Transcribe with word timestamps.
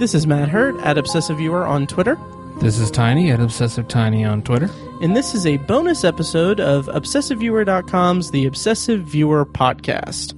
This 0.00 0.14
is 0.14 0.26
Matt 0.26 0.48
Hurt 0.48 0.76
at 0.80 0.96
Obsessive 0.96 1.36
Viewer 1.36 1.66
on 1.66 1.86
Twitter, 1.86 2.18
This 2.62 2.78
is 2.78 2.90
Tiny 2.90 3.30
at 3.30 3.38
Obsessive 3.38 3.86
Tiny 3.86 4.24
on 4.24 4.40
Twitter. 4.40 4.70
and 5.02 5.14
this 5.14 5.34
is 5.34 5.44
a 5.44 5.58
bonus 5.58 6.04
episode 6.04 6.58
of 6.58 6.86
ObsessiveViewer.com's 6.86 8.30
The 8.30 8.46
Obsessive 8.46 9.02
Viewer 9.02 9.44
Podcast. 9.44 10.32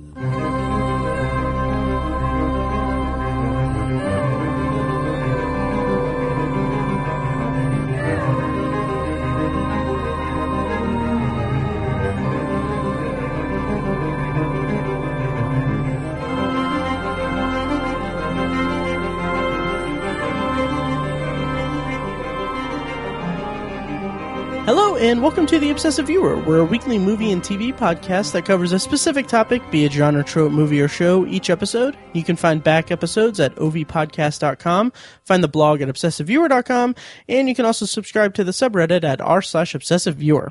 And 25.12 25.20
welcome 25.20 25.44
to 25.44 25.58
The 25.58 25.68
Obsessive 25.68 26.06
Viewer. 26.06 26.38
We're 26.38 26.60
a 26.60 26.64
weekly 26.64 26.98
movie 26.98 27.32
and 27.32 27.42
TV 27.42 27.76
podcast 27.76 28.32
that 28.32 28.46
covers 28.46 28.72
a 28.72 28.78
specific 28.78 29.26
topic, 29.26 29.60
be 29.70 29.84
it 29.84 29.92
genre, 29.92 30.24
trope, 30.24 30.52
movie, 30.52 30.80
or 30.80 30.88
show, 30.88 31.26
each 31.26 31.50
episode. 31.50 31.98
You 32.14 32.24
can 32.24 32.34
find 32.34 32.64
back 32.64 32.90
episodes 32.90 33.38
at 33.38 33.54
ovpodcast.com, 33.56 34.90
find 35.24 35.44
the 35.44 35.48
blog 35.48 35.82
at 35.82 35.88
obsessiveviewer.com, 35.88 36.94
and 37.28 37.46
you 37.46 37.54
can 37.54 37.66
also 37.66 37.84
subscribe 37.84 38.32
to 38.36 38.42
the 38.42 38.52
subreddit 38.52 39.04
at 39.04 39.20
r 39.20 39.42
slash 39.42 39.74
obsessiveviewer. 39.74 40.48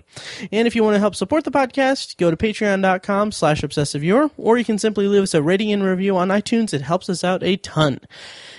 And 0.51 0.67
if 0.67 0.75
you 0.75 0.83
want 0.83 0.93
to 0.93 0.99
help 0.99 1.15
support 1.15 1.43
the 1.43 1.49
podcast, 1.49 2.17
go 2.17 2.29
to 2.29 2.37
patreon.com 2.37 3.31
slash 3.31 3.61
obsessiveviewer, 3.61 4.29
or 4.37 4.59
you 4.59 4.65
can 4.65 4.77
simply 4.77 5.07
leave 5.07 5.23
us 5.23 5.33
a 5.33 5.41
rating 5.41 5.71
and 5.71 5.83
review 5.83 6.15
on 6.17 6.27
iTunes. 6.27 6.71
It 6.71 6.81
helps 6.81 7.09
us 7.09 7.23
out 7.23 7.41
a 7.41 7.57
ton. 7.57 7.99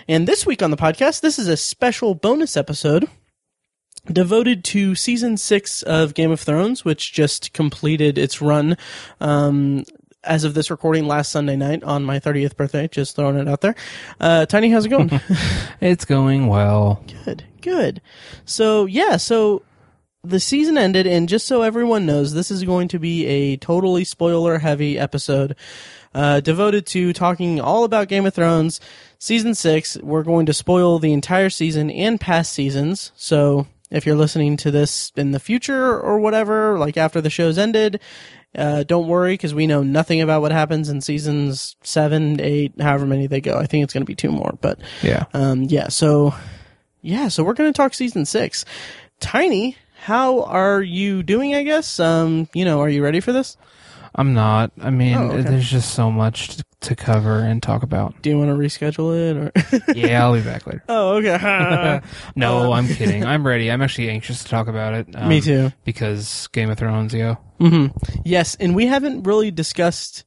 And 0.08 0.26
this 0.26 0.44
week 0.44 0.64
on 0.64 0.72
the 0.72 0.76
podcast, 0.76 1.20
this 1.20 1.38
is 1.38 1.46
a 1.46 1.56
special 1.56 2.16
bonus 2.16 2.56
episode 2.56 3.08
devoted 4.06 4.64
to 4.64 4.94
season 4.94 5.36
six 5.36 5.82
of 5.82 6.14
Game 6.14 6.30
of 6.30 6.40
Thrones, 6.40 6.84
which 6.84 7.12
just 7.12 7.52
completed 7.52 8.18
its 8.18 8.40
run. 8.40 8.76
Um, 9.20 9.84
as 10.24 10.44
of 10.44 10.54
this 10.54 10.70
recording 10.70 11.06
last 11.06 11.32
Sunday 11.32 11.56
night 11.56 11.82
on 11.82 12.04
my 12.04 12.20
30th 12.20 12.56
birthday, 12.56 12.86
just 12.86 13.16
throwing 13.16 13.36
it 13.36 13.48
out 13.48 13.60
there. 13.60 13.74
Uh, 14.20 14.46
Tiny, 14.46 14.70
how's 14.70 14.86
it 14.86 14.90
going? 14.90 15.10
It's 15.80 16.04
going 16.04 16.46
well. 16.46 17.04
good, 17.24 17.44
good. 17.60 18.00
So, 18.44 18.86
yeah, 18.86 19.16
so 19.16 19.62
the 20.22 20.38
season 20.38 20.78
ended, 20.78 21.08
and 21.08 21.28
just 21.28 21.46
so 21.46 21.62
everyone 21.62 22.06
knows, 22.06 22.34
this 22.34 22.52
is 22.52 22.62
going 22.62 22.86
to 22.88 23.00
be 23.00 23.26
a 23.26 23.56
totally 23.56 24.04
spoiler 24.04 24.58
heavy 24.58 24.96
episode 24.96 25.56
uh, 26.14 26.40
devoted 26.40 26.86
to 26.86 27.12
talking 27.12 27.60
all 27.60 27.84
about 27.84 28.08
Game 28.08 28.26
of 28.26 28.34
Thrones. 28.34 28.80
Season 29.18 29.54
six, 29.54 29.96
we're 29.98 30.22
going 30.22 30.46
to 30.46 30.52
spoil 30.52 30.98
the 30.98 31.12
entire 31.12 31.50
season 31.50 31.90
and 31.90 32.20
past 32.20 32.52
seasons. 32.52 33.10
So, 33.16 33.66
if 33.92 34.04
you're 34.06 34.16
listening 34.16 34.56
to 34.58 34.72
this 34.72 35.12
in 35.16 35.30
the 35.30 35.38
future 35.38 36.00
or 36.00 36.18
whatever, 36.18 36.76
like 36.78 36.96
after 36.96 37.20
the 37.20 37.30
show's 37.30 37.58
ended, 37.58 38.00
uh, 38.56 38.82
don't 38.82 39.06
worry 39.06 39.34
because 39.34 39.54
we 39.54 39.66
know 39.68 39.82
nothing 39.84 40.20
about 40.20 40.42
what 40.42 40.50
happens 40.50 40.88
in 40.88 41.00
seasons 41.00 41.76
seven, 41.82 42.40
eight, 42.40 42.72
however 42.80 43.06
many 43.06 43.26
they 43.28 43.40
go. 43.40 43.56
I 43.56 43.66
think 43.66 43.84
it's 43.84 43.92
going 43.94 44.02
to 44.02 44.06
be 44.06 44.14
two 44.16 44.32
more, 44.32 44.58
but 44.60 44.80
Yeah. 45.02 45.26
um, 45.32 45.62
yeah, 45.62 45.88
so 45.88 46.34
yeah, 47.02 47.28
so 47.28 47.44
we're 47.44 47.54
gonna 47.54 47.72
talk 47.72 47.94
season 47.94 48.24
six. 48.26 48.64
Tiny, 49.20 49.76
how 50.04 50.42
are 50.44 50.82
you 50.82 51.22
doing? 51.22 51.54
I 51.54 51.62
guess. 51.62 51.98
Um, 52.00 52.48
you 52.54 52.64
know, 52.64 52.80
are 52.80 52.88
you 52.88 53.02
ready 53.04 53.20
for 53.20 53.32
this? 53.32 53.56
I'm 54.14 54.34
not. 54.34 54.72
I 54.80 54.90
mean, 54.90 55.16
Oh, 55.16 55.30
okay. 55.30 55.42
there's 55.42 55.70
just 55.70 55.94
so 55.94 56.10
much 56.10 56.58
to, 56.82 56.96
cover 56.96 57.38
and 57.38 57.62
talk 57.62 57.82
about. 57.82 58.20
Do 58.22 58.30
you 58.30 58.38
want 58.38 58.50
to 58.50 58.54
reschedule 58.56 59.14
it 59.16 59.36
or? 59.36 59.92
Yeah, 59.94 60.24
I'll 60.24 60.34
be 60.34 60.40
back 60.42 60.66
later. 60.66 60.82
oh, 60.88 61.16
okay. 61.16 62.00
No, 62.36 62.72
I'm 62.72 62.88
kidding. 62.88 63.24
I'm 63.24 63.46
ready. 63.46 63.70
I'm 63.70 63.82
actually 63.82 64.10
anxious 64.10 64.42
to 64.44 64.48
talk 64.50 64.68
about 64.68 64.94
it. 64.94 65.08
um, 65.14 65.28
Me 65.28 65.40
too. 65.40 65.72
Because 65.84 66.48
Game 66.52 66.70
of 66.70 66.78
Thrones, 66.78 67.14
yo. 67.14 67.34
hmm 67.58 67.86
Yes, 68.24 68.54
and 68.60 68.74
we 68.74 68.86
haven't 68.86 69.24
really 69.24 69.50
discussed 69.50 70.24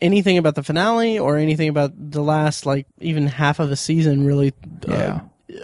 anything 0.00 0.38
about 0.38 0.54
the 0.54 0.62
finale 0.62 1.18
or 1.18 1.36
anything 1.36 1.68
about 1.68 1.92
the 1.96 2.22
last 2.22 2.66
like 2.66 2.86
even 3.00 3.26
half 3.26 3.58
of 3.60 3.70
a 3.70 3.76
season 3.76 4.26
really 4.26 4.52
uh, 4.88 4.92
Yeah. 4.92 5.20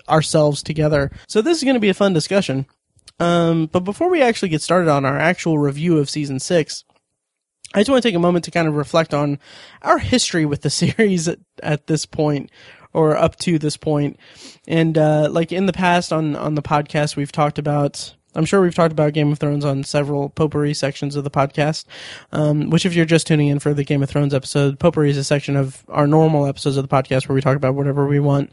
ourselves 0.08 0.62
together. 0.62 1.10
So 1.28 1.42
this 1.42 1.58
is 1.58 1.64
going 1.64 1.74
to 1.74 1.80
be 1.80 1.88
a 1.90 1.94
fun 1.94 2.12
discussion. 2.12 2.66
Um, 3.18 3.66
but 3.66 3.80
before 3.80 4.08
we 4.08 4.22
actually 4.22 4.48
get 4.48 4.62
started 4.62 4.88
on 4.88 5.04
our 5.04 5.18
actual 5.18 5.58
review 5.58 5.98
of 5.98 6.08
season 6.08 6.38
six, 6.40 6.84
I 7.74 7.80
just 7.80 7.90
want 7.90 8.02
to 8.02 8.08
take 8.08 8.16
a 8.16 8.20
moment 8.20 8.44
to 8.46 8.50
kind 8.50 8.66
of 8.66 8.74
reflect 8.74 9.14
on 9.14 9.38
our 9.82 9.98
history 9.98 10.44
with 10.44 10.62
the 10.62 10.70
series 10.70 11.28
at, 11.28 11.38
at 11.62 11.86
this 11.86 12.06
point 12.06 12.50
or 12.92 13.16
up 13.16 13.36
to 13.36 13.58
this 13.58 13.76
point. 13.76 14.18
And, 14.66 14.98
uh, 14.98 15.28
like 15.30 15.52
in 15.52 15.66
the 15.66 15.72
past 15.72 16.12
on, 16.12 16.34
on 16.34 16.56
the 16.56 16.62
podcast, 16.62 17.14
we've 17.14 17.30
talked 17.30 17.58
about, 17.58 18.14
I'm 18.34 18.44
sure 18.44 18.60
we've 18.60 18.74
talked 18.74 18.92
about 18.92 19.12
Game 19.12 19.30
of 19.30 19.38
Thrones 19.38 19.64
on 19.64 19.84
several 19.84 20.28
potpourri 20.30 20.74
sections 20.74 21.14
of 21.14 21.22
the 21.22 21.30
podcast. 21.30 21.84
Um, 22.32 22.70
which 22.70 22.84
if 22.84 22.94
you're 22.94 23.04
just 23.04 23.28
tuning 23.28 23.48
in 23.48 23.60
for 23.60 23.72
the 23.74 23.84
Game 23.84 24.02
of 24.02 24.10
Thrones 24.10 24.34
episode, 24.34 24.80
potpourri 24.80 25.10
is 25.10 25.16
a 25.16 25.24
section 25.24 25.54
of 25.54 25.84
our 25.88 26.08
normal 26.08 26.46
episodes 26.46 26.76
of 26.76 26.88
the 26.88 26.94
podcast 26.94 27.28
where 27.28 27.34
we 27.34 27.40
talk 27.40 27.56
about 27.56 27.76
whatever 27.76 28.06
we 28.06 28.18
want. 28.18 28.50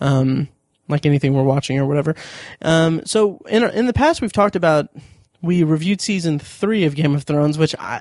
Um, 0.00 0.48
like 0.90 1.06
anything 1.06 1.34
we're 1.34 1.42
watching 1.42 1.78
or 1.78 1.86
whatever. 1.86 2.14
Um, 2.62 3.02
so 3.06 3.40
in 3.48 3.62
in 3.62 3.86
the 3.86 3.92
past, 3.92 4.20
we've 4.20 4.32
talked 4.32 4.56
about 4.56 4.88
we 5.42 5.62
reviewed 5.62 6.00
season 6.00 6.38
three 6.38 6.84
of 6.84 6.94
Game 6.94 7.14
of 7.14 7.24
Thrones, 7.24 7.56
which 7.58 7.74
I 7.78 8.00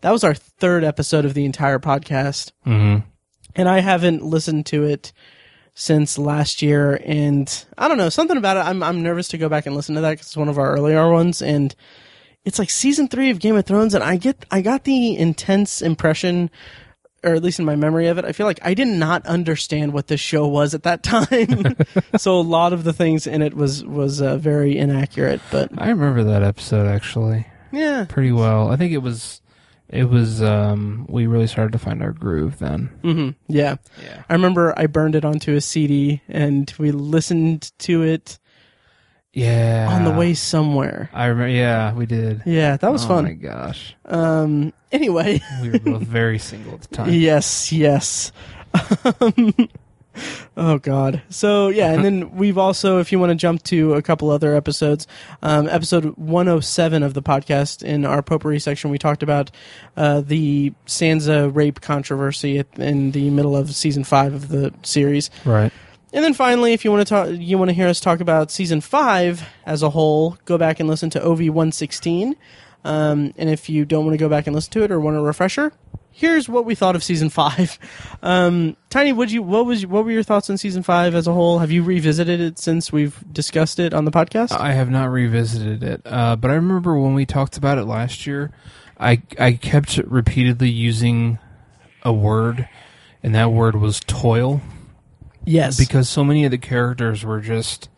that 0.00 0.10
was 0.10 0.24
our 0.24 0.34
third 0.34 0.84
episode 0.84 1.24
of 1.24 1.34
the 1.34 1.44
entire 1.44 1.78
podcast, 1.78 2.52
Mm-hmm. 2.66 3.06
and 3.54 3.68
I 3.68 3.80
haven't 3.80 4.22
listened 4.24 4.66
to 4.66 4.84
it 4.84 5.12
since 5.74 6.18
last 6.18 6.62
year. 6.62 7.00
And 7.04 7.64
I 7.76 7.88
don't 7.88 7.98
know 7.98 8.08
something 8.08 8.36
about 8.36 8.56
it. 8.56 8.60
I'm 8.60 8.82
I'm 8.82 9.02
nervous 9.02 9.28
to 9.28 9.38
go 9.38 9.48
back 9.48 9.66
and 9.66 9.74
listen 9.76 9.94
to 9.96 10.00
that 10.02 10.10
because 10.12 10.26
it's 10.26 10.36
one 10.36 10.48
of 10.48 10.58
our 10.58 10.72
earlier 10.72 11.10
ones, 11.12 11.40
and 11.42 11.74
it's 12.44 12.58
like 12.58 12.70
season 12.70 13.08
three 13.08 13.30
of 13.30 13.38
Game 13.40 13.56
of 13.56 13.64
Thrones, 13.66 13.94
and 13.94 14.02
I 14.04 14.16
get 14.16 14.44
I 14.50 14.60
got 14.60 14.84
the 14.84 15.16
intense 15.16 15.80
impression 15.82 16.50
or 17.24 17.34
at 17.34 17.42
least 17.42 17.58
in 17.58 17.64
my 17.64 17.76
memory 17.76 18.06
of 18.08 18.18
it, 18.18 18.24
I 18.24 18.32
feel 18.32 18.46
like 18.46 18.60
I 18.62 18.74
did 18.74 18.88
not 18.88 19.24
understand 19.26 19.92
what 19.92 20.06
this 20.08 20.20
show 20.20 20.46
was 20.46 20.74
at 20.74 20.82
that 20.84 21.02
time. 21.04 21.76
so 22.16 22.38
a 22.38 22.42
lot 22.42 22.72
of 22.72 22.84
the 22.84 22.92
things 22.92 23.26
in 23.26 23.42
it 23.42 23.54
was 23.54 23.84
was 23.84 24.20
uh, 24.20 24.36
very 24.36 24.76
inaccurate. 24.76 25.40
But 25.50 25.70
I 25.78 25.88
remember 25.88 26.22
that 26.24 26.42
episode 26.42 26.86
actually 26.86 27.46
yeah, 27.72 28.06
pretty 28.08 28.32
well. 28.32 28.70
I 28.70 28.76
think 28.76 28.92
it 28.92 28.98
was, 28.98 29.40
it 29.88 30.04
was, 30.04 30.40
um, 30.42 31.06
we 31.08 31.26
really 31.26 31.46
started 31.48 31.72
to 31.72 31.78
find 31.78 32.02
our 32.02 32.12
groove 32.12 32.58
then. 32.58 32.90
hmm 33.02 33.30
yeah. 33.48 33.76
Yeah. 34.02 34.22
I 34.28 34.32
remember 34.34 34.72
I 34.76 34.86
burned 34.86 35.14
it 35.16 35.24
onto 35.24 35.54
a 35.56 35.60
CD 35.60 36.20
and 36.28 36.72
we 36.78 36.92
listened 36.92 37.72
to 37.80 38.02
it 38.02 38.38
Yeah. 39.34 39.88
on 39.90 40.04
the 40.04 40.10
way 40.12 40.32
somewhere. 40.34 41.10
I 41.12 41.26
remember. 41.26 41.48
Yeah, 41.52 41.92
we 41.92 42.06
did. 42.06 42.42
Yeah, 42.46 42.76
that 42.78 42.90
was 42.92 43.04
oh 43.04 43.08
fun. 43.08 43.24
my 43.24 43.32
gosh. 43.34 43.94
Um. 44.06 44.72
Anyway, 44.92 45.42
We 45.62 45.70
were 45.70 45.78
both 45.80 46.02
very 46.02 46.38
single 46.38 46.74
at 46.74 46.82
the 46.82 46.88
time. 46.88 47.10
yes, 47.12 47.72
yes. 47.72 48.32
Oh 50.56 50.78
God. 50.78 51.22
So 51.28 51.70
yeah, 51.70 51.90
and 51.92 52.04
then 52.04 52.36
we've 52.36 52.56
also, 52.56 52.98
if 53.00 53.10
you 53.10 53.18
want 53.18 53.30
to 53.30 53.34
jump 53.34 53.64
to 53.64 53.94
a 53.94 54.02
couple 54.02 54.30
other 54.30 54.54
episodes, 54.54 55.08
um, 55.42 55.68
episode 55.68 56.04
107 56.16 57.02
of 57.02 57.14
the 57.14 57.22
podcast 57.22 57.82
in 57.82 58.04
our 58.04 58.22
potpourri 58.22 58.60
section, 58.60 58.90
we 58.90 58.98
talked 58.98 59.24
about 59.24 59.50
uh, 59.96 60.20
the 60.20 60.72
Sansa 60.86 61.52
rape 61.52 61.80
controversy 61.80 62.60
at, 62.60 62.68
in 62.78 63.10
the 63.10 63.30
middle 63.30 63.56
of 63.56 63.74
season 63.74 64.04
five 64.04 64.32
of 64.34 64.48
the 64.48 64.72
series. 64.84 65.30
Right. 65.44 65.72
And 66.14 66.24
then 66.24 66.32
finally, 66.32 66.72
if 66.72 66.84
you 66.84 66.92
want 66.92 67.06
to 67.06 67.12
talk, 67.12 67.28
you 67.32 67.58
want 67.58 67.70
to 67.70 67.74
hear 67.74 67.88
us 67.88 67.98
talk 67.98 68.20
about 68.20 68.52
season 68.52 68.80
five 68.80 69.46
as 69.66 69.82
a 69.82 69.90
whole, 69.90 70.38
go 70.44 70.56
back 70.56 70.78
and 70.78 70.88
listen 70.88 71.10
to 71.10 71.22
OV 71.22 71.40
116. 71.48 72.36
Um, 72.84 73.34
and 73.36 73.50
if 73.50 73.68
you 73.68 73.84
don't 73.84 74.04
want 74.04 74.14
to 74.14 74.18
go 74.18 74.28
back 74.28 74.46
and 74.46 74.54
listen 74.54 74.72
to 74.74 74.84
it 74.84 74.92
or 74.92 75.00
want 75.00 75.16
a 75.16 75.20
refresher, 75.20 75.72
here's 76.12 76.48
what 76.48 76.64
we 76.64 76.76
thought 76.76 76.94
of 76.94 77.02
season 77.02 77.28
five. 77.28 77.78
Um, 78.22 78.78
Tiny, 78.88 79.12
would 79.12 79.30
you 79.30 79.42
what 79.42 79.66
was 79.66 79.84
what 79.84 80.06
were 80.06 80.10
your 80.10 80.22
thoughts 80.22 80.48
on 80.48 80.56
season 80.56 80.82
five 80.82 81.14
as 81.14 81.26
a 81.26 81.32
whole? 81.34 81.58
Have 81.58 81.70
you 81.70 81.82
revisited 81.82 82.40
it 82.40 82.58
since 82.58 82.90
we've 82.90 83.22
discussed 83.30 83.78
it 83.78 83.92
on 83.92 84.06
the 84.06 84.10
podcast? 84.10 84.52
I 84.52 84.72
have 84.72 84.88
not 84.88 85.10
revisited 85.10 85.82
it, 85.82 86.00
uh, 86.06 86.36
but 86.36 86.50
I 86.50 86.54
remember 86.54 86.98
when 86.98 87.12
we 87.12 87.26
talked 87.26 87.58
about 87.58 87.76
it 87.76 87.84
last 87.84 88.26
year, 88.26 88.50
I 88.98 89.20
I 89.38 89.52
kept 89.52 89.98
repeatedly 89.98 90.70
using 90.70 91.38
a 92.02 92.14
word, 92.14 92.66
and 93.22 93.34
that 93.34 93.52
word 93.52 93.76
was 93.76 94.00
toil, 94.00 94.62
yes, 95.46 95.76
because 95.78 96.08
so 96.08 96.24
many 96.24 96.44
of 96.44 96.50
the 96.50 96.58
characters 96.58 97.24
were 97.24 97.40
just 97.40 97.88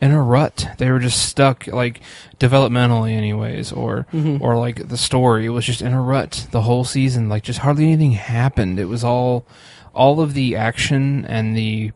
in 0.00 0.10
a 0.10 0.20
rut. 0.22 0.68
They 0.78 0.90
were 0.90 0.98
just 0.98 1.24
stuck, 1.26 1.66
like 1.68 2.00
developmentally, 2.40 3.12
anyways, 3.12 3.72
or 3.72 4.06
Mhm. 4.12 4.40
or 4.40 4.56
like 4.58 4.88
the 4.88 4.96
story. 4.96 5.46
It 5.46 5.50
was 5.50 5.64
just 5.64 5.80
in 5.82 5.92
a 5.92 6.00
rut 6.02 6.46
the 6.50 6.62
whole 6.62 6.84
season. 6.84 7.28
Like 7.28 7.44
just 7.44 7.60
hardly 7.60 7.84
anything 7.86 8.12
happened. 8.12 8.78
It 8.80 8.86
was 8.86 9.04
all 9.04 9.46
all 9.94 10.20
of 10.20 10.34
the 10.34 10.56
action 10.56 11.24
and 11.26 11.56
the 11.56 11.92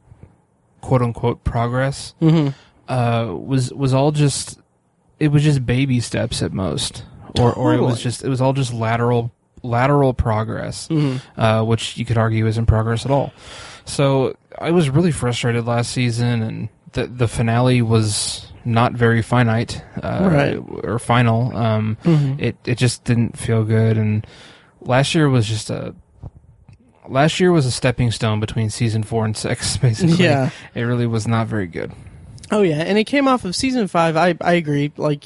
quote 0.83 1.03
unquote 1.03 1.43
progress 1.43 2.15
hmm 2.21 2.49
uh, 2.89 3.27
was 3.35 3.73
was 3.73 3.93
all 3.93 4.13
just 4.13 4.61
it 5.19 5.29
was 5.33 5.43
just 5.43 5.67
baby 5.67 5.99
steps 5.99 6.43
at 6.43 6.53
most, 6.53 7.05
or 7.41 7.53
or 7.53 7.75
it 7.75 7.81
was 7.81 8.01
just 8.01 8.23
it 8.23 8.29
was 8.29 8.41
all 8.41 8.53
just 8.53 8.73
lateral 8.73 9.33
lateral 9.65 10.15
progress, 10.15 10.89
uh, 11.37 11.65
which 11.65 11.97
you 11.97 12.05
could 12.05 12.17
argue 12.19 12.47
isn't 12.47 12.67
progress 12.67 13.05
at 13.05 13.11
all. 13.11 13.33
So 13.87 14.37
I 14.59 14.71
was 14.73 14.91
really 14.91 15.13
frustrated 15.13 15.65
last 15.67 15.93
season, 15.93 16.43
and 16.43 16.69
the 16.93 17.07
the 17.07 17.29
finale 17.29 17.81
was 17.83 18.47
not 18.65 18.93
very 18.95 19.23
finite 19.23 19.83
uh, 20.03 20.29
Right. 20.31 20.57
or 20.85 20.99
final. 20.99 21.57
Um, 21.57 21.97
It 22.39 22.57
it 22.67 22.79
just 22.79 23.05
didn't 23.05 23.39
feel 23.39 23.65
good, 23.65 23.97
and 23.97 24.27
last 24.81 25.15
year 25.15 25.29
was 25.29 25.47
just 25.47 25.71
a 25.71 25.95
last 27.09 27.39
year 27.41 27.53
was 27.53 27.67
a 27.67 27.71
stepping 27.71 28.11
stone 28.11 28.41
between 28.41 28.71
season 28.71 29.03
four 29.03 29.25
and 29.25 29.37
six. 29.37 29.77
Basically, 29.87 30.25
Yeah. 30.25 30.51
it 30.75 30.83
really 30.83 31.07
was 31.07 31.27
not 31.27 31.47
very 31.47 31.67
good. 31.67 31.93
Oh 32.51 32.63
yeah, 32.63 32.79
and 32.83 32.99
it 32.99 33.05
came 33.05 33.27
off 33.29 33.45
of 33.45 33.55
season 33.57 33.87
five. 33.89 34.17
I 34.17 34.35
I 34.41 34.55
agree. 34.55 34.93
Like 34.97 35.25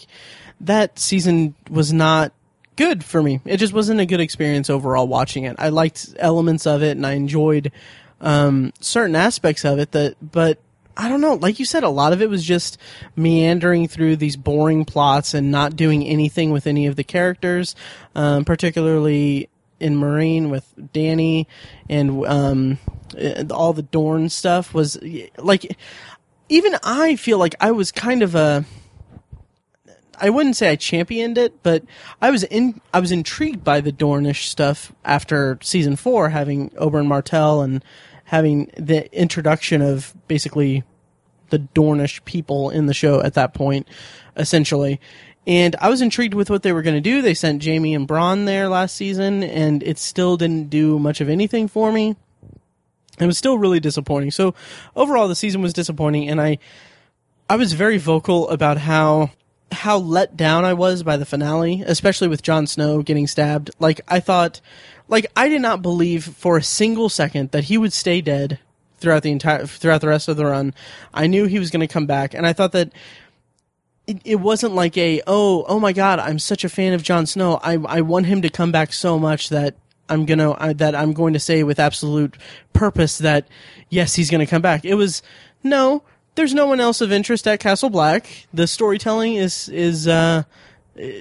that 0.60 0.98
season 0.98 1.54
was 1.70 1.92
not 1.92 2.32
good 2.76 3.02
for 3.04 3.22
me. 3.22 3.40
It 3.44 3.56
just 3.58 3.72
wasn't 3.72 4.00
a 4.00 4.06
good 4.06 4.20
experience 4.20 4.70
overall 4.70 5.06
watching 5.08 5.44
it. 5.44 5.56
I 5.58 5.68
liked 5.70 6.14
elements 6.18 6.66
of 6.66 6.82
it 6.82 6.96
and 6.96 7.06
I 7.06 7.12
enjoyed 7.12 7.72
um, 8.20 8.72
certain 8.80 9.16
aspects 9.16 9.64
of 9.64 9.78
it. 9.78 9.92
That, 9.92 10.16
but 10.20 10.58
I 10.96 11.08
don't 11.08 11.20
know. 11.20 11.34
Like 11.34 11.58
you 11.58 11.64
said, 11.64 11.82
a 11.82 11.88
lot 11.88 12.12
of 12.12 12.20
it 12.20 12.28
was 12.28 12.44
just 12.44 12.78
meandering 13.16 13.88
through 13.88 14.16
these 14.16 14.36
boring 14.36 14.84
plots 14.84 15.34
and 15.34 15.50
not 15.50 15.76
doing 15.76 16.04
anything 16.04 16.50
with 16.50 16.66
any 16.66 16.86
of 16.86 16.96
the 16.96 17.04
characters, 17.04 17.74
um, 18.14 18.44
particularly 18.44 19.48
in 19.80 19.96
Meereen 19.96 20.50
with 20.50 20.72
Dany 20.92 21.46
and 21.88 22.24
um, 22.26 22.78
eh, 23.16 23.44
all 23.50 23.72
the 23.72 23.82
Dorn 23.82 24.28
stuff 24.28 24.74
was 24.74 24.98
like 25.38 25.74
even 26.50 26.76
I 26.82 27.16
feel 27.16 27.38
like 27.38 27.54
I 27.60 27.70
was 27.70 27.90
kind 27.90 28.22
of 28.22 28.34
a 28.34 28.64
I 30.20 30.28
wouldn't 30.28 30.56
say 30.56 30.68
I 30.68 30.76
championed 30.76 31.38
it, 31.38 31.62
but 31.62 31.82
I 32.20 32.30
was 32.30 32.44
in 32.44 32.80
I 32.92 33.00
was 33.00 33.10
intrigued 33.10 33.64
by 33.64 33.80
the 33.80 33.92
Dornish 33.92 34.48
stuff 34.48 34.92
after 35.04 35.58
season 35.62 35.96
4 35.96 36.28
having 36.28 36.70
Oberyn 36.70 37.06
Martell 37.06 37.62
and 37.62 37.82
having 38.30 38.70
the 38.76 39.12
introduction 39.12 39.82
of 39.82 40.14
basically 40.28 40.84
the 41.48 41.58
Dornish 41.58 42.24
people 42.24 42.70
in 42.70 42.86
the 42.86 42.94
show 42.94 43.20
at 43.20 43.34
that 43.34 43.54
point 43.54 43.88
essentially. 44.36 45.00
And 45.48 45.74
I 45.80 45.88
was 45.88 46.00
intrigued 46.00 46.34
with 46.34 46.48
what 46.48 46.62
they 46.62 46.72
were 46.72 46.82
going 46.82 46.94
to 46.94 47.00
do. 47.00 47.22
They 47.22 47.34
sent 47.34 47.64
Jaime 47.64 47.92
and 47.92 48.06
Bronn 48.06 48.46
there 48.46 48.68
last 48.68 48.94
season 48.94 49.42
and 49.42 49.82
it 49.82 49.98
still 49.98 50.36
didn't 50.36 50.70
do 50.70 51.00
much 51.00 51.20
of 51.20 51.28
anything 51.28 51.66
for 51.66 51.90
me. 51.90 52.14
It 53.18 53.26
was 53.26 53.36
still 53.36 53.58
really 53.58 53.80
disappointing. 53.80 54.30
So 54.30 54.54
overall, 54.94 55.26
the 55.26 55.34
season 55.34 55.60
was 55.60 55.72
disappointing, 55.72 56.28
and 56.30 56.40
I, 56.40 56.58
I 57.50 57.56
was 57.56 57.74
very 57.74 57.98
vocal 57.98 58.48
about 58.48 58.78
how 58.78 59.32
how 59.72 59.98
let 59.98 60.36
down 60.36 60.64
I 60.64 60.72
was 60.72 61.02
by 61.02 61.16
the 61.16 61.26
finale, 61.26 61.82
especially 61.86 62.28
with 62.28 62.42
Jon 62.42 62.66
Snow 62.66 63.02
getting 63.02 63.26
stabbed. 63.26 63.70
Like 63.78 64.00
I 64.08 64.20
thought, 64.20 64.60
like 65.10 65.26
I 65.36 65.48
did 65.48 65.60
not 65.60 65.82
believe 65.82 66.24
for 66.24 66.56
a 66.56 66.62
single 66.62 67.08
second 67.08 67.50
that 67.50 67.64
he 67.64 67.76
would 67.76 67.92
stay 67.92 68.20
dead 68.20 68.58
throughout 68.98 69.22
the 69.22 69.32
entire 69.32 69.66
throughout 69.66 70.00
the 70.00 70.08
rest 70.08 70.28
of 70.28 70.36
the 70.36 70.46
run. 70.46 70.72
I 71.12 71.26
knew 71.26 71.44
he 71.44 71.58
was 71.58 71.70
going 71.70 71.86
to 71.86 71.92
come 71.92 72.06
back, 72.06 72.32
and 72.32 72.46
I 72.46 72.52
thought 72.52 72.72
that 72.72 72.92
it, 74.06 74.20
it 74.24 74.36
wasn't 74.36 74.74
like 74.74 74.96
a 74.96 75.20
oh 75.26 75.64
oh 75.68 75.78
my 75.78 75.92
god 75.92 76.18
I'm 76.18 76.38
such 76.38 76.64
a 76.64 76.68
fan 76.68 76.94
of 76.94 77.02
Jon 77.02 77.26
Snow 77.26 77.60
I 77.62 77.74
I 77.86 78.00
want 78.00 78.26
him 78.26 78.42
to 78.42 78.48
come 78.48 78.72
back 78.72 78.92
so 78.92 79.18
much 79.18 79.50
that 79.50 79.74
I'm 80.08 80.26
gonna 80.26 80.74
that 80.74 80.94
I'm 80.94 81.12
going 81.12 81.34
to 81.34 81.40
say 81.40 81.62
with 81.62 81.78
absolute 81.78 82.36
purpose 82.72 83.18
that 83.18 83.46
yes 83.88 84.14
he's 84.14 84.30
gonna 84.30 84.46
come 84.46 84.62
back. 84.62 84.84
It 84.84 84.94
was 84.94 85.22
no 85.62 86.02
there's 86.34 86.54
no 86.54 86.66
one 86.66 86.80
else 86.80 87.00
of 87.00 87.12
interest 87.12 87.46
at 87.46 87.60
Castle 87.60 87.90
Black. 87.90 88.46
The 88.54 88.66
storytelling 88.66 89.34
is 89.34 89.68
is 89.68 90.08
uh 90.08 90.44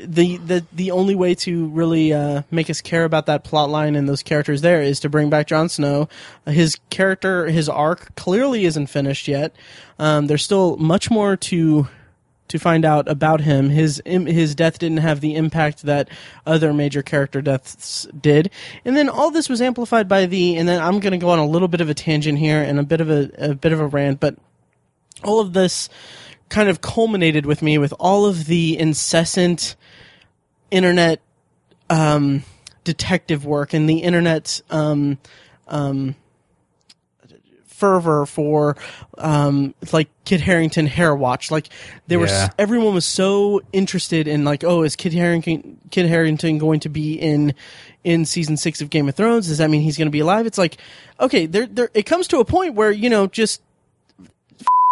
the 0.05 0.37
the 0.37 0.65
the 0.73 0.91
only 0.91 1.15
way 1.15 1.33
to 1.33 1.67
really 1.67 2.11
uh, 2.11 2.41
make 2.51 2.69
us 2.69 2.81
care 2.81 3.05
about 3.05 3.27
that 3.27 3.43
plot 3.43 3.69
line 3.69 3.95
and 3.95 4.09
those 4.09 4.23
characters 4.23 4.61
there 4.61 4.81
is 4.81 4.99
to 4.99 5.09
bring 5.09 5.29
back 5.29 5.47
Jon 5.47 5.69
Snow. 5.69 6.09
His 6.45 6.77
character, 6.89 7.47
his 7.47 7.69
arc 7.69 8.13
clearly 8.15 8.65
isn't 8.65 8.87
finished 8.87 9.27
yet. 9.27 9.55
Um, 9.97 10.27
there's 10.27 10.43
still 10.43 10.75
much 10.77 11.09
more 11.09 11.37
to 11.37 11.87
to 12.49 12.57
find 12.57 12.83
out 12.83 13.07
about 13.07 13.41
him. 13.41 13.69
His 13.69 14.01
his 14.05 14.53
death 14.53 14.79
didn't 14.79 14.97
have 14.97 15.21
the 15.21 15.35
impact 15.35 15.83
that 15.83 16.09
other 16.45 16.73
major 16.73 17.01
character 17.01 17.41
deaths 17.41 18.05
did. 18.19 18.49
And 18.83 18.97
then 18.97 19.07
all 19.07 19.31
this 19.31 19.47
was 19.47 19.61
amplified 19.61 20.09
by 20.09 20.25
the. 20.25 20.57
And 20.57 20.67
then 20.67 20.81
I'm 20.81 20.99
going 20.99 21.11
to 21.11 21.17
go 21.17 21.29
on 21.29 21.39
a 21.39 21.47
little 21.47 21.67
bit 21.69 21.79
of 21.79 21.89
a 21.89 21.93
tangent 21.93 22.37
here 22.37 22.61
and 22.61 22.79
a 22.79 22.83
bit 22.83 22.99
of 22.99 23.09
a, 23.09 23.29
a 23.37 23.53
bit 23.53 23.71
of 23.71 23.79
a 23.79 23.87
rant, 23.87 24.19
but 24.19 24.35
all 25.23 25.39
of 25.39 25.53
this 25.53 25.89
kind 26.49 26.69
of 26.69 26.81
culminated 26.81 27.45
with 27.45 27.61
me 27.61 27.77
with 27.77 27.93
all 27.99 28.25
of 28.25 28.45
the 28.45 28.77
incessant 28.77 29.75
internet 30.71 31.21
um, 31.89 32.43
detective 32.83 33.45
work 33.45 33.73
and 33.73 33.89
the 33.89 33.99
internet 33.99 34.61
um, 34.69 35.17
um, 35.67 36.15
fervor 37.65 38.25
for 38.25 38.75
um, 39.17 39.73
like 39.93 40.09
Kit 40.25 40.41
Harington 40.41 40.85
hair 40.85 41.15
watch. 41.15 41.49
Like 41.49 41.69
there 42.07 42.19
Yeah. 42.19 42.23
was 42.45 42.49
everyone 42.59 42.93
was 42.93 43.05
so 43.05 43.61
interested 43.71 44.27
in 44.27 44.43
like, 44.43 44.63
oh, 44.63 44.83
is 44.83 44.95
Kit 44.95 45.13
Harington 45.13 45.77
Kit 45.91 46.07
Harington 46.07 46.57
going 46.57 46.79
to 46.81 46.89
be 46.89 47.13
in 47.13 47.53
in 48.03 48.25
season 48.25 48.57
six 48.57 48.81
of 48.81 48.89
Game 48.89 49.07
of 49.07 49.15
Thrones? 49.15 49.47
Does 49.47 49.59
that 49.59 49.69
mean 49.69 49.81
he's 49.81 49.97
going 49.97 50.07
to 50.07 50.11
be 50.11 50.19
alive? 50.19 50.45
It's 50.45 50.57
like, 50.57 50.77
okay, 51.19 51.45
there 51.45 51.65
there 51.67 51.89
it 51.93 52.03
comes 52.03 52.27
to 52.29 52.39
a 52.39 52.45
point 52.45 52.75
where 52.75 52.91
you 52.91 53.09
know 53.09 53.27
just 53.27 53.61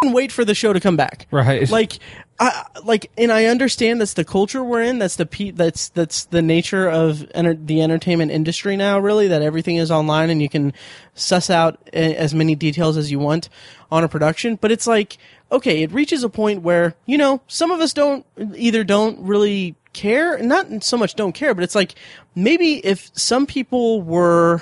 wait 0.05 0.31
for 0.31 0.45
the 0.45 0.55
show 0.55 0.73
to 0.73 0.79
come 0.79 0.95
back. 0.95 1.27
Right. 1.31 1.69
Like 1.69 1.99
I 2.39 2.65
like 2.83 3.11
and 3.17 3.31
I 3.31 3.45
understand 3.45 3.99
that's 3.99 4.13
the 4.13 4.23
culture 4.23 4.63
we're 4.63 4.83
in. 4.83 4.99
That's 4.99 5.15
the 5.15 5.25
pe- 5.25 5.51
that's 5.51 5.89
that's 5.89 6.25
the 6.25 6.41
nature 6.41 6.87
of 6.87 7.29
enter- 7.33 7.55
the 7.55 7.81
entertainment 7.81 8.31
industry 8.31 8.77
now 8.77 8.99
really 8.99 9.27
that 9.29 9.41
everything 9.41 9.77
is 9.77 9.89
online 9.89 10.29
and 10.29 10.41
you 10.41 10.49
can 10.49 10.73
suss 11.15 11.49
out 11.49 11.79
a- 11.93 12.15
as 12.15 12.33
many 12.35 12.53
details 12.55 12.95
as 12.95 13.11
you 13.11 13.19
want 13.19 13.49
on 13.91 14.03
a 14.03 14.07
production, 14.07 14.55
but 14.55 14.71
it's 14.71 14.87
like 14.87 15.17
okay, 15.49 15.81
it 15.81 15.91
reaches 15.93 16.23
a 16.25 16.29
point 16.29 16.61
where, 16.61 16.93
you 17.05 17.17
know, 17.17 17.41
some 17.47 17.71
of 17.71 17.79
us 17.79 17.93
don't 17.93 18.25
either 18.55 18.83
don't 18.83 19.17
really 19.21 19.75
care, 19.93 20.37
not 20.39 20.83
so 20.83 20.97
much 20.97 21.15
don't 21.15 21.31
care, 21.31 21.55
but 21.55 21.63
it's 21.63 21.73
like 21.73 21.95
maybe 22.35 22.85
if 22.85 23.09
some 23.17 23.45
people 23.45 24.01
were 24.01 24.61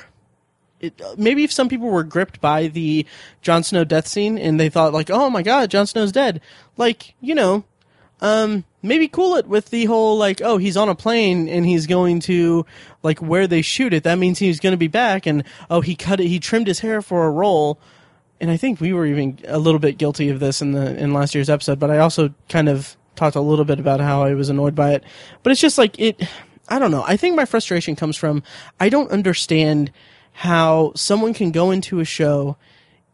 it, 0.85 1.01
maybe 1.17 1.43
if 1.43 1.51
some 1.51 1.69
people 1.69 1.89
were 1.89 2.03
gripped 2.03 2.41
by 2.41 2.67
the 2.67 3.05
Jon 3.41 3.63
Snow 3.63 3.83
death 3.83 4.07
scene 4.07 4.37
and 4.37 4.59
they 4.59 4.69
thought 4.69 4.93
like, 4.93 5.09
oh 5.09 5.29
my 5.29 5.41
god, 5.41 5.69
Jon 5.69 5.87
Snow's 5.87 6.11
dead, 6.11 6.41
like 6.77 7.13
you 7.21 7.35
know, 7.35 7.63
um, 8.21 8.63
maybe 8.81 9.07
cool 9.07 9.35
it 9.35 9.47
with 9.47 9.69
the 9.69 9.85
whole 9.85 10.17
like, 10.17 10.41
oh, 10.41 10.57
he's 10.57 10.77
on 10.77 10.89
a 10.89 10.95
plane 10.95 11.47
and 11.49 11.65
he's 11.65 11.87
going 11.87 12.19
to 12.21 12.65
like 13.03 13.21
where 13.21 13.47
they 13.47 13.61
shoot 13.61 13.93
it. 13.93 14.03
That 14.03 14.17
means 14.17 14.39
he's 14.39 14.59
going 14.59 14.73
to 14.73 14.77
be 14.77 14.87
back, 14.87 15.25
and 15.25 15.43
oh, 15.69 15.81
he 15.81 15.95
cut 15.95 16.19
it, 16.19 16.27
he 16.27 16.39
trimmed 16.39 16.67
his 16.67 16.79
hair 16.79 17.01
for 17.01 17.25
a 17.25 17.31
role. 17.31 17.79
And 18.41 18.51
I 18.51 18.57
think 18.57 18.81
we 18.81 18.91
were 18.93 19.05
even 19.05 19.39
a 19.47 19.57
little 19.57 19.79
bit 19.79 19.97
guilty 19.97 20.29
of 20.29 20.39
this 20.39 20.61
in 20.61 20.71
the 20.71 20.97
in 20.97 21.13
last 21.13 21.35
year's 21.35 21.49
episode, 21.49 21.79
but 21.79 21.89
I 21.89 21.99
also 21.99 22.33
kind 22.49 22.69
of 22.69 22.97
talked 23.15 23.35
a 23.35 23.41
little 23.41 23.65
bit 23.65 23.79
about 23.79 24.01
how 24.01 24.23
I 24.23 24.33
was 24.33 24.49
annoyed 24.49 24.75
by 24.75 24.91
it. 24.93 25.03
But 25.41 25.51
it's 25.51 25.61
just 25.61 25.77
like 25.77 25.97
it 25.99 26.21
I 26.67 26.79
don't 26.79 26.91
know. 26.91 27.03
I 27.05 27.17
think 27.17 27.35
my 27.35 27.45
frustration 27.45 27.95
comes 27.95 28.17
from 28.17 28.43
I 28.79 28.89
don't 28.89 29.11
understand 29.11 29.91
how 30.37 30.91
someone 30.95 31.33
can 31.33 31.51
go 31.51 31.71
into 31.71 32.01
a 32.01 32.05
show 32.05 32.57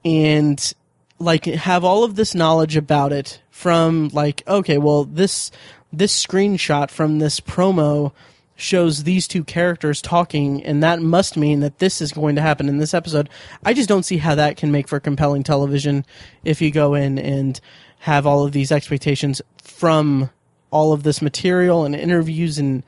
and 0.04 0.74
like 1.20 1.46
have 1.46 1.84
all 1.84 2.04
of 2.04 2.16
this 2.16 2.34
knowledge 2.34 2.76
about 2.76 3.14
it 3.14 3.40
from 3.52 4.10
like 4.10 4.42
okay 4.48 4.80
well 4.80 5.04
this 5.04 5.52
this 5.94 6.26
screenshot 6.26 6.90
from 6.90 7.20
this 7.20 7.40
promo 7.40 8.12
shows 8.56 9.04
these 9.04 9.28
two 9.28 9.44
characters 9.44 10.02
talking 10.02 10.64
and 10.64 10.82
that 10.82 11.00
must 11.00 11.38
mean 11.38 11.60
that 11.60 11.78
this 11.78 12.02
is 12.02 12.12
going 12.12 12.36
to 12.36 12.42
happen 12.42 12.70
in 12.70 12.78
this 12.78 12.94
episode. 12.94 13.30
I 13.64 13.74
just 13.74 13.90
don't 13.90 14.04
see 14.04 14.18
how 14.18 14.36
that 14.36 14.58
can 14.58 14.72
make 14.72 14.88
for 14.88 15.00
compelling 15.00 15.44
television 15.44 16.06
if 16.44 16.62
you 16.62 16.70
go 16.70 16.94
in 16.94 17.18
and 17.18 17.60
have 18.00 18.28
all 18.28 18.44
of 18.44 18.52
these 18.52 18.72
expectations 18.72 19.42
from 19.64 20.30
all 20.70 20.94
of 20.94 21.04
this 21.04 21.22
material 21.22 21.86
and 21.86 21.96
interviews 21.96 22.58
and 22.58 22.84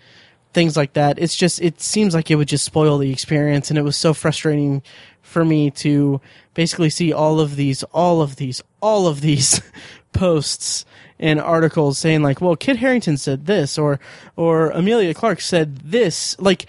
things 0.53 0.77
like 0.77 0.93
that. 0.93 1.19
It's 1.19 1.35
just 1.35 1.61
it 1.61 1.81
seems 1.81 2.13
like 2.13 2.29
it 2.31 2.35
would 2.35 2.47
just 2.47 2.65
spoil 2.65 2.97
the 2.97 3.11
experience 3.11 3.69
and 3.69 3.77
it 3.77 3.83
was 3.83 3.97
so 3.97 4.13
frustrating 4.13 4.81
for 5.21 5.43
me 5.43 5.71
to 5.71 6.21
basically 6.53 6.89
see 6.89 7.11
all 7.11 7.39
of 7.39 7.55
these 7.55 7.83
all 7.85 8.21
of 8.21 8.35
these 8.35 8.61
all 8.81 9.07
of 9.07 9.21
these 9.21 9.61
posts 10.13 10.85
and 11.19 11.39
articles 11.39 11.97
saying 11.97 12.21
like, 12.21 12.41
"Well, 12.41 12.55
Kit 12.55 12.77
Harington 12.77 13.17
said 13.17 13.45
this," 13.45 13.77
or 13.77 13.99
or 14.35 14.71
Emilia 14.71 15.13
Clarke 15.13 15.41
said 15.41 15.77
this. 15.77 16.35
Like 16.39 16.65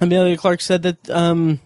Emilia 0.00 0.36
Clarke 0.36 0.60
said 0.60 0.82
that 0.82 1.10
um, 1.10 1.60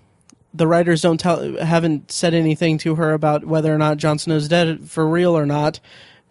the 0.52 0.66
writers 0.66 1.02
don't 1.02 1.18
tell 1.18 1.56
haven't 1.58 2.10
said 2.10 2.34
anything 2.34 2.78
to 2.78 2.94
her 2.94 3.12
about 3.12 3.44
whether 3.44 3.74
or 3.74 3.78
not 3.78 3.98
Jon 3.98 4.18
Snow's 4.18 4.48
dead 4.48 4.88
for 4.88 5.06
real 5.06 5.36
or 5.36 5.46
not 5.46 5.80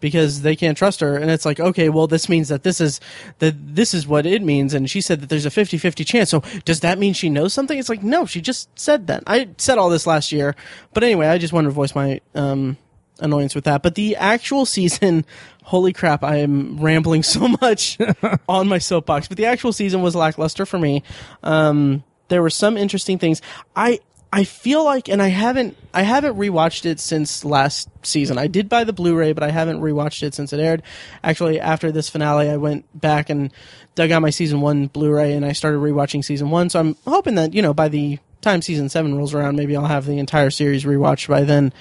because 0.04 0.42
they 0.42 0.54
can't 0.54 0.76
trust 0.76 1.00
her 1.00 1.16
and 1.16 1.30
it's 1.30 1.46
like 1.46 1.58
okay 1.58 1.88
well 1.88 2.06
this 2.06 2.28
means 2.28 2.48
that 2.50 2.62
this 2.62 2.78
is 2.78 3.00
that 3.38 3.54
this 3.74 3.94
is 3.94 4.06
what 4.06 4.26
it 4.26 4.42
means 4.42 4.74
and 4.74 4.90
she 4.90 5.00
said 5.00 5.18
that 5.22 5.30
there's 5.30 5.46
a 5.46 5.50
50-50 5.50 6.06
chance 6.06 6.28
so 6.28 6.42
does 6.66 6.80
that 6.80 6.98
mean 6.98 7.14
she 7.14 7.30
knows 7.30 7.54
something 7.54 7.78
it's 7.78 7.88
like 7.88 8.02
no 8.02 8.26
she 8.26 8.42
just 8.42 8.68
said 8.78 9.06
that 9.06 9.22
i 9.26 9.48
said 9.56 9.78
all 9.78 9.88
this 9.88 10.06
last 10.06 10.30
year 10.30 10.54
but 10.92 11.02
anyway 11.02 11.26
i 11.26 11.38
just 11.38 11.54
wanted 11.54 11.68
to 11.68 11.72
voice 11.72 11.94
my 11.94 12.20
um 12.34 12.76
annoyance 13.20 13.54
with 13.54 13.64
that. 13.64 13.82
But 13.82 13.94
the 13.94 14.16
actual 14.16 14.66
season, 14.76 15.24
holy 15.62 15.94
crap, 15.94 16.22
I 16.22 16.36
am 16.36 16.78
rambling 16.80 17.22
so 17.22 17.48
much 17.62 17.96
on 18.48 18.68
my 18.68 18.78
soapbox. 18.78 19.28
But 19.28 19.38
the 19.38 19.46
actual 19.46 19.72
season 19.72 20.02
was 20.02 20.14
lackluster 20.14 20.66
for 20.66 20.78
me. 20.78 21.02
Um, 21.42 22.04
there 22.28 22.42
were 22.42 22.50
some 22.50 22.76
interesting 22.76 23.18
things. 23.18 23.40
I 23.76 24.00
I 24.34 24.42
feel 24.42 24.84
like, 24.84 25.08
and 25.08 25.22
I 25.22 25.28
haven't 25.28 25.76
I 25.94 26.02
haven't 26.02 26.36
rewatched 26.36 26.86
it 26.86 26.98
since 26.98 27.44
last 27.44 27.88
season. 28.02 28.36
I 28.36 28.48
did 28.48 28.68
buy 28.68 28.82
the 28.82 28.92
Blu-ray, 28.92 29.32
but 29.32 29.44
I 29.44 29.52
haven't 29.52 29.80
rewatched 29.80 30.24
it 30.24 30.34
since 30.34 30.52
it 30.52 30.58
aired. 30.58 30.82
Actually, 31.22 31.60
after 31.60 31.92
this 31.92 32.08
finale, 32.08 32.50
I 32.50 32.56
went 32.56 32.84
back 33.00 33.30
and 33.30 33.52
dug 33.94 34.10
out 34.10 34.22
my 34.22 34.30
season 34.30 34.60
one 34.60 34.88
Blu-ray, 34.88 35.34
and 35.34 35.46
I 35.46 35.52
started 35.52 35.78
rewatching 35.78 36.24
season 36.24 36.50
one. 36.50 36.68
So 36.68 36.80
I'm 36.80 36.96
hoping 37.06 37.36
that 37.36 37.54
you 37.54 37.62
know 37.62 37.72
by 37.72 37.86
the 37.86 38.18
time 38.40 38.60
season 38.60 38.88
seven 38.88 39.16
rolls 39.16 39.34
around, 39.34 39.54
maybe 39.54 39.76
I'll 39.76 39.86
have 39.86 40.04
the 40.04 40.18
entire 40.18 40.50
series 40.50 40.82
rewatched 40.82 41.28
by 41.28 41.44
then. 41.44 41.72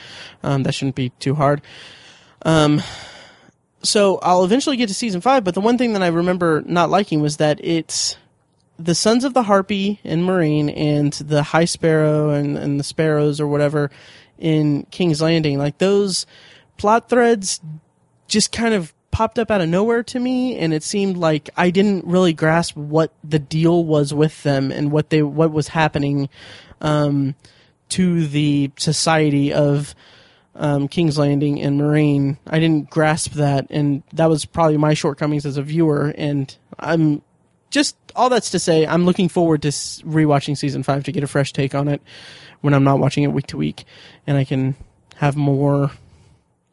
Um, 0.44 0.62
that 0.62 0.76
shouldn't 0.76 0.96
be 0.96 1.10
too 1.10 1.34
hard. 1.34 1.60
Um, 2.46 2.84
so 3.82 4.20
I'll 4.22 4.46
eventually 4.46 4.78
get 4.78 4.90
to 4.90 4.94
season 4.94 5.22
five, 5.22 5.44
but 5.44 5.56
the 5.56 5.62
one 5.62 5.80
thing 5.80 5.94
that 5.94 6.04
I 6.04 6.08
remember 6.08 6.62
not 6.68 6.92
liking 6.92 7.20
was 7.20 7.38
that 7.38 7.60
it's 7.66 8.16
the 8.80 8.96
Sons 8.96 9.24
of 9.24 9.34
the 9.34 9.44
Harpy 9.44 10.00
and 10.04 10.24
Meereen 10.24 10.76
and 10.76 11.14
the 11.14 11.44
High 11.44 11.66
Sparrow 11.66 12.32
and, 12.32 12.58
and 12.58 12.80
the 12.80 12.84
Sparrows 12.84 13.40
or 13.40 13.48
whatever 13.48 13.92
in 14.38 14.84
King's 14.92 15.22
Landing, 15.22 15.58
like 15.58 15.78
those 15.78 16.26
plot 16.78 17.10
threads 17.10 17.62
just 18.28 18.52
kind 18.52 18.74
of 18.74 18.94
popped 19.12 19.38
up 19.38 19.52
out 19.52 19.62
of 19.62 19.70
nowhere 19.70 20.02
to 20.02 20.20
me 20.20 20.58
and 20.58 20.74
it 20.74 20.82
seemed 20.82 21.16
like 21.16 21.50
I 21.56 21.70
didn't 21.70 22.06
really 22.06 22.34
grasp 22.34 22.76
what 22.76 23.14
the 23.24 23.38
deal 23.38 23.86
was 23.86 24.12
with 24.12 24.42
them 24.42 24.72
and 24.72 24.92
what 24.92 25.12
they 25.12 25.22
what 25.22 25.52
was 25.52 25.68
happening 25.68 26.30
um, 26.82 27.36
to 27.90 28.26
the 28.26 28.72
society 28.76 29.54
of 29.54 29.94
um, 30.56 30.88
King's 30.88 31.18
Landing 31.18 31.62
and 31.62 31.80
Meereen. 31.80 32.38
I 32.48 32.60
didn't 32.60 32.90
grasp 32.90 33.34
that 33.34 33.68
and 33.70 34.02
that 34.14 34.30
was 34.30 34.46
probably 34.46 34.78
my 34.78 34.96
shortcomings 34.96 35.46
as 35.46 35.58
a 35.58 35.62
viewer 35.62 36.12
and 36.18 36.56
I'm 36.80 37.22
just 37.74 37.98
all 38.16 38.30
that's 38.30 38.52
to 38.52 38.60
say, 38.60 38.86
I'm 38.86 39.04
looking 39.04 39.28
forward 39.28 39.64
to 39.64 39.70
rewatching 39.70 40.56
season 40.56 40.84
five 40.84 41.04
to 41.06 41.12
get 41.12 41.24
a 41.24 41.28
fresh 41.28 41.52
take 41.52 41.74
on 41.74 41.88
it 41.88 42.02
when 42.62 42.74
I'm 42.74 42.84
not 42.84 43.00
watching 43.00 43.24
it 43.24 43.34
week 43.34 43.48
to 43.48 43.58
week, 43.58 43.84
and 44.28 44.38
I 44.38 44.46
can 44.46 44.76
have 45.16 45.36
more 45.36 45.92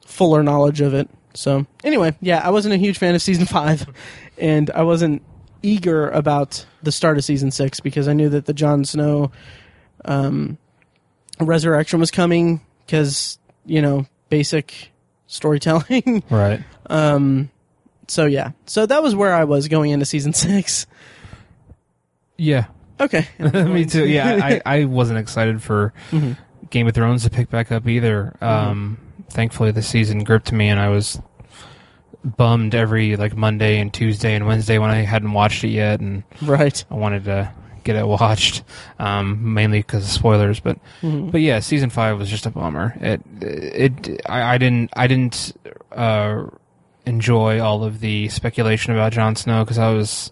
fuller 0.04 0.42
knowledge 0.42 0.82
of 0.82 0.92
it. 0.92 1.08
So 1.32 1.66
anyway, 1.82 2.14
yeah, 2.20 2.42
I 2.44 2.50
wasn't 2.50 2.74
a 2.74 2.76
huge 2.76 2.98
fan 2.98 3.14
of 3.14 3.22
season 3.22 3.46
five, 3.46 3.86
and 4.38 4.70
I 4.70 4.82
wasn't 4.82 5.22
eager 5.62 6.10
about 6.10 6.66
the 6.82 6.92
start 6.92 7.16
of 7.16 7.24
season 7.24 7.50
six 7.50 7.80
because 7.80 8.06
I 8.06 8.12
knew 8.12 8.28
that 8.28 8.44
the 8.44 8.52
Jon 8.52 8.84
Snow 8.84 9.32
um, 10.04 10.58
resurrection 11.40 11.98
was 11.98 12.10
coming 12.10 12.60
because 12.84 13.38
you 13.64 13.80
know 13.80 14.06
basic 14.28 14.92
storytelling, 15.28 16.24
right? 16.30 16.60
Um, 16.90 17.50
so 18.10 18.26
yeah, 18.26 18.50
so 18.66 18.86
that 18.86 19.02
was 19.02 19.14
where 19.14 19.32
I 19.32 19.44
was 19.44 19.68
going 19.68 19.90
into 19.92 20.04
season 20.06 20.32
six. 20.34 20.86
Yeah, 22.36 22.66
Okay, 23.00 23.26
me 23.38 23.84
too. 23.86 24.06
Yeah, 24.06 24.38
I, 24.42 24.60
I 24.80 24.84
wasn't 24.84 25.18
excited 25.18 25.62
for 25.62 25.92
Mm-hmm. 26.10 26.32
Game 26.70 26.86
of 26.86 26.94
Thrones 26.94 27.24
to 27.24 27.30
pick 27.30 27.50
back 27.50 27.72
up 27.72 27.88
either. 27.88 28.36
Um, 28.40 28.98
thankfully, 29.30 29.72
the 29.72 29.82
season 29.82 30.22
gripped 30.22 30.52
me, 30.52 30.68
and 30.68 30.78
I 30.78 30.88
was 30.88 31.20
bummed 32.24 32.74
every 32.74 33.16
like 33.16 33.34
Monday 33.36 33.78
and 33.80 33.92
Tuesday 33.92 34.34
and 34.34 34.46
Wednesday 34.46 34.78
when 34.78 34.90
I 34.90 34.96
hadn't 35.00 35.32
watched 35.32 35.64
it 35.64 35.70
yet, 35.70 36.00
and 36.00 36.22
right. 36.42 36.84
I 36.90 36.94
wanted 36.94 37.24
to 37.24 37.52
get 37.82 37.96
it 37.96 38.06
watched, 38.06 38.62
um, 39.00 39.54
mainly 39.54 39.80
because 39.80 40.04
of 40.04 40.10
spoilers. 40.10 40.60
But 40.60 40.78
Mm-hmm. 41.02 41.30
but 41.30 41.40
yeah, 41.40 41.58
season 41.60 41.90
five 41.90 42.18
was 42.18 42.28
just 42.30 42.46
a 42.46 42.50
bummer. 42.50 42.94
It 43.00 43.20
it 43.42 44.20
I, 44.26 44.54
I 44.54 44.58
didn't 44.58 44.90
I 44.94 45.06
didn't 45.08 45.52
uh, 45.90 46.44
enjoy 47.06 47.60
all 47.60 47.84
of 47.84 48.00
the 48.00 48.28
speculation 48.28 48.92
about 48.92 49.12
Jon 49.12 49.36
Snow 49.36 49.64
because 49.64 49.78
I 49.78 49.90
was 49.90 50.30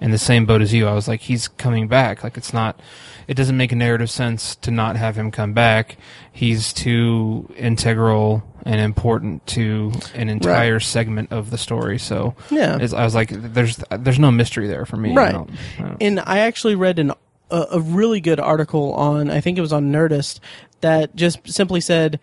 in 0.00 0.10
the 0.10 0.18
same 0.18 0.46
boat 0.46 0.62
as 0.62 0.72
you. 0.72 0.86
I 0.86 0.92
was 0.94 1.08
like, 1.08 1.20
he's 1.20 1.48
coming 1.48 1.88
back. 1.88 2.22
Like 2.22 2.36
it's 2.36 2.52
not. 2.52 2.78
It 3.26 3.34
doesn't 3.34 3.56
make 3.58 3.72
a 3.72 3.76
narrative 3.76 4.08
sense 4.10 4.56
to 4.56 4.70
not 4.70 4.96
have 4.96 5.16
him 5.16 5.30
come 5.30 5.52
back. 5.52 5.98
He's 6.32 6.72
too 6.72 7.52
integral 7.56 8.42
and 8.64 8.80
important 8.80 9.46
to 9.48 9.92
an 10.14 10.28
entire 10.30 10.80
segment 10.80 11.30
of 11.32 11.50
the 11.50 11.58
story. 11.58 11.98
So 11.98 12.34
Yeah. 12.50 12.76
it's- 12.76 12.92
I 12.94 13.04
was 13.04 13.14
like, 13.14 13.28
there's 13.30 13.82
there's 13.90 14.18
no 14.18 14.30
mystery 14.30 14.66
there 14.66 14.86
for 14.86 14.96
me. 14.96 15.12
I 15.12 15.14
Right. 15.14 15.32
don't- 15.32 15.50
I 15.78 15.82
don't- 15.82 15.96
And 16.02 16.20
I 16.20 16.38
actually 16.40 16.74
read 16.74 16.98
an 16.98 17.12
a, 17.50 17.66
a 17.72 17.80
really 17.80 18.20
good 18.20 18.38
article 18.40 18.92
on 18.94 19.30
I 19.30 19.40
think 19.40 19.56
it 19.58 19.62
was 19.62 19.72
on 19.72 19.90
Nerdist 19.90 20.38
that 20.82 21.14
just 21.16 21.38
simply 21.50 21.80
said 21.80 22.20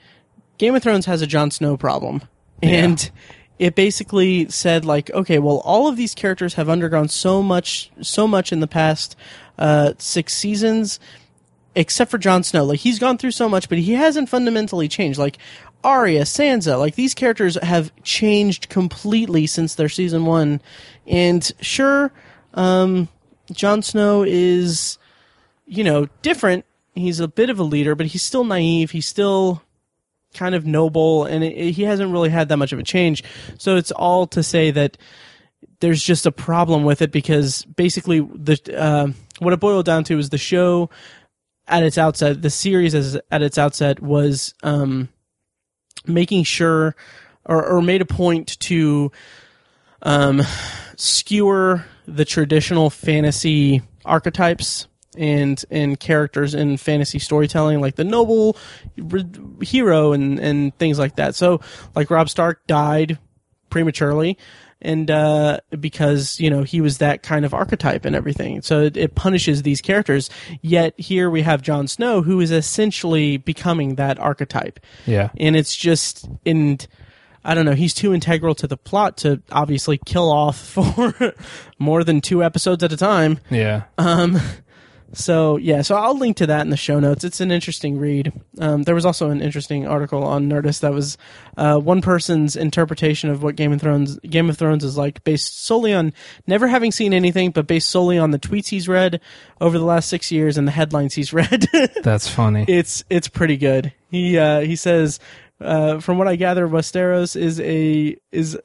Game 0.60 0.74
of 0.76 0.82
Thrones 0.84 1.06
has 1.08 1.22
a 1.22 1.28
Jon 1.28 1.52
Snow 1.52 1.78
problem. 1.78 2.22
And 2.64 3.10
it 3.58 3.76
basically 3.76 4.50
said 4.50 4.86
like, 4.86 5.10
okay, 5.12 5.40
well 5.40 5.58
all 5.60 5.88
of 5.88 5.98
these 5.98 6.14
characters 6.16 6.56
have 6.56 6.70
undergone 6.70 7.10
so 7.10 7.42
much 7.42 7.92
so 8.02 8.28
much 8.28 8.52
in 8.52 8.60
the 8.60 8.68
past 8.68 9.16
uh 9.58 9.94
6 9.98 10.34
seasons 10.34 11.00
except 11.76 12.10
for 12.10 12.18
Jon 12.18 12.44
Snow. 12.44 12.64
Like 12.64 12.80
he's 12.80 13.00
gone 13.00 13.18
through 13.18 13.32
so 13.32 13.50
much, 13.50 13.70
but 13.70 13.78
he 13.78 13.94
hasn't 13.94 14.30
fundamentally 14.30 14.88
changed. 14.88 15.20
Like 15.20 15.38
Arya, 15.84 16.24
Sansa, 16.24 16.80
like 16.80 16.96
these 16.96 17.14
characters 17.14 17.58
have 17.62 17.92
changed 18.02 18.70
completely 18.70 19.46
since 19.46 19.76
their 19.76 19.90
season 19.90 20.26
one. 20.26 20.62
And 21.06 21.50
sure, 21.62 22.12
um, 22.56 23.08
Jon 23.52 23.84
Snow 23.84 24.24
is, 24.24 24.98
you 25.68 25.84
know, 25.84 26.08
different. 26.24 26.66
He's 26.96 27.20
a 27.20 27.28
bit 27.28 27.50
of 27.50 27.60
a 27.60 27.64
leader, 27.64 27.94
but 27.94 28.08
he's 28.08 28.24
still 28.24 28.46
naive. 28.46 28.92
He's 28.92 29.06
still 29.06 29.62
kind 30.36 30.54
of 30.56 30.66
noble, 30.66 31.26
and 31.26 31.44
it, 31.44 31.54
it- 31.58 31.72
he 31.72 31.84
hasn't 31.84 32.12
really 32.12 32.30
had 32.30 32.50
that 32.50 32.58
much 32.58 32.72
of 32.74 32.80
a 32.80 32.84
change. 32.84 33.24
So 33.58 33.76
it's 33.78 33.92
all 33.92 34.28
to 34.28 34.44
say 34.44 34.72
that 34.72 34.98
there's 35.80 36.04
just 36.04 36.26
a 36.26 36.32
problem 36.32 36.84
with 36.84 37.02
it 37.02 37.12
because 37.12 37.64
basically 37.66 38.20
the 38.22 38.60
uh, 38.78 39.08
what 39.40 39.54
it 39.54 39.60
boiled 39.60 39.86
down 39.86 40.04
to 40.06 40.18
is 40.20 40.30
the 40.30 40.38
show 40.38 40.90
at 41.68 41.84
its 41.84 41.98
outset, 41.98 42.42
the 42.42 42.50
series 42.50 42.94
as 42.94 43.20
at 43.32 43.42
its 43.42 43.58
outset 43.58 44.00
was 44.00 44.54
um, 44.64 45.10
making 46.06 46.44
sure 46.44 46.96
or, 47.46 47.66
or 47.66 47.82
made 47.82 48.02
a 48.02 48.06
point 48.06 48.60
to 48.60 49.12
um, 50.04 50.42
skewer 50.96 51.84
the 52.08 52.26
traditional 52.26 52.90
fantasy 52.90 53.82
archetypes 54.06 54.88
and 55.18 55.64
and 55.70 56.00
characters 56.00 56.54
in 56.54 56.78
fantasy 56.78 57.20
storytelling, 57.20 57.82
like 57.82 57.96
the 57.96 58.04
noble 58.04 58.58
re- 58.98 59.26
hero 59.62 60.14
and 60.14 60.40
and 60.40 60.78
things 60.78 61.00
like 61.00 61.16
that. 61.16 61.36
So, 61.36 61.62
like 61.96 62.10
Robb 62.10 62.30
Stark 62.30 62.66
died 62.68 63.18
prematurely, 63.70 64.38
and 64.82 65.10
uh, 65.10 65.60
because 65.80 66.40
you 66.40 66.50
know 66.50 66.64
he 66.64 66.82
was 66.82 67.00
that 67.00 67.24
kind 67.24 67.46
of 67.46 67.54
archetype 67.54 68.06
and 68.06 68.16
everything, 68.16 68.62
so 68.62 68.84
it, 68.84 68.98
it 68.98 69.16
punishes 69.16 69.64
these 69.64 69.82
characters. 69.82 70.30
Yet 70.62 71.00
here 71.00 71.30
we 71.30 71.42
have 71.42 71.62
Jon 71.62 71.88
Snow, 71.88 72.22
who 72.22 72.40
is 72.40 72.52
essentially 72.52 73.38
becoming 73.38 73.96
that 73.96 74.20
archetype 74.20 74.80
yeah. 75.06 75.30
and 75.38 75.56
it's 75.56 75.76
just 75.76 76.28
and 76.46 76.88
I 77.46 77.54
don't 77.54 77.66
know. 77.66 77.74
He's 77.74 77.94
too 77.94 78.14
integral 78.14 78.56
to 78.56 78.68
the 78.68 78.76
plot 78.76 79.18
to 79.18 79.42
obviously 79.52 80.00
kill 80.04 80.32
off 80.32 80.58
for 80.60 81.36
more 81.78 82.04
than 82.04 82.22
two 82.22 82.44
episodes 82.44 82.84
at 82.84 82.92
a 82.92 82.98
time. 82.98 83.40
Yeah. 83.52 83.84
Um, 83.98 84.40
so 85.14 85.58
yeah, 85.58 85.82
so 85.82 85.96
I'll 85.96 86.18
link 86.18 86.38
to 86.38 86.48
that 86.48 86.62
in 86.62 86.70
the 86.70 86.78
show 86.78 87.00
notes. 87.00 87.24
It's 87.24 87.40
an 87.40 87.52
interesting 87.52 87.98
read. 87.98 88.34
Um, 88.60 88.84
there 88.84 88.96
was 88.96 89.06
also 89.06 89.30
an 89.30 89.42
interesting 89.42 89.88
article 89.88 90.24
on 90.24 90.50
Nerdist 90.50 90.82
that 90.82 90.94
was 90.94 91.18
uh, 91.58 91.78
one 91.78 92.02
person's 92.02 92.56
interpretation 92.56 93.30
of 93.30 93.44
what 93.44 93.56
Game 93.56 93.72
of 93.72 93.82
Thrones 93.82 94.20
Game 94.20 94.50
of 94.50 94.58
Thrones 94.58 94.84
is 94.84 94.98
like, 94.98 95.24
based 95.24 95.64
solely 95.64 95.94
on 95.94 96.14
never 96.48 96.68
having 96.68 96.92
seen 96.92 97.14
anything, 97.14 97.52
but 97.52 97.68
based 97.68 97.90
solely 97.90 98.18
on 98.18 98.32
the 98.32 98.40
tweets 98.40 98.68
he's 98.68 98.88
read 98.88 99.22
over 99.62 99.78
the 99.78 99.86
last 99.86 100.10
six 100.10 100.32
years 100.32 100.58
and 100.58 100.68
the 100.68 100.72
headlines 100.72 101.14
he's 101.14 101.34
read. 101.34 101.68
That's 102.04 102.28
funny. 102.28 102.66
it's 102.68 103.04
it's 103.10 103.28
pretty 103.28 103.58
good. 103.58 103.94
He 104.10 104.38
uh, 104.38 104.62
he 104.62 104.76
says, 104.76 105.20
uh, 105.62 106.00
from 106.00 106.18
what 106.18 106.28
I 106.28 106.36
gather, 106.36 106.68
Westeros 106.68 107.36
is 107.36 107.60
a 107.60 108.18
is 108.32 108.58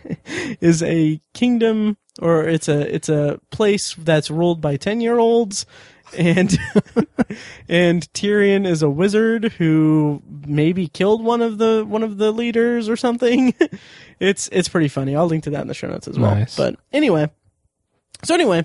is 0.60 0.82
a 0.82 1.20
kingdom 1.34 1.96
or 2.20 2.44
it's 2.44 2.68
a 2.68 2.94
it's 2.94 3.08
a 3.08 3.40
place 3.50 3.94
that's 3.98 4.30
ruled 4.30 4.60
by 4.60 4.76
ten 4.76 5.00
year 5.00 5.18
olds. 5.18 5.66
And 6.16 6.56
and 7.68 8.10
Tyrion 8.12 8.64
is 8.66 8.80
a 8.80 8.88
wizard 8.88 9.52
who 9.54 10.22
maybe 10.46 10.86
killed 10.86 11.22
one 11.24 11.42
of 11.42 11.58
the 11.58 11.84
one 11.86 12.02
of 12.04 12.18
the 12.18 12.32
leaders 12.32 12.88
or 12.88 12.96
something. 12.96 13.54
It's 14.18 14.48
it's 14.50 14.66
pretty 14.68 14.88
funny. 14.88 15.14
I'll 15.14 15.26
link 15.26 15.44
to 15.44 15.50
that 15.50 15.60
in 15.60 15.68
the 15.68 15.74
show 15.74 15.88
notes 15.88 16.08
as 16.08 16.18
well. 16.18 16.34
Nice. 16.34 16.56
But 16.56 16.76
anyway, 16.90 17.30
so 18.24 18.32
anyway, 18.32 18.64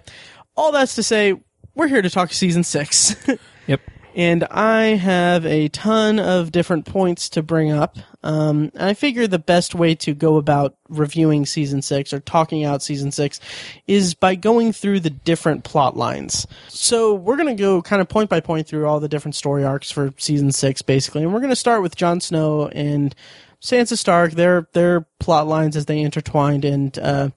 all 0.56 0.72
that's 0.72 0.96
to 0.96 1.04
say, 1.04 1.36
we're 1.76 1.90
here 1.90 2.02
to 2.02 2.10
talk 2.10 2.32
season 2.32 2.64
six. 2.64 3.16
Yep. 3.68 3.82
And 4.16 4.44
I 4.46 4.96
have 4.96 5.46
a 5.46 5.70
ton 5.70 6.20
of 6.20 6.52
different 6.52 6.86
points 6.86 7.30
to 7.30 7.44
bring 7.44 7.72
up. 7.72 7.98
Um, 8.24 8.72
I 8.78 8.94
figure 8.94 9.28
the 9.28 9.40
best 9.40 9.74
way 9.74 9.96
to 9.96 10.14
go 10.14 10.38
about 10.38 10.76
reviewing 10.90 11.46
season 11.46 11.82
six 11.82 12.14
or 12.14 12.20
talking 12.20 12.64
out 12.64 12.82
season 12.82 13.12
six 13.12 13.40
is 13.88 14.14
by 14.14 14.36
going 14.36 14.74
through 14.74 15.00
the 15.00 15.10
different 15.10 15.64
plot 15.64 15.96
lines. 15.96 16.46
So 16.68 17.14
we're 17.14 17.38
going 17.38 17.56
to 17.56 17.62
go 17.62 17.82
kind 17.82 18.02
of 18.02 18.10
point 18.10 18.30
by 18.30 18.42
point 18.42 18.68
through 18.68 18.88
all 18.88 19.00
the 19.00 19.10
different 19.10 19.36
story 19.36 19.64
arcs 19.64 19.92
for 19.92 20.14
season 20.18 20.52
six, 20.52 20.82
basically. 20.82 21.24
And 21.24 21.34
we're 21.34 21.40
going 21.40 21.50
to 21.50 21.56
start 21.56 21.82
with 21.82 21.96
Jon 21.96 22.20
Snow 22.20 22.68
and 22.68 23.16
Sansa 23.62 23.98
Stark, 23.98 24.34
their 24.34 24.68
their 24.74 25.02
plot 25.20 25.48
lines 25.48 25.76
as 25.76 25.86
they 25.86 26.02
intertwined 26.02 26.66
and 26.66 26.98
uh, 27.00 27.30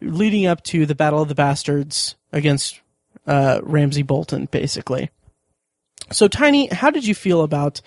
leading 0.00 0.46
up 0.46 0.62
to 0.64 0.84
the 0.84 0.94
Battle 0.94 1.22
of 1.22 1.28
the 1.28 1.34
Bastards 1.34 2.16
against 2.32 2.80
uh, 3.26 3.60
Ramsay 3.62 4.02
Bolton, 4.02 4.46
basically. 4.46 5.10
So, 6.10 6.28
Tiny, 6.28 6.66
how 6.68 6.90
did 6.90 7.06
you 7.06 7.14
feel 7.14 7.42
about 7.42 7.80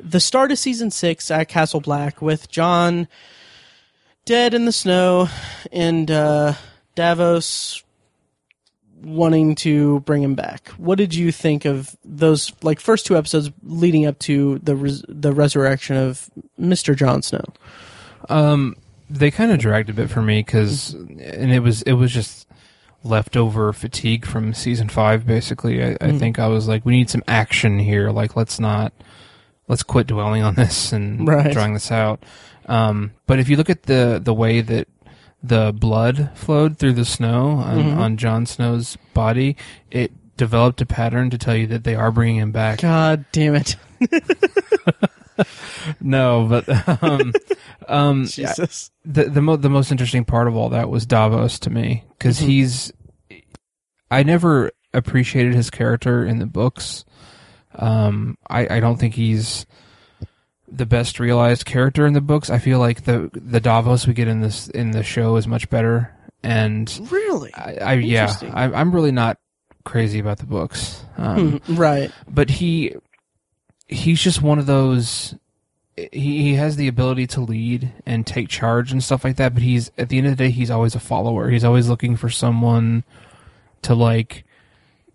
the 0.00 0.20
start 0.20 0.52
of 0.52 0.58
season 0.58 0.90
six 0.90 1.30
at 1.30 1.48
Castle 1.48 1.80
Black 1.80 2.22
with 2.22 2.50
Jon 2.50 3.08
dead 4.24 4.54
in 4.54 4.64
the 4.64 4.72
snow 4.72 5.28
and 5.72 6.10
uh, 6.10 6.54
Davos 6.94 7.82
wanting 9.02 9.54
to 9.56 10.00
bring 10.00 10.22
him 10.22 10.34
back? 10.34 10.68
What 10.76 10.98
did 10.98 11.14
you 11.14 11.32
think 11.32 11.64
of 11.64 11.96
those 12.04 12.52
like 12.62 12.80
first 12.80 13.06
two 13.06 13.16
episodes 13.16 13.50
leading 13.62 14.06
up 14.06 14.18
to 14.20 14.58
the 14.58 14.76
res- 14.76 15.04
the 15.08 15.32
resurrection 15.32 15.96
of 15.96 16.30
Mister 16.56 16.94
Jon 16.94 17.22
Snow? 17.22 17.44
Um, 18.28 18.76
they 19.08 19.30
kind 19.30 19.52
of 19.52 19.58
dragged 19.58 19.90
a 19.90 19.94
bit 19.94 20.10
for 20.10 20.22
me 20.22 20.40
because, 20.40 20.92
and 20.94 21.52
it 21.52 21.60
was 21.60 21.82
it 21.82 21.92
was 21.94 22.12
just 22.12 22.47
leftover 23.04 23.72
fatigue 23.72 24.26
from 24.26 24.52
season 24.54 24.88
five. 24.88 25.26
Basically, 25.26 25.82
I, 25.84 25.96
I 26.00 26.12
think 26.18 26.38
I 26.38 26.48
was 26.48 26.66
like, 26.68 26.84
we 26.84 26.92
need 26.96 27.10
some 27.10 27.22
action 27.28 27.78
here. 27.78 28.10
Like, 28.10 28.36
let's 28.36 28.58
not 28.60 28.92
let's 29.68 29.82
quit 29.82 30.06
dwelling 30.06 30.42
on 30.42 30.54
this 30.56 30.92
and 30.92 31.26
Right. 31.26 31.52
drawing 31.52 31.74
this 31.74 31.90
out. 31.92 32.22
Um, 32.66 33.12
but 33.26 33.38
if 33.38 33.48
you 33.48 33.56
look 33.56 33.70
at 33.70 33.84
the 33.84 34.20
the 34.22 34.34
way 34.34 34.60
that 34.60 34.88
the 35.42 35.72
blood 35.72 36.30
flowed 36.34 36.78
through 36.78 36.94
the 36.94 37.04
snow 37.04 37.50
on, 37.50 37.92
on 37.92 38.16
Jon 38.16 38.44
Snow's 38.44 38.96
body, 39.14 39.56
it 39.90 40.10
developed 40.36 40.80
a 40.80 40.86
pattern 40.86 41.30
to 41.30 41.38
tell 41.38 41.54
you 41.54 41.66
that 41.68 41.84
they 41.84 41.94
are 41.94 42.10
bringing 42.10 42.36
him 42.36 42.50
back. 42.52 42.80
God 42.80 43.24
damn 43.32 43.54
it, 43.54 43.76
No, 46.00 46.46
but 46.48 47.02
um, 47.02 47.32
um, 47.88 48.24
Jesus! 48.28 48.90
the 49.04 49.24
the, 49.24 49.40
mo- 49.42 49.56
the 49.56 49.70
most 49.70 49.90
interesting 49.90 50.24
part 50.24 50.48
of 50.48 50.56
all 50.56 50.68
that 50.70 50.90
was 50.90 51.06
Davos 51.06 51.58
to 51.60 51.70
me 51.70 52.04
because 52.18 52.38
he's 52.38 52.92
I 54.10 54.22
never 54.22 54.72
appreciated 54.92 55.54
his 55.54 55.70
character 55.70 56.24
in 56.24 56.38
the 56.38 56.46
books. 56.46 57.04
Um, 57.74 58.36
I 58.48 58.76
I 58.76 58.80
don't 58.80 58.96
think 58.98 59.14
he's 59.14 59.66
the 60.70 60.86
best 60.86 61.18
realized 61.20 61.64
character 61.64 62.06
in 62.06 62.12
the 62.12 62.20
books. 62.20 62.50
I 62.50 62.58
feel 62.58 62.78
like 62.78 63.04
the 63.04 63.30
the 63.32 63.60
Davos 63.60 64.06
we 64.06 64.14
get 64.14 64.28
in 64.28 64.40
this 64.40 64.68
in 64.68 64.90
the 64.90 65.02
show 65.02 65.36
is 65.36 65.46
much 65.46 65.70
better, 65.70 66.14
and 66.42 66.90
Really? 67.10 67.54
I, 67.54 67.74
I 67.80 67.92
yeah, 67.94 68.34
I, 68.52 68.64
I'm 68.64 68.92
really 68.92 69.12
not 69.12 69.38
crazy 69.84 70.18
about 70.18 70.38
the 70.38 70.46
books. 70.46 71.02
Um, 71.16 71.60
right. 71.68 72.10
but 72.28 72.50
he 72.50 72.94
he's 73.88 74.20
just 74.22 74.42
one 74.42 74.58
of 74.58 74.66
those 74.66 75.34
he, 75.96 76.42
he 76.42 76.54
has 76.54 76.76
the 76.76 76.86
ability 76.86 77.26
to 77.26 77.40
lead 77.40 77.92
and 78.06 78.26
take 78.26 78.48
charge 78.48 78.92
and 78.92 79.02
stuff 79.02 79.24
like 79.24 79.36
that 79.36 79.52
but 79.54 79.62
he's 79.62 79.90
at 79.98 80.08
the 80.08 80.18
end 80.18 80.26
of 80.28 80.36
the 80.36 80.44
day 80.44 80.50
he's 80.50 80.70
always 80.70 80.94
a 80.94 81.00
follower. 81.00 81.50
He's 81.50 81.64
always 81.64 81.88
looking 81.88 82.16
for 82.16 82.28
someone 82.28 83.02
to 83.82 83.94
like 83.94 84.44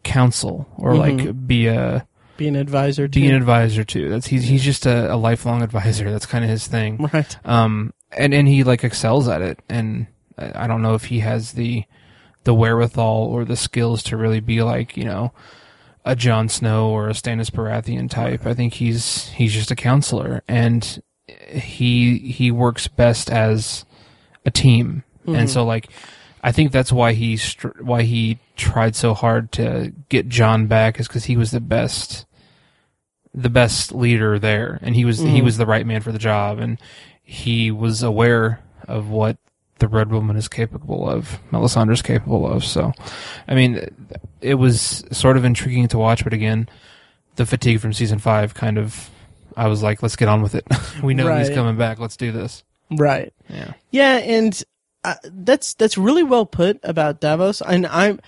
counsel 0.04 0.68
or 0.78 0.96
like 0.96 1.48
be 1.48 1.68
a 1.68 2.06
Be 2.36 2.48
an 2.50 2.56
advisor 2.58 3.08
to 3.08 3.20
be 3.20 3.28
an 3.28 3.36
advisor 3.36 3.84
to. 3.86 4.10
That's 4.10 4.28
he's 4.28 4.44
he's 4.44 4.64
just 4.64 4.86
a, 4.86 5.14
a 5.14 5.16
lifelong 5.16 5.62
advisor. 5.62 6.12
That's 6.12 6.26
kind 6.26 6.44
of 6.44 6.50
his 6.50 6.68
thing. 6.68 7.10
Right. 7.14 7.38
um 7.46 7.94
and 8.12 8.34
and 8.34 8.48
he 8.48 8.64
like 8.64 8.84
excels 8.84 9.28
at 9.30 9.42
it. 9.42 9.60
And 9.70 10.08
I 10.38 10.68
don't 10.68 10.82
know 10.82 10.96
if 10.96 11.06
he 11.06 11.20
has 11.20 11.54
the 11.54 11.86
the 12.44 12.54
wherewithal 12.54 13.28
or 13.28 13.46
the 13.46 13.56
skills 13.56 14.04
to 14.04 14.18
really 14.18 14.42
be 14.42 14.62
like 14.62 14.98
you 14.98 15.06
know 15.06 15.32
a 16.06 16.16
Jon 16.16 16.50
Snow 16.50 16.90
or 16.90 17.10
a 17.10 17.14
Stannis 17.14 17.50
Baratheon 17.50 18.10
type. 18.10 18.46
I 18.46 18.54
think 18.54 18.76
he's 18.76 19.30
he's 19.30 19.54
just 19.54 19.72
a 19.72 19.76
counselor 19.76 20.44
and 20.48 21.02
he 21.28 22.18
he 22.18 22.52
works 22.52 22.88
best 22.88 23.30
as 23.30 23.86
a 24.46 24.52
team. 24.52 25.04
And 25.26 25.42
hmm. 25.42 25.46
so 25.48 25.66
like 25.66 25.90
I 26.44 26.52
think 26.52 26.72
that's 26.72 26.92
why 26.92 27.14
he 27.14 27.38
str- 27.38 27.82
why 27.82 28.04
he 28.04 28.40
tried 28.56 28.96
so 28.96 29.14
hard 29.14 29.52
to 29.54 29.94
get 30.10 30.28
Jon 30.28 30.68
back 30.68 31.00
is 31.00 31.08
cuz 31.08 31.26
he 31.26 31.38
was 31.38 31.52
the 31.52 31.62
best 31.62 32.26
the 33.34 33.50
best 33.50 33.92
leader 33.94 34.38
there 34.38 34.78
and 34.82 34.96
he 34.96 35.06
was 35.06 35.20
he 35.20 35.40
hmm. 35.40 35.46
was 35.46 35.58
the 35.58 35.66
right 35.66 35.86
man 35.86 36.02
for 36.02 36.12
the 36.12 36.20
job 36.20 36.60
and 36.60 36.80
he 37.24 37.72
was 37.72 38.04
aware 38.04 38.60
of 38.88 39.10
what 39.10 39.38
the 39.80 39.88
red 39.88 40.12
woman 40.12 40.36
is 40.38 40.48
capable 40.48 41.10
of 41.10 41.40
Melisandre 41.52 41.94
is 41.94 42.02
capable 42.02 42.48
of 42.48 42.64
so 42.64 42.92
i 43.48 43.56
mean 43.56 43.82
it 44.42 44.56
was 44.56 45.04
sort 45.12 45.36
of 45.38 45.44
intriguing 45.46 45.88
to 45.90 45.98
watch 45.98 46.24
but 46.24 46.34
again 46.34 46.70
the 47.36 47.46
fatigue 47.46 47.80
from 47.80 47.92
season 47.94 48.20
five 48.20 48.54
kind 48.54 48.78
of 48.78 49.10
i 49.58 49.68
was 49.68 49.82
like 49.84 50.02
let's 50.04 50.16
get 50.16 50.28
on 50.30 50.42
with 50.42 50.56
it 50.56 50.66
we 51.04 51.14
know 51.14 51.36
he's 51.38 51.50
coming 51.50 51.76
back 51.76 52.00
let's 52.00 52.18
do 52.18 52.32
this 52.32 52.64
Right. 52.92 53.34
yeah 53.50 53.74
Yeah, 53.92 54.18
and 54.18 54.64
uh, 55.04 55.16
that's 55.24 55.74
that's 55.74 55.98
really 55.98 56.22
well 56.24 56.46
put 56.46 56.80
about 56.84 57.20
Davos. 57.20 57.62
And 57.62 57.88
I'm, 57.88 58.20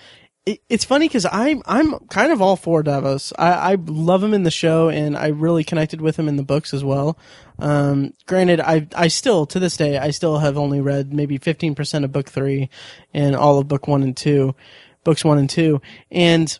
it, 0.46 0.62
it's 0.68 0.84
funny 0.84 1.08
because 1.08 1.26
I'm 1.30 1.62
I'm 1.66 1.98
kind 2.08 2.32
of 2.32 2.40
all 2.40 2.56
for 2.56 2.82
Davos. 2.82 3.32
I, 3.36 3.72
I 3.72 3.74
love 3.74 4.22
him 4.22 4.32
in 4.32 4.44
the 4.44 4.50
show, 4.50 4.88
and 4.88 5.16
I 5.16 5.28
really 5.28 5.64
connected 5.64 6.00
with 6.00 6.16
him 6.16 6.28
in 6.28 6.36
the 6.36 6.44
books 6.44 6.72
as 6.72 6.84
well. 6.84 7.18
Um, 7.58 8.14
granted, 8.26 8.60
I 8.60 8.86
I 8.94 9.08
still 9.08 9.44
to 9.46 9.58
this 9.58 9.76
day 9.76 9.98
I 9.98 10.10
still 10.10 10.38
have 10.38 10.56
only 10.56 10.80
read 10.80 11.12
maybe 11.12 11.36
fifteen 11.36 11.74
percent 11.74 12.04
of 12.04 12.12
book 12.12 12.30
three, 12.30 12.70
and 13.12 13.34
all 13.34 13.58
of 13.58 13.68
book 13.68 13.88
one 13.88 14.02
and 14.04 14.16
two, 14.16 14.54
books 15.04 15.24
one 15.24 15.38
and 15.38 15.50
two, 15.50 15.82
and 16.10 16.58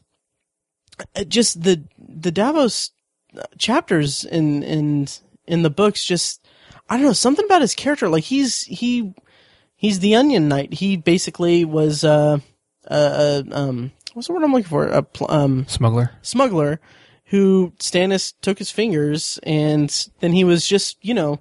uh, 1.15 1.25
just 1.25 1.63
the 1.63 1.85
the 1.99 2.33
Davos 2.33 2.91
chapters 3.57 4.25
in 4.25 4.63
in 4.65 5.07
in 5.47 5.63
the 5.63 5.71
books 5.71 6.05
just 6.05 6.45
I 6.89 6.97
don't 6.97 7.07
know 7.07 7.13
something 7.13 7.45
about 7.45 7.61
his 7.61 7.75
character 7.75 8.09
like 8.09 8.25
he's 8.25 8.63
he 8.63 9.15
he's 9.77 10.01
the 10.01 10.17
Onion 10.17 10.49
Knight. 10.49 10.75
He 10.75 10.97
basically 10.97 11.65
was 11.65 12.03
uh 12.03 12.39
uh 12.89 13.43
um 13.53 13.93
what's 14.15 14.29
the 14.29 14.35
word 14.35 14.43
I'm 14.43 14.53
looking 14.53 14.69
for? 14.69 14.87
A 14.87 15.03
pl- 15.03 15.31
um 15.31 15.67
smuggler. 15.69 16.13
smuggler 16.23 16.81
who 17.27 17.73
Stannis 17.79 18.35
took 18.41 18.59
his 18.59 18.71
fingers 18.71 19.41
and 19.43 20.09
then 20.21 20.33
he 20.33 20.45
was 20.45 20.67
just 20.67 20.97
you 21.03 21.15
know 21.15 21.41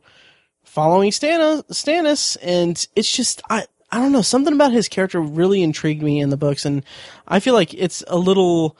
following 0.64 1.12
Stannis 1.12 1.64
Stannis. 1.68 2.38
And 2.42 2.86
it's 2.96 3.12
just 3.12 3.42
I 3.50 3.66
I 3.92 4.00
don't 4.00 4.12
know. 4.12 4.22
Something 4.22 4.54
about 4.54 4.74
his 4.74 4.90
character 4.90 5.22
really 5.22 5.62
intrigued 5.64 6.04
me 6.04 6.20
in 6.20 6.30
the 6.30 6.38
books. 6.38 6.66
And 6.66 6.84
I 7.28 7.40
feel 7.40 7.54
like 7.54 7.74
it's 7.74 8.04
a 8.08 8.18
little 8.18 8.78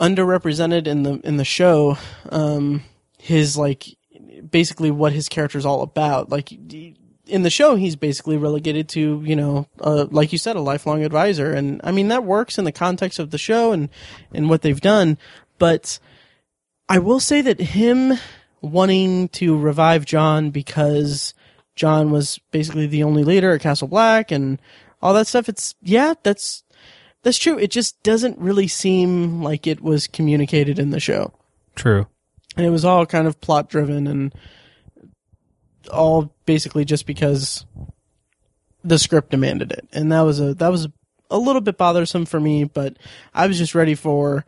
underrepresented 0.00 0.86
in 0.86 1.04
the 1.04 1.20
in 1.24 1.36
the 1.36 1.44
show. 1.44 1.96
Um 2.30 2.82
his 3.18 3.56
like 3.56 3.96
basically 4.50 4.90
what 4.90 5.12
his 5.12 5.28
character's 5.28 5.64
all 5.64 5.82
about. 5.82 6.28
Like 6.28 6.50
in 7.26 7.42
the 7.42 7.50
show 7.50 7.74
he's 7.76 7.96
basically 7.96 8.36
relegated 8.36 8.88
to 8.90 9.22
you 9.24 9.34
know 9.34 9.66
uh, 9.80 10.06
like 10.10 10.32
you 10.32 10.38
said 10.38 10.56
a 10.56 10.60
lifelong 10.60 11.04
advisor. 11.04 11.52
And 11.52 11.80
i 11.84 11.92
mean 11.92 12.08
that 12.08 12.24
works 12.24 12.58
in 12.58 12.64
the 12.64 12.72
context 12.72 13.18
of 13.18 13.30
the 13.30 13.38
show 13.38 13.72
and 13.72 13.88
and 14.32 14.48
what 14.48 14.62
they've 14.62 14.80
done. 14.80 15.18
But 15.58 15.98
i 16.88 16.98
will 16.98 17.20
say 17.20 17.40
that 17.42 17.60
him 17.60 18.18
wanting 18.60 19.28
to 19.28 19.56
revive 19.58 20.06
Jon 20.06 20.50
because 20.50 21.34
Jon 21.76 22.10
was 22.10 22.38
basically 22.50 22.86
the 22.86 23.02
only 23.02 23.24
leader 23.24 23.52
at 23.52 23.60
castle 23.60 23.88
black 23.88 24.30
and 24.30 24.60
all 25.02 25.12
that 25.12 25.26
stuff 25.26 25.48
it's 25.48 25.74
yeah 25.82 26.14
that's 26.22 26.64
that's 27.24 27.38
true. 27.38 27.58
It 27.58 27.70
just 27.70 28.00
doesn't 28.02 28.38
really 28.38 28.68
seem 28.68 29.42
like 29.42 29.66
it 29.66 29.80
was 29.80 30.06
communicated 30.06 30.78
in 30.78 30.90
the 30.90 31.00
show. 31.00 31.32
True. 31.74 32.06
And 32.56 32.64
it 32.64 32.70
was 32.70 32.84
all 32.84 33.06
kind 33.06 33.26
of 33.26 33.40
plot 33.40 33.70
driven 33.70 34.06
and 34.06 34.32
all 35.90 36.33
basically 36.44 36.84
just 36.84 37.06
because 37.06 37.64
the 38.82 38.98
script 38.98 39.30
demanded 39.30 39.72
it. 39.72 39.88
And 39.92 40.12
that 40.12 40.20
was 40.20 40.40
a 40.40 40.54
that 40.54 40.70
was 40.70 40.88
a 41.30 41.38
little 41.38 41.60
bit 41.60 41.78
bothersome 41.78 42.26
for 42.26 42.38
me 42.38 42.64
but 42.64 42.96
i 43.32 43.46
was 43.46 43.58
just 43.58 43.74
ready 43.74 43.94
for 43.94 44.44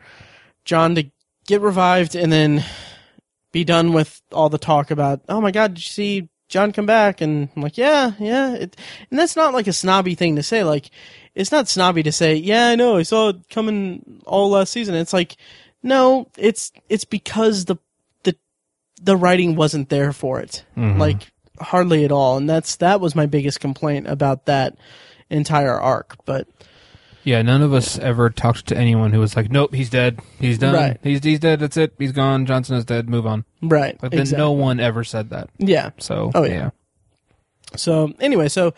Jon 0.63 0.95
to 0.95 1.09
get 1.45 1.61
revived 1.61 2.15
and 2.15 2.31
then 2.31 2.63
be 3.51 3.63
done 3.63 3.93
with 3.93 4.21
all 4.31 4.49
the 4.49 4.57
talk 4.57 4.91
about 4.91 5.21
oh 5.27 5.41
my 5.41 5.51
god 5.51 5.73
did 5.73 5.85
you 5.85 5.89
see 5.89 6.29
Jon 6.49 6.71
come 6.71 6.85
back? 6.85 7.19
And 7.19 7.49
i'm 7.55 7.61
like 7.61 7.77
yeah 7.77 8.11
yeah. 8.19 8.53
It, 8.53 8.77
and 9.09 9.19
that's 9.19 9.35
not 9.35 9.53
like 9.53 9.67
a 9.67 9.73
snobby 9.73 10.15
thing 10.15 10.37
to 10.37 10.43
say. 10.43 10.63
Like 10.63 10.89
it's 11.35 11.51
not 11.51 11.67
snobby 11.67 12.03
to 12.03 12.11
say 12.11 12.35
yeah 12.35 12.69
i 12.69 12.75
know 12.75 12.97
i 12.97 13.03
saw 13.03 13.29
it 13.29 13.49
coming 13.49 14.21
all 14.25 14.49
last 14.49 14.71
season. 14.71 14.95
It's 14.95 15.13
like 15.13 15.35
no 15.83 16.29
it's 16.37 16.71
it's 16.89 17.05
because 17.05 17.65
the 17.65 17.77
the 18.23 18.35
the 19.01 19.17
writing 19.17 19.55
wasn't 19.55 19.89
there 19.89 20.13
for 20.13 20.39
it. 20.39 20.63
Mm-hmm. 20.77 20.99
Like 20.99 21.31
hardly 21.59 22.05
at 22.05 22.11
all. 22.11 22.37
And 22.37 22.49
that's 22.49 22.75
that 22.77 23.01
was 23.01 23.15
my 23.15 23.25
biggest 23.25 23.59
complaint 23.59 24.07
about 24.07 24.45
that 24.45 24.77
entire 25.29 25.79
arc. 25.79 26.17
But 26.25 26.47
yeah 27.23 27.41
none 27.41 27.61
of 27.61 27.73
us 27.73 27.99
ever 27.99 28.29
talked 28.29 28.67
to 28.67 28.77
anyone 28.77 29.11
who 29.11 29.19
was 29.19 29.35
like 29.35 29.51
nope 29.51 29.73
he's 29.73 29.89
dead. 29.89 30.19
He's 30.39 30.57
done. 30.57 30.73
Right. 30.73 30.99
he's 31.03 31.23
he's 31.23 31.39
dead. 31.39 31.59
That's 31.59 31.77
it. 31.77 31.93
He's 31.97 32.11
gone. 32.11 32.45
Jon 32.45 32.63
Snow 32.63 32.77
is 32.77 32.85
dead. 32.85 33.09
Move 33.09 33.27
on. 33.27 33.45
Right. 33.61 33.97
But 33.99 34.11
then 34.11 34.21
exactly. 34.21 34.43
no 34.43 34.51
one 34.51 34.79
ever 34.79 35.03
said 35.03 35.29
that. 35.31 35.49
Yeah. 35.57 35.91
So 35.97 36.31
Oh, 36.33 36.43
yeah. 36.43 36.71
So 37.75 38.13
anyway, 38.19 38.47
so 38.47 38.73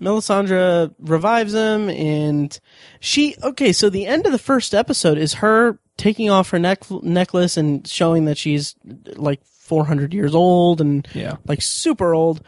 Melisandre 0.00 0.94
revives 1.00 1.54
him, 1.54 1.90
and 1.90 2.58
she 3.00 3.34
okay. 3.42 3.72
So 3.72 3.90
the 3.90 4.06
end 4.06 4.26
of 4.26 4.32
the 4.32 4.38
first 4.38 4.74
episode 4.74 5.18
is 5.18 5.34
her 5.34 5.78
taking 5.96 6.30
off 6.30 6.50
her 6.50 6.58
neck 6.58 6.88
necklace 7.02 7.56
and 7.56 7.86
showing 7.86 8.24
that 8.26 8.38
she's 8.38 8.76
like 9.16 9.40
400 9.68 10.12
years 10.12 10.34
old 10.34 10.80
and 10.80 11.06
Yeah. 11.14 11.36
like 11.46 11.62
super 11.62 12.14
old, 12.14 12.42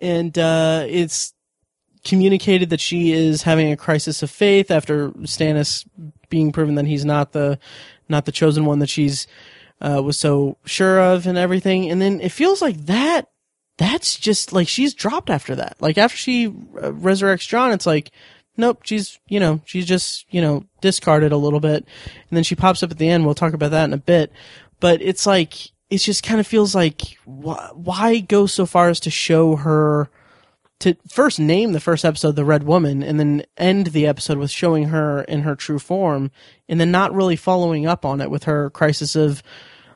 and 0.00 0.36
uh, 0.38 0.84
it's 0.88 1.32
communicated 2.04 2.70
that 2.70 2.80
she 2.80 3.12
is 3.12 3.42
having 3.42 3.70
a 3.70 3.76
crisis 3.76 4.22
of 4.22 4.30
faith 4.30 4.70
after 4.70 5.10
Stannis 5.20 5.86
being 6.28 6.50
proven 6.50 6.74
that 6.74 6.86
he's 6.86 7.04
not 7.04 7.32
the 7.32 7.58
not 8.08 8.24
the 8.24 8.32
chosen 8.32 8.64
one 8.64 8.80
that 8.80 8.88
she's 8.88 9.26
uh, 9.80 10.00
was 10.02 10.18
so 10.18 10.56
sure 10.64 11.00
of 11.00 11.26
and 11.26 11.38
everything. 11.38 11.90
And 11.90 12.00
then 12.02 12.20
it 12.20 12.30
feels 12.32 12.60
like 12.60 12.76
that 12.86 13.28
that's 13.78 14.16
just 14.18 14.52
like 14.52 14.68
she's 14.68 14.94
dropped 14.94 15.30
after 15.30 15.54
that. 15.56 15.76
Like 15.80 15.96
after 15.98 16.16
she 16.16 16.46
uh, 16.48 16.90
resurrects 16.92 17.46
Jon, 17.48 17.72
it's 17.72 17.86
like 17.86 18.10
nope, 18.56 18.80
she's 18.84 19.18
you 19.28 19.38
know 19.40 19.60
she's 19.64 19.86
just 19.86 20.26
you 20.30 20.40
know 20.40 20.64
discarded 20.80 21.32
a 21.32 21.36
little 21.36 21.60
bit, 21.60 21.84
and 22.30 22.36
then 22.36 22.44
she 22.44 22.56
pops 22.56 22.82
up 22.82 22.90
at 22.90 22.98
the 22.98 23.08
end. 23.08 23.24
We'll 23.24 23.34
talk 23.34 23.54
about 23.54 23.70
that 23.70 23.84
in 23.84 23.92
a 23.92 23.96
bit, 23.98 24.32
but 24.80 25.00
it's 25.00 25.26
like 25.26 25.54
it 25.92 25.98
just 25.98 26.22
kind 26.22 26.40
of 26.40 26.46
feels 26.46 26.74
like 26.74 27.18
why, 27.26 27.68
why 27.74 28.20
go 28.20 28.46
so 28.46 28.64
far 28.64 28.88
as 28.88 28.98
to 29.00 29.10
show 29.10 29.56
her 29.56 30.08
to 30.78 30.96
first 31.06 31.38
name 31.38 31.72
the 31.72 31.80
first 31.80 32.02
episode 32.02 32.34
the 32.34 32.46
red 32.46 32.62
woman 32.62 33.02
and 33.02 33.20
then 33.20 33.44
end 33.58 33.88
the 33.88 34.06
episode 34.06 34.38
with 34.38 34.50
showing 34.50 34.84
her 34.84 35.20
in 35.24 35.42
her 35.42 35.54
true 35.54 35.78
form 35.78 36.30
and 36.66 36.80
then 36.80 36.90
not 36.90 37.12
really 37.12 37.36
following 37.36 37.86
up 37.86 38.06
on 38.06 38.22
it 38.22 38.30
with 38.30 38.44
her 38.44 38.70
crisis 38.70 39.14
of 39.14 39.42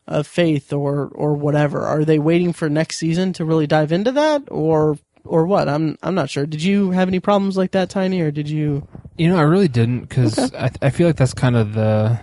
of 0.07 0.27
faith 0.27 0.71
or 0.71 1.09
or 1.15 1.35
whatever. 1.35 1.81
Are 1.81 2.05
they 2.05 2.19
waiting 2.19 2.53
for 2.53 2.69
next 2.69 2.99
season 2.99 3.33
to 3.33 3.47
really 3.47 3.67
dive 3.67 3.91
into 3.91 4.13
that 4.13 4.43
or 4.49 4.99
or 5.25 5.47
what? 5.47 5.67
I'm 5.67 5.97
i'm 6.03 6.15
not 6.15 6.29
sure. 6.29 6.45
Did 6.45 6.63
you 6.63 6.91
have 6.91 7.09
any 7.09 7.21
problems 7.21 7.57
like 7.57 7.71
that 7.71 7.89
tiny 7.89 8.21
or 8.21 8.31
did 8.31 8.51
you? 8.51 8.87
You 9.17 9.31
know, 9.31 9.39
I 9.39 9.43
really 9.43 9.69
didn't 9.69 10.03
because 10.03 10.53
I, 10.53 10.71
I 10.83 10.91
feel 10.91 11.07
like 11.07 11.17
that's 11.17 11.33
kind 11.33 11.57
of 11.57 11.73
the 11.73 12.21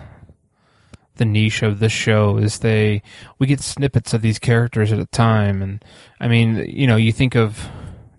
the 1.16 1.24
niche 1.24 1.62
of 1.62 1.78
this 1.78 1.92
show 1.92 2.36
is 2.38 2.58
they 2.58 3.02
we 3.38 3.46
get 3.46 3.60
snippets 3.60 4.12
of 4.14 4.22
these 4.22 4.38
characters 4.38 4.92
at 4.92 4.98
a 4.98 5.06
time, 5.06 5.62
and 5.62 5.84
I 6.20 6.28
mean, 6.28 6.56
you 6.68 6.86
know, 6.86 6.96
you 6.96 7.12
think 7.12 7.34
of 7.36 7.68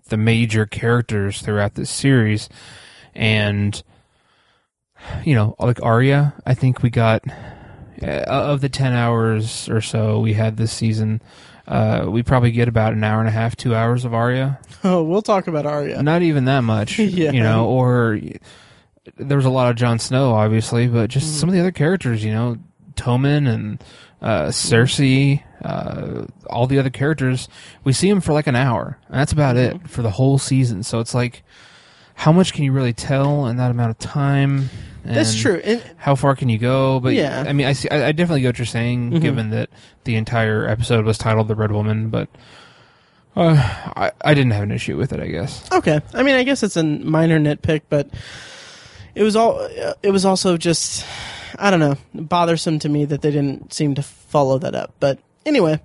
the 0.08 0.16
major 0.16 0.66
characters 0.66 1.42
throughout 1.42 1.74
this 1.74 1.90
series, 1.90 2.48
and 3.14 3.82
you 5.24 5.34
know, 5.34 5.54
like 5.58 5.82
Arya, 5.82 6.34
I 6.46 6.54
think 6.54 6.82
we 6.82 6.90
got 6.90 7.22
uh, 8.02 8.06
of 8.26 8.60
the 8.60 8.68
ten 8.68 8.92
hours 8.92 9.68
or 9.68 9.80
so 9.80 10.20
we 10.20 10.32
had 10.34 10.56
this 10.56 10.72
season. 10.72 11.20
Uh, 11.68 12.06
we 12.08 12.22
probably 12.22 12.52
get 12.52 12.68
about 12.68 12.92
an 12.92 13.02
hour 13.02 13.18
and 13.18 13.28
a 13.28 13.32
half, 13.32 13.56
two 13.56 13.74
hours 13.74 14.04
of 14.04 14.14
Arya 14.14 14.60
oh 14.84 15.02
we'll 15.02 15.20
talk 15.20 15.48
about 15.48 15.66
Arya 15.66 16.00
not 16.00 16.22
even 16.22 16.44
that 16.44 16.60
much, 16.60 16.96
Yeah. 17.00 17.32
you 17.32 17.40
know, 17.42 17.66
or 17.66 18.20
there 19.16 19.36
was 19.36 19.46
a 19.46 19.50
lot 19.50 19.70
of 19.70 19.76
Jon 19.76 19.98
Snow, 19.98 20.32
obviously, 20.32 20.86
but 20.86 21.10
just 21.10 21.26
Mm. 21.34 21.40
some 21.40 21.48
of 21.48 21.54
the 21.54 21.60
other 21.60 21.72
characters, 21.72 22.24
you 22.24 22.32
know, 22.32 22.56
Tommen 22.96 23.48
and 23.48 23.84
uh, 24.22 24.46
Cersei, 24.46 25.42
uh, 25.64 26.24
all 26.48 26.66
the 26.66 26.78
other 26.78 26.90
characters, 26.90 27.48
we 27.84 27.92
see 27.92 28.08
them 28.08 28.20
for 28.20 28.32
like 28.32 28.46
an 28.46 28.56
hour, 28.56 28.98
and 29.08 29.16
that's 29.18 29.32
about 29.32 29.56
Mm-hmm. 29.56 29.84
it 29.84 29.90
for 29.90 30.02
the 30.02 30.10
whole 30.10 30.38
season. 30.38 30.82
So 30.82 31.00
it's 31.00 31.14
like, 31.14 31.42
how 32.14 32.32
much 32.32 32.52
can 32.54 32.64
you 32.64 32.72
really 32.72 32.92
tell 32.94 33.46
in 33.46 33.56
that 33.58 33.70
amount 33.70 33.90
of 33.90 33.98
time? 33.98 34.70
that's 35.04 35.36
true 35.36 35.60
and 35.62 35.80
How 35.98 36.16
far 36.16 36.34
can 36.34 36.48
you 36.48 36.58
go? 36.58 36.98
But 36.98 37.12
Yeah. 37.14 37.44
I 37.46 37.52
mean, 37.52 37.66
I 37.68 37.74
see. 37.74 37.88
I, 37.90 38.08
I 38.08 38.12
definitely 38.12 38.40
get 38.40 38.48
what 38.48 38.58
you're 38.58 38.66
saying, 38.66 39.12
Mhm. 39.12 39.20
given 39.20 39.50
that 39.50 39.70
the 40.02 40.16
entire 40.16 40.66
episode 40.66 41.04
was 41.04 41.16
titled 41.18 41.46
"The 41.48 41.54
Red 41.54 41.70
Woman," 41.72 42.08
but. 42.10 42.28
Uh, 43.36 43.54
I, 43.94 44.12
I 44.24 44.32
didn't 44.32 44.52
have 44.52 44.62
an 44.62 44.70
issue 44.72 44.96
with 44.96 45.12
it, 45.12 45.20
I 45.20 45.26
guess. 45.26 45.70
Okay, 45.70 46.00
I 46.14 46.22
mean, 46.22 46.36
I 46.36 46.42
guess 46.42 46.62
it's 46.62 46.76
a 46.78 46.82
minor 46.82 47.38
nitpick, 47.38 47.82
but 47.90 48.08
it 49.14 49.22
was 49.22 49.36
all. 49.36 49.60
It 50.02 50.10
was 50.10 50.24
also 50.24 50.56
just, 50.56 51.04
I 51.58 51.70
don't 51.70 51.80
know, 51.80 51.96
bothersome 52.14 52.78
to 52.80 52.88
me 52.88 53.04
that 53.06 53.22
they 53.22 53.30
didn't 53.30 53.72
seem 53.72 53.94
to 53.94 54.02
follow 54.02 54.58
that 54.58 54.74
up. 54.74 54.94
But 55.00 55.18
anyway, 55.44 55.80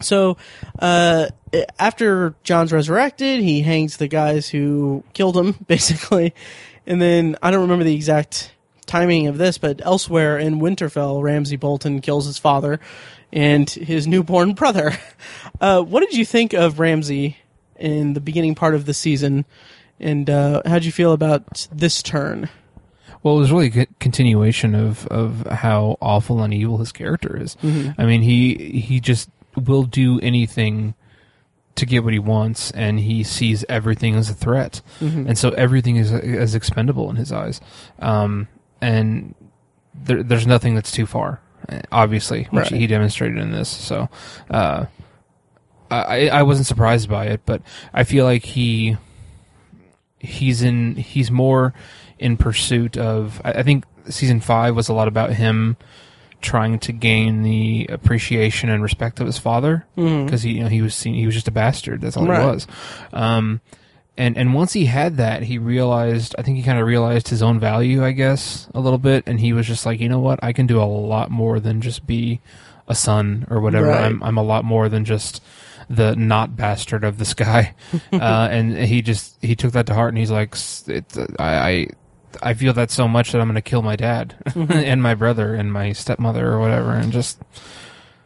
so 0.00 0.36
uh, 0.78 1.28
after 1.78 2.34
Jon's 2.42 2.72
resurrected, 2.72 3.40
he 3.40 3.62
hangs 3.62 3.96
the 3.96 4.08
guys 4.08 4.48
who 4.48 5.04
killed 5.12 5.36
him, 5.36 5.52
basically, 5.66 6.34
and 6.86 7.00
then 7.00 7.36
I 7.42 7.50
don't 7.50 7.62
remember 7.62 7.84
the 7.84 7.94
exact 7.94 8.52
timing 8.86 9.26
of 9.26 9.38
this, 9.38 9.58
but 9.58 9.80
elsewhere 9.84 10.38
in 10.38 10.60
Winterfell, 10.60 11.22
Ramsay 11.22 11.56
Bolton 11.56 12.00
kills 12.00 12.26
his 12.26 12.38
father 12.38 12.80
and 13.32 13.68
his 13.68 14.06
newborn 14.06 14.52
brother. 14.54 14.92
Uh, 15.60 15.82
what 15.82 16.00
did 16.00 16.14
you 16.14 16.24
think 16.24 16.52
of 16.52 16.78
Ramsay 16.78 17.36
in 17.76 18.12
the 18.12 18.20
beginning 18.20 18.54
part 18.54 18.74
of 18.74 18.84
the 18.84 18.94
season, 18.94 19.44
and 19.98 20.28
uh, 20.28 20.62
how'd 20.66 20.84
you 20.84 20.92
feel 20.92 21.12
about 21.12 21.68
this 21.72 22.02
turn? 22.02 22.48
Well, 23.22 23.36
it 23.36 23.38
was 23.40 23.52
really 23.52 23.80
a 23.82 23.86
continuation 24.00 24.74
of, 24.74 25.06
of 25.06 25.46
how 25.46 25.96
awful 26.00 26.42
and 26.42 26.52
evil 26.52 26.78
his 26.78 26.90
character 26.92 27.36
is. 27.40 27.56
I 27.62 28.04
mean, 28.04 28.22
he 28.22 28.80
he 28.80 28.98
just 29.00 29.30
will 29.56 29.84
do 29.84 30.18
anything 30.20 30.94
to 31.76 31.86
get 31.86 32.04
what 32.04 32.12
he 32.12 32.18
wants, 32.18 32.70
and 32.72 32.98
he 33.00 33.22
sees 33.22 33.64
everything 33.68 34.14
as 34.16 34.28
a 34.28 34.34
threat, 34.34 34.80
and 35.00 35.38
so 35.38 35.50
everything 35.50 35.96
is 35.96 36.10
is 36.12 36.54
expendable 36.54 37.08
in 37.10 37.16
his 37.16 37.30
eyes. 37.32 37.60
Um, 38.00 38.48
and 38.80 39.34
there, 39.94 40.22
there's 40.22 40.46
nothing 40.46 40.74
that's 40.74 40.90
too 40.90 41.06
far, 41.06 41.40
obviously, 41.92 42.44
which 42.50 42.70
Right. 42.72 42.80
he 42.80 42.86
demonstrated 42.88 43.38
in 43.38 43.52
this. 43.52 43.68
So, 43.68 44.08
uh, 44.50 44.86
I 45.90 46.28
I 46.28 46.42
wasn't 46.42 46.66
surprised 46.66 47.08
by 47.08 47.26
it, 47.26 47.42
but 47.46 47.62
I 47.94 48.02
feel 48.04 48.24
like 48.24 48.44
he 48.44 48.96
he's 50.18 50.62
in 50.62 50.96
he's 50.96 51.30
more 51.30 51.74
in 52.22 52.36
pursuit 52.36 52.96
of 52.96 53.40
I, 53.44 53.62
think 53.62 53.84
season 54.08 54.40
five 54.40 54.74
was 54.76 54.88
a 54.88 54.92
lot 54.92 55.08
about 55.08 55.32
him 55.34 55.76
trying 56.40 56.78
to 56.80 56.92
gain 56.92 57.42
the 57.42 57.86
appreciation 57.88 58.68
and 58.68 58.82
respect 58.82 59.20
of 59.20 59.26
his 59.26 59.38
father. 59.38 59.86
Because 59.94 60.42
he 60.42 60.52
you 60.52 60.62
know 60.62 60.68
he 60.68 60.82
was 60.82 60.94
seen, 60.94 61.14
he 61.14 61.26
was 61.26 61.34
just 61.34 61.48
a 61.48 61.52
bastard. 61.52 62.00
That's 62.00 62.16
all 62.16 62.26
Right. 62.26 62.40
he 62.42 62.46
was. 62.46 62.66
Um 63.12 63.60
and 64.16 64.36
and 64.36 64.52
once 64.54 64.72
he 64.72 64.86
had 64.86 65.16
that 65.18 65.42
he 65.44 65.56
realized 65.58 66.34
I 66.38 66.42
think 66.42 66.56
he 66.56 66.62
kind 66.62 66.78
of 66.78 66.86
realized 66.86 67.28
his 67.28 67.42
own 67.42 67.58
value 67.60 68.04
I 68.04 68.10
guess 68.12 68.68
a 68.74 68.80
little 68.80 68.98
bit. 68.98 69.24
And 69.26 69.40
he 69.40 69.52
was 69.52 69.66
just 69.66 69.86
like 69.86 70.00
you 70.00 70.08
know 70.08 70.20
what? 70.20 70.38
I 70.42 70.52
can 70.52 70.66
do 70.66 70.80
a 70.80 70.84
lot 70.84 71.30
more 71.30 71.60
than 71.60 71.80
just 71.80 72.06
be 72.06 72.40
a 72.88 72.94
son 72.94 73.46
or 73.48 73.60
whatever. 73.60 73.86
Right. 73.88 74.02
I'm 74.04 74.22
I'm 74.22 74.36
a 74.36 74.42
lot 74.42 74.64
more 74.64 74.88
than 74.88 75.04
just 75.04 75.42
the 75.88 76.14
not 76.16 76.56
bastard 76.56 77.04
of 77.04 77.18
this 77.18 77.34
guy. 77.34 77.74
Uh, 78.12 78.48
and 78.50 78.76
he 78.76 79.00
just 79.02 79.36
he 79.40 79.54
took 79.56 79.72
that 79.72 79.86
to 79.86 79.94
heart 79.94 80.08
and 80.10 80.18
he's 80.18 80.30
like 80.30 80.54
it, 80.88 81.04
I, 81.38 81.54
I 81.70 81.86
I 82.42 82.54
feel 82.54 82.72
that 82.74 82.90
so 82.90 83.08
much 83.08 83.32
that 83.32 83.40
I'm 83.40 83.46
going 83.48 83.54
to 83.56 83.60
kill 83.62 83.82
my 83.82 83.96
dad 83.96 84.34
and 84.54 85.02
my 85.02 85.14
brother 85.14 85.54
and 85.54 85.72
my 85.72 85.92
stepmother 85.92 86.46
or 86.50 86.58
whatever 86.60 86.92
and 86.92 87.12
just 87.12 87.38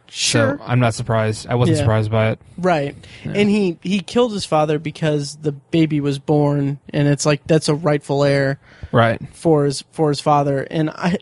Sure, 0.09 0.57
so 0.57 0.63
I'm 0.65 0.79
not 0.79 0.93
surprised 0.93 1.47
I 1.47 1.55
wasn't 1.55 1.77
Yeah. 1.77 1.83
surprised 1.83 2.09
by 2.11 2.29
it 2.29 2.39
right. 2.57 2.95
And 3.25 3.49
he 3.49 3.77
he 3.83 3.99
killed 3.99 4.31
his 4.31 4.45
father 4.45 4.79
because 4.79 5.35
the 5.41 5.51
baby 5.51 5.99
was 5.99 6.17
born, 6.17 6.79
and 6.91 7.09
it's 7.09 7.25
like 7.25 7.45
that's 7.45 7.67
a 7.67 7.75
rightful 7.75 8.23
heir 8.23 8.57
right 8.93 9.21
for 9.33 9.65
his 9.65 9.83
for 9.91 10.07
his 10.07 10.21
father. 10.21 10.65
And 10.71 10.89
I, 10.91 11.17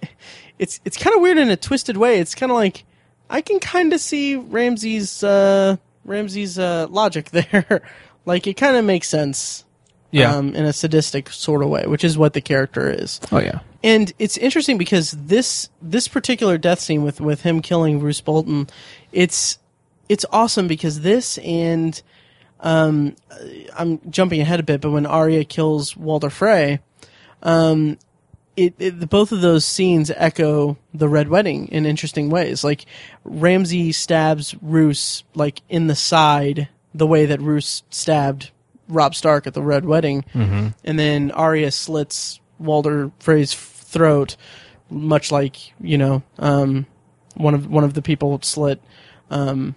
it's 0.59 0.79
it's 0.85 0.97
kind 0.97 1.15
of 1.15 1.23
weird 1.23 1.39
in 1.39 1.49
a 1.49 1.57
twisted 1.57 1.97
way. 1.97 2.19
It's 2.19 2.35
kind 2.35 2.51
of 2.51 2.57
like 2.57 2.83
I 3.27 3.41
can 3.41 3.59
kind 3.59 3.91
of 3.91 3.99
see 3.99 4.35
Ramsay's 4.35 5.23
uh, 5.23 5.77
Ramsay's 6.03 6.59
uh, 6.59 6.85
logic 6.87 7.29
there. 7.31 7.81
like 8.27 8.45
it 8.45 8.53
kind 8.53 8.77
of 8.77 8.85
makes 8.85 9.09
sense. 9.09 9.64
Yeah. 10.15 10.33
Um, 10.33 10.55
in 10.55 10.63
a 10.63 10.71
sadistic 10.71 11.29
sort 11.29 11.61
of 11.61 11.67
way, 11.69 11.85
which 11.87 12.05
is 12.05 12.17
what 12.17 12.31
the 12.33 12.41
character 12.41 12.89
is. 12.89 13.19
oh 13.33 13.39
yeah 13.39 13.59
And 13.83 14.13
it's 14.17 14.37
interesting 14.37 14.77
because 14.77 15.11
this 15.11 15.69
this 15.81 16.07
particular 16.07 16.57
death 16.57 16.79
scene 16.79 17.03
with 17.03 17.19
with 17.19 17.41
him 17.41 17.61
killing 17.61 17.99
Roose 17.99 18.21
Bolton, 18.21 18.67
it's 19.11 19.59
it's 20.07 20.25
awesome 20.31 20.67
because 20.67 21.01
this 21.01 21.37
and 21.39 22.01
um, 22.61 23.15
I'm 23.77 23.99
jumping 24.09 24.41
ahead 24.41 24.59
a 24.59 24.63
bit, 24.63 24.81
but 24.81 24.91
when 24.91 25.05
Arya 25.05 25.43
kills 25.43 25.97
Walder 25.97 26.29
Frey, 26.29 26.79
um, 27.43 27.97
it, 28.55 28.73
it 28.79 29.09
both 29.09 29.31
of 29.31 29.41
those 29.41 29.65
scenes 29.65 30.11
echo 30.15 30.77
the 30.93 31.09
Red 31.09 31.27
Wedding 31.27 31.67
in 31.67 31.85
interesting 31.85 32.29
ways. 32.29 32.63
Like 32.63 32.85
Ramsay 33.23 33.91
stabs 33.91 34.55
Roose 34.61 35.23
like 35.33 35.61
in 35.67 35.87
the 35.87 35.95
side, 35.95 36.69
the 36.93 37.07
way 37.07 37.25
that 37.25 37.41
Roose 37.41 37.83
stabbed 37.89 38.51
Robb 38.87 39.15
Stark 39.15 39.47
at 39.47 39.53
the 39.53 39.61
Red 39.61 39.85
Wedding, 39.85 40.23
mm-hmm. 40.33 40.67
and 40.83 40.99
then 40.99 41.31
Arya 41.31 41.71
slits 41.71 42.39
Walder 42.59 43.11
Frey's 43.19 43.53
throat, 43.53 44.37
much 44.89 45.31
like 45.31 45.73
you 45.79 45.97
know 45.97 46.23
um, 46.39 46.85
one 47.35 47.53
of 47.53 47.67
one 47.67 47.83
of 47.83 47.93
the 47.93 48.01
people 48.01 48.39
slit 48.41 48.81
um, 49.29 49.75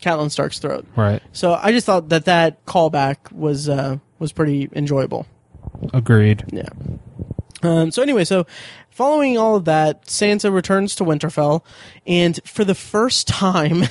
Catelyn 0.00 0.30
Stark's 0.30 0.58
throat. 0.58 0.86
right 0.96 1.22
So 1.32 1.54
I 1.54 1.72
just 1.72 1.86
thought 1.86 2.08
that 2.10 2.24
that 2.26 2.64
callback 2.66 3.32
was 3.32 3.68
uh, 3.68 3.98
was 4.18 4.32
pretty 4.32 4.68
enjoyable. 4.72 5.26
agreed 5.92 6.44
Yeah. 6.52 6.68
Um, 7.62 7.90
so 7.90 8.02
anyway, 8.02 8.24
so 8.24 8.46
following 8.88 9.36
all 9.36 9.56
of 9.56 9.64
that, 9.64 10.04
Sansa 10.06 10.52
returns 10.52 10.94
to 10.96 11.04
Winterfell, 11.04 11.62
and 12.06 12.38
for 12.44 12.64
the 12.64 12.74
first 12.74 13.26
time 13.28 13.84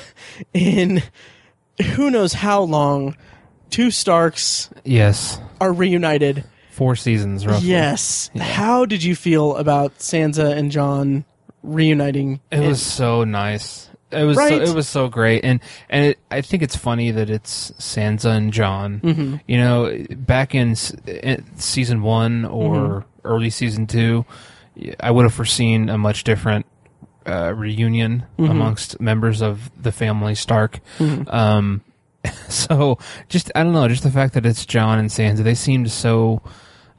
in 0.53 1.03
who 1.95 2.09
knows 2.09 2.33
how 2.33 2.61
long, 2.61 3.15
two 3.69 3.91
Starks 3.91 4.69
yes 4.83 5.39
are 5.61 5.71
reunited. 5.73 6.43
four 6.71 6.95
seasons 6.95 7.45
roughly 7.47 7.69
Yes. 7.69 8.29
How 8.39 8.85
did 8.85 9.03
you 9.03 9.15
feel 9.15 9.55
about 9.57 9.97
Sansa 9.99 10.55
and 10.55 10.71
Jon 10.71 11.25
reuniting. 11.63 12.39
It 12.51 12.59
was 12.59 12.81
so 12.81 13.23
nice. 13.23 13.89
It 14.11 14.23
was 14.23 14.37
Right? 14.37 14.49
so, 14.65 14.71
it 14.71 14.75
was 14.75 14.87
so 14.87 15.09
great, 15.09 15.43
and 15.43 15.59
and 15.89 16.05
it, 16.05 16.19
I 16.31 16.39
think 16.41 16.63
it's 16.63 16.77
funny 16.77 17.11
that 17.11 17.29
it's 17.29 17.71
Sansa 17.71 18.37
and 18.37 18.53
Jon. 18.53 19.01
Mm-hmm. 19.01 19.35
You 19.47 19.57
know, 19.57 20.05
back 20.11 20.55
in, 20.55 20.71
s- 20.71 20.93
in 21.05 21.43
season 21.57 22.01
one 22.03 22.45
or 22.45 22.75
Mm-hmm. 22.77 23.27
early 23.27 23.49
season 23.49 23.85
two, 23.85 24.25
I 25.01 25.11
would 25.11 25.23
have 25.23 25.33
foreseen 25.33 25.89
a 25.89 25.97
much 25.97 26.23
different 26.23 26.65
uh, 27.25 27.53
reunion 27.53 28.23
Mm-hmm. 28.39 28.49
amongst 28.51 29.01
members 29.01 29.41
of 29.41 29.69
the 29.81 29.91
family 29.91 30.35
Stark. 30.35 30.79
Um, 31.27 31.81
so 32.49 32.97
just 33.29 33.51
I 33.55 33.63
don't 33.63 33.73
know, 33.73 33.87
just 33.87 34.03
the 34.03 34.11
fact 34.11 34.33
that 34.35 34.45
it's 34.45 34.65
Jon 34.65 34.99
and 34.99 35.09
Sansa, 35.09 35.43
they 35.43 35.55
seemed 35.55 35.91
so. 35.91 36.41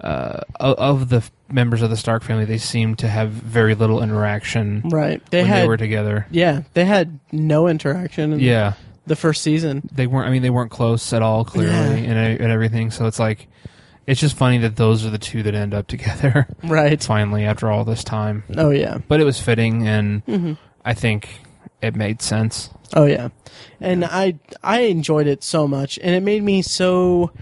Uh, 0.00 0.38
of 0.60 1.08
the 1.08 1.28
members 1.50 1.82
of 1.82 1.90
the 1.90 1.96
Stark 1.96 2.22
family, 2.22 2.44
they 2.44 2.56
seemed 2.56 3.00
to 3.00 3.08
have 3.08 3.30
very 3.30 3.74
little 3.74 4.00
interaction 4.00 4.82
right. 4.90 5.20
They 5.32 5.38
when 5.42 5.48
had 5.48 5.62
they 5.64 5.66
were 5.66 5.76
together. 5.76 6.24
yeah, 6.30 6.62
they 6.74 6.84
had 6.84 7.18
no 7.32 7.66
interaction 7.66 8.32
in 8.34 8.38
Yeah, 8.38 8.74
the 9.08 9.16
first 9.16 9.42
season. 9.42 9.88
they 9.90 10.06
weren't. 10.06 10.28
I 10.28 10.30
mean, 10.30 10.42
they 10.42 10.50
weren't 10.50 10.70
close 10.70 11.12
at 11.12 11.20
all, 11.20 11.44
clearly, 11.44 11.72
Yeah. 11.72 12.12
and 12.12 12.40
and 12.40 12.52
everything. 12.52 12.92
So 12.92 13.06
it's 13.06 13.18
like, 13.18 13.48
it's 14.06 14.20
just 14.20 14.36
funny 14.36 14.58
that 14.58 14.76
those 14.76 15.04
are 15.04 15.10
the 15.10 15.18
two 15.18 15.42
that 15.42 15.54
end 15.56 15.74
up 15.74 15.86
together 15.88 16.46
Right. 16.62 17.02
finally 17.02 17.44
after 17.44 17.68
all 17.68 17.82
this 17.84 18.04
time. 18.04 18.44
Oh 18.56 18.70
yeah. 18.70 18.98
But 19.08 19.20
it 19.20 19.24
was 19.24 19.40
fitting, 19.40 19.88
and 19.88 20.24
Mm-hmm. 20.26 20.52
I 20.84 20.94
think 20.94 21.28
it 21.82 21.96
made 21.96 22.22
sense. 22.22 22.70
Oh 22.94 23.04
yeah, 23.04 23.28
and 23.80 24.04
I 24.04 24.38
I 24.62 24.80
enjoyed 24.82 25.26
it 25.26 25.44
so 25.44 25.68
much, 25.68 25.98
and 26.02 26.14
it 26.14 26.22
made 26.22 26.42
me 26.42 26.62
so 26.62 27.32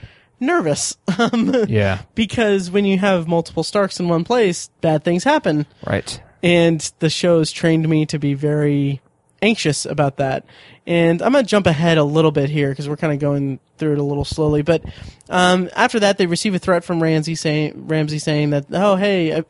nervous 0.41 0.97
um, 1.19 1.55
Yeah, 1.69 2.03
because 2.15 2.71
when 2.71 2.85
you 2.85 2.99
have 2.99 3.29
multiple 3.29 3.63
Starks 3.63 4.01
in 4.01 4.09
one 4.09 4.25
place, 4.25 4.71
bad 4.81 5.05
things 5.05 5.25
happen, 5.25 5.67
right. 5.87 6.21
and 6.43 6.93
the 6.99 7.11
show's 7.11 7.53
trained 7.53 7.89
me 7.89 8.07
to 8.07 8.19
be 8.19 8.35
very 8.35 9.01
anxious 9.43 9.87
about 9.87 10.17
that. 10.17 10.45
And 10.87 11.21
I'm 11.21 11.33
gonna 11.33 11.45
jump 11.45 11.67
ahead 11.67 11.99
a 11.99 12.05
little 12.05 12.31
bit 12.31 12.49
here 12.49 12.71
because 12.71 12.89
we're 12.89 12.97
kind 12.97 13.13
of 13.13 13.19
going 13.19 13.61
through 13.77 13.93
it 13.95 13.99
a 13.99 14.03
little 14.03 14.25
slowly. 14.25 14.63
But 14.63 14.85
um, 15.29 15.69
after 15.75 16.01
that, 16.01 16.17
they 16.19 16.27
receive 16.27 16.55
a 16.55 16.59
threat 16.59 16.85
from 16.85 17.03
Ramsay 17.03 17.35
saying 17.35 17.87
Ramsay 17.87 18.19
saying 18.19 18.51
that 18.51 18.67
oh 18.73 18.97
hey. 18.97 19.37
I, 19.37 19.45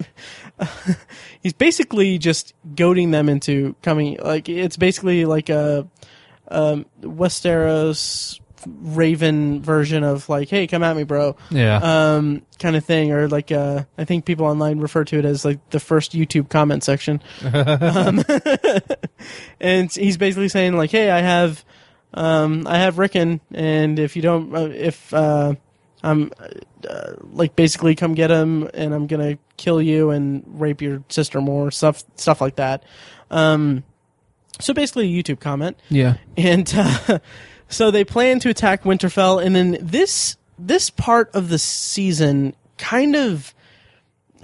he's 1.43 1.53
basically 1.53 2.19
just 2.19 2.55
goading 2.75 3.11
them 3.11 3.29
into 3.29 3.75
coming 3.83 4.19
like 4.23 4.49
it's 4.49 4.77
basically 4.77 5.25
like 5.25 5.49
a 5.49 5.87
um, 6.49 6.87
Westeros 7.03 8.41
Raven 8.67 9.63
version 9.63 10.03
of 10.03 10.29
like, 10.29 10.49
hey, 10.49 10.67
come 10.67 10.83
at 10.83 10.97
me, 10.97 11.05
bro, 11.05 11.37
Yeah, 11.51 11.77
um, 11.83 12.43
kind 12.59 12.77
of 12.77 12.85
thing, 12.85 13.13
or 13.13 13.29
like 13.29 13.53
uh, 13.53 13.85
I 13.97 14.05
think 14.05 14.25
people 14.25 14.47
online 14.47 14.81
refer 14.81 15.05
to 15.05 15.19
it 15.19 15.25
as 15.25 15.45
like 15.45 15.59
the 15.71 15.81
first 15.81 16.13
YouTube 16.13 16.49
comment 16.49 16.83
section. 16.83 17.23
um, 17.45 18.25
and 19.61 19.93
he's 19.93 20.17
basically 20.17 20.49
saying 20.49 20.77
like, 20.77 20.91
hey, 20.91 21.11
I 21.11 21.21
have, 21.21 21.65
um, 22.15 22.67
I 22.67 22.79
have 22.79 22.99
Rickon, 22.99 23.41
and 23.53 23.99
if 23.99 24.17
you 24.17 24.23
don't, 24.23 24.55
uh, 24.55 24.69
if 24.73 25.13
uh, 25.15 25.55
I'm 26.03 26.33
uh, 26.89 27.15
like 27.33 27.57
basically 27.57 27.95
come 27.95 28.15
get 28.15 28.31
him, 28.31 28.69
and 28.75 28.95
I'm 28.95 29.07
gonna 29.07 29.39
kill 29.57 29.81
you 29.81 30.11
and 30.11 30.43
rape 30.47 30.81
your 30.81 31.03
sister 31.09 31.41
more, 31.41 31.71
stuff, 31.71 32.05
stuff 32.17 32.41
like 32.41 32.57
that. 32.57 32.85
Um, 33.31 33.85
so 34.61 34.73
basically, 34.73 35.07
a 35.07 35.23
YouTube 35.23 35.41
comment 35.41 35.79
yeah, 35.89 36.17
and 36.37 36.73
uh, 36.77 37.19
so 37.69 37.91
they 37.91 38.05
plan 38.05 38.39
to 38.41 38.49
attack 38.49 38.85
Winterfell, 38.85 39.45
and 39.45 39.55
then 39.55 39.79
this 39.81 40.37
this 40.59 40.91
part 40.91 41.31
of 41.35 41.49
the 41.49 41.59
season 41.59 42.55
kind 42.79 43.15
of 43.15 43.55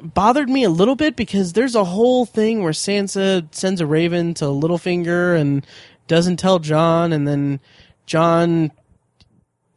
bothered 0.03 0.49
me 0.49 0.65
a 0.65 0.71
little 0.71 0.97
bit 0.97 1.17
because 1.17 1.53
there's 1.53 1.75
a 1.75 1.85
whole 1.85 2.27
thing 2.27 2.63
where 2.63 2.73
Sansa 2.73 3.47
sends 3.55 3.81
a 3.81 3.87
raven 3.87 4.35
to 4.35 4.47
Littlefinger 4.47 5.39
and 5.39 5.67
doesn't 6.09 6.39
tell 6.39 6.59
Jon, 6.59 7.13
and 7.13 7.27
then 7.27 7.61
Jon 8.07 8.73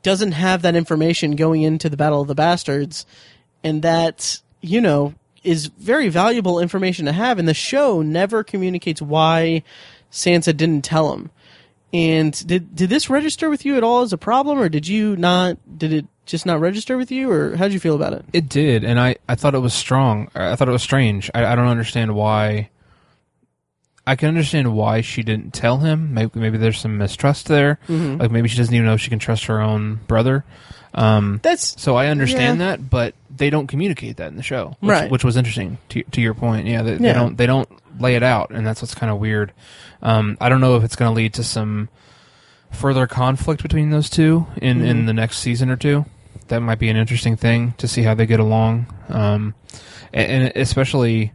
doesn't 0.06 0.34
have 0.34 0.62
that 0.62 0.76
information 0.76 1.36
going 1.36 1.63
into 1.63 1.89
the 1.89 1.98
Battle 1.98 2.22
of 2.22 2.28
the 2.28 2.36
Bastards, 2.36 3.08
and 3.63 3.82
that 3.82 4.39
you 4.62 4.80
know 4.80 5.15
is 5.44 5.65
very 5.80 6.10
valuable 6.10 6.60
information 6.60 7.06
to 7.06 7.12
have. 7.12 7.39
And 7.39 7.48
the 7.48 7.56
show 7.56 8.04
never 8.04 8.44
communicates 8.44 9.02
why 9.02 9.63
Sansa 10.12 10.56
didn't 10.56 10.84
tell 10.84 11.12
him. 11.12 11.32
And 11.91 12.48
did 12.48 12.76
did 12.76 12.89
this 12.89 13.10
register 13.10 13.50
with 13.50 13.65
you 13.65 13.78
at 13.78 13.84
all 13.84 14.04
as 14.04 14.13
a 14.13 14.18
problem, 14.18 14.60
or 14.60 14.70
did 14.70 14.88
you 14.88 15.15
not? 15.15 15.58
Did 15.76 15.91
it 15.91 16.06
just 16.28 16.46
not 16.46 16.60
register 16.60 16.98
with 16.98 17.12
you, 17.12 17.32
or 17.32 17.56
how 17.56 17.63
did 17.63 17.74
you 17.74 17.80
feel 17.80 17.96
about 17.96 18.13
it? 18.13 18.26
it 18.32 18.48
did, 18.48 18.84
and 18.84 19.00
I 19.00 19.15
I 19.28 19.34
thought 19.34 19.56
it 19.56 19.60
was 19.60 19.74
strong. 19.74 20.30
I 20.36 20.56
thought 20.56 20.70
it 20.70 20.72
was 20.72 20.84
strange. 20.84 21.32
I, 21.34 21.46
I 21.46 21.56
don't 21.56 21.68
understand 21.68 22.13
why. 22.13 22.70
I 24.08 24.15
can 24.15 24.28
understand 24.30 24.74
why 24.76 25.02
she 25.02 25.24
didn't 25.24 25.54
tell 25.54 25.78
him. 25.80 26.13
Maybe, 26.13 26.32
maybe 26.39 26.58
there's 26.58 26.80
some 26.80 26.98
mistrust 26.98 27.48
there. 27.48 27.80
Mm-hmm. 27.88 28.22
Like 28.22 28.32
maybe 28.32 28.48
she 28.48 28.58
doesn't 28.58 28.74
even 28.74 28.86
know 28.86 28.94
if 28.94 29.02
she 29.02 29.10
can 29.10 29.20
trust 29.20 29.46
her 29.46 29.60
own 29.60 30.00
brother. 30.08 30.46
Um, 30.94 31.39
That's 31.44 31.82
So 31.82 31.96
I 31.96 32.08
understand 32.08 32.60
Yeah. 32.60 32.68
that, 32.68 32.89
but 32.89 33.15
they 33.36 33.50
don't 33.50 33.68
communicate 33.68 34.18
that 34.18 34.28
in 34.30 34.38
the 34.38 34.44
show, 34.44 34.78
which, 34.80 34.89
Right. 34.89 35.12
Which 35.12 35.24
was 35.26 35.36
interesting 35.38 35.78
to 35.89 36.04
to 36.12 36.22
your 36.22 36.34
point. 36.34 36.68
Yeah, 36.68 36.84
they, 36.84 36.96
they 36.96 37.12
don't 37.13 37.36
they 37.38 37.46
don't 37.48 37.68
lay 38.00 38.15
it 38.15 38.24
out, 38.24 38.52
and 38.52 38.65
that's 38.65 38.82
what's 38.82 38.96
kind 38.96 39.12
of 39.12 39.20
weird. 39.20 39.52
Um, 40.02 40.38
I 40.39 40.48
don't 40.50 40.62
know 40.62 40.76
if 40.78 40.84
it's 40.84 40.96
going 40.96 41.10
to 41.12 41.15
lead 41.15 41.34
to 41.34 41.44
some 41.44 41.89
further 42.72 43.08
conflict 43.08 43.62
between 43.63 43.89
those 43.89 44.10
two 44.10 44.46
in 44.58 44.78
Mm-hmm. 44.78 44.86
in 44.88 45.06
the 45.06 45.13
next 45.13 45.39
season 45.39 45.70
or 45.70 45.76
two. 45.76 46.06
That 46.48 46.60
might 46.62 46.80
be 46.80 46.89
an 46.89 46.96
interesting 46.98 47.36
thing 47.36 47.74
to 47.80 47.88
see 47.88 48.04
how 48.04 48.13
they 48.13 48.26
get 48.28 48.39
along, 48.39 48.86
um, 49.10 49.54
and, 50.13 50.44
and 50.44 50.52
especially. 50.56 51.34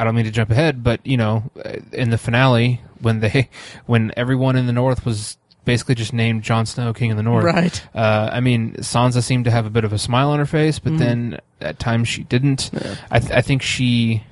I 0.00 0.04
don't 0.04 0.14
mean 0.14 0.24
to 0.26 0.30
jump 0.30 0.50
ahead, 0.50 0.82
but 0.84 1.04
you 1.06 1.16
know, 1.16 1.50
in 1.92 2.10
the 2.10 2.18
finale, 2.18 2.80
when 3.00 3.20
they, 3.20 3.48
when 3.86 4.12
everyone 4.16 4.56
in 4.56 4.66
the 4.66 4.72
North 4.72 5.04
was 5.04 5.36
basically 5.64 5.94
just 5.94 6.12
named 6.12 6.42
Jon 6.42 6.64
Snow, 6.66 6.92
King 6.94 7.10
of 7.10 7.16
the 7.16 7.22
North, 7.22 7.44
right. 7.44 7.86
uh, 7.94 8.30
I 8.32 8.40
mean, 8.40 8.74
Sansa 8.76 9.22
seemed 9.22 9.44
to 9.46 9.50
have 9.50 9.66
a 9.66 9.70
bit 9.70 9.84
of 9.84 9.92
a 9.92 9.98
smile 9.98 10.30
on 10.30 10.38
her 10.38 10.46
face, 10.46 10.78
but 10.78 10.96
then 10.98 11.38
at 11.60 11.78
times 11.78 12.08
she 12.08 12.22
didn't. 12.24 12.70
I, 13.10 13.18
th- 13.18 13.32
I 13.32 13.42
think 13.42 13.60
she, 13.62 14.22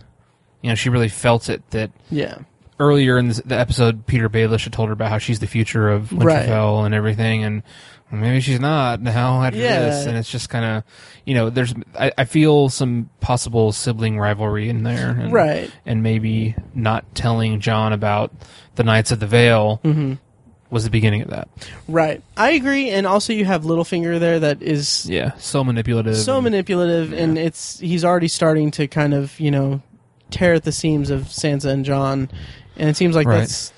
you 0.62 0.68
know, 0.70 0.74
she 0.74 0.88
really 0.88 1.08
felt 1.10 1.50
it 1.50 1.68
that 1.72 1.90
Yeah. 2.10 2.38
earlier 2.80 3.18
in 3.18 3.28
this, 3.28 3.42
the 3.44 3.58
episode, 3.58 4.06
Petyr 4.06 4.28
Baelish 4.30 4.64
had 4.64 4.72
told 4.72 4.88
her 4.88 4.94
about 4.94 5.10
how 5.10 5.18
she's 5.18 5.40
the 5.40 5.46
future 5.46 5.90
of 5.90 6.10
Right. 6.12 6.48
Winterfell 6.48 6.86
and 6.86 6.94
everything, 6.94 7.44
and 7.44 7.62
maybe 8.10 8.40
she's 8.40 8.60
not 8.60 9.00
now 9.00 9.42
after 9.42 9.58
Yeah. 9.58 9.80
this, 9.80 10.06
and 10.06 10.16
it's 10.16 10.30
just 10.30 10.48
kind 10.48 10.64
of, 10.64 10.84
you 11.24 11.34
know, 11.34 11.50
there's, 11.50 11.74
I, 11.98 12.12
I 12.18 12.24
feel 12.24 12.68
some 12.68 13.10
possible 13.20 13.72
sibling 13.72 14.18
rivalry 14.18 14.68
in 14.68 14.82
there, 14.84 15.10
and, 15.10 15.32
Right. 15.32 15.70
and 15.84 16.02
maybe 16.02 16.54
not 16.74 17.14
telling 17.14 17.60
Jon 17.60 17.92
about 17.92 18.32
the 18.76 18.84
Knights 18.84 19.10
of 19.10 19.20
the 19.20 19.26
Vale 19.26 19.80
Mm-hmm. 19.84 20.14
was 20.70 20.84
the 20.84 20.90
beginning 20.90 21.22
of 21.22 21.30
that. 21.30 21.48
Right. 21.88 22.22
I 22.36 22.52
agree, 22.52 22.90
and 22.90 23.06
also 23.06 23.32
you 23.32 23.44
have 23.44 23.62
Littlefinger 23.64 24.18
there 24.20 24.38
that 24.40 24.62
is 24.62 25.06
Yeah, 25.08 25.32
so 25.38 25.62
manipulative. 25.64 26.16
so 26.16 26.36
and- 26.36 26.44
manipulative, 26.44 27.12
and 27.12 27.36
it's 27.38 27.78
he's 27.80 28.04
already 28.04 28.28
starting 28.28 28.70
to 28.72 28.86
kind 28.86 29.14
of 29.14 29.38
you 29.40 29.50
know 29.50 29.80
tear 30.30 30.54
at 30.54 30.64
the 30.64 30.72
seams 30.72 31.08
of 31.10 31.22
Sansa 31.24 31.66
and 31.70 31.84
Jon, 31.84 32.28
and 32.76 32.88
it 32.90 32.96
seems 32.96 33.14
like 33.16 33.26
Right. 33.26 33.38
that's. 33.40 33.72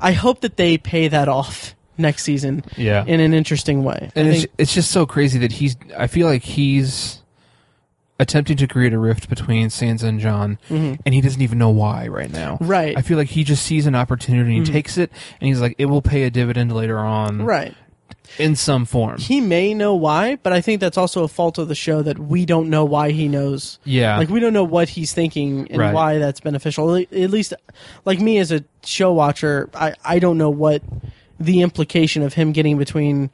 I 0.00 0.12
hope 0.12 0.40
that 0.40 0.56
they 0.56 0.76
pay 0.78 1.06
that 1.08 1.28
off 1.28 1.74
next 1.98 2.22
season 2.24 2.64
Yeah, 2.76 3.04
in 3.06 3.20
an 3.20 3.34
interesting 3.34 3.84
way. 3.84 4.10
and 4.14 4.28
I 4.28 4.30
it's 4.30 4.40
think, 4.42 4.52
it's 4.58 4.74
just 4.74 4.90
so 4.90 5.06
crazy 5.06 5.38
that 5.40 5.52
he's. 5.52 5.76
I 5.96 6.06
feel 6.06 6.26
like 6.26 6.42
he's 6.42 7.20
attempting 8.18 8.56
to 8.56 8.68
create 8.68 8.92
a 8.92 8.98
rift 8.98 9.28
between 9.28 9.68
Sansa 9.68 10.04
and 10.04 10.20
Jon, 10.20 10.58
and 10.70 11.00
he 11.14 11.20
doesn't 11.20 11.42
even 11.42 11.58
know 11.58 11.70
why 11.70 12.06
right 12.06 12.30
now. 12.30 12.54
Mm-hmm. 12.54 12.66
Right. 12.68 12.88
Mm-hmm. 12.90 12.98
I 12.98 13.02
feel 13.02 13.18
like 13.18 13.28
he 13.28 13.42
just 13.44 13.64
sees 13.64 13.86
an 13.86 13.94
opportunity 13.94 14.56
and 14.56 14.66
takes 14.66 14.96
it, 14.96 15.10
and 15.40 15.48
he's 15.48 15.60
like, 15.60 15.74
it 15.78 15.86
will 15.86 16.02
pay 16.02 16.22
a 16.24 16.30
dividend 16.30 16.72
later 16.72 16.98
on, 16.98 17.42
right. 17.42 17.74
in 18.38 18.54
some 18.54 18.84
form. 18.84 19.18
He 19.18 19.40
may 19.40 19.74
know 19.74 19.94
why, 19.96 20.36
but 20.36 20.52
I 20.52 20.60
think 20.60 20.80
that's 20.80 20.96
also 20.98 21.24
a 21.24 21.28
fault 21.28 21.58
of 21.58 21.66
the 21.66 21.74
show 21.74 22.00
that 22.02 22.18
we 22.18 22.46
don't 22.46 22.70
know 22.70 22.84
why 22.84 23.10
he 23.10 23.26
knows. 23.26 23.80
Yeah, 23.84 24.16
Like 24.18 24.28
we 24.28 24.38
don't 24.38 24.52
know 24.52 24.62
what 24.64 24.90
he's 24.90 25.12
thinking 25.12 25.66
and 25.70 25.78
Right. 25.80 25.92
why 25.94 26.18
that's 26.18 26.38
beneficial. 26.40 26.94
At 26.94 27.10
least, 27.12 27.54
like 28.04 28.20
me 28.20 28.38
as 28.38 28.52
a 28.52 28.62
show 28.84 29.12
watcher, 29.12 29.68
I 29.74 29.94
I 30.04 30.18
don't 30.20 30.38
know 30.38 30.50
what 30.50 30.82
the 31.44 31.62
implication 31.62 32.22
of 32.22 32.34
him 32.34 32.52
getting 32.52 32.78
between 32.78 33.30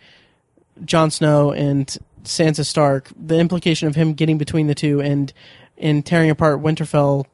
Jon 0.84 1.10
Snow 1.10 1.52
and 1.52 1.86
Sansa 2.24 2.64
Stark, 2.64 3.10
the 3.16 3.38
implication 3.38 3.88
of 3.88 3.94
him 3.94 4.14
getting 4.14 4.38
between 4.38 4.66
the 4.66 4.74
two 4.74 5.00
and 5.00 5.32
and 5.76 6.04
tearing 6.04 6.30
apart 6.30 6.60
Winterfell, 6.60 7.24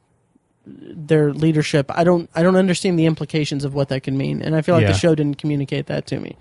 their 0.66 1.32
leadership. 1.32 1.90
I 1.94 2.04
don't 2.04 2.28
I 2.34 2.42
don't 2.42 2.56
understand 2.56 2.98
the 2.98 3.06
implications 3.06 3.64
of 3.64 3.74
what 3.74 3.88
that 3.88 4.02
could 4.02 4.14
mean, 4.14 4.42
and 4.42 4.54
I 4.54 4.62
feel 4.62 4.74
like 4.74 4.82
Yeah. 4.82 4.92
the 4.92 4.98
show 4.98 5.14
didn't 5.14 5.38
communicate 5.38 5.86
that 5.86 6.06
to 6.08 6.20
me. 6.20 6.36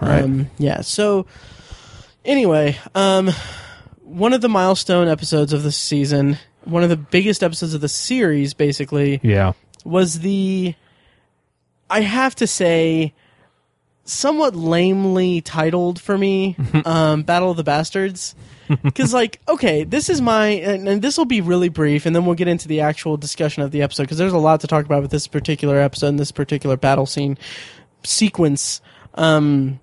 Right. 0.00 0.22
Um, 0.22 0.50
yeah. 0.58 0.80
So 0.80 1.26
anyway, 2.24 2.78
um, 2.94 3.30
one 4.02 4.32
of 4.32 4.40
the 4.40 4.48
milestone 4.48 5.08
episodes 5.08 5.52
of 5.52 5.62
the 5.62 5.72
season, 5.72 6.38
one 6.64 6.82
of 6.82 6.88
the 6.88 6.96
biggest 6.96 7.42
episodes 7.42 7.74
of 7.74 7.80
the 7.80 7.88
series, 7.88 8.54
basically, 8.54 9.20
yeah, 9.22 9.52
was 9.84 10.20
the. 10.20 10.74
I 11.88 12.02
have 12.02 12.36
to 12.36 12.46
say, 12.46 13.12
somewhat 14.04 14.54
lamely 14.54 15.40
titled 15.40 16.00
for 16.00 16.16
me, 16.16 16.56
um, 16.84 17.22
Battle 17.22 17.50
of 17.50 17.56
the 17.56 17.64
Bastards. 17.64 18.34
Because, 18.84 19.12
like, 19.12 19.40
okay, 19.48 19.82
this 19.82 20.08
is 20.08 20.20
my, 20.20 20.46
and, 20.46 20.88
and 20.88 21.02
this 21.02 21.18
will 21.18 21.24
be 21.24 21.40
really 21.40 21.68
brief, 21.68 22.06
and 22.06 22.14
then 22.14 22.24
we'll 22.24 22.36
get 22.36 22.46
into 22.46 22.68
the 22.68 22.82
actual 22.82 23.16
discussion 23.16 23.64
of 23.64 23.72
the 23.72 23.82
episode, 23.82 24.04
because 24.04 24.16
there's 24.16 24.32
a 24.32 24.38
lot 24.38 24.60
to 24.60 24.68
talk 24.68 24.84
about 24.84 25.02
with 25.02 25.10
this 25.10 25.26
particular 25.26 25.80
episode 25.80 26.06
and 26.06 26.20
this 26.20 26.30
particular 26.30 26.76
battle 26.76 27.04
scene 27.04 27.36
sequence. 28.04 28.80
Um, 29.14 29.80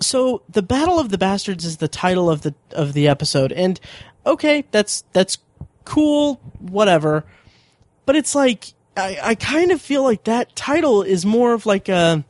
so 0.00 0.42
the 0.48 0.62
Battle 0.62 0.98
of 0.98 1.08
the 1.08 1.18
Bastards 1.18 1.64
is 1.64 1.78
the 1.78 1.88
title 1.88 2.30
of 2.30 2.42
the 2.42 2.54
of 2.72 2.92
the 2.92 3.08
episode, 3.08 3.52
and 3.52 3.80
okay, 4.24 4.64
that's 4.70 5.02
that's 5.12 5.38
cool, 5.84 6.34
whatever. 6.58 7.24
But 8.06 8.16
it's 8.16 8.34
like 8.34 8.74
I, 8.96 9.18
I 9.22 9.34
kind 9.34 9.70
of 9.70 9.80
feel 9.80 10.02
like 10.02 10.24
that 10.24 10.54
title 10.54 11.02
is 11.02 11.24
more 11.24 11.52
of 11.52 11.66
like 11.66 11.88
a. 11.88 12.24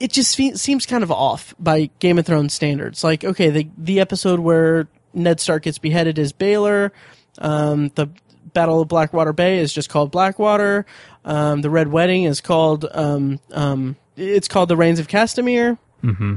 It 0.00 0.12
just 0.12 0.36
fe- 0.36 0.54
seems 0.54 0.86
kind 0.86 1.02
of 1.02 1.10
off 1.10 1.54
by 1.58 1.90
Game 1.98 2.18
of 2.18 2.26
Thrones 2.26 2.54
standards. 2.54 3.02
Like, 3.02 3.24
okay, 3.24 3.50
the 3.50 3.68
the 3.76 4.00
episode 4.00 4.40
where 4.40 4.88
Ned 5.14 5.40
Stark 5.40 5.64
gets 5.64 5.78
beheaded 5.78 6.18
is 6.18 6.32
Baelor. 6.32 6.90
Um, 7.38 7.88
the 7.94 8.08
Battle 8.52 8.80
of 8.80 8.88
Blackwater 8.88 9.32
Bay 9.32 9.58
is 9.58 9.72
just 9.72 9.88
called 9.88 10.10
Blackwater. 10.10 10.86
Um, 11.24 11.60
the 11.60 11.70
Red 11.70 11.88
Wedding 11.88 12.24
is 12.24 12.40
called 12.40 12.86
um, 12.92 13.40
um, 13.52 13.96
it's 14.16 14.48
called 14.48 14.68
the 14.68 14.76
Rains 14.76 14.98
of 14.98 15.08
Castamere. 15.08 15.78
Mm-hmm. 16.02 16.36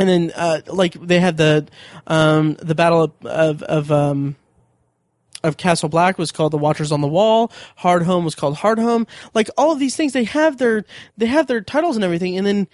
And 0.00 0.08
then, 0.08 0.32
uh, 0.36 0.60
like 0.68 0.94
they 0.94 1.18
had 1.18 1.36
the 1.36 1.66
um, 2.06 2.54
the 2.54 2.74
Battle 2.74 3.02
of 3.02 3.12
of, 3.24 3.62
of 3.64 3.90
um, 3.90 4.36
of 5.42 5.56
Castle 5.56 5.88
Black 5.88 6.18
was 6.18 6.32
called 6.32 6.52
the 6.52 6.58
Watchers 6.58 6.92
on 6.92 7.00
the 7.00 7.08
Wall. 7.08 7.52
Hard 7.76 8.02
Home 8.02 8.24
was 8.24 8.34
called 8.34 8.56
Hard 8.56 8.78
Home. 8.78 9.06
Like 9.34 9.48
all 9.56 9.72
of 9.72 9.78
these 9.78 9.96
things, 9.96 10.12
they 10.12 10.24
have 10.24 10.58
their 10.58 10.84
they 11.16 11.26
have 11.26 11.46
their 11.46 11.60
titles 11.60 11.96
and 11.96 12.04
everything. 12.04 12.36
And 12.36 12.46
then 12.46 12.68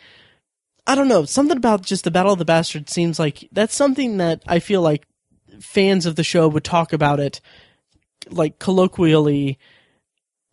I 0.87 0.95
don't 0.95 1.09
know 1.09 1.25
something 1.25 1.57
about 1.57 1.83
just 1.83 2.05
the 2.05 2.11
Battle 2.11 2.33
of 2.33 2.39
the 2.39 2.45
Bastards 2.45 2.93
seems 2.93 3.19
like 3.19 3.49
that's 3.53 3.75
something 3.75 4.19
that 4.19 4.43
I 4.47 4.59
feel 4.59 4.83
like 4.83 5.07
fans 5.61 6.07
of 6.07 6.17
the 6.17 6.25
show 6.25 6.49
would 6.49 6.65
talk 6.65 6.93
about 6.93 7.21
it 7.21 7.41
like 8.31 8.59
colloquially 8.59 9.59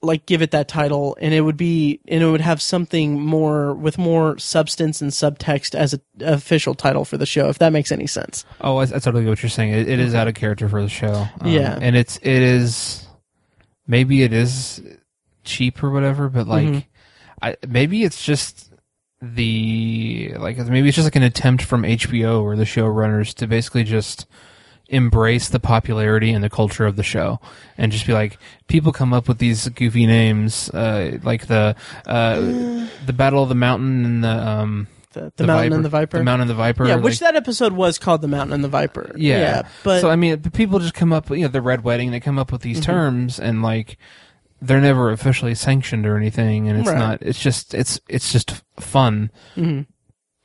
like 0.04 0.26
give 0.26 0.42
it 0.42 0.52
that 0.52 0.68
title 0.68 1.16
and 1.22 1.34
it 1.34 1.42
would 1.42 1.58
be 1.58 2.00
and 2.08 2.24
it 2.24 2.28
would 2.30 2.42
have 2.42 2.62
something 2.62 3.20
more 3.20 3.74
with 3.76 3.98
more 4.00 4.38
substance 4.40 5.02
and 5.02 5.12
subtext 5.12 5.76
as 5.76 5.94
a 5.94 6.00
official 6.22 6.74
title 6.74 7.06
for 7.06 7.18
the 7.18 7.26
show 7.26 7.50
if 7.50 7.60
that 7.60 7.72
makes 7.72 7.92
any 7.92 8.08
sense 8.08 8.44
Oh, 8.62 8.78
I, 8.78 8.84
I 8.84 8.86
totally 8.88 9.24
get 9.24 9.30
what 9.30 9.44
you're 9.44 9.50
saying. 9.52 9.74
It, 9.74 9.88
it 9.88 10.00
is 10.00 10.16
out 10.16 10.28
of 10.28 10.34
character 10.34 10.68
for 10.68 10.82
the 10.82 10.90
show. 10.90 11.28
Um, 11.40 11.52
Yeah. 11.52 11.78
and 11.80 11.96
it's 11.96 12.18
it 12.18 12.26
is 12.42 13.06
maybe 13.88 14.24
it 14.24 14.34
is 14.34 14.82
cheap 15.44 15.84
or 15.84 15.92
whatever, 15.92 16.30
but 16.30 16.48
like, 16.48 16.68
Mhm. 16.68 16.86
I 17.42 17.56
maybe 17.68 18.04
it's 18.04 18.24
just 18.24 18.72
the 19.22 20.34
like 20.40 20.58
maybe 20.58 20.88
it's 20.88 20.96
just 20.96 21.06
like 21.06 21.16
an 21.16 21.24
attempt 21.24 21.64
from 21.64 21.84
HBO 21.84 22.42
or 22.42 22.56
the 22.56 22.64
showrunners 22.64 23.34
to 23.36 23.48
basically 23.48 23.84
just 23.84 24.26
embrace 24.91 25.47
the 25.49 25.60
popularity 25.60 26.32
and 26.32 26.43
the 26.43 26.49
culture 26.49 26.86
of 26.86 26.95
the 26.97 27.04
show 27.04 27.39
and 27.77 27.91
just 27.91 28.06
be 28.06 28.13
like 28.13 28.38
people 28.67 28.91
come 28.91 29.13
up 29.13 29.27
with 29.27 29.38
these 29.39 29.67
goofy 29.69 30.06
names 30.06 30.69
uh 30.71 31.17
like 31.23 31.47
the 31.47 31.73
uh 32.06 32.36
the 33.06 33.13
battle 33.15 33.41
of 33.41 33.49
the 33.49 33.56
mountain 33.56 34.04
and 34.06 34.23
the 34.23 34.30
um 34.47 34.88
the, 35.13 35.32
the, 35.38 35.45
mountain 35.47 35.69
Viper- 35.71 35.75
and 35.75 35.86
the 35.86 35.89
viper 35.89 36.17
the 36.19 36.23
mountain 36.23 36.41
and 36.41 36.49
the 36.49 36.54
viper 36.56 36.86
yeah 36.88 36.95
like- 36.95 37.04
which 37.06 37.19
that 37.19 37.36
episode 37.36 37.73
was 37.73 37.97
called 37.97 38.21
the 38.21 38.27
mountain 38.27 38.54
and 38.54 38.63
the 38.63 38.67
viper 38.69 39.12
yeah. 39.15 39.67
but 39.84 40.01
so 40.01 40.10
I 40.10 40.15
mean, 40.15 40.41
the 40.41 40.51
people 40.51 40.80
just 40.80 40.93
come 40.93 41.12
up, 41.13 41.30
you 41.30 41.39
know, 41.41 41.47
the 41.47 41.62
red 41.62 41.84
wedding. 41.84 42.12
They 42.12 42.19
come 42.19 42.38
up 42.39 42.51
with 42.51 42.62
these 42.62 42.77
Mm-hmm. 42.82 42.91
terms, 42.91 43.39
and 43.39 43.62
like, 43.62 43.97
they're 44.62 44.80
never 44.80 45.12
officially 45.12 45.54
sanctioned 45.56 46.06
or 46.06 46.15
anything, 46.17 46.69
and 46.69 46.80
it's 46.80 46.88
Right. 46.89 46.97
not. 46.97 47.21
It's 47.21 47.39
just 47.41 47.73
it's 47.73 47.99
it's 48.08 48.32
just 48.32 48.63
fun, 48.80 49.32
Mhm. 49.58 49.86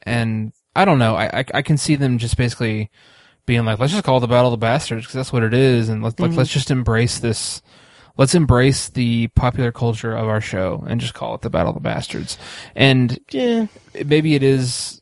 and 0.03 0.53
I 0.75 0.85
don't 0.85 0.99
know. 0.99 1.15
I, 1.17 1.27
I 1.41 1.45
I 1.55 1.63
can 1.63 1.77
see 1.77 1.95
them 1.97 2.19
just 2.19 2.37
basically 2.37 2.91
being 3.47 3.65
like, 3.65 3.79
let's 3.79 3.93
just 3.93 4.05
call 4.05 4.19
it 4.19 4.21
the 4.21 4.27
battle 4.27 4.53
of 4.53 4.59
the 4.61 4.65
bastards 4.65 5.03
because 5.03 5.15
that's 5.15 5.33
what 5.33 5.43
it 5.43 5.55
is, 5.55 5.89
and 5.89 6.03
let's 6.03 6.17
Mm-hmm. 6.17 6.37
let's 6.37 6.51
just 6.53 6.71
embrace 6.71 7.19
this. 7.21 7.63
Let's 8.19 8.35
embrace 8.35 8.89
the 8.89 9.29
popular 9.29 9.73
culture 9.73 10.15
of 10.17 10.27
our 10.27 10.41
show 10.41 10.85
and 10.89 11.01
just 11.01 11.13
call 11.15 11.35
it 11.35 11.43
the 11.43 11.51
Battle 11.51 11.69
of 11.71 11.75
the 11.75 11.81
Bastards. 11.81 12.39
And 12.75 13.19
yeah 13.31 13.67
maybe 14.07 14.35
it 14.35 14.43
is 14.43 15.01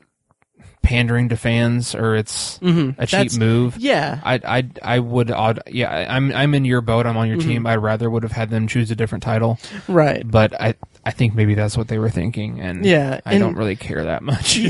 pandering 0.82 1.28
to 1.30 1.36
fans 1.36 1.94
or 1.94 2.14
it's 2.16 2.58
Mhm. 2.58 2.96
a 2.98 3.06
cheap 3.06 3.10
That's- 3.18 3.38
move. 3.38 3.76
yeah 3.78 4.20
I 4.22 4.34
I 4.44 4.68
I 4.82 4.98
would 4.98 5.30
odd 5.30 5.60
yeah 5.68 6.06
I'm 6.10 6.30
I'm 6.34 6.54
in 6.54 6.64
your 6.66 6.82
boat 6.82 7.06
I'm 7.06 7.16
on 7.16 7.26
your 7.28 7.38
Mm-hmm. 7.38 7.48
team 7.48 7.66
I 7.66 7.76
rather 7.76 8.10
would 8.10 8.22
have 8.22 8.32
had 8.32 8.50
them 8.50 8.66
choose 8.66 8.90
a 8.90 8.96
different 8.96 9.22
title 9.24 9.58
right 9.88 10.28
but 10.30 10.60
I 10.60 10.74
I 11.06 11.10
think 11.10 11.34
maybe 11.34 11.54
that's 11.54 11.76
what 11.76 11.88
they 11.88 11.98
were 11.98 12.08
thinking 12.10 12.60
and 12.60 12.84
Yeah, 12.84 13.20
I 13.26 13.32
and- 13.34 13.40
don't 13.40 13.56
really 13.56 13.76
care 13.76 14.04
that 14.04 14.22
much. 14.22 14.56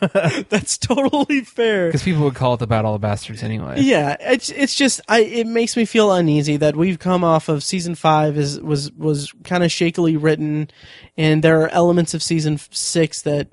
That's 0.48 0.78
totally 0.78 1.42
fair. 1.42 1.88
Because 1.88 2.02
people 2.02 2.22
would 2.24 2.34
call 2.34 2.54
it 2.54 2.58
the 2.58 2.66
Battle 2.66 2.94
of 2.94 3.00
Bastards 3.00 3.42
anyway. 3.42 3.80
Yeah, 3.80 4.16
it's 4.20 4.48
it's 4.50 4.74
just 4.74 5.00
I 5.08 5.20
it 5.20 5.46
makes 5.46 5.76
me 5.76 5.84
feel 5.84 6.12
uneasy 6.12 6.56
that 6.58 6.76
we've 6.76 6.98
come 6.98 7.22
off 7.24 7.48
of 7.48 7.62
season 7.62 7.94
five 7.94 8.36
is 8.38 8.60
was 8.60 8.90
was 8.92 9.32
kind 9.44 9.62
of 9.62 9.70
shakily 9.70 10.16
written, 10.16 10.70
and 11.16 11.42
there 11.44 11.60
are 11.62 11.68
elements 11.68 12.14
of 12.14 12.22
season 12.22 12.58
six 12.70 13.22
that 13.22 13.48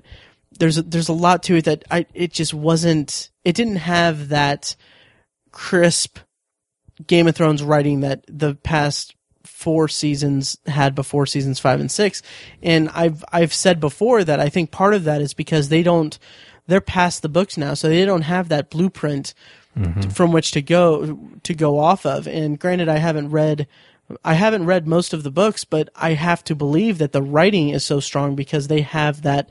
there's 0.58 0.78
a, 0.78 0.82
there's 0.82 1.08
a 1.08 1.12
lot 1.12 1.42
to 1.44 1.56
it 1.56 1.64
that 1.66 1.84
I 1.90 2.06
it 2.14 2.32
just 2.32 2.54
wasn't 2.54 3.30
it 3.44 3.54
didn't 3.54 3.76
have 3.76 4.28
that 4.30 4.74
crisp 5.52 6.18
Game 7.06 7.26
of 7.28 7.36
Thrones 7.36 7.62
writing 7.62 8.00
that 8.00 8.24
the 8.28 8.54
past 8.54 9.14
four 9.48 9.88
seasons 9.88 10.58
had 10.66 10.94
before 10.94 11.26
seasons 11.26 11.58
five 11.58 11.80
and 11.80 11.90
six. 11.90 12.22
And 12.62 12.88
I've 12.90 13.24
I've 13.32 13.54
said 13.54 13.80
before 13.80 14.24
that 14.24 14.40
I 14.40 14.48
think 14.48 14.70
part 14.70 14.94
of 14.94 15.04
that 15.04 15.20
is 15.20 15.34
because 15.34 15.68
they 15.68 15.82
don't 15.82 16.18
they're 16.66 16.80
past 16.80 17.22
the 17.22 17.28
books 17.28 17.56
now, 17.56 17.74
so 17.74 17.88
they 17.88 18.04
don't 18.04 18.22
have 18.22 18.50
that 18.50 18.70
blueprint 18.70 19.34
t- 20.02 20.08
from 20.10 20.32
which 20.32 20.50
to 20.52 20.62
go 20.62 21.18
to 21.42 21.54
go 21.54 21.78
off 21.78 22.04
of. 22.06 22.28
And 22.28 22.58
granted, 22.58 22.88
I 22.88 22.98
haven't 22.98 23.30
read 23.30 23.66
I 24.24 24.34
haven't 24.34 24.66
read 24.66 24.86
most 24.86 25.12
of 25.12 25.22
the 25.22 25.30
books, 25.30 25.64
but 25.64 25.88
I 25.94 26.14
have 26.14 26.42
to 26.44 26.54
believe 26.54 26.98
that 26.98 27.12
the 27.12 27.22
writing 27.22 27.70
is 27.70 27.84
so 27.84 28.00
strong 28.00 28.34
because 28.34 28.68
they 28.68 28.82
have 28.82 29.22
that 29.22 29.48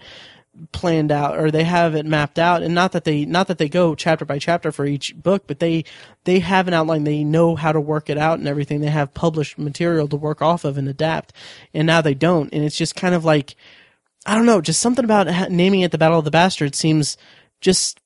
planned 0.72 1.12
out 1.12 1.38
or 1.38 1.52
they 1.52 1.64
have 1.64 1.96
it 1.96 2.06
mapped 2.06 2.40
out 2.40 2.64
and 2.64 2.74
not 2.74 2.92
that 2.92 3.04
they 3.04 3.26
not 3.26 3.48
that 3.48 3.58
they 3.58 3.70
go 3.70 3.96
chapter 3.96 4.26
by 4.26 4.40
chapter 4.40 4.72
for 4.72 4.86
each 4.86 5.16
book 5.16 5.46
but 5.48 5.60
they 5.60 5.84
they 6.24 6.40
have 6.40 6.68
an 6.68 6.74
outline. 6.74 7.04
They 7.04 7.24
know 7.24 7.56
how 7.56 7.72
to 7.72 7.80
work 7.80 8.10
it 8.10 8.18
out 8.18 8.40
and 8.40 8.48
everything. 8.48 8.82
They 8.82 8.90
have 8.90 9.14
published 9.14 9.58
material 9.58 10.08
to 10.10 10.16
work 10.16 10.42
off 10.42 10.66
of 10.66 10.78
and 10.78 10.88
adapt 10.88 11.34
and 11.74 11.86
now 11.86 12.02
they 12.02 12.14
don't. 12.14 12.52
And 12.54 12.64
it's 12.64 12.78
just 12.78 12.96
kind 12.96 13.16
of 13.16 13.26
like 13.26 13.56
i 14.26 14.36
don't 14.36 14.46
know 14.46 14.60
just 14.60 14.82
something 14.82 15.06
about 15.06 15.52
naming 15.52 15.82
it 15.82 15.92
the 15.92 15.98
battle 15.98 16.20
of 16.20 16.26
the 16.26 16.32
bastards 16.32 16.78
seems 16.78 17.18
just 17.62 18.02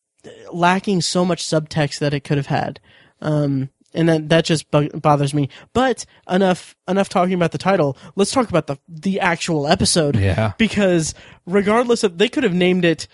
lacking 0.51 1.01
so 1.01 1.25
much 1.25 1.43
subtext 1.43 1.99
that 1.99 2.13
it 2.13 2.23
could 2.23 2.37
have 2.37 2.47
had. 2.47 2.79
Um 3.21 3.69
and 3.93 4.09
that 4.09 4.29
that 4.29 4.45
just 4.45 4.69
bothers 4.71 5.33
me. 5.33 5.49
But 5.73 6.05
enough 6.29 6.75
enough 6.87 7.09
talking 7.09 7.33
about 7.33 7.51
the 7.51 7.57
title. 7.57 7.97
Let's 8.15 8.31
talk 8.31 8.49
about 8.49 8.67
the 8.67 8.77
the 8.87 9.19
actual 9.19 9.67
episode. 9.67 10.15
Yeah. 10.15 10.53
because 10.57 11.13
regardless 11.45 12.03
of 12.03 12.17
they 12.17 12.29
could 12.29 12.43
have 12.43 12.53
named 12.53 12.85
it 12.85 13.07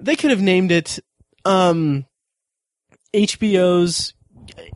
they 0.00 0.16
could 0.16 0.30
have 0.30 0.42
named 0.42 0.72
it 0.72 0.98
um 1.44 2.06
HBO's 3.14 4.14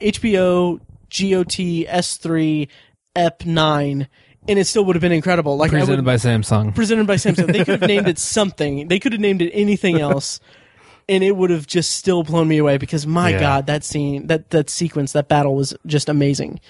HBO 0.01 0.81
GOT 1.11 1.87
S3 1.88 2.68
EP 3.16 3.47
9 3.47 4.09
and 4.49 4.59
it 4.59 4.64
still 4.66 4.85
would 4.87 4.97
have 4.97 5.03
been 5.03 5.12
incredible. 5.12 5.57
Like 5.57 5.71
presented 5.71 5.97
would, 5.97 6.05
by 6.05 6.14
Samsung. 6.14 6.75
Presented 6.75 7.07
by 7.07 7.16
Samsung. 7.16 7.53
They 7.53 7.64
could 7.64 7.81
have 7.81 7.88
named 7.88 8.09
it 8.09 8.18
something. 8.18 8.88
They 8.88 8.99
could 8.99 9.12
have 9.12 9.21
named 9.21 9.42
it 9.42 9.51
anything 9.53 10.01
else 10.01 10.40
and 11.09 11.25
it 11.25 11.35
would 11.37 11.51
have 11.51 11.66
just 11.66 11.92
still 11.97 12.23
blown 12.23 12.49
me 12.49 12.59
away 12.59 12.77
because 12.79 13.07
my 13.07 13.31
Yeah. 13.31 13.40
god 13.40 13.66
that 13.66 13.85
scene 13.85 14.27
that 14.27 14.51
that 14.51 14.68
sequence 14.71 15.12
that 15.12 15.29
battle 15.29 15.55
was 15.55 15.75
just 15.87 16.09
amazing. 16.09 16.61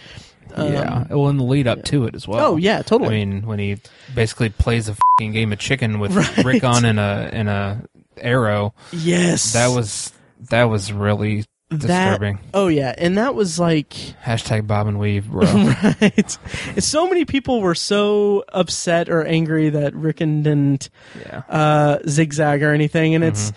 Yeah. 0.56 1.04
Well 1.10 1.28
in 1.28 1.36
the 1.36 1.44
lead 1.44 1.66
up 1.66 1.84
to 1.84 2.04
it 2.06 2.14
as 2.14 2.26
well. 2.26 2.52
Oh 2.52 2.56
yeah 2.56 2.82
totally. 2.82 3.20
I 3.20 3.24
mean 3.24 3.46
when 3.46 3.58
he 3.58 3.78
basically 4.14 4.48
plays 4.48 4.88
a 4.88 4.96
fing 5.18 5.32
game 5.32 5.52
of 5.52 5.58
chicken 5.58 5.98
with 6.00 6.12
Right. 6.16 6.44
Rickon 6.44 6.84
and 6.84 6.98
a 6.98 7.30
and 7.32 7.48
a 7.48 7.82
arrow. 8.16 8.74
Yes. 8.92 9.52
That 9.52 9.68
was 9.68 10.12
that 10.50 10.64
was 10.64 10.92
really 10.92 11.44
disturbing. 11.70 12.36
that 12.36 12.44
oh 12.54 12.68
yeah. 12.68 12.94
And 12.96 13.18
that 13.18 13.34
was 13.34 13.58
like 13.60 13.90
hashtag 14.24 14.66
Bob 14.66 14.86
and 14.86 14.98
Weave 14.98 15.28
bro. 15.30 15.42
Right. 15.42 16.38
And 16.74 16.82
so 16.82 17.06
many 17.08 17.24
people 17.26 17.60
were 17.60 17.74
so 17.74 18.42
upset 18.48 19.10
or 19.10 19.24
angry 19.24 19.68
that 19.70 19.94
Rickon 19.94 20.42
didn't 20.42 20.88
yeah. 21.20 21.42
uh, 21.48 21.98
zigzag 22.08 22.62
or 22.62 22.72
anything, 22.72 23.14
and 23.14 23.22
it's 23.22 23.52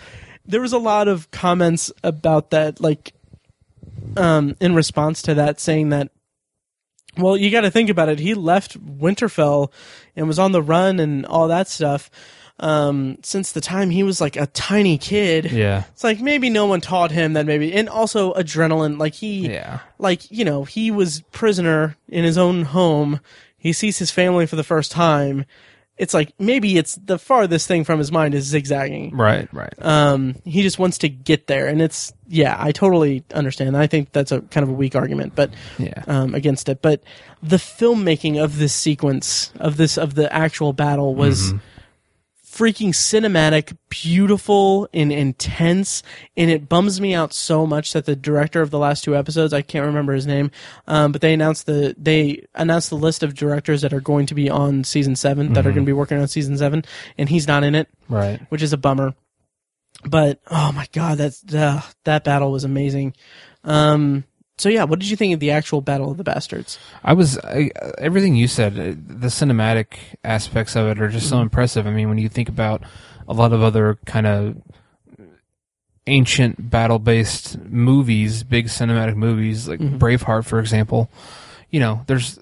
there 0.46 0.60
was 0.60 0.72
a 0.72 0.78
lot 0.78 1.08
of 1.08 1.30
comments 1.30 1.92
about 2.02 2.50
that, 2.50 2.80
like 2.80 3.12
um, 4.16 4.56
in 4.60 4.74
response 4.74 5.22
to 5.22 5.34
that, 5.34 5.60
saying 5.60 5.90
that. 5.90 6.10
Well, 7.18 7.36
you 7.36 7.50
got 7.50 7.60
to 7.60 7.70
think 7.70 7.90
about 7.90 8.08
it. 8.08 8.18
He 8.18 8.32
left 8.32 8.82
Winterfell 8.82 9.70
and 10.16 10.26
was 10.26 10.38
on 10.38 10.52
the 10.52 10.62
run 10.62 10.98
and 10.98 11.26
all 11.26 11.46
that 11.48 11.68
stuff 11.68 12.10
um, 12.62 13.18
since 13.22 13.52
the 13.52 13.60
time 13.60 13.90
he 13.90 14.02
was 14.02 14.20
like 14.20 14.36
a 14.36 14.46
tiny 14.46 14.96
kid. 14.96 15.50
yeah 15.50 15.84
It's 15.92 16.04
like 16.04 16.20
maybe 16.20 16.48
no 16.48 16.66
one 16.66 16.80
taught 16.80 17.10
him 17.10 17.32
that 17.32 17.44
maybe, 17.44 17.72
and 17.72 17.88
also 17.88 18.32
adrenaline. 18.34 18.98
Like 18.98 19.14
he, 19.14 19.48
yeah 19.48 19.80
like 19.98 20.30
you 20.30 20.44
know 20.44 20.64
he 20.64 20.90
was 20.90 21.22
prisoner 21.32 21.96
in 22.08 22.24
his 22.24 22.38
own 22.38 22.62
home 22.62 23.20
he 23.56 23.72
sees 23.72 23.98
his 23.98 24.10
family 24.10 24.46
for 24.46 24.56
the 24.56 24.64
first 24.64 24.90
time 24.90 25.44
it's 26.02 26.12
like 26.12 26.32
maybe 26.38 26.76
it's 26.76 26.96
the 26.96 27.16
farthest 27.18 27.68
thing 27.68 27.84
from 27.84 27.98
his 28.00 28.10
mind 28.10 28.34
is 28.34 28.44
zigzagging. 28.44 29.16
Right, 29.16 29.48
right. 29.54 29.72
Um, 29.80 30.34
he 30.44 30.62
just 30.62 30.78
wants 30.78 30.98
to 30.98 31.08
get 31.08 31.46
there, 31.46 31.68
and 31.68 31.80
it's 31.80 32.12
yeah, 32.26 32.56
I 32.58 32.72
totally 32.72 33.22
understand. 33.32 33.76
I 33.76 33.86
think 33.86 34.10
that's 34.12 34.32
a 34.32 34.40
kind 34.40 34.64
of 34.64 34.70
a 34.70 34.72
weak 34.72 34.96
argument, 34.96 35.34
but 35.36 35.52
Yeah. 35.78 36.02
um, 36.08 36.34
against 36.34 36.68
it. 36.68 36.82
But 36.82 37.02
the 37.42 37.56
filmmaking 37.58 38.42
of 38.42 38.58
this 38.58 38.74
sequence 38.74 39.52
of 39.60 39.76
this 39.76 39.96
of 39.96 40.14
the 40.16 40.32
actual 40.32 40.72
battle 40.72 41.14
was 41.14 41.52
freaking 42.52 42.90
cinematic, 42.90 43.76
beautiful, 43.88 44.88
and 44.92 45.10
intense. 45.10 46.02
And 46.36 46.50
it 46.50 46.68
bums 46.68 47.00
me 47.00 47.14
out 47.14 47.32
so 47.32 47.66
much 47.66 47.92
that 47.92 48.04
the 48.04 48.14
director 48.14 48.60
of 48.60 48.70
the 48.70 48.78
last 48.78 49.04
two 49.04 49.16
episodes, 49.16 49.52
I 49.52 49.62
can't 49.62 49.86
remember 49.86 50.12
his 50.12 50.26
name, 50.26 50.50
um, 50.86 51.12
but 51.12 51.20
they 51.20 51.32
announced 51.32 51.66
the 51.66 51.94
they 51.96 52.44
announced 52.54 52.90
the 52.90 52.96
list 52.96 53.22
of 53.22 53.34
directors 53.34 53.82
that 53.82 53.92
are 53.92 54.00
going 54.00 54.26
to 54.26 54.34
be 54.34 54.50
on 54.50 54.84
season 54.84 55.16
7 55.16 55.52
that 55.54 55.66
are 55.66 55.72
going 55.72 55.84
to 55.84 55.88
be 55.88 55.92
working 55.92 56.18
on 56.18 56.28
season 56.28 56.56
seven, 56.58 56.84
and 57.16 57.28
he's 57.28 57.46
not 57.46 57.64
in 57.64 57.74
it 57.74 57.88
right. 58.08 58.40
which 58.48 58.62
is 58.62 58.72
a 58.72 58.76
bummer. 58.76 59.14
But 60.04 60.40
oh 60.50 60.72
my 60.72 60.86
god, 60.92 61.18
that's 61.18 61.54
uh, 61.54 61.82
that 62.04 62.24
battle 62.24 62.50
was 62.50 62.64
amazing. 62.64 63.14
Um, 63.64 64.24
so 64.62 64.68
yeah, 64.68 64.84
what 64.84 65.00
did 65.00 65.10
you 65.10 65.16
think 65.16 65.34
of 65.34 65.40
the 65.40 65.50
actual 65.50 65.80
Battle 65.80 66.12
of 66.12 66.18
the 66.18 66.24
Bastards? 66.24 66.78
I 67.02 67.14
was 67.14 67.36
I, 67.38 67.70
everything 67.98 68.36
you 68.36 68.46
said. 68.46 68.78
uh, 68.78 68.94
The 68.94 69.26
cinematic 69.26 69.98
aspects 70.22 70.76
of 70.76 70.86
it 70.86 71.02
are 71.02 71.08
just 71.08 71.28
so 71.28 71.34
mm-hmm. 71.34 71.42
impressive. 71.42 71.84
I 71.84 71.90
mean, 71.90 72.08
when 72.08 72.18
you 72.18 72.28
think 72.28 72.48
about 72.48 72.84
a 73.26 73.32
lot 73.32 73.52
of 73.52 73.60
other 73.60 73.98
kind 74.06 74.24
of 74.28 74.62
ancient 76.06 76.70
battle-based 76.70 77.58
movies, 77.58 78.44
big 78.44 78.66
cinematic 78.66 79.16
movies 79.16 79.66
like 79.66 79.80
mm-hmm. 79.80 79.98
Braveheart, 79.98 80.44
for 80.44 80.60
example, 80.60 81.10
you 81.70 81.80
know, 81.80 82.02
there's 82.06 82.38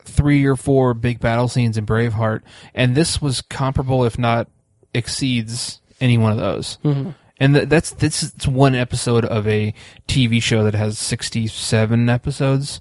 three 0.00 0.44
or 0.44 0.54
four 0.54 0.92
big 0.92 1.18
battle 1.18 1.48
scenes 1.48 1.78
in 1.78 1.86
Braveheart, 1.86 2.42
and 2.74 2.94
this 2.94 3.22
was 3.22 3.40
comparable, 3.40 4.04
if 4.04 4.18
not 4.18 4.48
exceeds 4.92 5.80
any 5.98 6.18
one 6.18 6.32
of 6.32 6.38
those. 6.38 6.76
Mm-hmm. 6.84 7.10
And 7.40 7.54
th- 7.54 7.68
that's 7.68 7.90
this 7.92 8.22
is 8.22 8.48
one 8.48 8.74
episode 8.74 9.24
of 9.24 9.46
a 9.46 9.72
TV 10.08 10.42
show 10.42 10.64
that 10.64 10.74
has 10.74 10.98
sixty-seven 10.98 12.08
episodes, 12.08 12.80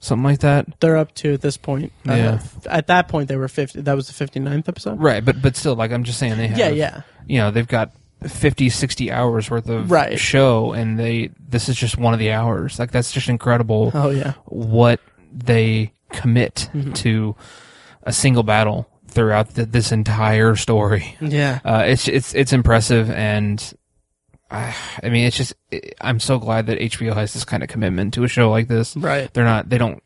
something 0.00 0.24
like 0.24 0.40
that. 0.40 0.66
They're 0.80 0.96
up 0.98 1.14
to 1.16 1.32
at 1.34 1.40
this 1.40 1.56
point. 1.56 1.92
uh, 2.08 2.12
Yeah. 2.14 2.32
f- 2.34 2.66
at 2.68 2.86
that 2.88 3.08
point, 3.08 3.28
they 3.28 3.36
were 3.36 3.48
fifty. 3.48 3.80
That 3.80 3.96
was 3.96 4.08
the 4.08 4.12
59th 4.26 4.68
episode. 4.68 5.00
Right, 5.00 5.24
but 5.24 5.40
but 5.40 5.56
still, 5.56 5.74
like 5.76 5.92
I'm 5.92 6.04
just 6.04 6.18
saying, 6.18 6.36
they 6.36 6.48
have 6.48 6.58
Yeah, 6.58 6.68
yeah. 6.68 7.00
you 7.26 7.38
know 7.38 7.50
they've 7.50 7.66
got 7.66 7.92
50, 8.26 8.68
60 8.70 9.10
hours 9.12 9.50
worth 9.50 9.68
of 9.68 9.90
Right. 9.90 10.18
show, 10.18 10.72
and 10.72 10.98
they 10.98 11.30
this 11.48 11.68
is 11.68 11.76
just 11.76 11.96
one 11.96 12.12
of 12.12 12.18
the 12.18 12.32
hours. 12.32 12.78
Like 12.78 12.90
that's 12.90 13.12
just 13.12 13.28
incredible. 13.28 13.90
Oh 13.94 14.10
yeah. 14.10 14.34
what 14.44 15.00
they 15.32 15.92
commit 16.12 16.68
Mm-hmm. 16.74 16.92
to 16.92 17.34
a 18.02 18.12
single 18.12 18.42
battle 18.42 18.88
throughout 19.08 19.54
th 19.54 19.68
this 19.70 19.90
entire 19.92 20.54
story. 20.56 21.16
Yeah. 21.20 21.60
Uh, 21.64 21.84
it's 21.86 22.08
it's 22.08 22.34
it's 22.34 22.52
impressive, 22.52 23.10
and 23.10 23.58
I, 24.50 24.74
mean, 25.04 25.26
it's 25.26 25.36
just 25.36 25.54
I'm 26.00 26.20
so 26.20 26.38
glad 26.38 26.66
that 26.66 26.78
HBO 26.78 27.14
has 27.14 27.32
this 27.34 27.44
kind 27.44 27.62
of 27.62 27.68
commitment 27.68 28.14
to 28.14 28.24
a 28.24 28.28
show 28.28 28.50
like 28.50 28.68
this. 28.68 28.96
Right. 28.96 29.32
They're 29.34 29.44
not 29.44 29.68
they 29.68 29.78
don't 29.78 30.02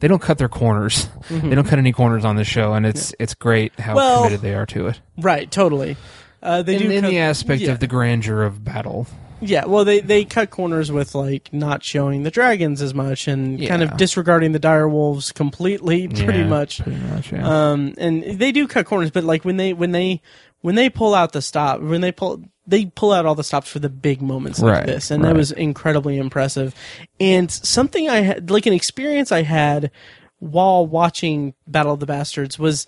they 0.00 0.08
don't 0.08 0.20
cut 0.22 0.38
their 0.38 0.48
corners. 0.48 1.08
They 1.30 1.54
don't 1.54 1.66
cut 1.66 1.78
any 1.78 1.92
corners 1.92 2.24
on 2.24 2.36
this 2.36 2.48
show, 2.48 2.72
and 2.74 2.86
it's 2.86 3.14
it's 3.18 3.34
great 3.34 3.78
how 3.78 3.90
Mm-hmm. 3.92 3.96
Well- 3.96 4.16
committed 4.24 4.40
they 4.40 4.54
are 4.54 4.66
to 4.66 4.86
it. 4.88 5.00
Right. 5.18 5.50
Totally. 5.50 5.96
Uh, 6.42 6.62
they 6.62 6.74
In, 6.76 6.82
do 6.82 6.90
in 6.90 7.00
cut- 7.02 7.10
the 7.10 7.18
aspect 7.18 7.62
yeah. 7.62 7.72
of 7.72 7.80
the 7.80 7.86
grandeur 7.86 8.42
of 8.42 8.62
battle. 8.64 9.06
Yeah, 9.40 9.66
well, 9.66 9.84
they 9.84 10.00
they 10.00 10.24
cut 10.24 10.48
corners 10.48 10.90
with 10.90 11.14
like 11.14 11.52
not 11.52 11.84
showing 11.84 12.22
the 12.22 12.30
dragons 12.30 12.80
as 12.80 12.94
much 12.94 13.28
and 13.28 13.60
kind 13.68 13.82
of 13.82 13.94
disregarding 13.98 14.52
the 14.52 14.58
dire 14.58 14.88
wolves 14.88 15.30
completely, 15.30 16.08
pretty 16.08 16.38
Yeah, 16.38 16.46
much. 16.46 16.82
Pretty 16.82 16.98
much, 17.00 17.32
yeah. 17.32 17.70
Um, 17.72 17.92
and 17.98 18.22
they 18.24 18.50
do 18.50 18.66
cut 18.66 18.86
corners, 18.86 19.10
but 19.10 19.24
like 19.24 19.44
when 19.44 19.58
they 19.58 19.74
when 19.74 19.92
they 19.92 20.22
when 20.62 20.74
they 20.74 20.88
pull 20.88 21.14
out 21.14 21.32
the 21.32 21.42
stop, 21.42 21.80
when 21.82 22.00
they 22.00 22.12
pull 22.12 22.42
they 22.66 22.86
pull 22.86 23.12
out 23.12 23.26
all 23.26 23.34
the 23.34 23.44
stops 23.44 23.68
for 23.68 23.78
the 23.78 23.88
big 23.88 24.20
moments 24.20 24.60
like 24.60 24.86
this, 24.86 25.10
and 25.10 25.24
that 25.24 25.36
was 25.36 25.52
incredibly 25.52 26.18
impressive. 26.18 26.74
And 27.20 27.50
something 27.50 28.08
I 28.08 28.20
had, 28.20 28.50
like 28.50 28.66
an 28.66 28.72
experience 28.72 29.30
I 29.30 29.42
had 29.42 29.90
while 30.38 30.86
watching 30.86 31.54
Battle 31.66 31.94
of 31.94 32.00
the 32.00 32.06
Bastards 32.06 32.58
was 32.58 32.86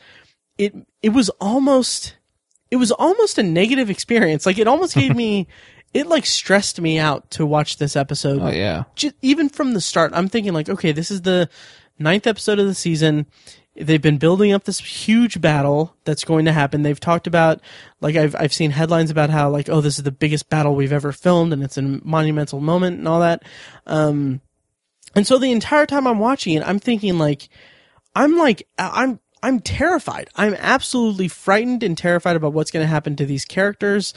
it 0.57 0.75
it 1.03 1.11
was 1.11 1.29
almost 1.41 2.17
it 2.71 2.77
was 2.77 2.91
almost 2.93 3.39
a 3.39 3.43
negative 3.43 3.91
experience. 3.91 4.47
Like 4.47 4.59
it 4.59 4.69
almost 4.69 4.95
gave 4.95 5.15
me 5.17 5.47
it 5.95 6.07
like 6.07 6.27
stressed 6.27 6.81
me 6.81 6.99
out 6.99 7.31
to 7.33 7.47
watch 7.47 7.79
this 7.79 7.97
episode 7.97 8.43
oh 8.43 8.51
yeah. 8.51 8.85
just 8.95 9.15
even 9.23 9.49
from 9.49 9.73
the 9.73 9.81
start, 9.81 10.13
I'm 10.15 10.29
thinking 10.29 10.53
like, 10.53 10.69
okay, 10.69 10.93
this 10.93 11.11
is 11.11 11.23
the 11.23 11.49
ninth 11.99 12.27
episode 12.27 12.59
of 12.59 12.67
the 12.67 12.75
season. 12.75 13.27
They've 13.81 14.03
been 14.03 14.19
building 14.19 14.53
up 14.53 14.65
this 14.65 14.81
huge 14.81 15.41
battle 15.41 15.95
that's 16.05 16.25
going 16.25 16.47
to 16.47 16.53
happen. 16.53 16.83
They've 16.83 16.99
talked 16.99 17.27
about 17.27 17.61
like 18.01 18.17
I've 18.17 18.35
I've 18.35 18.53
seen 18.53 18.71
headlines 18.71 19.11
about 19.11 19.31
how 19.31 19.51
like 19.51 19.69
oh 19.69 19.81
this 19.81 19.99
is 19.99 20.05
the 20.05 20.11
biggest 20.11 20.49
battle 20.49 20.75
we've 20.75 20.93
ever 20.93 21.13
filmed 21.13 21.53
and 21.53 21.63
it's 21.63 21.79
a 21.79 21.83
monumental 21.83 22.61
moment 22.61 22.99
and 22.99 23.09
all 23.09 23.21
that. 23.21 23.43
Um, 23.87 24.41
and 25.15 25.27
so 25.27 25.39
the 25.39 25.53
entire 25.53 25.87
time 25.87 26.07
I'm 26.07 26.19
watching 26.19 26.55
it, 26.55 26.67
I'm 26.67 26.79
thinking 26.79 27.19
like 27.19 27.49
I'm 28.15 28.37
like 28.37 28.67
I'm 28.79 29.21
I'm 29.43 29.61
terrified. 29.61 30.29
I'm 30.35 30.55
absolutely 30.55 31.29
frightened 31.29 31.83
and 31.83 31.97
terrified 31.97 32.37
about 32.37 32.53
what's 32.53 32.71
going 32.71 32.85
to 32.85 32.91
happen 32.91 33.17
to 33.17 33.27
these 33.27 33.45
characters 33.45 34.15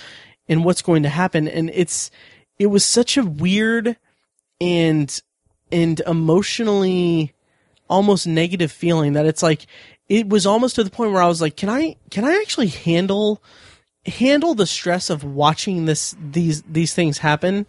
and 0.48 0.66
what's 0.66 0.82
going 0.82 1.04
to 1.04 1.10
happen. 1.10 1.48
And 1.48 1.70
it's 1.74 2.10
it 2.58 2.68
was 2.68 2.84
such 2.84 3.18
a 3.18 3.24
weird 3.24 3.98
and 4.60 5.20
and 5.72 6.00
emotionally 6.02 7.34
almost 7.92 8.26
negative 8.26 8.72
feeling 8.72 9.14
that 9.14 9.26
it's 9.28 9.44
like 9.44 9.68
it 10.10 10.28
was 10.28 10.46
almost 10.46 10.76
to 10.76 10.84
the 10.84 10.90
point 10.90 11.12
where 11.12 11.22
I 11.22 11.28
was 11.28 11.42
like, 11.42 11.58
can 11.58 11.70
I 11.70 11.98
can 12.10 12.26
I 12.26 12.34
actually 12.42 12.68
handle 12.68 13.44
handle 14.06 14.56
the 14.56 14.66
stress 14.66 15.12
of 15.12 15.24
watching 15.24 15.86
this 15.86 16.16
these 16.20 16.64
these 16.64 16.94
things 16.94 17.20
happen? 17.20 17.68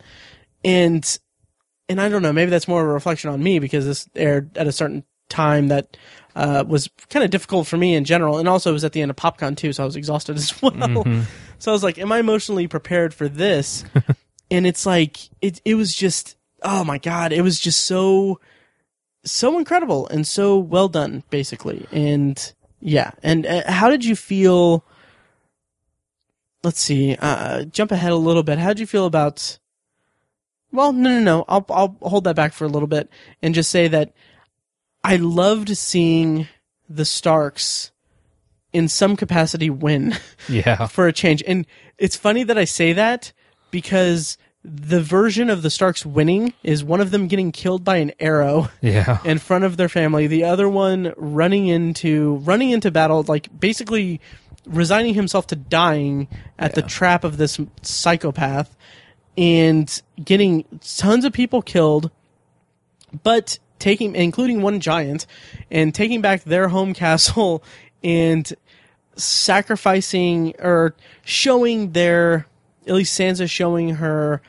And 0.65 1.19
and 1.89 2.01
I 2.01 2.09
don't 2.09 2.23
know, 2.23 2.33
maybe 2.33 2.51
that's 2.51 2.69
more 2.69 2.81
of 2.81 2.89
a 2.89 2.93
reflection 2.93 3.29
on 3.29 3.43
me 3.43 3.59
because 3.59 3.85
this 3.85 4.09
aired 4.15 4.57
at 4.57 4.67
a 4.67 4.73
certain 4.73 5.05
time 5.29 5.69
that 5.69 5.97
uh, 6.35 6.65
was 6.67 6.89
kind 7.11 7.25
of 7.25 7.31
difficult 7.31 7.67
for 7.67 7.77
me 7.77 7.95
in 7.95 8.05
general, 8.05 8.39
and 8.39 8.49
also 8.49 8.71
it 8.71 8.73
was 8.73 8.85
at 8.85 8.93
the 8.93 9.03
end 9.03 9.11
of 9.11 9.17
PopCon 9.17 9.57
too, 9.57 9.73
so 9.73 9.83
I 9.83 9.87
was 9.87 9.97
exhausted 9.97 10.37
as 10.37 10.63
well. 10.63 11.05
So 11.59 11.71
I 11.71 11.75
was 11.75 11.83
like, 11.83 11.99
"Am 11.99 12.13
I 12.13 12.19
emotionally 12.19 12.69
prepared 12.69 13.13
for 13.13 13.29
this?" 13.29 13.85
and 14.51 14.67
it's 14.67 14.87
like 14.87 15.19
it. 15.41 15.61
It 15.65 15.75
was 15.75 15.95
just, 15.95 16.37
oh 16.63 16.85
my 16.85 16.99
god, 16.99 17.33
it 17.33 17.43
was 17.43 17.59
just 17.61 17.83
so, 17.83 18.41
so 19.25 19.59
incredible 19.59 20.09
and 20.09 20.27
so 20.27 20.59
well 20.59 20.89
done, 20.89 21.23
basically. 21.31 21.87
And 21.93 22.53
yeah, 22.81 23.13
and 23.23 23.47
uh, 23.47 23.71
how 23.71 23.89
did 23.91 24.05
you 24.05 24.17
feel? 24.17 24.85
Let's 26.65 26.81
see. 26.81 27.17
Uh, 27.19 27.65
jump 27.65 27.91
ahead 27.91 28.13
a 28.13 28.17
little 28.17 28.43
bit. 28.43 28.59
How 28.59 28.69
did 28.69 28.79
you 28.81 28.87
feel 28.87 29.07
about? 29.07 29.59
Well, 30.71 30.93
no, 30.93 31.11
no, 31.11 31.21
no. 31.21 31.45
I'll 31.49 31.67
I'll 31.69 31.97
hold 32.03 32.25
that 32.25 32.37
back 32.37 32.53
for 32.53 32.65
a 32.65 32.69
little 32.69 32.89
bit 32.89 33.11
and 33.43 33.55
just 33.55 33.71
say 33.71 33.89
that 33.89 34.13
I 35.05 35.17
loved 35.17 35.77
seeing 35.77 36.47
the 36.89 37.05
Starks 37.05 37.91
in 38.73 38.89
some 38.89 39.17
capacity 39.17 39.69
win 39.71 40.15
Yeah. 40.49 40.87
for 40.89 41.07
a 41.07 41.13
change. 41.13 41.43
And 41.47 41.67
it's 41.99 42.17
funny 42.17 42.43
that 42.45 42.57
I 42.57 42.65
say 42.65 42.93
that 42.95 43.33
because 43.71 44.39
the 44.65 45.01
version 45.01 45.51
of 45.51 45.63
the 45.63 45.71
Starks 45.71 46.07
winning 46.07 46.53
is 46.63 46.85
one 46.85 47.01
of 47.01 47.11
them 47.11 47.27
getting 47.27 47.51
killed 47.51 47.83
by 47.83 47.97
an 47.97 48.13
arrow 48.21 48.69
Yeah. 48.81 49.19
in 49.25 49.39
front 49.39 49.65
of 49.65 49.77
their 49.77 49.89
family, 49.89 50.27
the 50.27 50.45
other 50.45 50.69
one 50.69 51.13
running 51.17 51.67
into 51.67 52.37
running 52.37 52.71
into 52.71 52.91
battle, 52.91 53.25
like 53.27 53.49
basically 53.59 54.21
resigning 54.67 55.15
himself 55.15 55.49
to 55.49 55.57
dying 55.57 56.29
at 56.59 56.75
the 56.75 56.83
trap 56.83 57.25
of 57.25 57.37
this 57.37 57.59
psychopath 57.83 58.77
and 59.37 60.03
getting 60.23 60.65
tons 60.81 61.25
of 61.25 61.33
people 61.33 61.63
killed, 61.63 62.11
but 63.25 63.59
taking 63.81 64.15
including 64.15 64.63
one 64.63 64.79
giant 64.79 65.27
and 65.71 65.93
taking 65.93 66.21
back 66.21 66.45
their 66.45 66.69
home 66.69 66.95
castle 66.95 67.65
and 68.05 68.53
sacrificing 69.17 70.55
or 70.61 70.95
showing 71.25 71.93
their 71.93 72.47
at 72.87 72.95
least 72.95 73.19
Sansa 73.19 73.49
showing 73.49 73.97
her 73.97 74.41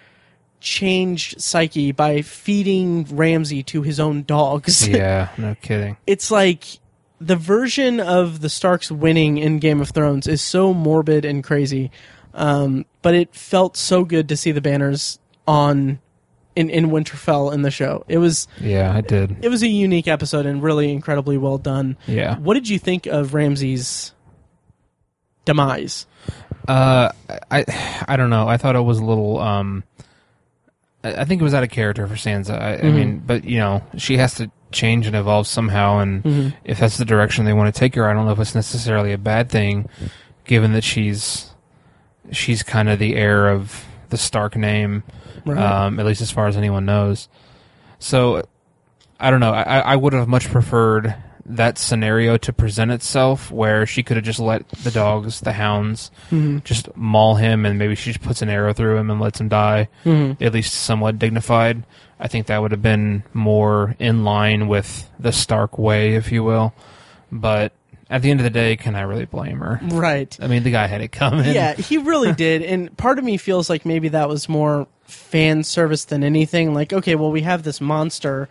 changed 0.60 1.42
psyche 1.42 1.92
by 1.92 2.22
feeding 2.22 3.04
Ramsay 3.16 3.64
to 3.64 3.82
his 3.82 4.00
own 4.00 4.24
dogs. 4.24 4.88
Yeah. 4.94 5.30
No 5.38 5.56
kidding. 5.62 5.98
it's 6.08 6.32
like 6.32 6.64
the 7.20 7.36
version 7.36 8.00
of 8.00 8.42
the 8.42 8.50
Starks 8.50 8.92
winning 8.92 9.38
in 9.38 9.60
Game 9.60 9.80
of 9.82 9.90
Thrones 9.90 10.28
is 10.28 10.42
so 10.42 10.74
morbid 10.74 11.26
and 11.26 11.44
crazy. 11.44 11.92
Um, 12.34 12.86
but 13.02 13.14
it 13.14 13.36
felt 13.36 13.78
so 13.78 14.04
good 14.04 14.30
to 14.30 14.38
see 14.38 14.52
the 14.52 14.62
banners 14.62 15.20
on 15.48 16.00
in, 16.56 16.70
in 16.70 16.88
Winterfell 16.90 17.54
in 17.54 17.62
the 17.62 17.72
show. 17.72 18.04
It 18.08 18.18
was 18.18 18.48
Yeah, 18.60 18.94
I 18.96 19.02
did. 19.02 19.38
it 19.44 19.50
was 19.50 19.64
a 19.64 19.68
unique 19.68 20.08
episode 20.08 20.46
and 20.46 20.62
really 20.64 20.92
incredibly 20.92 21.38
well 21.38 21.58
done. 21.58 21.98
Yeah. 22.08 22.38
What 22.40 22.54
did 22.56 22.70
you 22.70 22.80
think 22.80 23.06
of 23.06 23.34
Ramsay's 23.34 24.14
demise? 25.46 26.06
Uh, 26.68 27.11
I 27.51 28.03
I 28.07 28.16
don't 28.16 28.30
know. 28.30 28.47
I 28.47 28.57
thought 28.57 28.76
it 28.76 28.82
was 28.82 28.99
a 28.99 29.05
little. 29.05 29.39
Um, 29.39 29.84
I 31.03 31.22
I 31.22 31.26
think 31.26 31.41
it 31.41 31.43
was 31.43 31.53
out 31.53 31.64
of 31.64 31.70
character 31.70 32.07
for 32.07 32.16
Sansa. 32.16 32.59
I, 32.59 32.78
I 32.88 32.91
mean, 32.91 33.20
but 33.26 33.43
you 33.43 33.59
know, 33.59 33.84
she 33.97 34.18
has 34.18 34.36
to 34.36 34.49
change 34.72 35.05
and 35.07 35.16
evolve 35.16 35.47
somehow. 35.47 35.99
And 35.99 36.24
Mm-hmm. 36.24 36.49
if 36.64 36.80
that's 36.80 36.97
the 36.97 37.05
direction 37.05 37.45
they 37.45 37.53
want 37.53 37.74
to 37.74 37.78
take 37.80 37.95
her, 37.95 38.09
I 38.09 38.14
don't 38.14 38.26
know 38.26 38.32
if 38.32 38.39
it's 38.39 38.55
necessarily 38.55 39.11
a 39.14 39.18
bad 39.18 39.49
thing, 39.49 39.89
given 40.45 40.74
that 40.74 40.84
she's 40.84 41.51
she's 42.32 42.64
kind 42.64 42.89
of 42.89 42.99
the 42.99 43.16
heir 43.16 43.49
of 43.49 43.86
the 44.09 44.18
Stark 44.18 44.55
name, 44.55 45.03
Right. 45.45 45.57
um, 45.57 45.99
at 45.99 46.05
least 46.05 46.22
as 46.22 46.32
far 46.32 46.47
as 46.47 46.55
anyone 46.55 46.86
knows. 46.86 47.28
So 47.99 48.43
I 49.20 49.30
don't 49.32 49.39
know. 49.41 49.51
I, 49.53 49.80
I 49.80 49.95
would 49.95 50.14
have 50.14 50.28
much 50.28 50.49
preferred 50.49 51.14
that 51.46 51.78
scenario 51.78 52.38
to 52.38 52.54
present 52.54 52.89
itself 52.91 53.52
where 53.52 53.86
she 53.86 54.02
could 54.02 54.16
have 54.18 54.26
just 54.26 54.39
let 54.39 54.68
the 54.70 54.91
dogs, 54.91 55.41
the 55.41 55.52
hounds, 55.54 56.10
Mhm. 56.32 56.64
just 56.64 56.96
maul 56.96 57.36
him 57.36 57.66
and 57.66 57.78
maybe 57.78 57.96
she 57.96 58.12
just 58.14 58.24
puts 58.24 58.41
an 58.41 58.50
arrow 58.50 58.74
through 58.74 58.98
him 58.98 59.10
and 59.12 59.20
lets 59.20 59.41
him 59.41 59.50
die, 59.50 59.89
Mhm. 60.06 60.41
at 60.41 60.54
least 60.54 60.74
somewhat 60.74 61.20
dignified. 61.20 61.84
I 62.20 62.28
think 62.30 62.48
that 62.48 62.62
would 62.62 62.72
have 62.72 62.82
been 62.82 63.24
more 63.34 63.96
in 64.00 64.24
line 64.24 64.68
with 64.70 65.10
the 65.20 65.34
Stark 65.34 65.78
way, 65.78 66.16
if 66.16 66.32
you 66.32 66.44
will. 66.46 66.74
But 67.30 67.74
at 68.10 68.22
the 68.22 68.32
end 68.32 68.39
of 68.39 68.46
the 68.46 68.50
day, 68.50 68.78
can 68.78 68.96
I 68.96 69.02
really 69.02 69.26
blame 69.26 69.60
her? 69.60 69.82
Right. 69.84 70.38
I 70.41 70.48
mean, 70.48 70.64
the 70.64 70.72
guy 70.72 70.88
had 70.88 71.02
it 71.02 71.12
coming. 71.12 71.54
Yeah, 71.54 71.74
he 71.74 71.98
really 71.98 72.32
did. 72.34 72.62
And 72.62 72.96
part 72.96 73.20
of 73.20 73.26
me 73.26 73.36
feels 73.36 73.70
like 73.70 73.86
maybe 73.86 74.08
that 74.10 74.30
was 74.30 74.48
more 74.48 74.88
fan 75.04 75.64
service 75.64 76.06
than 76.06 76.24
anything. 76.24 76.74
Like, 76.74 76.94
okay, 76.94 77.16
well, 77.16 77.32
we 77.32 77.41
have 77.41 77.64
this 77.64 77.82
monster 77.82 78.48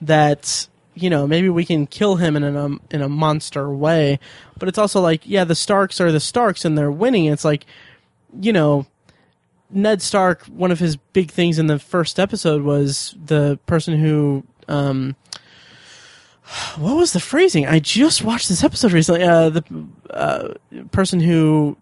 that 0.00 0.66
you 0.94 1.10
know 1.10 1.26
maybe 1.26 1.48
we 1.48 1.64
can 1.64 1.86
kill 1.86 2.16
him 2.16 2.36
in 2.36 2.42
a 2.44 2.66
in 2.90 3.02
a 3.02 3.08
monster 3.08 3.70
way, 3.70 4.18
but 4.58 4.68
it's 4.68 4.78
also 4.78 5.00
like, 5.00 5.22
yeah, 5.24 5.44
the 5.44 5.54
Starks 5.54 6.00
are 6.00 6.12
the 6.12 6.20
Starks 6.20 6.64
and 6.64 6.76
they're 6.76 6.90
winning. 6.92 7.26
It's 7.26 7.44
like, 7.44 7.66
you 8.40 8.52
know. 8.52 8.86
Ned 9.74 10.02
Stark, 10.02 10.44
one 10.48 10.70
of 10.70 10.80
his 10.80 10.96
big 10.96 11.30
things 11.30 11.58
in 11.58 11.66
the 11.66 11.78
first 11.78 12.20
episode 12.20 12.60
was 12.60 13.16
the 13.24 13.58
person 13.64 13.98
who 13.98 14.44
um, 14.68 15.16
what 16.76 16.96
was 16.96 17.12
the 17.12 17.20
phrasing? 17.20 17.66
I 17.66 17.78
just 17.78 18.22
watched 18.22 18.48
this 18.48 18.62
episode 18.64 18.92
recently. 18.92 19.22
Uh, 19.22 19.50
the 19.50 19.86
uh, 20.10 20.54
person 20.90 21.20
who 21.20 21.76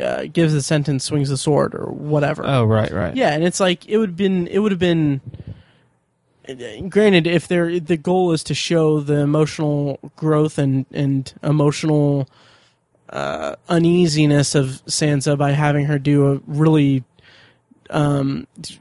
uh, 0.00 0.26
gives 0.32 0.52
the 0.52 0.62
sentence 0.62 1.04
swings 1.04 1.28
the 1.28 1.36
sword 1.36 1.74
or 1.74 1.86
whatever. 1.86 2.44
Oh, 2.46 2.64
right, 2.64 2.90
right. 2.90 3.16
Yeah, 3.16 3.30
and 3.30 3.42
it's 3.42 3.60
like 3.60 3.88
it 3.88 3.98
would 3.98 4.16
been 4.16 4.46
it 4.46 4.58
would 4.58 4.72
have 4.72 4.78
been. 4.78 5.20
Granted, 6.88 7.26
if 7.26 7.48
there 7.48 7.78
the 7.80 7.96
goal 7.96 8.32
is 8.32 8.42
to 8.44 8.54
show 8.54 9.00
the 9.00 9.18
emotional 9.20 9.98
growth 10.16 10.58
and 10.58 10.86
and 10.92 11.32
emotional 11.42 12.28
uh, 13.10 13.56
uneasiness 13.68 14.54
of 14.54 14.82
Sansa 14.86 15.36
by 15.36 15.52
having 15.52 15.86
her 15.86 15.98
do 15.98 16.32
a 16.32 16.40
really 16.46 17.04
um, 17.90 18.46
d- 18.60 18.78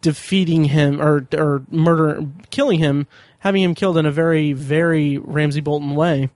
defeating 0.00 0.64
him 0.64 1.00
or 1.00 1.26
or 1.36 1.62
murder 1.70 2.26
killing 2.50 2.78
him, 2.78 3.06
having 3.40 3.62
him 3.62 3.74
killed 3.74 3.98
in 3.98 4.06
a 4.06 4.10
very 4.12 4.52
very 4.52 5.18
Ramsay 5.18 5.60
Bolton 5.60 5.94
way, 5.94 6.30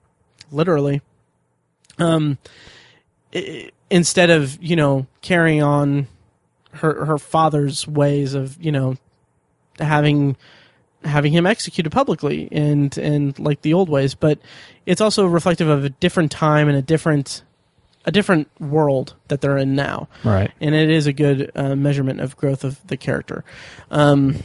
literally. 0.51 1.01
Um, 1.99 2.37
i- 3.35 3.69
instead 3.89 4.29
of 4.29 4.61
you 4.63 4.75
know 4.75 5.05
carrying 5.21 5.61
on 5.61 6.07
her 6.75 7.05
her 7.05 7.17
father's 7.17 7.85
ways 7.87 8.33
of 8.33 8.61
you 8.63 8.71
know 8.71 8.95
having 9.79 10.35
having 11.03 11.31
him 11.31 11.45
executed 11.47 11.89
publicly 11.89 12.47
and 12.51 12.95
and 12.97 13.37
like 13.39 13.61
the 13.63 13.73
old 13.73 13.89
ways 13.89 14.13
but 14.13 14.37
it's 14.85 15.01
also 15.01 15.25
reflective 15.25 15.67
of 15.67 15.83
a 15.83 15.89
different 15.89 16.31
time 16.31 16.67
and 16.67 16.77
a 16.77 16.81
different 16.81 17.41
a 18.05 18.11
different 18.11 18.47
world 18.59 19.15
that 19.27 19.41
they're 19.41 19.57
in 19.57 19.73
now 19.75 20.07
Right. 20.23 20.51
and 20.61 20.75
it 20.75 20.89
is 20.91 21.07
a 21.07 21.13
good 21.13 21.51
uh, 21.55 21.75
measurement 21.75 22.19
of 22.21 22.37
growth 22.37 22.63
of 22.63 22.85
the 22.85 22.97
character 22.97 23.43
um 23.89 24.43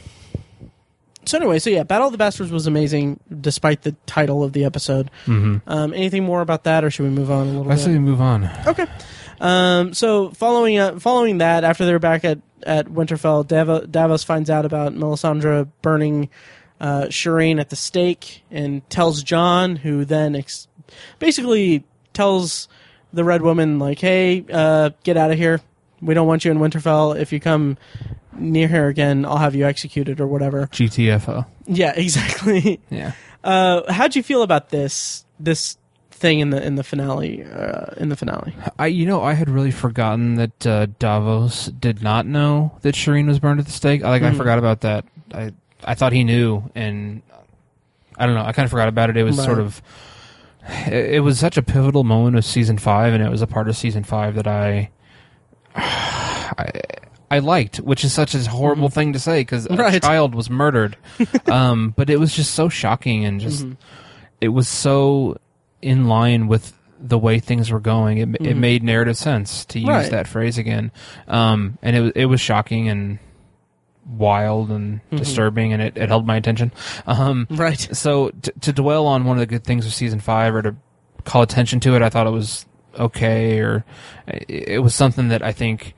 so 1.25 1.37
anyway 1.37 1.59
so 1.59 1.69
yeah 1.69 1.83
battle 1.83 2.07
of 2.07 2.11
the 2.11 2.17
bastards 2.17 2.51
was 2.51 2.65
amazing 2.67 3.19
despite 3.41 3.81
the 3.83 3.95
title 4.05 4.43
of 4.43 4.53
the 4.53 4.63
episode 4.65 5.11
Mm-hmm. 5.25 5.57
um 5.69 5.93
anything 5.93 6.23
more 6.23 6.41
about 6.41 6.63
that 6.63 6.83
or 6.83 6.89
should 6.89 7.03
we 7.03 7.09
move 7.11 7.29
on 7.29 7.41
a 7.47 7.51
little 7.51 7.71
I 7.71 7.75
bit 7.75 7.81
i 7.81 7.85
say 7.85 7.91
we 7.91 7.99
move 7.99 8.21
on. 8.21 8.49
Okay. 8.65 8.85
Um, 9.39 9.93
so 9.93 10.31
following 10.31 10.77
uh, 10.77 10.99
following 10.99 11.39
that, 11.39 11.63
after 11.63 11.85
they're 11.85 11.99
back 11.99 12.25
at 12.25 12.39
at 12.63 12.87
Winterfell, 12.87 13.47
Davos, 13.47 13.87
Davos 13.87 14.23
finds 14.23 14.49
out 14.49 14.65
about 14.65 14.93
Melisandre 14.93 15.69
burning 15.81 16.29
uh, 16.79 17.03
Shireen 17.03 17.59
at 17.59 17.69
the 17.69 17.75
stake 17.75 18.43
and 18.51 18.87
tells 18.89 19.23
Jon, 19.23 19.77
who 19.77 20.05
then 20.05 20.35
ex- 20.35 20.67
basically 21.19 21.83
tells 22.13 22.67
the 23.13 23.23
Red 23.23 23.41
Woman 23.41 23.79
like, 23.79 23.99
"Hey, 23.99 24.45
uh, 24.51 24.91
get 25.03 25.17
out 25.17 25.31
of 25.31 25.37
here. 25.37 25.61
We 26.01 26.13
don't 26.13 26.27
want 26.27 26.45
you 26.45 26.51
in 26.51 26.59
Winterfell. 26.59 27.19
If 27.19 27.31
you 27.31 27.39
come 27.39 27.77
near 28.33 28.67
here 28.67 28.87
again, 28.87 29.25
I'll 29.25 29.37
have 29.37 29.55
you 29.55 29.65
executed 29.65 30.19
or 30.19 30.27
whatever." 30.27 30.67
GTFO. 30.67 31.45
Yeah, 31.65 31.93
exactly. 31.95 32.79
Yeah. 32.89 33.13
Uh, 33.43 33.91
how'd 33.91 34.15
you 34.15 34.23
feel 34.23 34.41
about 34.41 34.69
this 34.69 35.25
this 35.39 35.77
thing 36.17 36.39
in 36.39 36.49
the 36.49 36.61
in 36.65 36.75
the 36.75 36.83
finale? 36.83 37.43
Uh, 37.43 37.93
in 37.97 38.09
the 38.09 38.15
finale. 38.15 38.53
I, 38.77 38.87
you 38.87 39.05
know, 39.05 39.21
I 39.23 39.33
had 39.33 39.49
really 39.49 39.71
forgotten 39.71 40.35
that 40.35 40.67
uh, 40.67 40.87
Davos 40.99 41.67
did 41.67 42.01
not 42.01 42.25
know 42.25 42.77
that 42.81 42.95
Shireen 42.95 43.27
was 43.27 43.39
burned 43.39 43.59
at 43.59 43.65
the 43.65 43.71
stake. 43.71 44.03
I 44.03 44.09
like, 44.09 44.23
I 44.23 44.31
Mhm. 44.31 44.37
forgot 44.37 44.59
about 44.59 44.81
that. 44.81 45.05
I, 45.33 45.51
I 45.83 45.93
thought 45.95 46.11
he 46.13 46.23
knew, 46.23 46.63
and 46.75 47.21
I 48.17 48.25
don't 48.25 48.35
know. 48.35 48.41
I 48.43 48.51
kind 48.51 48.65
of 48.65 48.71
forgot 48.71 48.87
about 48.89 49.09
it. 49.09 49.17
It 49.17 49.23
was 49.23 49.37
Right. 49.37 49.45
sort 49.45 49.59
of, 49.59 49.81
it, 50.87 51.15
it 51.15 51.19
was 51.23 51.39
such 51.39 51.55
a 51.57 51.61
pivotal 51.61 52.03
moment 52.03 52.35
of 52.35 52.43
season 52.45 52.77
five, 52.77 53.13
and 53.13 53.23
it 53.23 53.29
was 53.29 53.41
a 53.41 53.47
part 53.47 53.69
of 53.69 53.77
season 53.77 54.03
five 54.03 54.35
that 54.35 54.47
I, 54.47 54.89
I, 55.75 56.71
I 57.29 57.39
liked, 57.39 57.77
which 57.77 58.03
is 58.03 58.13
such 58.13 58.33
a 58.33 58.39
horrible 58.49 58.89
thing 58.89 59.13
to 59.13 59.19
say 59.19 59.41
because 59.41 59.65
a 59.65 59.69
Mm-hmm. 59.69 59.79
Right. 59.81 60.01
child 60.01 60.33
was 60.33 60.49
murdered. 60.49 60.97
um, 61.47 61.93
but 61.95 62.09
it 62.09 62.19
was 62.19 62.33
just 62.35 62.55
so 62.55 62.69
shocking 62.69 63.25
and 63.25 63.39
just, 63.39 63.65
Mhm. 63.65 63.77
it 64.41 64.49
was 64.49 64.67
so 64.67 65.37
in 65.81 66.07
line 66.07 66.47
with 66.47 66.73
the 66.99 67.17
way 67.17 67.39
things 67.39 67.69
were 67.71 67.79
going. 67.79 68.17
It, 68.17 68.29
it 68.41 68.55
Mhm. 68.55 68.57
made 68.57 68.83
narrative 68.83 69.17
sense 69.17 69.65
to 69.65 69.79
use 69.79 69.87
Right. 69.87 70.11
that 70.11 70.27
phrase 70.27 70.57
again. 70.57 70.91
Um, 71.27 71.77
and 71.83 71.95
it 71.95 72.01
was 72.01 72.11
it 72.15 72.25
was 72.25 72.41
shocking 72.41 72.89
and 72.89 73.19
wild 74.09 74.71
and 74.71 75.01
Mhm. 75.11 75.17
disturbing, 75.17 75.73
and 75.73 75.81
it, 75.81 75.97
it 75.97 76.09
held 76.09 76.25
my 76.25 76.37
attention. 76.37 76.71
Um, 77.05 77.45
Right. 77.51 77.79
so 77.91 78.29
t- 78.41 78.51
to 78.61 78.73
dwell 78.73 79.05
on 79.05 79.25
one 79.25 79.37
of 79.37 79.41
the 79.41 79.45
good 79.45 79.63
things 79.63 79.85
of 79.85 79.93
season 79.93 80.19
five, 80.19 80.55
or 80.55 80.61
to 80.61 80.75
call 81.25 81.41
attention 81.41 81.79
to 81.81 81.95
it, 81.95 82.01
I 82.01 82.09
thought 82.09 82.25
it 82.25 82.31
was 82.31 82.65
okay, 82.97 83.59
or 83.59 83.83
it, 84.27 84.45
it 84.69 84.79
was 84.79 84.95
something 84.95 85.27
that 85.27 85.43
I 85.43 85.51
think 85.51 85.93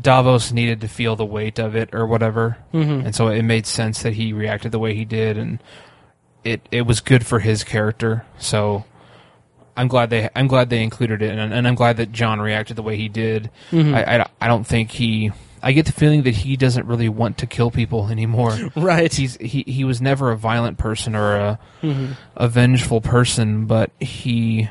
Davos 0.00 0.50
needed 0.52 0.80
to 0.80 0.88
feel 0.88 1.14
the 1.16 1.24
weight 1.26 1.58
of 1.58 1.74
it, 1.76 1.90
or 1.92 2.06
whatever 2.06 2.56
hmm 2.72 3.00
and 3.04 3.14
so 3.14 3.28
it 3.28 3.42
made 3.42 3.66
sense 3.66 4.02
that 4.02 4.14
he 4.14 4.32
reacted 4.32 4.70
the 4.72 4.78
way 4.78 4.94
he 4.94 5.04
did 5.04 5.36
and 5.36 5.60
it 6.44 6.60
it 6.70 6.82
was 6.82 7.00
good 7.00 7.24
for 7.26 7.38
his 7.40 7.64
character 7.64 8.24
so 8.38 8.84
I'm 9.76 9.88
glad 9.88 10.10
they 10.10 10.28
I'm 10.34 10.46
glad 10.48 10.70
they 10.70 10.82
included 10.82 11.22
it 11.22 11.38
and, 11.38 11.52
and 11.52 11.66
I'm 11.68 11.74
glad 11.74 11.96
that 11.98 12.12
Jon 12.12 12.40
reacted 12.40 12.76
the 12.76 12.82
way 12.82 12.96
he 12.96 13.08
did 13.08 13.50
Mhm. 13.70 13.94
I, 13.94 14.18
I 14.20 14.26
I 14.40 14.48
don't 14.48 14.66
think 14.66 14.90
he 14.92 15.30
I 15.62 15.72
get 15.72 15.84
the 15.86 15.92
feeling 15.92 16.22
that 16.22 16.34
he 16.36 16.56
doesn't 16.56 16.86
really 16.86 17.08
want 17.10 17.36
to 17.38 17.46
kill 17.46 17.70
people 17.70 18.08
anymore 18.08 18.56
Right. 18.76 19.12
he's 19.12 19.36
he 19.36 19.64
he 19.66 19.84
was 19.84 20.00
never 20.00 20.30
a 20.30 20.36
violent 20.36 20.78
person 20.78 21.14
or 21.14 21.36
a 21.36 21.58
Mhm. 21.82 22.16
a 22.36 22.48
vengeful 22.48 23.00
person 23.00 23.66
but 23.66 23.90
he 24.00 24.68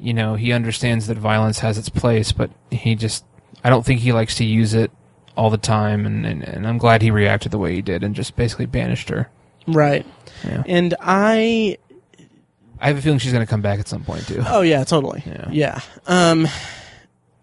you 0.00 0.12
know 0.14 0.34
he 0.34 0.52
understands 0.52 1.06
that 1.06 1.18
violence 1.18 1.60
has 1.60 1.78
its 1.78 1.88
place 1.88 2.32
but 2.32 2.50
he 2.70 2.94
just 2.94 3.24
I 3.64 3.70
don't 3.70 3.84
think 3.86 4.00
he 4.00 4.12
likes 4.12 4.34
to 4.36 4.44
use 4.44 4.74
it 4.74 4.90
all 5.36 5.48
the 5.48 5.56
time 5.56 6.04
and, 6.04 6.26
and, 6.26 6.42
and 6.42 6.66
I'm 6.66 6.76
glad 6.78 7.00
he 7.00 7.10
reacted 7.10 7.52
the 7.52 7.58
way 7.58 7.74
he 7.74 7.80
did 7.82 8.02
and 8.04 8.14
just 8.14 8.34
basically 8.36 8.66
banished 8.66 9.08
her. 9.08 9.30
Right. 9.66 10.04
Yeah. 10.44 10.62
And 10.66 10.94
I 11.00 11.78
I 12.80 12.88
have 12.88 12.98
a 12.98 13.02
feeling 13.02 13.18
she's 13.18 13.32
going 13.32 13.44
to 13.46 13.50
come 13.50 13.62
back 13.62 13.78
at 13.78 13.86
some 13.88 14.02
point 14.04 14.26
too. 14.26 14.42
oh 14.46 14.62
yeah, 14.62 14.84
totally. 14.84 15.22
Yeah. 15.26 15.48
Yeah. 15.50 15.80
Um 16.06 16.48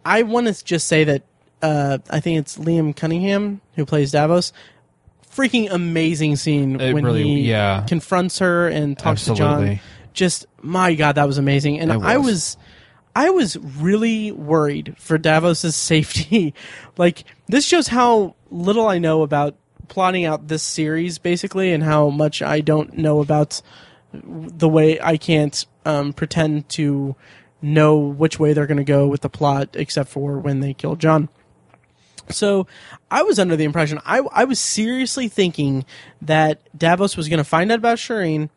I 0.06 0.24
want 0.24 0.48
to 0.48 0.64
just 0.66 0.88
say 0.88 1.04
that 1.06 1.24
uh 1.62 2.00
I 2.10 2.20
think 2.20 2.40
it's 2.40 2.58
Liam 2.58 2.96
Cunningham 2.96 3.62
who 3.76 3.86
plays 3.86 4.12
Davos. 4.12 4.54
Freaking 5.34 5.70
amazing 5.72 6.36
scene 6.36 6.80
It 6.82 6.94
when 6.94 7.06
really- 7.06 7.24
he 7.24 7.42
yeah. 7.50 7.86
confronts 7.88 8.40
her 8.40 8.68
and 8.68 8.98
talks 8.98 9.26
to 9.26 9.36
Jon. 9.36 9.80
Just 10.14 10.48
my 10.62 10.96
god, 10.96 11.16
that 11.16 11.28
was 11.28 11.38
amazing. 11.38 11.80
And 11.80 11.92
It 11.92 12.02
I 12.02 12.18
was. 12.18 12.26
was 12.26 12.58
I 13.16 13.30
was 13.32 13.58
really 13.58 14.32
worried 14.32 14.96
for 14.98 15.18
Davos's 15.18 15.76
safety. 15.94 16.54
like 16.98 17.24
this 17.48 17.66
shows 17.66 17.88
how 17.88 18.36
little 18.52 18.88
I 18.88 18.98
know 19.00 19.22
about 19.22 19.56
plotting 19.90 20.26
out 20.26 20.48
this 20.48 20.64
series 20.64 21.18
basically 21.18 21.74
and 21.74 21.84
how 21.84 22.10
much 22.10 22.42
I 22.42 22.62
don't 22.62 22.98
know 22.98 23.20
about 23.20 23.62
the 24.14 24.70
way 24.70 25.00
I 25.02 25.18
can't 25.18 25.66
um, 25.86 26.14
pretend 26.14 26.70
to 26.70 27.16
know 27.62 27.98
which 27.98 28.40
way 28.40 28.54
they're 28.54 28.68
going 28.68 28.78
to 28.78 28.84
go 28.84 29.08
with 29.08 29.22
the 29.22 29.30
plot 29.30 29.70
except 29.74 30.10
for 30.10 30.40
when 30.40 30.62
they 30.62 30.74
kill 30.74 30.96
Jon. 30.96 31.30
So 32.30 32.68
I 33.10 33.24
was 33.24 33.40
under 33.40 33.56
the 33.56 33.64
impression 33.64 34.00
I 34.06 34.20
I 34.32 34.44
was 34.46 34.60
seriously 34.60 35.28
thinking 35.28 35.84
that 36.22 36.62
Davos 36.78 37.18
was 37.18 37.28
going 37.28 37.40
to 37.40 37.44
find 37.44 37.72
out 37.72 37.80
about 37.80 37.98
Shireen 37.98 38.50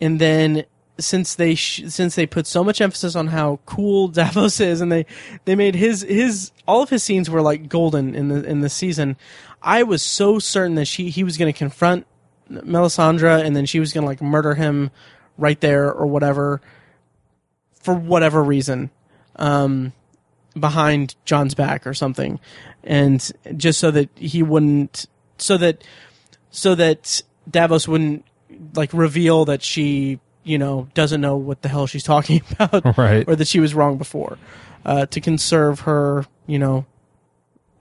and 0.00 0.20
then 0.20 0.64
since 0.98 1.34
they 1.34 1.54
sh- 1.54 1.84
since 1.88 2.14
they 2.14 2.26
put 2.26 2.46
so 2.46 2.64
much 2.64 2.80
emphasis 2.80 3.14
on 3.14 3.28
how 3.28 3.60
cool 3.66 4.08
Davos 4.08 4.60
is, 4.60 4.80
and 4.80 4.90
they 4.90 5.06
they 5.44 5.54
made 5.54 5.74
his 5.74 6.02
his 6.02 6.50
all 6.66 6.82
of 6.82 6.90
his 6.90 7.02
scenes 7.02 7.30
were 7.30 7.42
like 7.42 7.68
golden 7.68 8.14
in 8.14 8.28
the 8.28 8.44
in 8.44 8.60
the 8.60 8.68
season. 8.68 9.16
I 9.62 9.82
was 9.82 10.02
so 10.02 10.38
certain 10.38 10.74
that 10.76 10.86
she 10.86 11.10
he 11.10 11.24
was 11.24 11.36
going 11.36 11.52
to 11.52 11.56
confront 11.58 12.06
Melisandre, 12.50 13.44
and 13.44 13.54
then 13.56 13.66
she 13.66 13.80
was 13.80 13.92
gonna 13.92 14.06
like 14.06 14.22
murder 14.22 14.54
him 14.54 14.90
right 15.36 15.60
there 15.60 15.92
or 15.92 16.06
whatever 16.06 16.60
for 17.82 17.94
whatever 17.94 18.42
reason, 18.42 18.90
um, 19.36 19.92
behind 20.58 21.14
Jon's 21.24 21.54
back 21.54 21.86
or 21.86 21.94
something, 21.94 22.40
and 22.84 23.30
just 23.56 23.78
so 23.78 23.90
that 23.92 24.08
he 24.16 24.42
wouldn't, 24.42 25.06
so 25.38 25.56
that, 25.58 25.84
so 26.50 26.74
that 26.74 27.22
Davos 27.50 27.86
wouldn't 27.86 28.24
like 28.74 28.92
reveal 28.92 29.44
that 29.44 29.62
she, 29.62 30.18
you 30.42 30.58
know, 30.58 30.88
doesn't 30.94 31.20
know 31.20 31.36
what 31.36 31.62
the 31.62 31.68
hell 31.68 31.86
she's 31.86 32.02
talking 32.02 32.42
about, 32.58 32.96
Right. 32.98 33.24
or 33.28 33.36
that 33.36 33.46
she 33.46 33.60
was 33.60 33.74
wrong 33.74 33.96
before, 33.98 34.38
uh, 34.84 35.06
to 35.06 35.20
conserve 35.20 35.80
her, 35.80 36.26
you 36.46 36.58
know, 36.58 36.84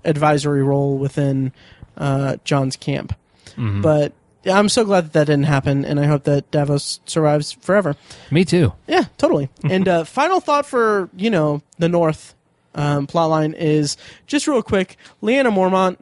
advisory 0.08 0.64
role 0.64 0.98
within 0.98 1.52
uh, 1.98 2.38
Jon's 2.44 2.76
camp. 2.76 3.14
Mhm. 3.56 3.82
But 3.82 4.14
I'm 4.46 4.70
so 4.70 4.86
glad 4.86 5.06
that 5.06 5.14
that 5.14 5.26
didn't 5.26 5.46
happen, 5.46 5.84
and 5.86 6.00
I 6.00 6.06
hope 6.06 6.24
that 6.24 6.50
Davos 6.52 7.00
survives 7.06 7.52
forever. 7.52 7.96
Me 8.32 8.46
too. 8.46 8.74
Yeah, 8.88 9.06
totally. 9.18 9.50
and 9.70 9.88
uh, 9.88 10.04
final 10.04 10.40
thought 10.40 10.66
for 10.66 11.10
you 11.16 11.30
know 11.30 11.62
the 11.78 11.90
North 11.90 12.34
um, 12.76 13.08
plotline 13.08 13.54
is 13.56 13.98
just 14.26 14.48
real 14.48 14.62
quick. 14.64 14.98
Lyanna 15.22 15.52
Mormont, 15.54 15.98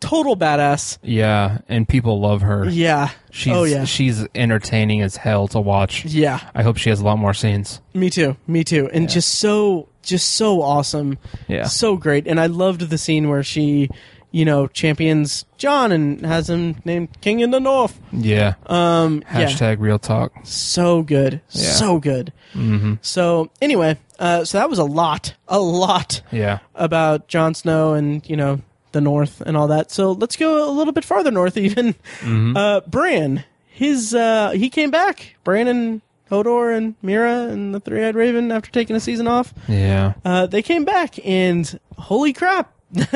total 0.00 0.36
badass. 0.36 0.98
Yeah, 1.02 1.58
and 1.68 1.86
people 1.86 2.20
love 2.20 2.42
her. 2.42 2.68
Yeah. 2.68 3.10
She's 3.30 3.52
oh 3.52 3.64
yeah. 3.64 3.84
she's 3.84 4.26
entertaining 4.34 5.02
as 5.02 5.16
hell 5.16 5.48
to 5.48 5.60
watch. 5.60 6.04
yeah. 6.06 6.40
I 6.54 6.62
hope 6.62 6.78
she 6.78 6.90
has 6.90 7.00
a 7.00 7.04
lot 7.04 7.18
more 7.18 7.34
scenes. 7.34 7.80
Me 7.92 8.08
too. 8.08 8.36
Me 8.46 8.64
too. 8.64 8.88
And 8.92 9.08
just 9.10 9.36
so 9.36 9.88
just 10.02 10.30
so 10.36 10.62
awesome. 10.62 11.18
Yeah. 11.48 11.64
So 11.64 11.96
great. 11.96 12.26
And 12.26 12.40
I 12.40 12.46
loved 12.46 12.82
the 12.90 12.98
scene 12.98 13.28
where 13.28 13.42
she, 13.42 13.88
you 14.30 14.44
know, 14.44 14.66
champions 14.68 15.44
Jon 15.58 15.92
and 15.92 16.24
has 16.24 16.48
him 16.48 16.76
named 16.84 17.20
King 17.20 17.40
in 17.40 17.50
the 17.50 17.60
North. 17.60 17.98
Yeah. 18.12 18.54
Um 18.66 19.22
yeah. 19.32 19.44
Hashtag 19.46 19.76
real 19.80 19.98
talk. 19.98 20.32
so 20.44 21.02
good 21.02 21.40
Yeah. 21.50 21.70
so 21.72 21.98
good 22.00 22.32
hmm 22.52 22.94
so 23.00 23.48
anyway 23.62 23.96
uh, 24.18 24.44
so 24.44 24.58
that 24.58 24.68
was 24.68 24.78
a 24.80 24.84
lot 24.84 25.34
a 25.48 25.60
lot 25.60 26.20
Yeah. 26.32 26.58
about 26.74 27.28
Jon 27.28 27.54
Snow 27.54 27.94
and 27.94 28.28
you 28.28 28.36
know 28.36 28.60
the 28.92 29.00
north 29.00 29.40
and 29.42 29.56
all 29.56 29.68
that 29.68 29.90
so 29.92 30.10
let's 30.12 30.34
go 30.36 30.68
a 30.68 30.72
little 30.72 30.92
bit 30.92 31.04
farther 31.04 31.30
north 31.30 31.56
even 31.68 31.94
Mhm. 32.20 32.56
uh 32.56 32.80
Bran 32.88 33.44
his 33.68 34.12
uh 34.14 34.50
he 34.50 34.68
came 34.68 34.90
back 34.90 35.36
Bran 35.44 35.68
and 35.68 36.00
Hodor 36.30 36.76
and 36.76 36.94
Meera 37.02 37.50
and 37.50 37.74
the 37.74 37.80
three-eyed 37.80 38.14
raven 38.14 38.50
after 38.52 38.70
taking 38.70 38.96
a 38.96 39.00
season 39.00 39.26
off 39.28 39.52
Yeah. 39.68 40.14
uh 40.24 40.46
they 40.46 40.62
came 40.62 40.84
back 40.84 41.18
and 41.26 41.78
holy 41.98 42.32
crap 42.32 42.72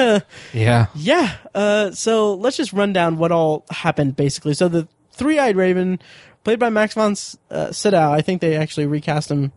Yeah. 0.53 0.87
yeah. 0.95 1.37
Uh, 1.55 1.91
so 1.91 2.35
let's 2.35 2.57
just 2.57 2.73
run 2.73 2.93
down 2.93 3.17
what 3.19 3.33
all 3.33 3.65
happened 3.71 4.15
basically. 4.17 4.55
So 4.55 4.69
the 4.69 4.87
three-eyed 5.13 5.57
raven, 5.57 5.99
played 6.45 6.59
by 6.61 6.71
Max 6.71 6.95
von 6.95 7.17
uh, 7.51 7.73
Sydow, 7.73 8.13
I 8.13 8.21
think 8.21 8.41
they 8.41 8.57
actually 8.57 8.87
recast 8.87 9.31
him 9.31 9.51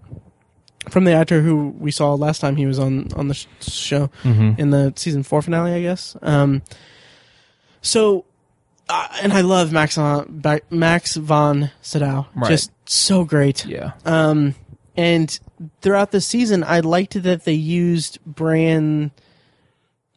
from 0.90 1.04
the 1.04 1.12
actor 1.14 1.42
who 1.42 1.70
we 1.78 1.92
saw 1.92 2.14
last 2.16 2.40
time 2.40 2.56
he 2.56 2.66
was 2.66 2.80
on 2.80 3.10
on 3.16 3.28
the 3.28 3.34
sh- 3.36 3.46
show 3.62 4.08
hmm 4.24 4.54
in 4.58 4.70
the 4.72 4.92
season 4.96 5.22
four 5.22 5.42
finale, 5.44 5.74
I 5.74 5.82
guess. 5.82 6.16
Um, 6.24 6.62
so, 7.82 8.26
uh, 8.90 9.08
and 9.22 9.34
I 9.34 9.42
love 9.42 9.72
Max 9.72 9.98
Max 10.70 11.16
von 11.16 11.72
Sydow, 11.82 12.28
Right. 12.36 12.50
just 12.50 12.72
so 12.86 13.24
great. 13.26 13.66
Yeah. 13.66 13.92
Um, 14.06 14.56
and 14.96 15.40
throughout 15.82 16.12
the 16.12 16.22
season, 16.22 16.64
I 16.64 16.80
liked 16.80 17.22
that 17.22 17.46
they 17.46 17.54
used 17.54 18.20
Bran 18.26 19.12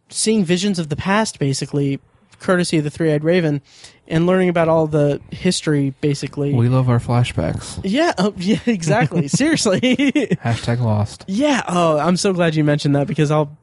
seeing 0.08 0.44
visions 0.44 0.78
of 0.78 0.88
the 0.88 0.96
past, 0.96 1.38
basically, 1.38 2.00
courtesy 2.38 2.78
of 2.78 2.84
the 2.84 2.90
Three 2.90 3.12
Eyed 3.12 3.22
Raven, 3.22 3.60
and 4.08 4.26
learning 4.26 4.48
about 4.48 4.68
all 4.68 4.86
the 4.86 5.20
history, 5.30 5.94
basically. 6.00 6.52
We 6.54 6.68
love 6.68 6.88
our 6.88 6.98
flashbacks. 6.98 7.80
yeah, 7.84 8.12
oh, 8.18 8.32
yeah, 8.38 8.58
exactly. 8.66 9.28
Seriously. 9.28 9.80
Hashtag 10.42 10.80
lost. 10.80 11.24
yeah. 11.28 11.62
Oh, 11.68 11.98
I'm 11.98 12.16
so 12.16 12.32
glad 12.32 12.54
you 12.54 12.64
mentioned 12.64 12.96
that 12.96 13.06
because 13.06 13.30
I'll 13.30 13.56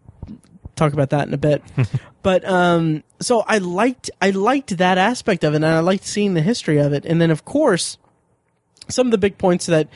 talk 0.78 0.94
about 0.94 1.10
that 1.10 1.28
in 1.28 1.34
a 1.34 1.38
bit. 1.38 1.62
but 2.22 2.46
um, 2.46 3.04
so 3.20 3.42
I 3.42 3.58
liked 3.58 4.10
I 4.22 4.30
liked 4.32 4.78
that 4.78 4.98
aspect 4.98 5.44
of 5.44 5.54
it, 5.54 5.58
and 5.58 5.66
I 5.66 5.80
liked 5.80 6.06
seeing 6.06 6.34
the 6.34 6.42
history 6.42 6.78
of 6.78 6.94
it, 6.94 7.06
and 7.06 7.22
then 7.22 7.32
of 7.32 7.46
course, 7.46 7.98
some 8.88 9.08
of 9.08 9.12
the 9.12 9.18
big 9.18 9.38
points 9.38 9.66
that 9.66 9.90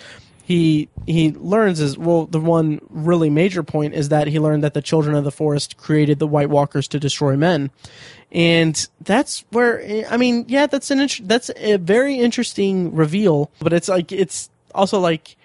he 0.44 0.90
he 1.08 1.32
learns 1.32 1.80
is 1.80 1.98
well, 1.98 2.26
the 2.26 2.40
one 2.40 2.82
really 2.90 3.30
major 3.30 3.64
point 3.64 3.94
is 3.94 4.10
that 4.10 4.28
he 4.28 4.40
learned 4.40 4.64
that 4.64 4.74
the 4.74 4.82
children 4.82 5.16
of 5.16 5.24
the 5.24 5.32
forest 5.32 5.78
created 5.78 6.20
the 6.20 6.28
White 6.28 6.50
Walkers 6.50 6.88
to 6.90 7.00
destroy 7.00 7.38
men. 7.38 7.72
And 8.32 8.88
that's 9.02 9.46
where 9.52 10.06
I 10.10 10.18
mean, 10.18 10.46
yeah, 10.48 10.68
that's 10.68 10.92
an 10.92 11.00
int- 11.00 11.28
that's 11.28 11.52
a 11.56 11.78
very 11.78 12.16
interesting 12.16 12.96
reveal, 12.96 13.52
but 13.60 13.74
it's 13.74 13.88
like 13.88 14.12
it's 14.12 14.50
also 14.74 15.00
like 15.00 15.38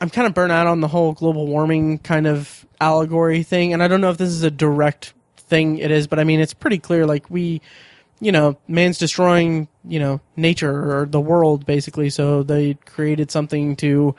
I'm 0.00 0.10
kind 0.10 0.26
of 0.26 0.34
burnt 0.34 0.52
out 0.52 0.66
on 0.66 0.80
the 0.80 0.88
whole 0.88 1.12
global 1.12 1.46
warming 1.46 1.98
kind 1.98 2.26
of 2.26 2.66
allegory 2.80 3.42
thing, 3.42 3.72
and 3.72 3.82
I 3.82 3.88
don't 3.88 4.00
know 4.00 4.10
if 4.10 4.18
this 4.18 4.30
is 4.30 4.42
a 4.42 4.50
direct 4.50 5.14
thing 5.36 5.78
it 5.78 5.90
is, 5.90 6.06
but 6.06 6.18
I 6.18 6.24
mean 6.24 6.40
it's 6.40 6.54
pretty 6.54 6.78
clear. 6.78 7.06
Like 7.06 7.30
we, 7.30 7.60
you 8.20 8.32
know, 8.32 8.58
man's 8.68 8.98
destroying 8.98 9.68
you 9.84 9.98
know 9.98 10.20
nature 10.36 11.00
or 11.00 11.06
the 11.06 11.20
world 11.20 11.66
basically, 11.66 12.10
so 12.10 12.42
they 12.42 12.74
created 12.74 13.30
something 13.30 13.76
to 13.76 14.14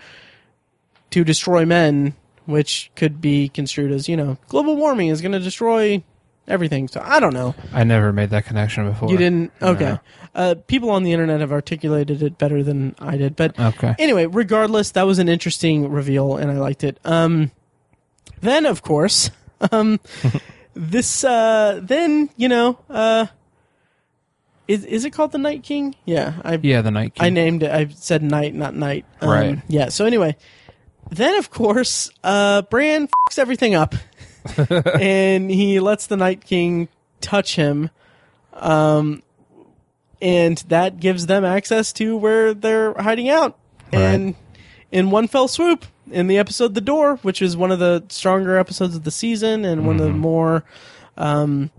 to 1.12 1.24
destroy 1.24 1.66
men, 1.66 2.14
which 2.46 2.92
could 2.96 3.22
be 3.22 3.50
construed 3.50 3.92
as 3.92 4.08
you 4.10 4.18
know 4.18 4.38
global 4.48 4.76
warming 4.76 5.10
is 5.10 5.22
going 5.22 5.32
to 5.32 5.40
destroy 5.40 6.04
everything. 6.48 6.88
So 6.88 7.02
I 7.04 7.20
don't 7.20 7.34
know. 7.34 7.54
I 7.74 7.84
never 7.84 8.12
made 8.12 8.32
that 8.32 8.46
connection 8.46 8.90
before. 8.90 9.12
You 9.12 9.18
didn't? 9.18 9.52
Okay. 9.62 9.86
No. 9.86 10.00
Uh, 10.34 10.56
people 10.68 10.90
on 10.92 11.04
the 11.04 11.12
internet 11.12 11.42
have 11.42 11.52
articulated 11.52 12.22
it 12.24 12.38
better 12.38 12.64
than 12.64 12.96
I 13.00 13.18
did, 13.18 13.36
but 13.36 13.58
Okay. 13.60 13.96
anyway, 14.00 14.26
regardless, 14.26 14.92
that 14.92 15.04
was 15.04 15.20
an 15.20 15.28
interesting 15.30 15.90
reveal, 15.92 16.38
and 16.38 16.52
I 16.52 16.56
liked 16.58 16.84
it. 16.84 17.00
Um, 17.04 17.52
then, 18.42 18.66
of 18.66 18.82
course, 18.82 19.30
um, 19.72 20.00
this 20.74 21.24
uh, 21.24 21.80
then 21.84 22.30
you 22.38 22.48
know, 22.48 22.80
uh, 22.90 23.28
is 24.68 24.86
is 24.86 25.04
it 25.06 25.12
called 25.12 25.32
the 25.32 25.38
Night 25.38 25.64
King? 25.64 25.96
Yeah, 26.06 26.34
I 26.44 26.60
Yeah, 26.62 26.82
the 26.82 26.92
Night 26.92 27.16
King. 27.16 27.26
I 27.26 27.30
named 27.30 27.64
it. 27.64 27.72
I 27.72 27.88
said 27.88 28.22
night, 28.24 28.54
not 28.54 28.76
night. 28.76 29.06
Um, 29.22 29.30
Right. 29.30 29.62
Yeah. 29.68 29.90
So 29.90 30.06
anyway, 30.06 30.36
then 31.10 31.38
of 31.38 31.50
course, 31.50 32.12
uh, 32.24 32.62
Bran 32.64 33.08
fucks 33.08 33.40
everything 33.40 33.76
up, 33.76 33.96
and 35.00 35.50
he 35.50 35.80
lets 35.80 36.08
the 36.08 36.18
Night 36.18 36.46
King 36.46 36.88
touch 37.20 37.56
him, 37.56 37.90
um, 38.54 39.24
and 40.22 40.60
that 40.68 41.00
gives 41.00 41.26
them 41.26 41.44
access 41.44 41.92
to 41.94 42.16
where 42.16 42.54
they're 42.54 42.94
hiding 42.94 43.30
out, 43.30 43.58
and 43.92 44.36
in 44.92 45.10
one 45.12 45.28
fell 45.28 45.48
swoop. 45.48 45.86
In 46.12 46.28
the 46.28 46.38
episode 46.38 46.74
"The 46.74 46.82
Door," 46.82 47.18
which 47.18 47.42
is 47.42 47.56
one 47.58 47.72
of 47.72 47.80
the 47.80 48.04
stronger 48.10 48.58
episodes 48.58 48.96
of 48.96 49.04
the 49.04 49.12
season 49.12 49.66
and 49.66 49.86
one 49.86 49.98
of 50.00 50.04
the 50.06 50.12
more 50.12 50.64
um, 51.18 51.70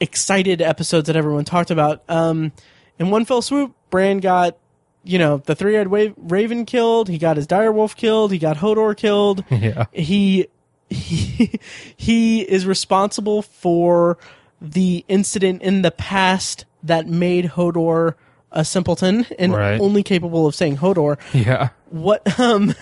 excited 0.00 0.62
episodes 0.62 1.06
that 1.06 1.16
everyone 1.16 1.44
talked 1.44 1.70
about. 1.70 2.02
Um, 2.08 2.52
in 2.98 3.10
one 3.10 3.24
fell 3.24 3.42
swoop, 3.42 3.72
Bran 3.90 4.18
got, 4.18 4.56
you 5.04 5.18
know, 5.18 5.38
the 5.38 5.54
three-eyed 5.54 5.88
wa- 5.88 6.12
raven 6.16 6.64
killed. 6.64 7.08
He 7.08 7.18
got 7.18 7.36
his 7.36 7.46
direwolf 7.46 7.96
killed. 7.96 8.32
He 8.32 8.38
got 8.38 8.58
Hodor 8.58 8.96
killed. 8.96 9.44
yeah. 9.50 9.86
he 9.92 10.48
he 10.88 11.58
he 11.96 12.40
is 12.42 12.66
responsible 12.66 13.42
for 13.42 14.18
the 14.60 15.04
incident 15.08 15.62
in 15.62 15.82
the 15.82 15.90
past 15.90 16.64
that 16.82 17.06
made 17.06 17.46
Hodor 17.46 18.14
a 18.52 18.64
simpleton 18.64 19.26
and 19.38 19.52
Right. 19.54 19.80
only 19.80 20.02
capable 20.02 20.46
of 20.46 20.54
saying 20.54 20.78
Hodor. 20.78 21.18
Yeah. 21.32 21.68
What 21.90 22.38
um 22.40 22.74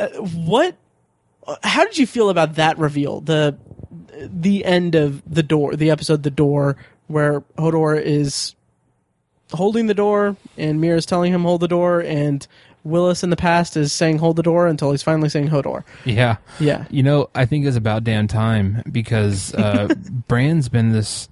uh, 0.00 0.08
what 0.22 0.76
how 1.62 1.84
did 1.84 1.98
you 1.98 2.06
feel 2.06 2.30
about 2.30 2.56
that 2.56 2.78
reveal? 2.78 3.20
The 3.20 3.56
the 4.18 4.64
end 4.64 4.94
of 4.94 5.22
the 5.32 5.42
door, 5.42 5.76
the 5.76 5.90
episode 5.90 6.22
The 6.22 6.30
Door 6.30 6.76
where 7.06 7.40
Hodor 7.58 8.00
is 8.00 8.54
holding 9.52 9.86
the 9.86 9.94
door 9.94 10.36
and 10.56 10.78
Meera 10.78 10.94
Meera's 10.94 11.06
telling 11.06 11.32
him 11.32 11.42
hold 11.42 11.60
the 11.60 11.68
door 11.68 12.00
and 12.00 12.46
Wylis 12.86 13.22
in 13.24 13.30
the 13.30 13.36
past 13.36 13.76
is 13.76 13.92
saying 13.92 14.18
hold 14.18 14.36
the 14.36 14.42
door 14.42 14.66
until 14.66 14.90
he's 14.92 15.02
finally 15.02 15.28
saying 15.28 15.48
Hodor. 15.48 15.84
Yeah. 16.04 16.36
Yeah. 16.58 16.84
You 16.88 17.02
know, 17.02 17.28
I 17.34 17.46
think 17.46 17.66
it's 17.66 17.76
about 17.76 18.04
damn 18.04 18.26
time 18.28 18.82
because 18.90 19.52
uh, 19.54 19.88
Bran's 20.28 20.68
been 20.68 20.92
this 20.92 21.28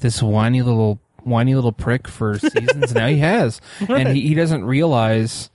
this 0.00 0.22
whiny 0.22 0.62
little 0.62 0.98
whiny 1.24 1.54
little 1.54 1.72
prick 1.72 2.08
for 2.08 2.38
seasons 2.38 2.94
now. 2.94 3.06
He 3.06 3.18
has, 3.18 3.60
and 3.88 4.08
he, 4.08 4.28
he 4.28 4.34
doesn't 4.34 4.64
realize 4.64 5.50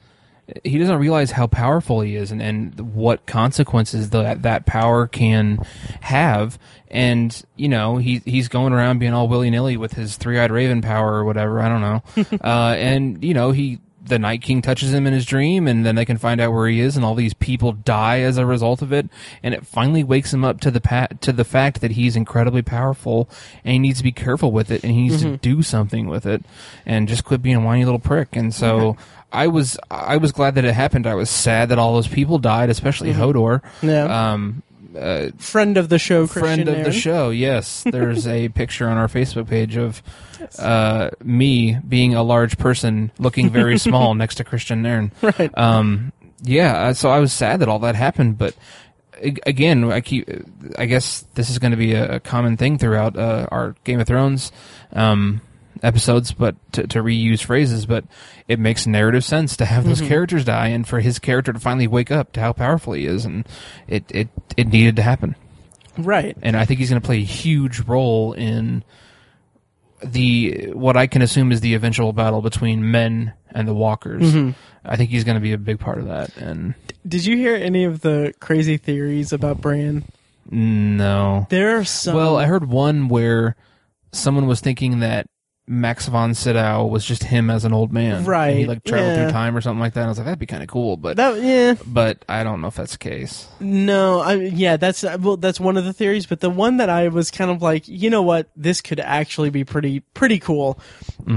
he 0.64 0.78
doesn't 0.78 1.00
realize 1.00 1.32
how 1.32 1.48
powerful 1.48 2.02
he 2.02 2.16
is 2.16 2.32
and, 2.32 2.42
and 2.42 2.94
what 2.94 3.26
consequences 3.26 4.10
that 4.10 4.42
that 4.42 4.66
power 4.66 5.08
can 5.08 5.60
have. 6.02 6.60
And 6.90 7.42
you 7.56 7.70
know, 7.70 7.98
he 7.98 8.22
he's 8.26 8.50
going 8.50 8.74
around 8.74 9.00
being 9.00 9.14
all 9.14 9.28
willy 9.28 9.50
nilly 9.50 9.78
with 9.78 9.94
his 9.94 10.18
three 10.18 10.40
eyed 10.40 10.52
raven 10.52 10.82
power 10.82 11.14
or 11.14 11.26
whatever. 11.26 11.60
I 11.60 11.70
don't 11.70 11.82
know. 11.82 12.04
uh, 12.44 12.76
and 12.78 13.24
you 13.24 13.34
know, 13.34 13.52
he 13.52 13.80
the 14.06 14.20
Night 14.20 14.42
King 14.42 14.62
touches 14.62 14.94
him 14.94 15.08
in 15.08 15.14
his 15.14 15.26
dream, 15.26 15.68
and 15.68 15.86
then 15.86 15.96
they 15.96 16.06
can 16.06 16.18
find 16.18 16.42
out 16.42 16.52
where 16.52 16.68
he 16.68 16.82
is, 16.82 16.96
and 16.96 17.06
all 17.06 17.16
these 17.16 17.34
people 17.34 17.72
die 17.72 18.20
as 18.20 18.38
a 18.38 18.46
result 18.46 18.82
of 18.82 18.92
it, 18.92 19.08
and 19.42 19.54
it 19.54 19.66
finally 19.66 20.04
wakes 20.04 20.34
him 20.34 20.44
up 20.44 20.60
to 20.62 20.72
the 20.72 20.82
pa- 20.82 21.08
to 21.22 21.32
the 21.32 21.46
fact 21.46 21.82
that 21.82 21.92
he's 21.92 22.16
incredibly 22.16 22.62
powerful, 22.62 23.30
and 23.64 23.74
he 23.74 23.80
needs 23.80 24.00
to 24.00 24.04
be 24.04 24.12
careful 24.12 24.52
with 24.52 24.72
it, 24.72 24.84
and 24.84 24.92
he 24.92 25.04
needs 25.04 25.22
to 25.22 25.38
do 25.38 25.62
something 25.62 26.08
with 26.08 26.26
it, 26.26 26.44
and 26.86 27.08
just 27.08 27.24
quit 27.24 27.42
being 27.42 27.56
a 27.56 27.62
whiny 27.62 27.86
little 27.86 28.00
prick. 28.00 28.36
And 28.36 28.54
so 28.54 28.98
I 29.34 29.48
was 29.48 29.78
I 29.90 30.18
was 30.18 30.32
glad 30.32 30.56
that 30.56 30.66
it 30.66 30.74
happened. 30.74 31.08
I 31.08 31.16
was 31.16 31.30
sad 31.30 31.70
that 31.70 31.80
all 31.80 31.96
those 31.96 32.08
people 32.08 32.38
died, 32.38 32.70
especially 32.70 33.14
Hodor. 33.14 33.62
Yeah. 33.82 34.34
Um, 34.34 34.64
uh, 34.96 35.30
friend 35.38 35.78
of 35.78 35.90
the 35.90 35.98
show, 35.98 36.28
friend 36.28 36.62
Kristian 36.62 36.80
of 36.80 36.86
the 36.86 36.92
show. 36.92 37.32
Yes, 37.32 37.84
there's 37.92 38.28
a 38.28 38.50
picture 38.50 38.88
on 38.88 38.98
our 38.98 39.08
Facebook 39.08 39.48
page 39.48 39.76
of 39.76 40.04
uh, 40.60 41.10
me 41.24 41.80
being 41.88 42.14
a 42.14 42.22
large 42.22 42.60
person 42.60 43.12
looking 43.18 43.50
very 43.50 43.80
small 43.80 44.14
next 44.16 44.36
to 44.36 44.44
Kristian 44.44 44.82
Nairn. 44.82 45.12
Right. 45.22 45.52
Um, 45.58 46.14
yeah, 46.44 46.90
uh, 46.90 46.94
so 46.94 47.10
I 47.10 47.20
was 47.20 47.34
sad 47.34 47.62
that 47.62 47.70
all 47.70 47.80
that 47.80 47.96
happened, 47.96 48.38
but 48.38 48.56
again, 49.22 49.92
I 49.92 50.02
keep. 50.02 50.30
I 50.78 50.86
guess 50.86 51.26
this 51.34 51.50
is 51.50 51.60
going 51.60 51.72
to 51.72 51.78
be 51.78 51.94
a, 51.94 52.16
a 52.16 52.20
common 52.20 52.58
thing 52.58 52.78
throughout 52.78 53.18
uh, 53.18 53.48
our 53.52 53.76
Game 53.84 54.00
of 54.00 54.08
Thrones 54.08 54.52
um, 54.92 55.42
episodes, 55.84 56.32
but 56.32 56.56
to, 56.74 56.88
to 56.88 57.04
reuse 57.04 57.44
phrases. 57.44 57.86
But 57.86 58.06
it 58.48 58.60
makes 58.60 58.88
narrative 58.88 59.24
sense 59.24 59.56
to 59.58 59.66
have 59.66 59.86
those 59.86 60.00
mm-hmm. 60.00 60.08
characters 60.08 60.46
die, 60.46 60.70
and 60.70 60.88
for 60.88 61.00
his 61.00 61.20
character 61.20 61.54
to 61.54 61.60
finally 61.60 61.88
wake 61.88 62.10
up 62.10 62.32
to 62.34 62.40
how 62.40 62.54
powerful 62.54 62.94
he 62.94 63.06
is, 63.06 63.26
and 63.26 63.48
it 63.88 64.06
it 64.10 64.30
it 64.58 64.68
needed 64.68 64.96
to 64.96 65.02
happen 65.04 65.36
Right. 65.98 66.36
and 66.42 66.58
I 66.58 66.66
think 66.66 66.80
he's 66.80 66.90
going 66.90 67.02
to 67.02 67.06
play 67.06 67.18
a 67.18 67.26
huge 67.26 67.82
role 67.82 68.34
in 68.34 68.84
the 70.04 70.72
what 70.74 70.98
I 70.98 71.08
can 71.08 71.22
assume 71.22 71.52
is 71.52 71.62
the 71.62 71.76
eventual 71.76 72.14
battle 72.14 72.42
between 72.42 72.92
men 72.92 73.34
and 73.52 73.68
the 73.68 73.74
walkers. 73.74 74.24
Mm-hmm. 74.24 74.52
I 74.84 74.98
think 74.98 75.12
he's 75.12 75.24
going 75.24 75.36
to 75.36 75.42
be 75.42 75.54
a 75.54 75.58
big 75.58 75.80
part 75.80 75.98
of 76.00 76.08
that. 76.08 76.36
And 76.38 76.74
Did 77.08 77.26
you 77.26 77.38
hear 77.38 77.56
any 77.56 77.86
of 77.86 78.02
the 78.02 78.34
crazy 78.40 78.78
theories 78.78 79.32
about 79.32 79.62
Bran? 79.62 80.04
no, 80.52 81.48
There 81.50 81.78
are 81.78 81.86
some. 81.86 82.16
well, 82.16 82.36
I 82.36 82.46
heard 82.46 82.68
one 82.68 83.08
where 83.08 83.56
someone 84.12 84.46
was 84.46 84.60
thinking 84.60 85.00
that 85.00 85.28
Max 85.66 86.08
von 86.08 86.34
Sydow 86.34 86.86
was 86.86 87.06
just 87.06 87.24
him 87.24 87.50
as 87.50 87.64
an 87.64 87.72
old 87.72 87.94
man, 87.94 88.26
And 88.52 88.60
he 88.60 88.66
like 88.66 88.84
traveled 88.84 89.16
yeah. 89.16 89.24
through 89.24 89.32
time 89.32 89.56
or 89.56 89.62
something 89.62 89.80
like 89.80 89.94
that. 89.94 90.02
And 90.02 90.08
I 90.08 90.10
was 90.10 90.18
like, 90.18 90.26
that'd 90.26 90.40
be 90.40 90.46
kind 90.46 90.62
of 90.62 90.68
cool, 90.68 90.98
but 90.98 91.16
that 91.16 91.42
yeah. 91.42 91.76
but 91.88 92.26
I 92.28 92.44
don't 92.44 92.60
know 92.60 92.68
if 92.68 92.76
that's 92.76 92.94
the 92.94 92.98
case. 92.98 93.48
No, 93.62 94.20
I 94.20 94.34
yeah, 94.34 94.76
that's 94.76 95.04
well, 95.04 95.38
that's 95.38 95.62
one 95.62 95.78
of 95.78 95.86
the 95.86 95.94
theories. 95.94 96.26
But 96.26 96.42
the 96.42 96.50
one 96.50 96.78
that 96.78 96.90
I 96.90 97.08
was 97.08 97.32
kind 97.32 97.50
of 97.50 97.62
like, 97.62 97.88
you 97.88 98.10
know 98.10 98.22
what, 98.22 98.50
this 98.58 98.82
could 98.82 99.00
actually 99.00 99.52
be 99.52 99.64
pretty 99.64 100.02
pretty 100.02 100.38
cool. 100.38 100.80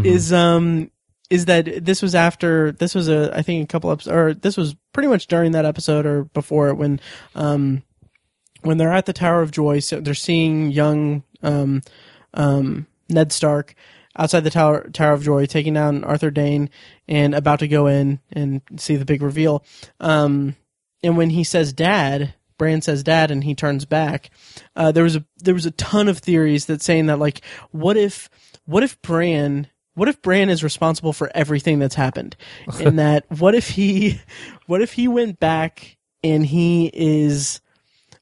Is 0.04 0.32
um 0.32 0.90
is 1.30 1.44
that 1.44 1.84
this 1.84 2.02
was 2.02 2.16
after 2.16 2.72
this 2.72 2.96
was 2.96 3.08
a 3.08 3.30
I 3.32 3.42
think 3.42 3.62
a 3.62 3.66
couple 3.68 3.92
episodes 3.92 4.12
or 4.12 4.34
this 4.34 4.56
was 4.56 4.74
pretty 4.92 5.08
much 5.08 5.28
during 5.28 5.52
that 5.52 5.64
episode 5.64 6.04
or 6.04 6.24
before 6.24 6.68
it 6.68 6.74
when 6.74 7.00
um 7.36 7.84
when 8.62 8.78
they're 8.78 8.92
at 8.92 9.06
the 9.06 9.12
Tower 9.12 9.42
of 9.42 9.52
Joy, 9.52 9.78
so 9.78 10.00
they're 10.00 10.14
seeing 10.14 10.72
young 10.72 11.22
um 11.44 11.82
um 12.34 12.88
Ned 13.08 13.30
Stark 13.30 13.76
outside 14.18 14.40
the 14.40 14.50
Tower 14.50 14.88
Tower 14.90 15.12
of 15.12 15.22
Joy 15.22 15.46
taking 15.46 15.74
down 15.74 16.04
Arthur 16.04 16.30
Dayne 16.30 16.70
and 17.08 17.34
about 17.34 17.60
to 17.60 17.68
go 17.68 17.86
in 17.86 18.20
and 18.32 18.62
see 18.76 18.96
the 18.96 19.04
big 19.04 19.22
reveal. 19.22 19.64
Um 20.00 20.56
and 21.02 21.16
when 21.16 21.30
he 21.30 21.44
says 21.44 21.72
dad 21.72 22.34
Bran 22.58 22.80
says 22.82 23.02
dad 23.02 23.30
and 23.30 23.44
he 23.44 23.54
turns 23.54 23.84
back 23.84 24.30
uh, 24.74 24.90
there 24.92 25.04
was 25.04 25.16
a 25.16 25.24
there 25.36 25.54
was 25.54 25.66
a 25.66 25.70
ton 25.72 26.08
of 26.08 26.18
theories 26.18 26.66
that 26.66 26.82
saying 26.82 27.06
that 27.06 27.18
like 27.18 27.42
what 27.70 27.96
if 27.96 28.30
what 28.64 28.82
if 28.82 29.00
Bran 29.02 29.68
what 29.94 30.08
if 30.08 30.20
Bran 30.22 30.48
is 30.48 30.64
responsible 30.64 31.12
for 31.12 31.30
everything 31.34 31.78
that's 31.78 31.94
happened 31.94 32.36
and 32.80 32.98
that 32.98 33.24
what 33.38 33.54
if 33.54 33.70
he 33.70 34.20
what 34.66 34.82
if 34.82 34.94
he 34.94 35.08
went 35.08 35.38
back 35.38 35.96
and 36.22 36.46
he 36.46 36.90
is 36.92 37.60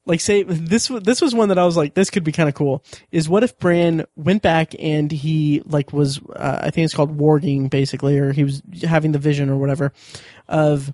like 0.07 0.21
say 0.21 0.43
this 0.43 0.89
this 0.89 1.21
was 1.21 1.35
one 1.35 1.49
that 1.49 1.59
I 1.59 1.65
was 1.65 1.77
like 1.77 1.95
this 1.95 2.11
could 2.11 2.25
be 2.25 2.33
kind 2.33 2.49
of 2.49 2.55
cool 2.55 2.85
is 3.11 3.29
what 3.29 3.43
if 3.43 3.59
Bran 3.59 4.05
went 4.17 4.43
back 4.43 4.75
and 4.79 5.11
he 5.11 5.63
like 5.65 5.93
was 5.93 6.21
uh, 6.37 6.59
I 6.63 6.71
think 6.71 6.85
it's 6.85 6.95
called 6.95 7.17
warging 7.17 7.71
basically 7.71 8.19
or 8.19 8.33
he 8.33 8.45
was 8.45 8.63
having 8.83 9.13
the 9.13 9.19
vision 9.19 9.49
or 9.49 9.57
whatever 9.57 9.93
of 10.49 10.93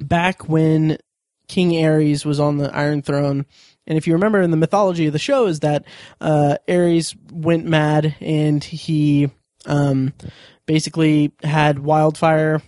back 0.00 0.48
when 0.48 0.98
King 1.48 1.70
Aerys 1.72 2.24
was 2.24 2.38
on 2.38 2.58
the 2.58 2.74
Iron 2.74 3.02
Throne. 3.02 3.44
And 3.86 3.98
if 3.98 4.06
you 4.06 4.12
remember 4.12 4.40
in 4.40 4.52
the 4.52 4.56
mythology 4.56 5.08
of 5.08 5.12
the 5.12 5.18
show 5.18 5.46
is 5.46 5.60
that 5.60 5.84
uh, 6.20 6.56
Aerys 6.68 7.16
went 7.32 7.66
mad 7.66 8.14
and 8.20 8.62
he 8.62 9.30
um, 9.66 10.12
basically 10.66 11.32
had 11.42 11.80
wildfire 11.80 12.62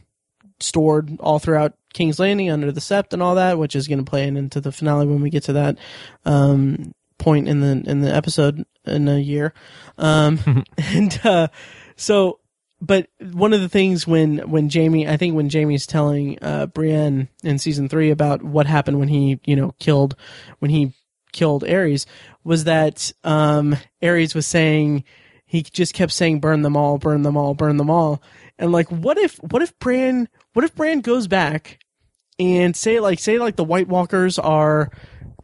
stored 0.59 1.17
all 1.21 1.39
throughout 1.39 1.75
King's 1.93 2.19
Landing 2.19 2.51
under 2.51 2.73
the 2.73 2.81
Sept 2.81 3.13
and 3.13 3.23
all 3.23 3.35
that, 3.35 3.59
which 3.59 3.77
is 3.77 3.89
going 3.89 4.05
to 4.05 4.09
play 4.09 4.27
into 4.27 4.61
the 4.61 4.73
finale 4.73 5.07
when 5.07 5.21
we 5.21 5.31
get 5.31 5.45
to 5.45 5.53
that 5.55 5.79
um, 6.25 6.93
point 7.19 7.49
in 7.49 7.61
the 7.61 7.91
in 7.91 8.01
the 8.01 8.15
episode 8.15 8.65
in 8.85 9.09
a 9.09 9.19
year. 9.19 9.55
Um, 9.99 10.65
and 10.79 11.21
uh, 11.25 11.49
so, 11.97 12.41
but 12.81 13.09
one 13.33 13.53
of 13.53 13.61
the 13.61 13.69
things 13.69 14.07
when 14.07 14.39
when 14.51 14.69
Jaime, 14.71 15.09
I 15.09 15.17
think 15.17 15.35
when 15.35 15.51
Jaime's 15.51 15.87
telling 15.87 16.39
uh, 16.43 16.67
Brienne 16.67 17.29
in 17.43 17.59
season 17.59 17.89
three 17.89 18.11
about 18.11 18.43
what 18.43 18.67
happened 18.67 18.99
when 18.99 19.09
he 19.09 19.41
you 19.45 19.57
know 19.57 19.75
killed 19.79 20.17
when 20.59 20.71
he 20.71 20.93
killed 21.33 21.65
Aerys 21.65 22.07
was 22.45 22.65
that 22.65 23.13
um, 23.25 23.77
Aerys 24.03 24.35
was 24.35 24.47
saying 24.47 25.05
he 25.47 25.63
just 25.63 25.95
kept 25.95 26.13
saying 26.13 26.41
burn 26.41 26.63
them 26.63 26.77
all, 26.77 26.99
burn 26.99 27.23
them 27.23 27.37
all, 27.37 27.55
burn 27.55 27.77
them 27.77 27.91
all, 27.91 28.23
and 28.59 28.73
like 28.73 28.89
what 28.91 29.19
if 29.19 29.37
what 29.37 29.63
if 29.63 29.79
Bran 29.79 30.29
what 30.53 30.65
if 30.65 30.75
Bran 30.75 31.01
goes 31.01 31.27
back 31.27 31.79
and 32.43 32.77
say 32.77 33.01
like 33.01 33.19
say 33.19 33.39
like 33.39 33.57
the 33.57 33.65
White 33.65 33.89
Walkers 33.89 34.39
are 34.39 34.91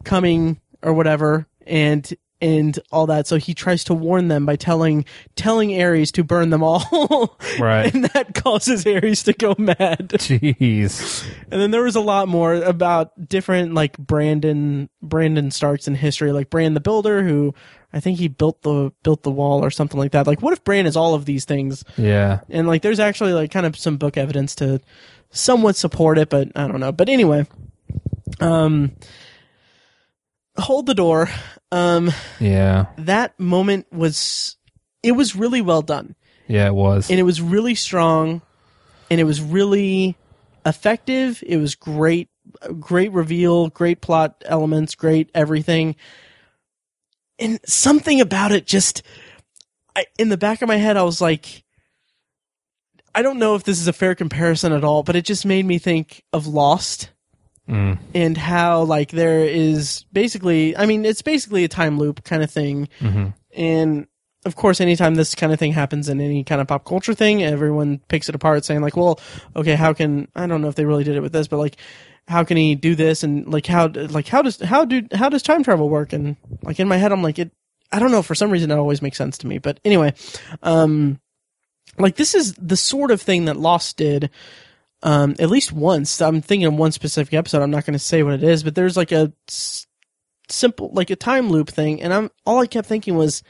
coming 0.05 0.61
or 0.83 0.93
whatever 0.93 1.47
and 1.67 2.13
and 2.41 2.79
all 2.93 3.07
that 3.07 3.27
so 3.27 3.37
he 3.37 3.53
tries 3.53 3.83
to 3.83 3.93
warn 3.93 4.29
them 4.29 4.47
by 4.47 4.55
telling 4.55 5.05
telling 5.35 5.71
Aerys 5.71 6.13
to 6.13 6.23
burn 6.23 6.51
them 6.51 6.63
all 6.63 7.37
Right. 7.59 7.93
and 7.93 8.05
that 8.15 8.33
causes 8.35 8.85
Aerys 8.85 9.25
to 9.25 9.33
go 9.33 9.57
mad 9.59 10.11
Jeez. 10.19 11.27
and 11.51 11.61
then 11.61 11.73
there 11.73 11.83
was 11.83 11.97
a 11.97 12.01
lot 12.01 12.29
more 12.29 12.55
about 12.55 13.29
different 13.29 13.75
like 13.75 13.99
Brandon 13.99 14.89
Brandon 15.03 15.51
Starks 15.51 15.89
in 15.89 15.97
history, 15.97 16.31
like 16.31 16.49
Bran 16.49 16.75
the 16.75 16.81
Builder, 16.81 17.25
who 17.25 17.55
I 17.93 17.99
think 18.01 18.19
he 18.19 18.29
built 18.29 18.63
the 18.63 18.93
built 19.03 19.23
the 19.25 19.31
wall 19.33 19.65
or 19.65 19.71
something 19.71 19.99
like 19.99 20.13
that. 20.13 20.27
Like, 20.27 20.41
what 20.43 20.53
if 20.53 20.63
Bran 20.63 20.87
is 20.87 20.95
all 20.97 21.15
of 21.15 21.25
these 21.25 21.45
things? 21.47 21.85
Yeah. 21.97 22.41
And 22.51 22.69
like, 22.69 22.83
there's 22.83 23.01
actually 23.01 23.33
like 23.33 23.51
kind 23.51 23.65
of 23.65 23.77
some 23.79 23.97
book 23.97 24.17
evidence 24.19 24.55
to 24.57 24.81
somewhat 25.31 25.77
support 25.77 26.19
it, 26.19 26.29
but 26.31 26.49
I 26.57 26.67
don't 26.69 26.81
know. 26.81 26.93
But 26.93 27.09
anyway, 27.09 27.47
um, 28.41 28.93
hold 30.57 30.87
the 30.87 30.95
door. 30.95 31.29
Um, 31.71 32.11
Yeah. 32.41 32.87
that 32.97 33.39
moment 33.39 33.87
was 33.93 34.57
it 35.03 35.13
was 35.13 35.37
really 35.37 35.61
well 35.61 35.83
done 35.83 36.17
Yeah, 36.49 36.67
it 36.67 36.75
was. 36.75 37.11
and 37.11 37.21
it 37.21 37.25
was 37.25 37.41
really 37.43 37.75
strong 37.75 38.41
and 39.11 39.21
it 39.21 39.25
was 39.25 39.41
really 39.41 40.17
effective 40.67 41.43
it 41.47 41.57
was 41.59 41.75
great 41.75 42.29
great 42.81 43.13
reveal 43.13 43.69
great 43.69 44.01
plot 44.01 44.43
elements 44.47 44.95
great 44.95 45.31
everything 45.35 45.95
and 47.39 47.61
something 47.67 48.21
about 48.21 48.51
it 48.53 48.67
just 48.67 49.03
I, 49.95 50.07
in 50.19 50.31
the 50.31 50.37
back 50.37 50.61
of 50.63 50.69
my 50.69 50.77
head 50.77 50.97
i 50.97 51.03
was 51.03 51.21
like 51.21 51.63
i 53.19 53.23
don't 53.23 53.39
know 53.39 53.55
if 53.55 53.63
this 53.65 53.81
is 53.81 53.89
a 53.89 53.93
fair 53.93 54.15
comparison 54.15 54.73
at 54.73 54.85
all 54.85 55.03
but 55.03 55.17
it 55.17 55.25
just 55.25 55.45
made 55.45 55.65
me 55.67 55.79
think 55.79 56.23
of 56.33 56.47
lost 56.47 57.11
Mm. 57.69 57.99
and 58.15 58.35
how 58.39 58.83
like 58.85 59.11
there 59.11 59.41
is 59.45 60.07
basically 60.11 60.75
i 60.77 60.87
mean 60.87 61.05
it's 61.05 61.21
basically 61.21 61.65
a 61.65 61.69
time 61.69 61.99
loop 61.99 62.25
kind 62.25 62.43
of 62.43 62.51
thing. 62.51 62.89
Mhm. 63.01 63.35
and 63.55 64.07
of 64.47 64.57
course 64.57 64.81
anytime 64.81 65.17
this 65.17 65.35
kind 65.35 65.53
of 65.53 65.59
thing 65.59 65.73
happens 65.73 66.09
in 66.09 66.19
any 66.19 66.45
kind 66.45 66.63
of 66.63 66.67
pop 66.67 66.87
culture 66.87 67.13
thing 67.13 67.43
everyone 67.43 68.01
picks 68.09 68.29
it 68.31 68.35
apart 68.35 68.65
saying 68.65 68.81
like 68.81 68.97
well 68.97 69.21
okay 69.55 69.75
how 69.75 69.93
can 69.93 70.29
i 70.35 70.47
don't 70.47 70.63
know 70.63 70.69
if 70.69 70.77
they 70.77 70.87
really 70.87 71.05
did 71.05 71.17
it 71.17 71.21
with 71.21 71.33
this 71.33 71.47
but 71.47 71.59
like 71.59 71.77
how 72.27 72.45
can 72.45 72.57
he 72.59 72.75
do 72.75 72.95
this? 72.95 73.23
And 73.23 73.47
like 73.51 73.67
how 73.67 73.89
like 73.89 74.29
how 74.29 74.43
does 74.43 74.61
how 74.61 74.85
do 74.85 75.03
how 75.15 75.29
does 75.31 75.43
time 75.43 75.63
travel 75.63 75.89
work? 75.89 76.13
And 76.13 76.37
like 76.63 76.79
in 76.81 76.87
my 76.89 76.97
head 76.99 77.11
i'm 77.13 77.23
like 77.23 77.39
it 77.39 77.51
i 77.93 77.99
don't 77.99 78.11
know. 78.11 78.21
For 78.23 78.35
some 78.35 78.51
reason 78.51 78.71
it 78.71 78.77
always 78.79 79.01
makes 79.03 79.17
sense 79.19 79.39
to 79.39 79.47
me. 79.47 79.57
But 79.59 79.81
anyway 79.85 80.13
um 80.63 81.21
like 81.99 82.17
this 82.17 82.35
is 82.35 82.55
the 82.55 82.77
sort 82.77 83.11
of 83.11 83.21
thing 83.21 83.47
that 83.47 83.57
lost 83.57 83.97
did 83.97 84.31
um, 85.03 85.37
at 85.39 85.51
least 85.51 85.73
once. 85.73 86.21
I'm 86.21 86.41
thinking 86.43 86.67
of 86.67 86.75
one 86.75 86.93
specific 86.93 87.35
episode. 87.35 87.63
I'm 87.63 87.71
not 87.71 87.87
going 87.87 87.93
to 87.95 87.99
say 87.99 88.23
what 88.23 88.35
it 88.35 88.43
is, 88.43 88.63
but 88.63 88.75
there's 88.75 88.97
like 88.97 89.13
a 89.13 89.33
s- 89.49 89.87
simple, 90.49 90.91
like 90.93 91.11
a 91.11 91.17
time 91.17 91.51
loop 91.51 91.69
thing, 91.69 92.03
and 92.03 92.13
I'm 92.13 92.31
all 92.45 92.61
I 92.61 92.67
kept 92.67 92.89
thinking 92.89 93.17
was, 93.17 93.43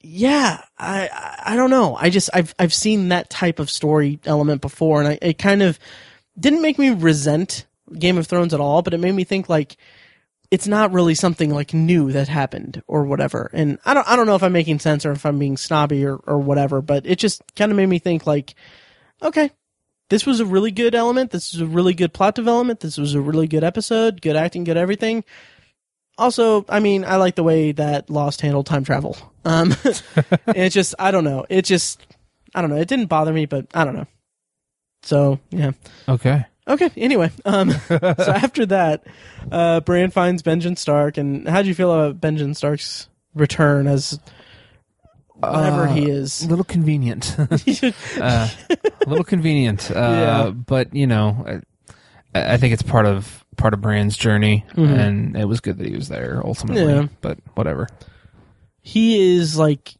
yeah, 0.00 0.62
I 0.78 1.08
I- 1.08 1.52
I 1.52 1.56
don't 1.56 1.70
know. 1.70 1.96
I 1.96 2.10
just 2.10 2.30
I've 2.32 2.54
I've 2.58 2.74
seen 2.74 3.08
that 3.08 3.30
type 3.30 3.58
of 3.58 3.70
story 3.70 4.20
element 4.24 4.60
before, 4.60 5.00
and 5.00 5.08
I 5.08 5.18
it 5.22 5.38
kind 5.38 5.62
of 5.62 5.78
didn't 6.38 6.62
make 6.62 6.78
me 6.78 6.90
resent 6.90 7.66
Game 7.98 8.16
of 8.16 8.26
Thrones 8.26 8.54
at 8.54 8.60
all, 8.60 8.82
but 8.82 8.94
it 8.94 8.98
made 9.00 9.14
me 9.14 9.24
think 9.24 9.48
like 9.48 9.76
it's 10.52 10.66
not 10.66 10.92
really 10.92 11.14
something 11.14 11.48
like 11.48 11.72
new 11.72 12.12
that 12.12 12.28
happened 12.28 12.82
or 12.86 13.06
whatever. 13.06 13.48
And 13.54 13.78
I 13.86 13.94
don't 13.94 14.06
I 14.06 14.16
don't 14.16 14.26
know 14.26 14.34
if 14.34 14.42
I'm 14.42 14.52
making 14.52 14.80
sense 14.80 15.06
or 15.06 15.12
if 15.12 15.24
I'm 15.24 15.38
being 15.38 15.56
snobby 15.56 16.04
or 16.04 16.16
or 16.16 16.38
whatever, 16.38 16.82
but 16.82 17.06
it 17.06 17.18
just 17.18 17.42
kind 17.56 17.72
of 17.72 17.76
made 17.76 17.88
me 17.88 17.98
think 17.98 18.26
like 18.26 18.54
okay, 19.22 19.50
this 20.10 20.26
was 20.26 20.40
a 20.40 20.44
really 20.44 20.70
good 20.70 20.94
element. 20.94 21.30
This 21.30 21.54
was 21.54 21.62
a 21.62 21.66
really 21.66 21.94
good 21.94 22.12
plot 22.12 22.34
development. 22.34 22.80
This 22.80 22.98
was 22.98 23.14
a 23.14 23.20
really 23.20 23.46
good 23.48 23.64
episode. 23.64 24.20
Good 24.20 24.36
acting, 24.36 24.64
good 24.64 24.76
everything. 24.76 25.24
Also, 26.18 26.66
I 26.68 26.80
mean, 26.80 27.06
I 27.06 27.16
like 27.16 27.34
the 27.34 27.42
way 27.42 27.72
that 27.72 28.10
Lost 28.10 28.42
handled 28.42 28.66
time 28.66 28.84
travel. 28.84 29.16
Um, 29.46 29.74
it 30.48 30.68
just, 30.68 30.94
I 30.98 31.12
don't 31.12 31.24
know. 31.24 31.46
It 31.48 31.64
just, 31.64 31.98
I 32.54 32.60
don't 32.60 32.68
know. 32.68 32.76
It 32.76 32.88
didn't 32.88 33.06
bother 33.06 33.32
me, 33.32 33.46
but 33.46 33.68
I 33.72 33.86
don't 33.86 33.96
know. 33.96 34.06
So 35.02 35.40
yeah. 35.50 35.72
Okay. 36.06 36.44
Okay. 36.68 36.90
Anyway, 36.96 37.30
um, 37.44 37.70
so 37.72 37.98
after 38.00 38.66
that, 38.66 39.04
uh, 39.50 39.80
Bran 39.80 40.10
finds 40.10 40.42
Benjen 40.42 40.78
Stark, 40.78 41.16
and 41.18 41.48
how 41.48 41.62
do 41.62 41.68
you 41.68 41.74
feel 41.74 41.92
about 41.92 42.20
Benjen 42.20 42.54
Stark's 42.54 43.08
return 43.34 43.86
as 43.88 44.18
whatever 45.34 45.88
Uh, 45.88 45.92
he 45.92 46.08
is? 46.08 46.42
A 46.44 46.48
little 46.48 46.64
convenient. 46.64 47.34
uh, 47.38 48.48
a 48.70 49.08
little 49.08 49.24
convenient. 49.24 49.90
Uh, 49.90 49.94
Yeah. 49.94 50.50
But 50.50 50.94
you 50.94 51.06
know, 51.06 51.60
I, 52.34 52.54
I 52.54 52.56
think 52.58 52.72
it's 52.74 52.82
part 52.82 53.06
of 53.06 53.44
part 53.56 53.74
of 53.74 53.80
Bran's 53.80 54.16
journey, 54.16 54.64
Mhm. 54.74 54.98
and 54.98 55.36
it 55.36 55.46
was 55.46 55.60
good 55.60 55.78
that 55.78 55.86
he 55.88 55.94
was 55.96 56.08
there 56.08 56.40
ultimately. 56.44 56.84
Yeah. 56.92 57.06
But 57.20 57.38
whatever. 57.54 57.88
he 58.84 59.36
is 59.36 59.56
like 59.56 59.94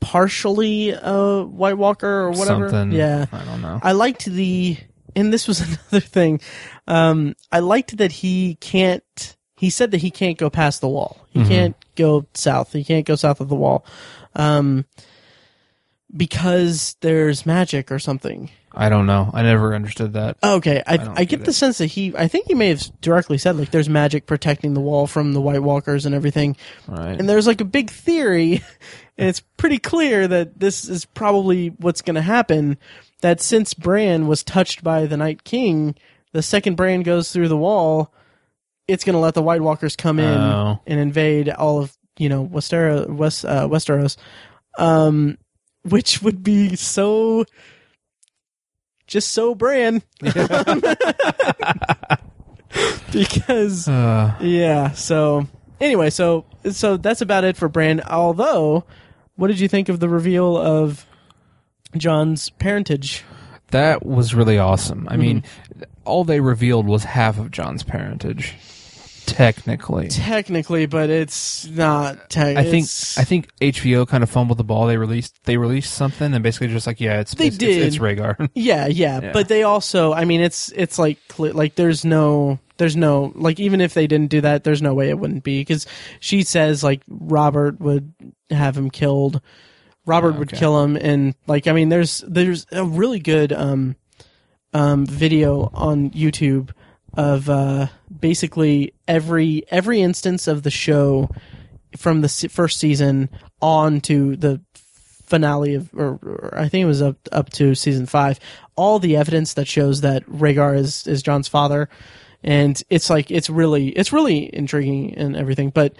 partially 0.00 0.90
a 0.90 1.42
White 1.44 1.78
Walker 1.78 2.06
or 2.08 2.30
whatever. 2.30 2.68
Something. 2.68 2.92
Yeah. 2.98 3.26
I 3.32 3.44
don't 3.44 3.62
know. 3.62 3.80
I 3.82 3.92
liked 3.92 4.24
the, 4.26 4.76
and 5.16 5.32
this 5.32 5.46
was 5.48 5.60
another 5.90 6.00
thing. 6.00 6.40
Um, 6.86 7.34
I 7.52 7.60
liked 7.60 7.96
that 7.98 8.12
he 8.12 8.56
can't. 8.56 9.36
He 9.56 9.70
said 9.70 9.90
that 9.92 9.98
he 9.98 10.10
can't 10.10 10.36
go 10.38 10.50
past 10.50 10.80
the 10.80 10.88
wall. 10.88 11.26
He 11.30 11.40
Mhm. 11.40 11.48
can't 11.48 11.76
go 11.96 12.26
south. 12.34 12.72
He 12.72 12.84
can't 12.84 13.06
go 13.06 13.14
south 13.16 13.40
of 13.40 13.48
the 13.48 13.54
wall, 13.54 13.86
um, 14.34 14.84
because 16.14 16.96
there's 17.00 17.46
magic 17.46 17.90
or 17.90 17.98
something. 17.98 18.50
I 18.76 18.88
don't 18.88 19.06
know. 19.06 19.30
I 19.32 19.42
never 19.42 19.72
understood 19.74 20.14
that. 20.14 20.36
Okay, 20.42 20.82
I, 20.84 20.94
I, 20.94 20.96
don't 20.96 21.14
get 21.14 21.28
get 21.28 21.44
the 21.44 21.50
it. 21.50 21.54
sense 21.54 21.78
that 21.78 21.86
he. 21.86 22.12
I 22.16 22.26
think 22.26 22.46
he 22.48 22.54
may 22.54 22.68
have 22.70 22.82
directly 23.00 23.38
said 23.38 23.56
like 23.56 23.70
there's 23.70 23.88
magic 23.88 24.26
protecting 24.26 24.74
the 24.74 24.80
wall 24.80 25.06
from 25.06 25.32
the 25.32 25.40
White 25.40 25.62
Walkers 25.62 26.06
and 26.06 26.14
everything. 26.14 26.56
Right. 26.88 27.16
And 27.18 27.28
there's 27.28 27.46
like 27.46 27.60
a 27.60 27.64
big 27.64 27.88
theory, 27.90 28.54
and 29.18 29.28
it's 29.28 29.40
pretty 29.56 29.78
clear 29.78 30.26
that 30.26 30.58
this 30.58 30.88
is 30.88 31.04
probably 31.04 31.68
what's 31.68 32.02
going 32.02 32.16
to 32.16 32.22
happen. 32.22 32.76
That 33.20 33.40
since 33.40 33.72
Bran 33.74 34.26
was 34.26 34.42
touched 34.42 34.84
by 34.84 35.06
the 35.06 35.16
Night 35.16 35.44
King, 35.44 35.94
the 36.32 36.42
second 36.42 36.74
Bran 36.76 37.02
goes 37.02 37.32
through 37.32 37.48
the 37.48 37.56
wall, 37.56 38.12
it's 38.86 39.02
going 39.04 39.14
to 39.14 39.20
let 39.20 39.34
the 39.34 39.42
White 39.42 39.62
Walkers 39.62 39.96
come 39.96 40.18
in 40.18 40.38
Oh. 40.38 40.80
and 40.86 41.00
invade 41.00 41.48
all 41.48 41.80
of 41.80 41.96
you 42.18 42.28
know 42.28 42.46
Westero, 42.46 43.08
West 43.08 43.44
uh, 43.44 43.66
Westeros, 43.66 44.16
um, 44.78 45.38
which 45.82 46.20
would 46.22 46.42
be 46.42 46.76
so. 46.76 47.44
Just 49.06 49.32
so 49.32 49.54
Bran, 49.54 50.02
because 53.12 53.86
Uh, 53.88 54.34
yeah. 54.40 54.92
So 54.92 55.46
anyway, 55.80 56.10
so 56.10 56.44
so 56.70 56.96
that's 56.96 57.20
about 57.20 57.44
it 57.44 57.56
for 57.56 57.68
Bran. 57.68 58.00
Although, 58.02 58.84
what 59.36 59.48
did 59.48 59.60
you 59.60 59.68
think 59.68 59.88
of 59.88 60.00
the 60.00 60.08
reveal 60.08 60.56
of 60.56 61.06
Jon's 61.96 62.50
parentage? 62.50 63.24
that 63.70 64.06
was 64.06 64.34
really 64.34 64.56
awesome. 64.58 65.00
Mm-hmm. 65.00 65.08
I 65.12 65.16
mean, 65.16 65.44
all 66.04 66.22
they 66.24 66.38
revealed 66.40 66.86
was 66.86 67.02
half 67.02 67.38
of 67.40 67.50
Jon's 67.50 67.82
parentage, 67.82 68.54
technically. 69.26 70.08
Technically, 70.08 70.86
but 70.86 71.10
it's 71.10 71.66
not. 71.66 72.30
Te- 72.30 72.40
I 72.40 72.62
think 72.62 72.84
it's- 72.84 73.18
I 73.18 73.24
think 73.24 73.48
HBO 73.60 74.06
kind 74.06 74.22
of 74.22 74.30
fumbled 74.30 74.58
the 74.58 74.64
ball. 74.64 74.86
They 74.86 74.96
released 74.96 75.42
they 75.44 75.56
released 75.56 75.92
something 75.94 76.32
and 76.34 76.42
basically 76.42 76.68
just 76.68 76.86
like 76.86 77.00
yeah, 77.00 77.20
it's 77.20 77.34
They 77.34 77.48
it's, 77.48 77.58
did. 77.58 77.78
It's, 77.82 77.96
it's 77.96 77.98
Rhaegar. 78.02 78.48
Yeah, 78.54 78.86
yeah, 78.86 79.20
Yeah. 79.20 79.32
but 79.32 79.48
they 79.48 79.62
also. 79.64 80.12
I 80.12 80.24
mean, 80.24 80.40
it's 80.40 80.70
it's 80.76 80.98
like 80.98 81.18
like 81.38 81.74
there's 81.74 82.04
no 82.04 82.58
there's 82.76 82.96
no 82.96 83.32
like 83.34 83.58
even 83.58 83.80
if 83.80 83.94
they 83.94 84.06
didn't 84.06 84.30
do 84.30 84.40
that, 84.42 84.62
there's 84.64 84.82
no 84.82 84.94
way 84.94 85.08
it 85.08 85.18
wouldn't 85.18 85.42
be 85.42 85.60
because 85.60 85.86
she 86.20 86.42
says 86.42 86.84
like 86.84 87.02
Robert 87.08 87.80
would 87.80 88.12
have 88.50 88.76
him 88.76 88.90
killed. 88.90 89.40
Robert 90.06 90.34
Oh, 90.34 90.38
would 90.38 90.52
kill 90.52 90.82
him, 90.82 90.96
and 90.96 91.34
like 91.46 91.66
I 91.66 91.72
mean, 91.72 91.88
there's 91.88 92.22
there's 92.26 92.66
a 92.72 92.84
really 92.84 93.18
good 93.18 93.52
um 93.52 93.96
um 94.72 95.06
video 95.06 95.70
on 95.72 96.10
YouTube 96.10 96.70
of 97.14 97.48
uh 97.48 97.86
basically 98.20 98.92
every 99.06 99.64
every 99.68 100.00
instance 100.02 100.46
of 100.48 100.62
the 100.62 100.70
show 100.70 101.30
from 101.96 102.20
the 102.20 102.28
first 102.28 102.78
season 102.78 103.30
on 103.62 104.00
to 104.02 104.36
the 104.36 104.60
finale 105.24 105.74
of 105.74 105.92
or, 105.94 106.18
or 106.22 106.54
I 106.56 106.68
think 106.68 106.82
it 106.82 106.86
was 106.86 107.00
up 107.02 107.16
up 107.32 107.50
to 107.50 107.74
season 107.74 108.06
5 108.06 108.38
all 108.76 108.98
the 108.98 109.16
evidence 109.16 109.54
that 109.54 109.66
shows 109.66 110.02
that 110.02 110.24
Rhaegar 110.26 110.76
is 110.76 111.06
is 111.06 111.22
Jon's 111.22 111.48
father 111.48 111.88
and 112.42 112.80
it's 112.90 113.08
like 113.08 113.30
it's 113.30 113.48
really 113.48 113.88
it's 113.88 114.12
really 114.12 114.54
intriguing 114.54 115.14
and 115.14 115.34
everything 115.34 115.70
but 115.70 115.94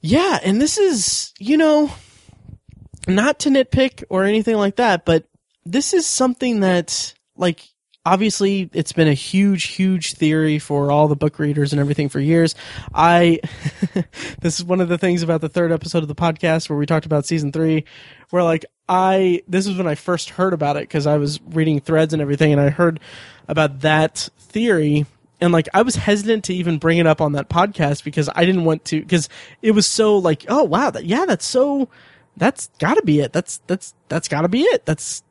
yeah 0.00 0.38
and 0.44 0.60
this 0.60 0.76
is 0.76 1.32
you 1.38 1.56
know 1.56 1.90
not 3.08 3.38
to 3.40 3.48
nitpick 3.48 4.04
or 4.08 4.24
anything 4.24 4.56
like 4.56 4.76
that 4.76 5.04
but 5.04 5.24
this 5.64 5.92
is 5.92 6.06
something 6.06 6.60
that 6.60 7.14
like 7.36 7.68
obviously 8.06 8.70
it's 8.72 8.92
been 8.92 9.08
a 9.08 9.14
huge 9.14 9.64
huge 9.64 10.14
theory 10.14 10.58
for 10.58 10.90
all 10.90 11.08
the 11.08 11.16
book 11.16 11.38
readers 11.38 11.72
and 11.72 11.80
everything 11.80 12.08
for 12.08 12.20
years. 12.20 12.54
I 12.94 13.40
this 14.40 14.58
is 14.58 14.64
one 14.64 14.80
of 14.80 14.88
the 14.88 14.96
things 14.96 15.22
about 15.22 15.42
the 15.42 15.48
third 15.50 15.72
episode 15.72 16.02
of 16.02 16.08
the 16.08 16.14
podcast 16.14 16.70
where 16.70 16.78
we 16.78 16.86
talked 16.86 17.04
about 17.04 17.26
season 17.26 17.52
3 17.52 17.84
where 18.30 18.42
like 18.42 18.64
i 18.88 19.42
this 19.46 19.68
was 19.68 19.76
when 19.76 19.86
i 19.86 19.94
first 19.94 20.30
heard 20.30 20.54
about 20.54 20.78
it 20.78 20.86
cuz 20.86 21.06
i 21.06 21.18
was 21.18 21.38
reading 21.50 21.80
threads 21.80 22.14
and 22.14 22.22
everything 22.22 22.50
and 22.50 22.60
i 22.60 22.70
heard 22.70 22.98
about 23.48 23.80
that 23.80 24.28
theory. 24.38 25.06
And 25.40 25.52
like 25.52 25.68
I 25.72 25.82
was 25.82 25.94
hesitant 25.96 26.44
to 26.44 26.54
even 26.54 26.78
bring 26.78 26.98
it 26.98 27.06
up 27.06 27.20
on 27.20 27.32
that 27.32 27.48
podcast 27.48 28.04
because 28.04 28.28
I 28.34 28.44
didn't 28.44 28.64
want 28.64 28.84
to 28.86 29.00
because 29.00 29.28
it 29.62 29.70
was 29.70 29.86
so 29.86 30.18
like 30.18 30.44
oh 30.48 30.64
wow 30.64 30.90
that 30.90 31.04
yeah 31.04 31.26
that's 31.26 31.46
so 31.46 31.88
that's 32.38 32.70
got 32.78 32.94
to 32.94 33.02
be 33.02 33.20
it. 33.20 33.32
That's 33.32 33.60
that's 33.66 33.94
that's 34.08 34.28
got 34.28 34.42
to 34.42 34.48
be 34.48 34.62
it. 34.62 34.86
That's 34.86 35.22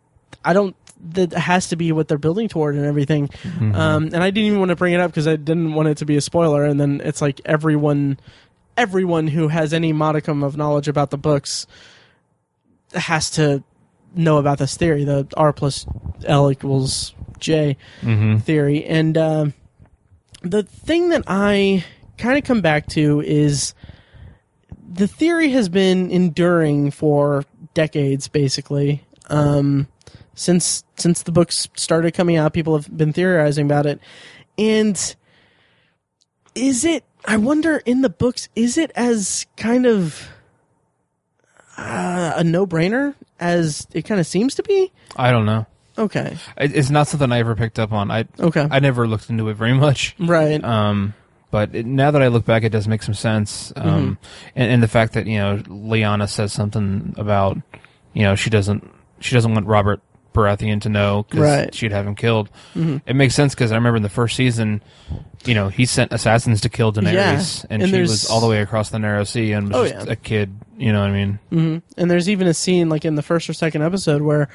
I 0.45 0.53
don't 0.53 0.75
that 1.13 1.31
has 1.33 1.69
to 1.69 1.75
be 1.75 1.91
what 1.91 2.07
they're 2.07 2.17
building 2.17 2.47
toward 2.47 2.75
and 2.75 2.85
everything. 2.85 3.29
Um 3.59 4.05
and 4.05 4.17
I 4.17 4.29
didn't 4.31 4.47
even 4.47 4.59
want 4.59 4.69
to 4.69 4.75
bring 4.75 4.93
it 4.93 4.99
up 4.99 5.11
because 5.11 5.27
I 5.27 5.35
didn't 5.35 5.73
want 5.73 5.87
it 5.89 5.97
to 5.97 6.05
be 6.05 6.17
a 6.17 6.21
spoiler. 6.21 6.63
And 6.63 6.79
then 6.79 7.01
it's 7.03 7.21
like 7.21 7.39
everyone 7.45 8.19
everyone 8.75 9.27
who 9.27 9.47
has 9.47 9.73
any 9.73 9.93
modicum 9.93 10.43
of 10.43 10.57
knowledge 10.57 10.87
about 10.87 11.09
the 11.11 11.17
books 11.17 11.65
has 12.93 13.29
to 13.31 13.63
know 14.15 14.37
about 14.37 14.57
this 14.57 14.75
theory 14.77 15.03
the 15.03 15.27
R 15.35 15.53
plus 15.53 15.85
L 16.25 16.51
equals 16.51 17.13
J 17.39 17.77
Mm-hmm. 18.01 18.37
theory. 18.37 18.83
And 18.85 19.17
uh, 19.17 19.45
the 20.41 20.63
thing 20.63 21.09
that 21.09 21.23
I 21.27 21.85
kind 22.17 22.37
of 22.37 22.43
come 22.43 22.61
back 22.61 22.87
to 22.89 23.21
is 23.21 23.75
the 24.91 25.07
theory 25.07 25.49
has 25.51 25.69
been 25.69 26.09
enduring 26.11 26.91
for 26.91 27.43
decades, 27.73 28.27
basically. 28.27 29.03
Um, 29.29 29.87
since 30.35 30.83
since 30.97 31.23
the 31.23 31.31
books 31.31 31.67
started 31.75 32.13
coming 32.13 32.37
out, 32.37 32.53
people 32.53 32.75
have 32.77 32.95
been 32.95 33.11
theorizing 33.13 33.65
about 33.65 33.85
it. 33.85 33.99
And 34.57 35.15
is 36.55 36.85
it? 36.85 37.03
I 37.25 37.37
wonder 37.37 37.77
in 37.85 38.01
the 38.01 38.09
books, 38.09 38.47
is 38.55 38.77
it 38.77 38.91
as 38.95 39.45
kind 39.57 39.85
of 39.85 40.29
uh, 41.77 42.33
a 42.37 42.43
no 42.43 42.65
brainer 42.65 43.15
as 43.39 43.85
it 43.93 44.03
kind 44.03 44.19
of 44.21 44.27
seems 44.27 44.55
to 44.55 44.63
be? 44.63 44.91
I 45.15 45.31
don't 45.31 45.45
know. 45.45 45.65
Okay. 45.97 46.37
It, 46.57 46.75
it's 46.75 46.89
not 46.89 47.07
something 47.07 47.31
I 47.31 47.39
ever 47.39 47.55
picked 47.55 47.79
up 47.79 47.91
on. 47.91 48.11
I 48.11 48.25
Okay. 48.39 48.67
I 48.69 48.79
never 48.79 49.07
looked 49.07 49.29
into 49.29 49.49
it 49.49 49.55
very 49.55 49.73
much. 49.73 50.15
right. 50.19 50.63
Um, 50.63 51.13
but 51.51 51.73
it, 51.75 51.85
now 51.85 52.11
that 52.11 52.21
I 52.21 52.27
look 52.27 52.45
back, 52.45 52.63
it 52.63 52.69
does 52.69 52.87
make 52.87 53.03
some 53.03 53.13
sense. 53.13 53.71
Um, 53.75 53.85
Mm-hmm. 53.85 54.13
and, 54.55 54.71
and 54.73 54.83
the 54.83 54.87
fact 54.87 55.13
that 55.13 55.27
you 55.27 55.37
know 55.37 55.57
Lyanna 55.67 56.27
says 56.29 56.51
something 56.53 57.13
about 57.17 57.57
you 58.13 58.23
know 58.23 58.35
she 58.35 58.49
doesn't 58.49 58.89
she 59.19 59.33
doesn't 59.35 59.53
want 59.53 59.65
Robert 59.67 60.01
Baratheon 60.33 60.81
to 60.81 60.89
know 60.89 61.23
because 61.23 61.39
Right. 61.41 61.73
she'd 61.73 61.91
have 61.91 62.05
him 62.05 62.13
killed. 62.15 62.49
Mhm. 62.75 63.01
It 63.07 63.15
makes 63.15 63.33
sense 63.33 63.55
because 63.55 63.71
I 63.71 63.75
remember 63.75 63.97
in 63.97 64.03
the 64.03 64.09
first 64.09 64.35
season, 64.35 64.83
you 65.45 65.55
know, 65.55 65.69
he 65.69 65.85
sent 65.87 66.13
assassins 66.13 66.61
to 66.61 66.69
kill 66.69 66.93
Daenerys, 66.93 67.13
Yeah, 67.63 67.67
and, 67.71 67.81
and 67.81 67.91
she 67.91 68.01
was 68.01 68.29
all 68.29 68.39
the 68.39 68.47
way 68.47 68.61
across 68.61 68.89
the 68.91 68.99
narrow 68.99 69.23
sea 69.23 69.53
and 69.53 69.69
was 69.69 69.75
Oh, 69.75 69.87
just 69.95 70.05
yeah. 70.07 70.13
a 70.13 70.15
kid. 70.15 70.55
You 70.77 70.93
know 70.93 70.99
what 70.99 71.09
I 71.09 71.13
mean? 71.13 71.39
hmm 71.49 71.77
And 71.97 72.11
there's 72.11 72.29
even 72.29 72.45
a 72.47 72.53
scene 72.53 72.87
like 72.87 73.03
in 73.03 73.15
the 73.15 73.23
first 73.23 73.49
or 73.49 73.53
second 73.53 73.81
episode 73.81 74.21
where 74.21 74.47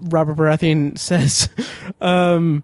Robert 0.00 0.36
Baratheon 0.36 0.96
says, 0.98 1.48
um, 2.00 2.62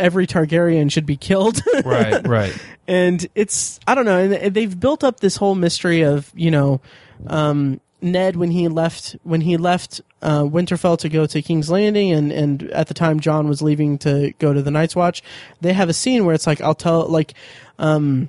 "Every 0.00 0.26
Targaryen 0.26 0.90
should 0.90 1.06
be 1.06 1.16
killed." 1.16 1.62
Right, 1.84 2.26
right. 2.26 2.56
and 2.86 3.26
it's 3.34 3.80
I 3.86 3.94
don't 3.94 4.04
know. 4.04 4.18
And 4.18 4.54
they've 4.54 4.78
built 4.78 5.02
up 5.02 5.20
this 5.20 5.36
whole 5.36 5.54
mystery 5.54 6.02
of 6.02 6.30
you 6.34 6.50
know, 6.50 6.80
um, 7.26 7.80
Ned 8.02 8.36
when 8.36 8.50
he 8.50 8.68
left 8.68 9.16
when 9.22 9.40
he 9.40 9.56
left 9.56 10.00
uh, 10.22 10.42
Winterfell 10.42 10.98
to 10.98 11.08
go 11.08 11.26
to 11.26 11.42
King's 11.42 11.70
Landing, 11.70 12.12
and 12.12 12.32
and 12.32 12.62
at 12.70 12.88
the 12.88 12.94
time 12.94 13.20
Jon 13.20 13.48
was 13.48 13.62
leaving 13.62 13.98
to 13.98 14.32
go 14.38 14.52
to 14.52 14.62
the 14.62 14.70
Night's 14.70 14.94
Watch. 14.96 15.22
They 15.60 15.72
have 15.72 15.88
a 15.88 15.94
scene 15.94 16.24
where 16.24 16.34
it's 16.34 16.46
like 16.46 16.60
I'll 16.60 16.74
tell 16.74 17.06
like. 17.08 17.34
Um, 17.78 18.28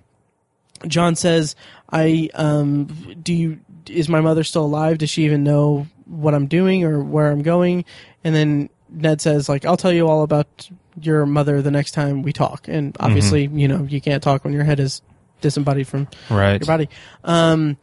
Jon 0.87 1.15
says, 1.15 1.55
"I 1.91 2.29
um, 2.33 2.85
do 3.21 3.33
you 3.33 3.59
is 3.87 4.09
my 4.09 4.21
mother 4.21 4.43
still 4.43 4.65
alive? 4.65 4.97
Does 4.97 5.09
she 5.09 5.25
even 5.25 5.43
know 5.43 5.87
what 6.05 6.33
I'm 6.33 6.47
doing 6.47 6.83
or 6.83 7.03
where 7.03 7.29
I'm 7.29 7.43
going?" 7.43 7.85
And 8.23 8.33
then 8.33 8.69
Ned 8.89 9.21
says 9.21 9.47
like, 9.47 9.65
"I'll 9.65 9.77
tell 9.77 9.91
you 9.91 10.07
all 10.07 10.23
about 10.23 10.69
your 10.99 11.25
mother 11.25 11.61
the 11.61 11.71
next 11.71 11.91
time 11.91 12.21
we 12.23 12.33
talk." 12.33 12.67
And 12.67 12.95
obviously, 12.99 13.47
you 13.47 13.67
know, 13.67 13.83
you 13.83 14.01
can't 14.01 14.21
talk 14.23 14.43
when 14.43 14.53
your 14.53 14.63
head 14.63 14.79
is 14.79 15.01
disembodied 15.41 15.87
from 15.87 16.07
Right. 16.29 16.59
your 16.61 16.67
body. 16.67 16.89
Um, 17.23 17.77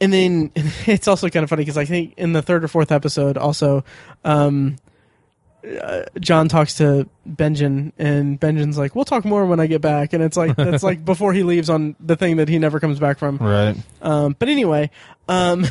and 0.00 0.12
then 0.12 0.50
it's 0.86 1.08
also 1.08 1.28
kind 1.28 1.44
of 1.44 1.50
funny 1.50 1.62
because 1.62 1.78
I 1.78 1.84
think 1.84 2.14
in 2.16 2.32
the 2.32 2.42
third 2.42 2.64
or 2.64 2.68
fourth 2.68 2.90
episode, 2.92 3.36
also, 3.36 3.84
um, 4.24 4.76
uh, 5.82 6.04
Jon 6.18 6.48
talks 6.48 6.76
to 6.76 7.06
Benjen, 7.28 7.92
and 7.98 8.40
Benjen's 8.40 8.78
like, 8.78 8.94
"We'll 8.94 9.04
talk 9.04 9.26
more 9.26 9.44
when 9.44 9.60
I 9.60 9.66
get 9.66 9.82
back." 9.82 10.14
And 10.14 10.22
it's 10.24 10.36
like 10.36 10.56
that's 10.56 10.82
like 10.82 11.04
before 11.12 11.34
he 11.34 11.42
leaves 11.42 11.68
on 11.68 11.96
the 12.00 12.16
thing 12.16 12.38
that 12.38 12.48
he 12.48 12.58
never 12.58 12.80
comes 12.80 12.98
back 12.98 13.18
from. 13.18 13.36
Right. 13.36 13.76
Um, 14.00 14.34
but 14.38 14.48
anyway, 14.48 14.90
um, 15.28 15.66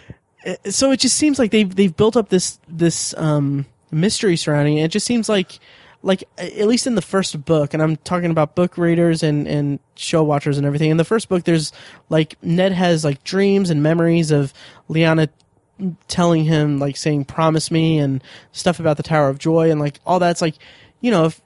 so 0.70 0.90
it 0.90 1.00
just 1.00 1.16
seems 1.18 1.38
like 1.38 1.50
they've 1.50 1.74
they've 1.74 1.94
built 1.94 2.16
up 2.16 2.30
this 2.30 2.58
this 2.66 3.14
um, 3.18 3.66
mystery 3.90 4.36
surrounding 4.36 4.78
it. 4.78 4.84
It 4.84 4.88
just 4.92 5.04
seems 5.06 5.28
like 5.28 5.58
like 6.06 6.22
at 6.38 6.68
least 6.68 6.86
in 6.86 6.94
the 6.94 7.02
first 7.02 7.44
book, 7.44 7.74
and 7.74 7.82
I'm 7.82 7.96
talking 7.96 8.30
about 8.30 8.54
book 8.54 8.78
readers 8.78 9.24
and 9.24 9.48
and 9.48 9.80
show 9.96 10.22
watchers 10.22 10.56
and 10.56 10.64
everything. 10.64 10.90
In 10.90 10.98
the 10.98 11.04
first 11.04 11.28
book, 11.28 11.42
there's 11.42 11.72
like 12.08 12.36
Ned 12.42 12.70
has 12.70 13.04
like 13.04 13.24
dreams 13.24 13.70
and 13.70 13.82
memories 13.82 14.30
of 14.30 14.54
Lyanna 14.88 15.28
telling 16.06 16.44
him 16.44 16.78
like 16.78 16.96
saying 16.96 17.24
promise 17.24 17.72
me 17.72 17.98
and 17.98 18.22
stuff 18.52 18.78
about 18.78 18.96
the 18.96 19.02
tower 19.02 19.28
of 19.28 19.38
joy 19.38 19.70
and 19.70 19.80
like 19.80 19.98
all 20.06 20.18
that's 20.18 20.40
like 20.40 20.54
you 21.00 21.10
know 21.10 21.26
if 21.26 21.40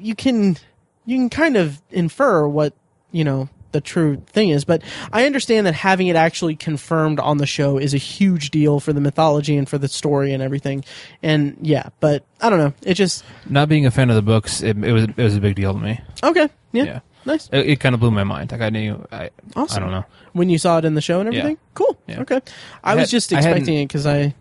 you 0.00 0.14
can 0.16 0.56
you 1.04 1.16
can 1.16 1.28
kind 1.30 1.56
of 1.56 1.80
infer 1.90 2.48
what 2.48 2.72
you 3.12 3.22
know 3.22 3.48
the 3.72 3.80
true 3.80 4.22
thing 4.28 4.48
is 4.48 4.64
but 4.64 4.82
i 5.12 5.26
understand 5.26 5.66
that 5.66 5.74
having 5.74 6.06
it 6.06 6.16
actually 6.16 6.56
confirmed 6.56 7.20
on 7.20 7.36
the 7.38 7.46
show 7.46 7.78
is 7.78 7.92
a 7.94 7.98
huge 7.98 8.50
deal 8.50 8.80
for 8.80 8.92
the 8.92 9.00
mythology 9.00 9.56
and 9.56 9.68
for 9.68 9.78
the 9.78 9.88
story 9.88 10.32
and 10.32 10.42
everything 10.42 10.84
and 11.22 11.56
yeah 11.60 11.88
but 12.00 12.24
i 12.40 12.48
don't 12.50 12.58
know 12.58 12.72
it 12.82 12.94
just 12.94 13.24
Not 13.48 13.68
being 13.68 13.86
a 13.86 13.90
fan 13.90 14.10
of 14.10 14.16
the 14.16 14.22
books, 14.22 14.62
it, 14.62 14.76
it 14.82 14.92
was 14.92 15.04
it 15.04 15.16
was 15.18 15.36
a 15.36 15.40
big 15.40 15.54
deal 15.56 15.72
to 15.74 15.78
me. 15.80 16.00
okay 16.22 16.48
yeah, 16.72 16.84
Yeah. 16.84 17.00
nice 17.24 17.48
It, 17.52 17.66
it 17.66 17.80
kind 17.80 17.94
of 17.94 18.00
blew 18.00 18.10
my 18.10 18.24
mind. 18.24 18.52
Like 18.52 18.60
I 18.60 18.68
knew. 18.70 19.06
I 19.10 19.30
awesome 19.56 19.76
I 19.82 19.86
don't 19.86 19.90
know. 19.92 20.04
when 20.32 20.50
you 20.50 20.58
saw 20.58 20.78
it 20.78 20.84
in 20.84 20.94
the 20.94 21.00
show 21.00 21.20
and 21.20 21.32
Yeah. 21.32 21.38
everything 21.40 21.58
cool 21.74 21.98
Yeah. 22.06 22.20
okay 22.20 22.40
i, 22.84 22.92
I 22.92 22.94
was 22.94 23.02
had- 23.02 23.08
just 23.10 23.32
expecting 23.32 23.74
it 23.78 23.86
because 23.88 24.06
i 24.06 24.34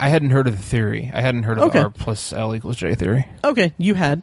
I 0.00 0.08
hadn't 0.08 0.30
heard 0.30 0.48
of 0.48 0.56
the 0.56 0.62
theory. 0.62 1.08
I 1.14 1.20
hadn't 1.20 1.44
heard 1.44 1.56
of 1.58 1.68
Okay. 1.68 1.78
R 1.78 1.88
plus 1.88 2.32
L 2.32 2.52
equals 2.56 2.76
J 2.76 2.96
theory. 2.96 3.26
okay 3.44 3.72
you 3.78 3.94
had 3.94 4.22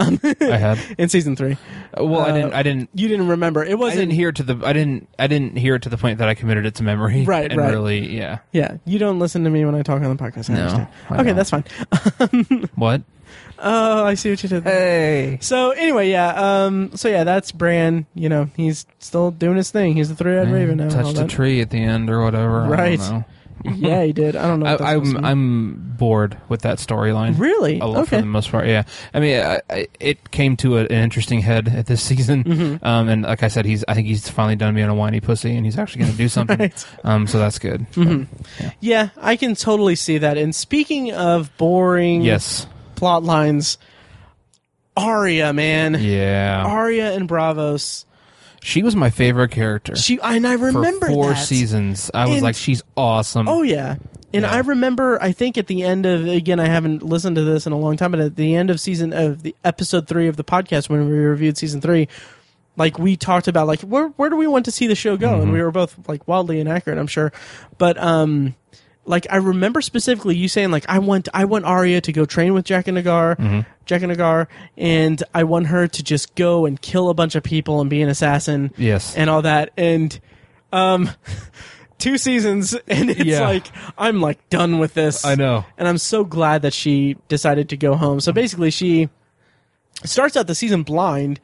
I 0.00 0.56
had. 0.56 0.78
in 0.98 1.08
season 1.08 1.36
three 1.36 1.56
Uh, 1.98 2.04
Well, 2.04 2.20
I 2.20 2.32
didn't. 2.32 2.54
I 2.54 2.62
didn't. 2.62 2.88
you 2.94 3.08
didn't 3.08 3.28
remember 3.28 3.62
it 3.64 3.72
I 3.72 3.74
wasn't 3.74 4.00
didn't 4.00 4.14
hear 4.14 4.30
it 4.30 4.36
to 4.36 4.42
the. 4.42 4.66
I 4.66 4.72
didn't. 4.72 5.08
I 5.18 5.26
didn't 5.26 5.56
hear 5.56 5.74
it 5.76 5.82
to 5.82 5.88
the 5.88 5.96
point 5.98 6.18
that 6.18 6.28
I 6.28 6.34
committed 6.34 6.66
it 6.66 6.74
to 6.76 6.82
memory. 6.82 7.24
Right, 7.30 7.50
And 7.50 7.60
right. 7.60 7.70
really, 7.70 8.16
yeah. 8.16 8.38
Yeah, 8.52 8.76
you 8.84 8.98
don't 8.98 9.18
listen 9.18 9.44
to 9.44 9.50
me 9.50 9.64
when 9.64 9.74
I 9.74 9.82
talk 9.82 10.02
on 10.02 10.16
the 10.16 10.22
podcast. 10.22 10.50
I 10.50 10.54
No, 10.54 10.60
understand. 10.60 10.88
I 11.10 11.14
okay, 11.14 11.24
don't. 11.24 11.36
that's 11.36 11.50
fine. 11.50 12.68
What? 12.74 13.02
Oh, 13.62 14.04
I 14.06 14.14
see 14.14 14.30
what 14.30 14.42
you 14.42 14.48
did. 14.48 14.64
there. 14.64 14.72
Hey. 14.74 15.38
So 15.42 15.70
anyway, 15.72 16.10
yeah. 16.10 16.64
Um. 16.64 16.90
So 16.96 17.08
yeah, 17.08 17.24
that's 17.24 17.52
Bran. 17.52 18.06
You 18.14 18.28
know, 18.28 18.48
he's 18.56 18.86
still 18.98 19.30
doing 19.30 19.56
his 19.56 19.70
thing. 19.70 19.94
He's 19.94 20.08
the 20.08 20.14
three-eyed 20.16 20.50
raven 20.50 20.78
now. 20.78 20.84
and 20.84 20.92
all 20.94 21.02
Touched 21.04 21.18
a 21.18 21.20
that. 21.22 21.30
tree 21.30 21.60
at 21.60 21.70
the 21.70 21.78
end 21.82 22.08
or 22.10 22.22
whatever. 22.24 22.62
Right. 22.62 22.98
I 22.98 23.04
don't 23.08 23.10
know. 23.18 23.24
yeah, 23.74 24.02
he 24.04 24.12
did. 24.12 24.36
I 24.36 24.46
don't 24.46 24.60
know. 24.60 24.66
I, 24.66 24.76
supposed 24.76 25.16
I'm. 25.16 25.24
I'm 25.24 25.94
bored 25.98 26.38
with 26.48 26.62
that 26.62 26.78
storyline. 26.78 27.38
really 27.38 27.78
A 27.80 27.86
lot 27.86 28.08
for 28.08 28.16
the 28.16 28.24
most 28.24 28.50
part, 28.50 28.66
yeah. 28.66 28.84
I 29.12 29.20
mean, 29.20 29.38
I, 29.40 29.60
I, 29.68 29.88
it 30.00 30.30
came 30.30 30.56
to 30.58 30.78
a, 30.78 30.82
an 30.82 30.90
interesting 30.92 31.40
head 31.40 31.68
at 31.68 31.86
this 31.86 32.02
season, 32.10 32.44
Mm-hmm. 32.44 32.84
um, 32.84 33.08
and 33.08 33.22
like 33.22 33.42
I 33.42 33.48
said, 33.48 33.64
he's 33.66 33.84
I 33.86 33.94
think 33.94 34.06
he's 34.06 34.28
finally 34.28 34.56
done 34.56 34.74
being 34.74 34.88
a 34.88 34.94
whiny 34.94 35.20
pussy, 35.20 35.54
and 35.56 35.64
he's 35.66 35.78
actually 35.78 36.00
going 36.02 36.12
to 36.12 36.18
do 36.18 36.28
something. 36.30 36.58
Right. 36.58 36.86
Um, 37.04 37.26
so 37.26 37.38
that's 37.38 37.58
good. 37.58 37.86
Yeah, 38.80 39.10
I 39.18 39.36
can 39.36 39.54
totally 39.54 39.96
see 39.96 40.18
that. 40.18 40.38
And 40.38 40.54
speaking 40.54 41.12
of 41.12 41.54
boring 41.58 42.22
Yes, 42.22 42.66
plot 42.96 43.22
lines, 43.24 43.76
Arya, 44.96 45.52
man, 45.52 45.96
yeah. 46.00 46.64
Arya 46.66 47.12
and 47.12 47.28
Braavos. 47.28 48.04
She 48.62 48.82
was 48.82 48.94
my 48.94 49.10
favorite 49.10 49.50
character 49.50 49.96
She 49.96 50.18
and 50.22 50.46
I 50.46 50.56
for 50.56 50.66
remember 50.66 51.06
four 51.08 51.30
that. 51.30 51.36
seasons. 51.46 52.10
I 52.12 52.26
was 52.26 52.34
And- 52.36 52.42
like, 52.42 52.56
she's 52.56 52.82
awesome. 52.96 53.48
Oh 53.48 53.62
yeah. 53.62 53.96
And 54.32 54.42
Yeah. 54.44 54.52
I 54.52 54.58
remember 54.58 55.20
I 55.20 55.32
think 55.32 55.58
at 55.58 55.66
the 55.66 55.82
end 55.82 56.06
of 56.06 56.26
again 56.28 56.60
I 56.60 56.66
haven't 56.68 57.02
listened 57.02 57.36
to 57.36 57.42
this 57.42 57.66
in 57.66 57.72
a 57.72 57.78
long 57.78 57.96
time 57.96 58.10
but 58.12 58.20
at 58.20 58.36
the 58.36 58.54
end 58.54 58.70
of 58.70 58.78
season 58.78 59.12
of 59.12 59.42
the 59.42 59.56
episode 59.64 60.06
3 60.06 60.28
of 60.28 60.36
the 60.36 60.44
podcast 60.44 60.88
when 60.88 61.08
we 61.08 61.14
reviewed 61.18 61.56
season 61.58 61.80
3 61.80 62.06
like 62.76 62.96
we 62.98 63.16
talked 63.16 63.48
about 63.48 63.66
like 63.66 63.80
where 63.80 64.08
where 64.10 64.30
do 64.30 64.36
we 64.36 64.46
want 64.46 64.66
to 64.66 64.70
see 64.70 64.86
the 64.86 64.94
show 64.94 65.16
go 65.16 65.40
and 65.40 65.52
we 65.52 65.60
were 65.60 65.72
both 65.72 65.96
like 66.08 66.28
wildly 66.28 66.60
inaccurate 66.60 66.98
I'm 66.98 67.08
sure 67.08 67.32
but 67.78 67.98
um 67.98 68.54
like 69.04 69.26
I 69.30 69.36
remember 69.36 69.80
specifically 69.80 70.36
you 70.36 70.48
saying 70.48 70.70
like 70.70 70.84
I 70.88 70.98
want 70.98 71.28
I 71.34 71.44
want 71.46 71.64
Arya 71.64 72.00
to 72.02 72.12
go 72.12 72.24
train 72.24 72.52
with 72.54 72.66
Jaqen 72.66 73.00
H'ghar, 73.02 73.64
Jack 73.86 74.02
and 74.02 74.10
Nagar, 74.10 74.48
and 74.76 75.22
I 75.34 75.44
want 75.44 75.66
her 75.68 75.88
to 75.88 76.02
just 76.02 76.34
go 76.36 76.66
and 76.66 76.80
kill 76.80 77.08
a 77.08 77.14
bunch 77.14 77.34
of 77.34 77.42
people 77.42 77.80
and 77.80 77.88
be 77.90 78.02
an 78.02 78.08
assassin 78.08 78.72
yes. 78.76 79.16
and 79.16 79.28
all 79.30 79.42
that 79.42 79.70
and 79.76 80.18
um 80.72 81.10
two 81.98 82.16
seasons 82.18 82.74
and 82.88 83.10
it's 83.10 83.24
Yeah. 83.24 83.40
like 83.40 83.66
i'm 83.98 84.20
like 84.20 84.48
done 84.48 84.78
with 84.78 84.94
this 84.94 85.24
I 85.24 85.34
know. 85.34 85.64
and 85.76 85.88
i'm 85.88 85.98
so 85.98 86.22
glad 86.24 86.62
that 86.62 86.72
she 86.72 87.16
decided 87.28 87.68
to 87.70 87.76
go 87.76 87.94
home 87.96 88.20
so 88.20 88.32
basically 88.32 88.70
she 88.70 89.08
starts 90.04 90.36
out 90.36 90.46
the 90.46 90.54
season 90.54 90.82
blind 90.84 91.40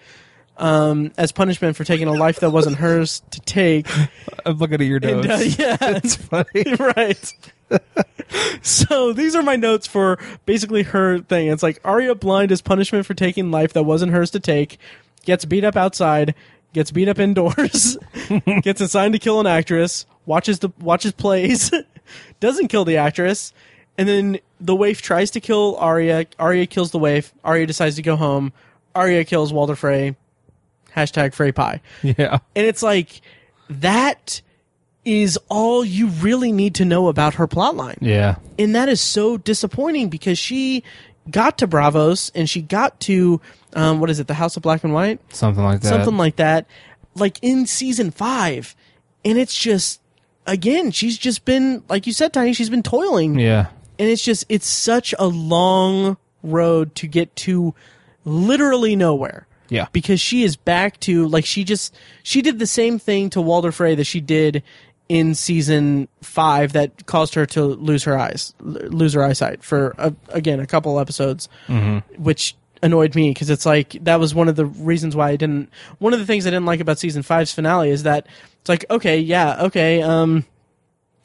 um 0.59 1.13
as 1.19 1.33
punishment 1.33 1.77
for 1.77 1.85
taking 1.85 2.09
a 2.09 2.13
life 2.13 2.41
that 2.41 2.51
wasn't 2.51 2.77
hers 2.77 3.23
to 3.31 3.41
take 3.41 3.87
I'm 4.47 4.57
looking 4.59 4.81
at 4.81 4.87
your 4.87 4.99
and, 5.03 5.27
notes. 5.27 5.59
uh, 5.61 5.63
yeah 5.63 5.77
It's 6.03 6.17
funny. 6.17 6.65
right 6.79 7.33
so 8.63 9.13
these 9.13 9.35
are 9.35 9.43
my 9.43 9.57
notes 9.57 9.87
for 9.87 10.19
basically 10.47 10.83
her 10.85 11.19
thing 11.21 11.49
it's 11.49 11.63
like 11.63 11.81
Arya 11.85 12.15
blind 12.15 12.53
as 12.53 12.63
punishment 12.63 13.07
for 13.07 13.15
taking 13.15 13.51
life 13.51 13.73
that 13.75 13.83
wasn't 13.83 14.13
hers 14.13 14.31
to 14.33 14.41
take 14.41 14.79
gets 15.25 15.45
beat 15.45 15.65
up 15.65 15.77
outside 15.77 16.35
gets 16.73 16.91
beat 16.91 17.09
up 17.09 17.19
indoors 17.19 17.97
gets 18.63 18.81
assigned 18.81 19.13
to 19.15 19.19
kill 19.19 19.41
an 19.41 19.47
actress 19.47 20.07
watches 20.27 20.61
the 20.61 20.71
watches 20.81 21.13
plays 21.13 21.71
doesn't 22.41 22.69
kill 22.69 22.85
the 22.85 22.97
actress 22.97 23.53
and 23.99 24.09
then 24.09 24.39
the 24.61 24.77
waif 24.77 25.03
tries 25.03 25.31
to 25.33 25.41
kill 25.41 25.77
Arya 25.77 26.27
Arya 26.39 26.67
kills 26.67 26.93
the 26.93 26.99
waif 26.99 27.33
Arya 27.45 27.67
decides 27.67 27.97
to 27.97 28.03
go 28.03 28.15
home 28.17 28.53
Arya 28.95 29.25
kills 29.25 29.53
Walder 29.53 29.75
Frey 29.77 30.15
hashtag 30.97 31.35
Frey 31.35 31.53
pie 31.53 31.81
Yeah. 32.03 32.39
and 32.55 32.67
it's 32.67 32.83
like 32.83 33.21
that 33.69 34.41
is 35.05 35.39
all 35.49 35.85
you 35.85 36.09
really 36.09 36.51
need 36.51 36.75
to 36.77 36.85
know 36.85 37.07
about 37.09 37.35
her 37.35 37.47
plotline. 37.47 37.97
Yeah. 38.01 38.37
And 38.59 38.75
that 38.75 38.89
is 38.89 39.01
so 39.01 39.37
disappointing 39.37 40.09
because 40.09 40.37
she 40.39 40.83
got 41.31 41.59
to 41.59 41.69
Braavos 41.69 42.31
and 42.35 42.51
she 42.51 42.61
got 42.61 42.99
to 43.01 43.41
um, 43.75 44.01
what 44.01 44.11
is 44.11 44.19
it, 44.21 44.27
the 44.27 44.35
House 44.35 44.57
of 44.57 44.63
Black 44.65 44.83
and 44.83 44.93
White? 44.93 45.21
Something 45.33 45.63
like 45.63 45.81
that. 45.83 45.89
Something 45.89 46.17
like 46.17 46.37
that. 46.37 46.67
Like 47.15 47.39
in 47.43 47.67
season 47.67 48.11
five. 48.11 48.75
And 49.25 49.39
it's 49.39 49.57
just 49.57 50.01
again, 50.45 50.91
she's 50.91 51.17
just 51.19 51.45
been 51.45 51.85
like 51.89 52.07
you 52.09 52.13
said, 52.13 52.33
Tiny, 52.33 52.53
she's 52.53 52.71
been 52.71 52.83
toiling. 52.83 53.39
Yeah. 53.39 53.67
And 54.01 54.09
it's 54.09 54.25
just 54.25 54.45
it's 54.49 54.67
such 54.67 55.15
a 55.21 55.27
long 55.27 56.17
road 56.43 56.95
to 56.97 57.07
get 57.07 57.35
to 57.37 57.75
literally 58.25 58.97
nowhere 58.97 59.47
Yeah. 59.69 59.87
because 59.93 60.21
she 60.21 60.43
is 60.43 60.57
back 60.57 61.01
to 61.01 61.27
like 61.29 61.45
she 61.45 61.65
just 61.65 61.95
she 62.23 62.43
did 62.43 62.59
the 62.59 62.67
same 62.67 62.99
thing 62.99 63.31
to 63.31 63.41
Walder 63.41 63.73
Frey 63.73 63.95
that 63.95 64.05
she 64.05 64.21
did 64.21 64.63
in 65.09 65.35
season 65.35 66.09
five 66.21 66.73
that 66.73 67.07
caused 67.07 67.35
her 67.35 67.47
to 67.47 67.65
lose 67.65 68.03
her 68.05 68.19
eyes, 68.19 68.55
lose 68.61 69.13
her 69.13 69.23
eyesight 69.23 69.63
for 69.63 69.95
a, 69.99 70.13
again 70.31 70.59
a 70.61 70.67
couple 70.67 70.99
episodes, 70.99 71.49
which 72.17 72.57
annoyed 72.83 73.15
me 73.15 73.31
because 73.31 73.49
it's 73.49 73.65
like 73.65 73.93
that 74.05 74.21
was 74.21 74.35
one 74.35 74.49
of 74.49 74.57
the 74.57 74.67
reasons 74.67 75.15
why 75.17 75.31
I 75.31 75.37
didn't. 75.37 75.71
One 75.99 76.13
of 76.13 76.19
the 76.19 76.27
things 76.27 76.47
I 76.47 76.51
didn't 76.51 76.67
like 76.67 76.81
about 76.81 76.99
season 76.99 77.23
five's 77.23 77.53
finale 77.53 77.91
is 77.91 78.03
that 78.03 78.27
it's 78.61 78.69
like 78.69 78.85
okay, 78.91 79.19
yeah, 79.19 79.63
okay, 79.65 80.03
um, 80.03 80.45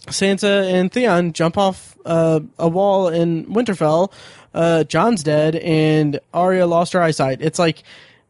Sansa 0.08 0.72
and 0.72 0.92
Theon 0.92 1.34
jump 1.34 1.58
off 1.58 1.98
uh, 2.06 2.40
a 2.58 2.68
wall 2.68 3.08
in 3.08 3.46
Winterfell. 3.48 4.12
Uh, 4.54 4.84
Jon's 4.84 5.24
dead, 5.24 5.56
and 5.56 6.20
Arya 6.34 6.68
lost 6.68 6.94
her 6.94 7.02
eyesight. 7.02 7.42
It's 7.42 7.58
like 7.58 7.84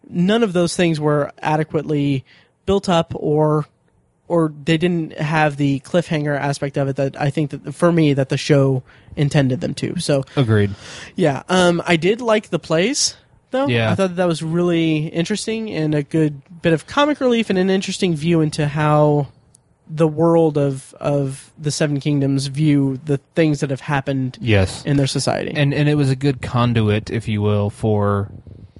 none 0.09 0.43
of 0.43 0.53
those 0.53 0.75
things 0.75 0.99
were 0.99 1.31
adequately 1.41 2.25
built 2.65 2.89
up, 2.89 3.13
or 3.15 3.65
or 4.27 4.53
they 4.63 4.77
didn't 4.77 5.17
have 5.17 5.57
the 5.57 5.81
cliffhanger 5.81 6.37
aspect 6.39 6.77
of 6.77 6.87
it 6.87 6.95
that 6.95 7.19
I 7.19 7.29
think 7.29 7.51
that 7.51 7.73
for 7.75 7.91
me 7.91 8.13
that 8.13 8.29
the 8.29 8.37
show 8.37 8.81
intended 9.17 9.59
them 9.59 9.73
to. 9.75 9.99
So 9.99 10.23
Agreed. 10.37 10.71
yeah, 11.15 11.43
um, 11.49 11.81
I 11.85 11.97
did 11.97 12.21
like 12.21 12.49
the 12.49 12.59
plays 12.59 13.17
though. 13.51 13.67
Yeah. 13.67 13.91
I 13.91 13.95
thought 13.95 14.09
that, 14.09 14.15
that 14.15 14.27
was 14.27 14.41
really 14.41 15.07
interesting 15.07 15.69
and 15.69 15.93
a 15.93 16.03
good 16.03 16.41
bit 16.61 16.71
of 16.71 16.87
comic 16.87 17.19
relief 17.19 17.49
and 17.49 17.59
an 17.59 17.69
interesting 17.69 18.15
view 18.15 18.39
into 18.39 18.67
how 18.69 19.27
the 19.93 20.07
world 20.07 20.57
of 20.57 20.93
of 21.01 21.51
the 21.59 21.69
Seven 21.71 21.99
Kingdoms 21.99 22.47
view 22.47 23.01
the 23.03 23.17
things 23.35 23.59
that 23.59 23.69
have 23.69 23.81
happened 23.81 24.37
Yes. 24.39 24.85
in 24.85 24.95
their 24.95 25.07
society. 25.07 25.51
and 25.53 25.73
and 25.73 25.89
it 25.89 25.95
was 25.95 26.09
a 26.09 26.15
good 26.15 26.41
conduit, 26.41 27.09
if 27.09 27.27
you 27.27 27.41
will, 27.41 27.69
for 27.69 28.31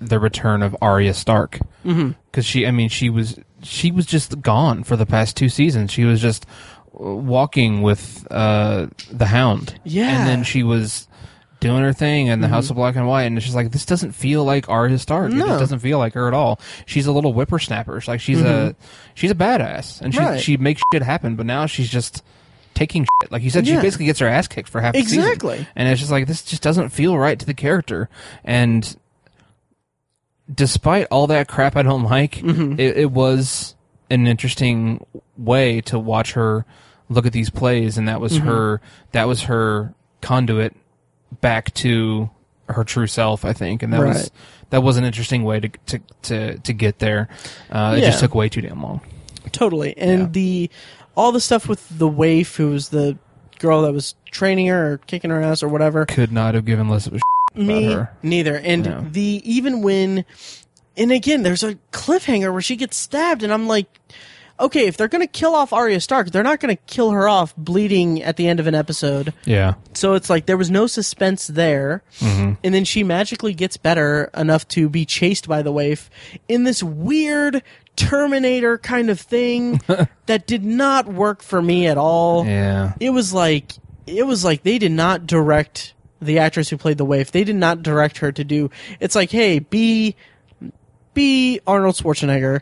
the 0.01 0.19
return 0.19 0.63
of 0.63 0.75
Arya 0.81 1.13
Stark. 1.13 1.59
Because 1.83 1.95
mm-hmm. 1.95 2.41
she, 2.41 2.67
I 2.67 2.71
mean, 2.71 2.89
she 2.89 3.09
was 3.09 3.39
she 3.63 3.91
was 3.91 4.05
just 4.05 4.41
gone 4.41 4.83
for 4.83 4.95
the 4.95 5.05
past 5.05 5.37
two 5.37 5.47
seasons. 5.49 5.91
She 5.91 6.03
was 6.03 6.19
just 6.21 6.45
walking 6.93 7.81
with 7.81 8.27
uh, 8.31 8.87
the 9.11 9.27
Hound. 9.27 9.79
Yeah. 9.83 10.17
and 10.19 10.27
then 10.27 10.43
she 10.43 10.63
was 10.63 11.07
doing 11.59 11.83
her 11.83 11.93
thing 11.93 12.27
in 12.27 12.41
the 12.41 12.47
House 12.47 12.71
of 12.71 12.75
Black 12.75 12.95
and 12.95 13.07
White, 13.07 13.23
and 13.25 13.37
it's 13.37 13.45
just 13.45 13.55
like 13.55 13.71
this 13.71 13.85
doesn't 13.85 14.13
feel 14.13 14.43
like 14.43 14.67
Arya 14.67 14.97
Stark. 14.97 15.31
It 15.31 15.35
No. 15.35 15.45
just 15.45 15.59
doesn't 15.59 15.79
feel 15.79 15.99
like 15.99 16.13
her 16.15 16.27
at 16.27 16.33
all. 16.33 16.59
She's 16.87 17.05
a 17.05 17.11
little 17.11 17.33
whippersnapper. 17.33 18.01
She's 18.01 18.07
like 18.07 18.19
she's 18.19 18.41
a 18.41 18.75
she's 19.13 19.31
a 19.31 19.35
badass, 19.35 20.01
and 20.01 20.13
she 20.13 20.19
Right. 20.19 20.39
she 20.41 20.57
makes 20.57 20.81
shit 20.91 21.03
happen. 21.03 21.35
But 21.35 21.45
now 21.45 21.67
she's 21.67 21.89
just 21.89 22.23
taking 22.73 23.03
shit. 23.21 23.31
Like 23.31 23.43
you 23.43 23.51
said, 23.51 23.67
Yeah. 23.67 23.75
she 23.75 23.81
basically 23.81 24.05
gets 24.07 24.19
her 24.19 24.27
ass 24.27 24.47
kicked 24.47 24.69
for 24.69 24.81
half 24.81 24.93
the 24.93 25.01
season. 25.03 25.19
Exactly. 25.19 25.67
and 25.75 25.87
it's 25.87 25.99
just 25.99 26.11
like 26.11 26.25
this 26.25 26.41
just 26.41 26.63
doesn't 26.63 26.89
feel 26.89 27.15
right 27.17 27.37
to 27.37 27.45
the 27.45 27.53
character. 27.53 28.09
And 28.43 28.97
despite 30.53 31.07
all 31.11 31.27
that 31.27 31.47
crap 31.47 31.75
I 31.75 31.81
don't 31.81 32.03
like, 32.03 32.35
Mm-hmm. 32.35 32.79
it, 32.79 32.97
it 32.97 33.11
was 33.11 33.75
an 34.09 34.27
interesting 34.27 35.05
way 35.37 35.81
to 35.81 35.97
watch 35.99 36.33
her 36.33 36.65
look 37.09 37.25
at 37.25 37.33
these 37.33 37.49
plays, 37.49 37.97
and 37.97 38.07
that 38.07 38.19
was 38.21 38.33
Mm-hmm. 38.37 38.47
her 38.47 38.81
that 39.11 39.27
was 39.27 39.43
her 39.43 39.93
conduit 40.21 40.75
back 41.41 41.73
to 41.75 42.29
her 42.69 42.83
true 42.83 43.07
self. 43.07 43.43
I 43.45 43.53
think, 43.53 43.83
and 43.83 43.91
that 43.93 44.01
Right. 44.01 44.09
was 44.15 44.31
that 44.69 44.81
was 44.83 44.97
an 44.97 45.03
interesting 45.03 45.43
way 45.43 45.59
to 45.59 45.69
to 45.87 45.99
to, 46.23 46.57
to 46.59 46.73
get 46.73 46.99
there. 46.99 47.27
Uh, 47.69 47.95
It 47.97 48.01
just 48.01 48.19
took 48.19 48.35
way 48.35 48.49
too 48.49 48.61
damn 48.61 48.81
long. 48.81 49.01
Totally. 49.51 49.97
And 49.97 50.21
Yeah. 50.21 50.27
the 50.31 50.69
all 51.15 51.31
the 51.31 51.41
stuff 51.41 51.67
with 51.67 51.87
the 51.97 52.07
waif 52.07 52.55
who 52.55 52.69
was 52.69 52.89
the 52.89 53.17
girl 53.59 53.81
that 53.83 53.93
was 53.93 54.15
training 54.31 54.67
her 54.67 54.93
or 54.93 54.97
kicking 54.99 55.29
her 55.29 55.41
ass 55.41 55.61
or 55.61 55.67
whatever. 55.67 56.05
Could 56.05 56.31
not 56.31 56.55
have 56.55 56.65
given 56.65 56.87
less 56.89 57.05
of 57.07 57.13
a 57.13 57.17
shit 57.17 57.23
Me 57.55 57.91
her. 57.91 58.11
neither. 58.23 58.55
And 58.55 58.83
No. 58.85 59.05
the 59.11 59.41
even 59.43 59.81
when 59.81 60.25
and 60.97 61.11
again 61.11 61.43
there's 61.43 61.63
a 61.63 61.75
cliffhanger 61.91 62.51
where 62.51 62.61
she 62.61 62.75
gets 62.75 62.97
stabbed 62.97 63.43
and 63.43 63.51
I'm 63.53 63.67
like 63.67 63.87
okay, 64.59 64.85
if 64.85 64.95
they're 64.95 65.07
going 65.07 65.23
to 65.25 65.27
kill 65.27 65.55
off 65.55 65.73
Arya 65.73 65.99
Stark, 65.99 66.29
they're 66.29 66.43
not 66.43 66.59
going 66.59 66.75
to 66.77 66.79
kill 66.85 67.09
her 67.09 67.27
off 67.27 67.55
bleeding 67.55 68.21
at 68.21 68.37
the 68.37 68.47
end 68.47 68.59
of 68.59 68.67
an 68.67 68.75
episode. 68.75 69.33
Yeah. 69.43 69.73
So 69.95 70.13
it's 70.13 70.29
like 70.29 70.45
there 70.45 70.55
was 70.57 70.69
no 70.69 70.85
suspense 70.85 71.47
there. 71.47 72.03
Mm-hmm. 72.19 72.53
And 72.63 72.71
then 72.75 72.85
she 72.85 73.03
magically 73.03 73.55
gets 73.55 73.77
better 73.77 74.29
enough 74.37 74.67
to 74.67 74.87
be 74.87 75.03
chased 75.03 75.47
by 75.47 75.63
the 75.63 75.71
waif 75.71 76.11
in 76.47 76.63
this 76.63 76.83
weird 76.83 77.63
Terminator 77.95 78.77
kind 78.77 79.09
of 79.09 79.19
thing 79.19 79.81
that 80.27 80.45
did 80.45 80.63
not 80.63 81.07
work 81.07 81.41
for 81.41 81.59
me 81.59 81.87
at 81.87 81.97
all. 81.97 82.45
Yeah. 82.45 82.93
It 82.99 83.09
was 83.09 83.33
like 83.33 83.73
it 84.05 84.27
was 84.27 84.45
like 84.45 84.61
they 84.61 84.77
did 84.77 84.91
not 84.91 85.25
direct 85.25 85.95
the 86.21 86.39
actress 86.39 86.69
who 86.69 86.77
played 86.77 86.97
the 86.97 87.05
waif. 87.05 87.31
They 87.31 87.43
did 87.43 87.55
not 87.55 87.81
direct 87.83 88.19
her 88.19 88.31
to 88.31 88.43
do. 88.43 88.69
It's 88.99 89.15
like, 89.15 89.31
hey, 89.31 89.59
be 89.59 90.15
be 91.13 91.59
Arnold 91.67 91.95
Schwarzenegger 91.95 92.61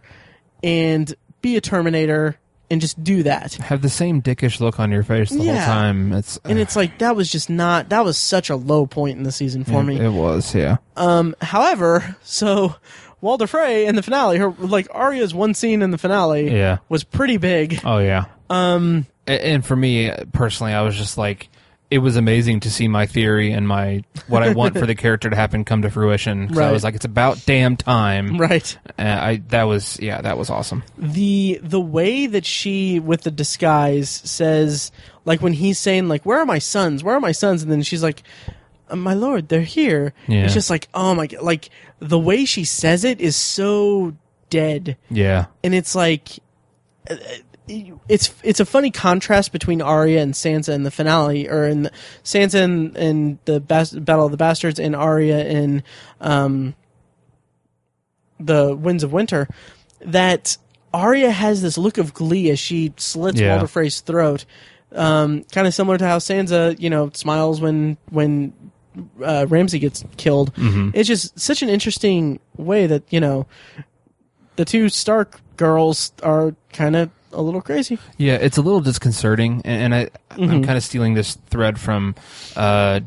and 0.63 1.13
be 1.41 1.55
a 1.55 1.61
Terminator 1.61 2.37
and 2.71 2.81
just 2.81 3.03
do 3.03 3.23
that. 3.23 3.53
Have 3.55 3.81
the 3.81 3.89
same 3.89 4.21
dickish 4.21 4.59
look 4.59 4.79
on 4.79 4.91
your 4.91 5.03
face 5.03 5.29
the 5.29 5.43
Yeah. 5.43 5.65
whole 5.65 5.73
time. 5.73 6.13
It's 6.13 6.39
And 6.45 6.59
it's 6.59 6.75
like 6.75 6.99
that 6.99 7.15
was 7.15 7.31
just 7.31 7.49
not 7.49 7.89
that 7.89 8.03
was 8.05 8.17
such 8.17 8.49
a 8.49 8.55
low 8.55 8.85
point 8.85 9.17
in 9.17 9.23
the 9.23 9.31
season 9.31 9.63
for 9.63 9.83
me. 9.83 9.99
It 9.99 10.11
was, 10.11 10.53
yeah. 10.53 10.77
Um, 10.95 11.35
however, 11.41 12.15
so 12.23 12.75
Walder 13.21 13.47
Frey 13.47 13.85
in 13.85 13.95
the 13.95 14.03
finale, 14.03 14.37
her 14.37 14.49
like 14.57 14.87
Arya's 14.91 15.33
one 15.33 15.53
scene 15.53 15.81
in 15.81 15.91
the 15.91 15.97
finale 15.97 16.51
Yeah. 16.55 16.77
was 16.89 17.03
pretty 17.03 17.37
big. 17.37 17.81
Oh 17.83 17.97
yeah. 17.99 18.25
Um, 18.49 19.05
and 19.27 19.63
for 19.65 19.75
me 19.75 20.09
uh, 20.09 20.25
personally, 20.31 20.73
I 20.73 20.81
was 20.81 20.95
just 20.95 21.17
like, 21.17 21.49
it 21.91 21.97
was 21.99 22.15
amazing 22.15 22.59
to 22.61 22.69
see 22.69 22.87
my 22.87 23.05
theory 23.07 23.51
and 23.51 23.67
my 23.67 24.03
what 24.27 24.43
I 24.43 24.53
want 24.53 24.77
for 24.77 24.85
the 24.85 24.93
character 25.03 25.29
to 25.29 25.35
happen 25.35 25.65
come 25.65 25.81
to 25.81 25.89
fruition. 25.89 26.47
'Cause 26.47 26.57
I 26.57 26.61
Right. 26.67 26.71
was 26.71 26.83
like, 26.83 26.93
it's 26.95 27.05
about 27.05 27.43
damn 27.45 27.75
time. 27.77 28.37
Right. 28.37 28.77
Uh, 28.97 29.01
I 29.01 29.41
that 29.49 29.63
was 29.63 29.99
yeah, 29.99 30.21
that 30.21 30.37
was 30.37 30.49
awesome. 30.49 30.83
The 30.97 31.59
the 31.63 31.81
way 31.81 32.27
that 32.27 32.45
she 32.45 32.99
with 32.99 33.21
the 33.21 33.31
disguise 33.31 34.09
says 34.09 34.91
like 35.25 35.41
when 35.41 35.53
he's 35.53 35.79
saying 35.79 36.07
like 36.07 36.25
where 36.25 36.37
are 36.39 36.45
my 36.45 36.59
sons? 36.59 37.03
Where 37.03 37.15
are 37.15 37.19
my 37.19 37.31
sons? 37.31 37.63
And 37.63 37.71
then 37.71 37.81
she's 37.81 38.03
like 38.03 38.21
"Uh, 38.89 38.95
my 38.95 39.13
lord, 39.15 39.49
they're 39.49 39.61
here. 39.61 40.13
Yeah. 40.27 40.43
It's 40.45 40.53
just 40.53 40.69
like, 40.69 40.87
oh 40.93 41.15
my 41.15 41.25
god, 41.27 41.41
like 41.41 41.69
the 41.99 42.19
way 42.19 42.45
she 42.45 42.63
says 42.65 43.03
it 43.03 43.19
is 43.19 43.35
so 43.35 44.13
dead. 44.51 44.95
Yeah. 45.09 45.45
and 45.63 45.73
it's 45.75 45.95
like 45.95 46.39
uh, 47.09 47.15
it's 48.07 48.33
it's 48.43 48.59
a 48.59 48.65
funny 48.65 48.91
contrast 48.91 49.51
between 49.51 49.81
Arya 49.81 50.21
and 50.21 50.33
Sansa 50.33 50.73
in 50.73 50.83
the 50.83 50.91
finale, 50.91 51.47
or 51.47 51.65
in 51.67 51.83
the, 51.83 51.91
Sansa 52.23 52.63
in, 52.63 52.95
in 52.95 53.39
the 53.45 53.59
Bas- 53.59 53.91
Battle 53.91 54.25
of 54.25 54.31
the 54.31 54.37
Bastards, 54.37 54.79
and 54.79 54.95
Arya 54.95 55.45
in 55.45 55.83
um, 56.19 56.75
the 58.39 58.75
Winds 58.75 59.03
of 59.03 59.11
Winter. 59.13 59.47
That 60.01 60.57
Arya 60.93 61.29
has 61.31 61.61
this 61.61 61.77
look 61.77 61.97
of 61.97 62.13
glee 62.13 62.49
as 62.49 62.59
she 62.59 62.93
slits 62.97 63.39
Yeah. 63.39 63.53
Walder 63.53 63.67
Frey's 63.67 63.99
throat, 64.01 64.45
um, 64.93 65.43
kind 65.51 65.67
of 65.67 65.73
similar 65.73 65.97
to 65.97 66.07
how 66.07 66.17
Sansa, 66.19 66.79
you 66.79 66.89
know, 66.89 67.11
smiles 67.13 67.61
when 67.61 67.97
when 68.09 68.53
uh, 69.23 69.45
Ramsay 69.47 69.79
gets 69.79 70.03
killed. 70.17 70.51
It's 70.93 71.07
just 71.07 71.39
such 71.39 71.61
an 71.61 71.69
interesting 71.69 72.39
way 72.57 72.87
that 72.87 73.03
you 73.09 73.19
know 73.19 73.45
the 74.55 74.65
two 74.65 74.89
Stark 74.89 75.39
girls 75.57 76.11
are 76.23 76.55
kind 76.73 76.95
of 76.95 77.09
a 77.31 77.41
little 77.41 77.61
crazy. 77.61 77.97
Yeah, 78.17 78.35
it's 78.35 78.57
a 78.57 78.61
little 78.61 78.81
disconcerting, 78.81 79.61
and, 79.65 79.93
and 79.93 79.95
I 79.95 80.09
Mm-hmm. 80.35 80.51
I'm 80.51 80.63
kind 80.63 80.77
of 80.77 80.83
stealing 80.83 81.15
this 81.15 81.35
thread 81.49 81.79
from 81.79 82.15
uh, 82.55 83.01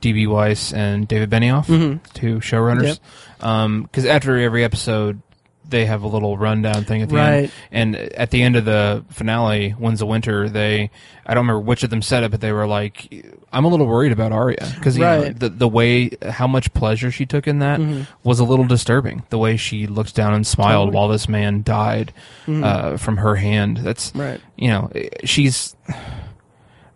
DB 0.00 0.28
Weiss 0.28 0.72
and 0.72 1.08
David 1.08 1.28
Benioff, 1.30 1.66
two 2.14 2.36
showrunners, 2.36 3.00
Mm-hmm. 3.40 3.76
Yep. 3.80 3.82
because 3.90 4.04
after 4.06 4.36
every 4.38 4.64
episode. 4.64 5.20
They 5.68 5.84
have 5.84 6.02
a 6.02 6.08
little 6.08 6.38
rundown 6.38 6.84
thing 6.84 7.02
at 7.02 7.10
the 7.10 7.16
Right. 7.16 7.50
end, 7.70 7.94
and 7.94 7.96
at 7.96 8.30
the 8.30 8.42
end 8.42 8.56
of 8.56 8.64
the 8.64 9.04
finale, 9.10 9.74
"Winds 9.78 10.00
of 10.00 10.08
Winter," 10.08 10.48
they 10.48 10.90
I 11.26 11.34
don't 11.34 11.44
remember 11.46 11.60
which 11.60 11.82
of 11.82 11.90
them 11.90 12.00
said 12.00 12.22
it, 12.24 12.30
but 12.30 12.40
they 12.40 12.52
were 12.52 12.66
like, 12.66 13.24
"I'm 13.52 13.66
a 13.66 13.68
little 13.68 13.86
worried 13.86 14.12
about 14.12 14.32
Arya 14.32 14.66
because 14.76 14.98
Right. 14.98 15.24
Mm-hmm. 15.30 15.38
the 15.38 15.48
the 15.50 15.68
way 15.68 16.10
how 16.30 16.46
much 16.46 16.72
pleasure 16.72 17.10
she 17.10 17.26
took 17.26 17.46
in 17.46 17.58
that 17.58 17.80
was 18.24 18.40
a 18.40 18.44
little 18.44 18.64
disturbing. 18.64 19.24
The 19.28 19.36
way 19.38 19.56
she 19.58 19.86
looked 19.86 20.14
down 20.14 20.32
and 20.32 20.46
smiled 20.46 20.68
Totally. 20.70 20.86
Mm-hmm. 20.88 20.96
while 20.96 21.08
this 21.08 21.28
man 21.28 21.62
died 21.62 22.12
uh, 22.48 22.96
from 22.96 23.18
her 23.18 23.36
hand. 23.36 23.76
That's 23.78 24.10
Right. 24.14 24.40
you 24.56 24.68
know, 24.68 24.90
she's. 25.24 25.76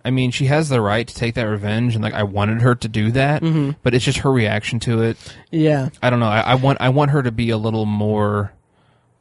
I 0.05 0.11
mean, 0.11 0.33
she 0.33 0.47
has 0.47 0.69
the 0.69 0.81
right 0.81 1.07
to 1.07 1.15
take 1.15 1.35
that 1.35 1.45
revenge, 1.45 1.95
and 1.95 2.03
like 2.03 2.13
I 2.15 2.25
wanted 2.25 2.61
her 2.63 2.75
to 2.75 2.89
do 2.89 3.13
that, 3.13 3.41
Mm-hmm. 3.43 3.71
but 3.85 3.95
it's 3.95 4.05
just 4.05 4.19
her 4.19 4.33
reaction 4.33 4.81
to 4.81 5.03
it. 5.03 5.17
Yeah, 5.53 5.91
I 6.03 6.11
don't 6.11 6.19
know. 6.19 6.27
I, 6.27 6.41
I 6.41 6.55
want 6.57 6.79
I 6.81 6.89
want 6.89 7.13
her 7.13 7.23
to 7.23 7.31
be 7.31 7.51
a 7.51 7.57
little 7.57 7.87
more 7.87 8.53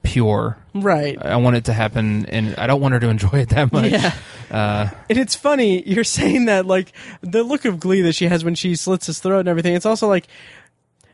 pure. 0.03 0.57
right. 0.73 1.17
I 1.23 1.35
want 1.37 1.55
it 1.57 1.65
to 1.65 1.73
happen, 1.73 2.25
and 2.27 2.55
I 2.57 2.67
don't 2.67 2.81
want 2.81 2.93
her 2.93 2.99
to 2.99 3.09
enjoy 3.09 3.39
it 3.39 3.49
that 3.49 3.71
much. 3.71 3.91
Yeah. 3.91 4.13
Uh, 4.49 4.89
And 5.09 5.17
it's 5.17 5.35
funny 5.35 5.81
you're 5.87 6.03
saying 6.03 6.45
that 6.45 6.65
like 6.65 6.91
the 7.21 7.43
look 7.43 7.65
of 7.65 7.79
glee 7.79 8.01
that 8.01 8.13
she 8.15 8.27
has 8.27 8.43
when 8.43 8.55
she 8.55 8.75
slits 8.75 9.05
his 9.07 9.19
throat 9.19 9.39
and 9.41 9.47
everything. 9.49 9.75
It's 9.75 9.85
also 9.85 10.07
like 10.07 10.27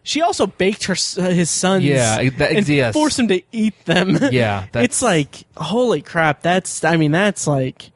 she 0.03 0.21
also 0.21 0.47
baked 0.47 0.85
her 0.85 0.93
uh, 1.17 1.29
his 1.29 1.49
sons, 1.49 1.83
Yeah, 1.83 2.29
that- 2.37 2.51
and 2.53 2.67
yes. 2.67 2.93
forced 2.93 3.19
him 3.19 3.27
to 3.27 3.41
eat 3.51 3.73
them. 3.85 4.17
Yeah, 4.31 4.61
that's- 4.71 4.85
it's 4.85 5.01
like 5.01 5.43
holy 5.57 6.01
crap. 6.01 6.41
That's 6.41 6.83
I 6.83 6.95
mean 6.97 7.11
that's 7.11 7.45
like 7.45 7.91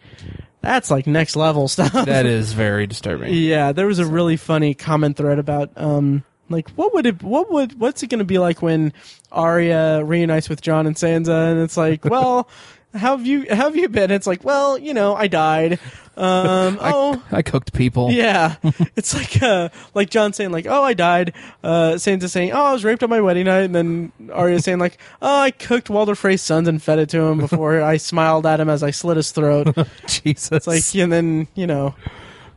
that's 0.61 0.91
like 0.91 1.07
next 1.07 1.35
level 1.35 1.67
stuff. 1.69 1.93
that 2.05 2.25
is 2.25 2.53
very 2.53 2.85
disturbing. 2.85 3.33
Yeah, 3.33 3.71
there 3.71 3.87
was 3.87 3.97
a 3.99 4.05
really 4.05 4.37
funny 4.37 4.73
comment 4.73 5.17
thread 5.17 5.39
about 5.39 5.71
um 5.75 6.23
like 6.51 6.69
what 6.71 6.93
would 6.93 7.05
it 7.05 7.23
what 7.23 7.51
would 7.51 7.79
what's 7.79 8.03
it 8.03 8.07
going 8.07 8.19
to 8.19 8.25
be 8.25 8.37
like 8.39 8.61
when 8.61 8.93
Arya 9.31 10.03
reunites 10.03 10.49
with 10.49 10.61
Jon 10.61 10.87
and 10.87 10.95
Sansa 10.95 11.51
and 11.51 11.61
it's 11.61 11.77
like, 11.77 12.05
well, 12.05 12.49
how 12.93 13.15
have 13.17 13.25
you 13.25 13.45
how 13.49 13.65
have 13.65 13.75
you 13.75 13.87
been? 13.89 14.11
It's 14.11 14.27
like, 14.27 14.43
well, 14.43 14.77
you 14.77 14.93
know, 14.93 15.15
I 15.15 15.27
died. 15.27 15.79
Um 16.17 16.77
oh 16.81 17.23
I 17.31 17.41
cooked 17.41 17.71
people. 17.73 18.11
yeah. 18.11 18.55
it's 18.97 19.13
like 19.13 19.41
uh 19.41 19.69
like 19.93 20.09
Jon 20.09 20.33
saying 20.33 20.51
like, 20.51 20.67
"Oh, 20.67 20.83
I 20.83 20.93
died." 20.93 21.33
Uh 21.63 21.93
Sansa 21.93 22.29
saying, 22.29 22.51
"Oh, 22.51 22.65
I 22.65 22.73
was 22.73 22.83
raped 22.83 23.01
on 23.01 23.09
my 23.09 23.21
wedding 23.21 23.45
night." 23.45 23.61
And 23.61 23.73
then 23.73 24.11
Arya 24.31 24.59
saying 24.59 24.79
like, 24.79 24.97
"Oh, 25.21 25.39
I 25.39 25.51
cooked 25.51 25.89
Walder 25.89 26.15
Frey's 26.15 26.41
sons 26.41 26.67
and 26.67 26.83
fed 26.83 26.99
it 26.99 27.09
to 27.09 27.21
him 27.21 27.37
before 27.37 27.81
I 27.81 27.95
smiled 27.95 28.45
at 28.45 28.59
him 28.59 28.69
as 28.69 28.83
I 28.83 28.91
slit 28.91 29.15
his 29.17 29.31
throat." 29.31 29.73
Jesus. 30.07 30.51
It's 30.51 30.67
like, 30.67 30.83
and 31.01 31.13
then, 31.13 31.47
you 31.55 31.67
know, 31.67 31.95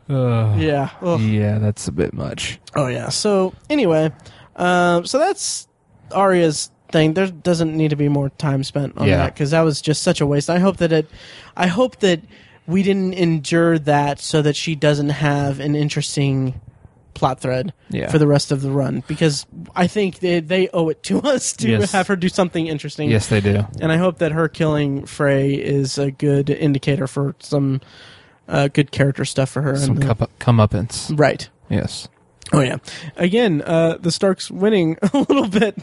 Ugh. 0.09 0.59
yeah. 0.59 0.89
Ugh. 1.01 1.19
yeah, 1.21 1.57
that's 1.57 1.87
a 1.87 1.91
bit 1.91 2.13
much. 2.13 2.59
Oh 2.75 2.87
yeah. 2.87 3.09
So 3.09 3.53
anyway, 3.69 4.11
um, 4.55 5.05
so 5.05 5.17
that's 5.19 5.67
Arya's 6.11 6.69
thing. 6.91 7.13
There 7.13 7.27
doesn't 7.27 7.75
need 7.75 7.89
to 7.89 7.95
be 7.95 8.09
more 8.09 8.29
time 8.29 8.63
spent 8.63 8.97
on 8.97 9.07
Yeah. 9.07 9.17
that 9.17 9.33
because 9.33 9.51
that 9.51 9.61
was 9.61 9.81
just 9.81 10.03
such 10.03 10.21
a 10.21 10.25
waste. 10.27 10.49
I 10.49 10.59
hope 10.59 10.77
that 10.77 10.91
it. 10.91 11.09
I 11.57 11.67
hope 11.67 11.97
that 12.01 12.21
we 12.67 12.83
didn't 12.83 13.13
endure 13.13 13.77
that 13.79 14.19
so 14.19 14.41
that 14.41 14.55
she 14.55 14.75
doesn't 14.75 15.09
have 15.09 15.59
an 15.59 15.75
interesting 15.75 16.59
plot 17.13 17.39
thread 17.39 17.71
Yeah. 17.89 18.11
for 18.11 18.17
the 18.19 18.27
rest 18.27 18.51
of 18.51 18.61
the 18.61 18.69
run 18.71 19.01
because 19.07 19.45
I 19.75 19.87
think 19.87 20.19
they 20.19 20.39
they 20.41 20.67
owe 20.73 20.89
it 20.89 21.01
to 21.03 21.19
us 21.23 21.53
to 21.53 21.69
Yes. 21.69 21.91
have 21.93 22.07
her 22.07 22.15
do 22.15 22.27
something 22.29 22.67
interesting. 22.67 23.09
Yes, 23.09 23.27
they 23.27 23.39
do. 23.41 23.65
And 23.81 23.91
I 23.91 23.97
hope 23.97 24.17
that 24.19 24.33
her 24.33 24.47
killing 24.49 25.05
Frey 25.05 25.53
is 25.53 25.97
a 25.97 26.11
good 26.11 26.49
indicator 26.49 27.07
for 27.07 27.33
some 27.39 27.81
uh, 28.47 28.67
good 28.69 28.91
character 28.91 29.25
stuff 29.25 29.49
for 29.49 29.61
her. 29.61 29.77
Some 29.77 29.95
the- 29.95 30.05
cup 30.05 30.29
comeuppance. 30.39 31.17
right. 31.17 31.49
Yes. 31.69 32.07
Oh 32.53 32.61
yeah. 32.61 32.77
Again, 33.15 33.61
uh, 33.63 33.97
the 33.99 34.11
Starks 34.11 34.51
winning 34.51 34.97
a 35.13 35.17
little 35.17 35.47
bit 35.47 35.75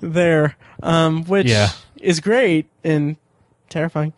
there, 0.00 0.56
um, 0.82 1.24
which 1.24 1.46
Yeah. 1.48 1.68
is 2.00 2.20
great 2.20 2.66
and 2.82 3.16
terrifying. 3.68 4.14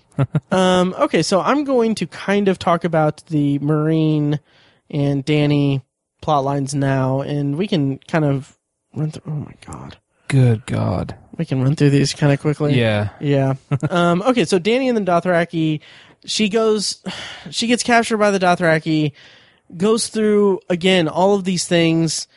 um, 0.50 0.94
okay, 0.98 1.22
so 1.22 1.40
I'm 1.40 1.62
going 1.62 1.94
to 1.96 2.06
kind 2.08 2.48
of 2.48 2.58
talk 2.58 2.82
about 2.82 3.24
the 3.26 3.60
Meereen 3.60 4.40
and 4.90 5.24
Dany 5.24 5.82
plot 6.20 6.42
lines 6.42 6.74
now, 6.74 7.20
and 7.20 7.56
we 7.56 7.68
can 7.68 7.98
kind 7.98 8.24
of 8.24 8.58
run 8.96 9.12
through. 9.12 9.32
Oh 9.32 9.36
my 9.36 9.54
god, 9.64 9.96
Good 10.26 10.66
God. 10.66 11.14
we 11.36 11.44
can 11.44 11.62
run 11.62 11.76
through 11.76 11.90
these 11.90 12.14
kind 12.14 12.32
of 12.32 12.40
quickly. 12.40 12.74
Yeah. 12.76 13.10
Yeah. 13.20 13.54
um, 13.90 14.22
okay, 14.22 14.44
so 14.44 14.58
Dany 14.58 14.88
and 14.88 14.96
the 14.96 15.02
Dothraki, 15.12 15.80
she 16.28 16.48
goes, 16.48 17.02
she 17.50 17.66
gets 17.66 17.82
captured 17.82 18.18
by 18.18 18.30
the 18.30 18.38
Dothraki, 18.38 19.12
goes 19.76 20.08
through 20.08 20.60
again 20.68 21.08
all 21.08 21.34
of 21.34 21.44
these 21.44 21.66
things. 21.66 22.28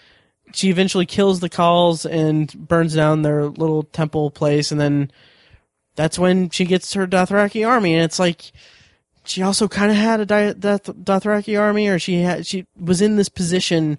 She 0.54 0.70
eventually 0.70 1.06
kills 1.06 1.40
the 1.40 1.50
Khals 1.50 2.10
and 2.10 2.52
burns 2.68 2.96
down 2.96 3.22
their 3.22 3.46
little 3.46 3.84
temple 3.84 4.32
place, 4.32 4.72
and 4.72 4.82
then 4.82 5.12
that's 5.96 6.18
when 6.20 6.50
she 6.50 6.66
gets 6.66 6.94
her 6.94 7.06
Dothraki 7.08 7.68
army. 7.68 7.94
And 7.94 8.04
it's 8.04 8.20
like 8.20 8.52
she 9.24 9.42
also 9.44 9.68
kind 9.68 9.92
of 9.92 9.98
had 9.98 10.20
a 10.20 10.26
Dothraki 10.26 11.60
army, 11.60 11.88
or 11.88 12.00
she 12.00 12.22
had 12.22 12.46
she 12.48 12.66
was 12.80 13.02
in 13.02 13.16
this 13.18 13.30
position 13.30 13.98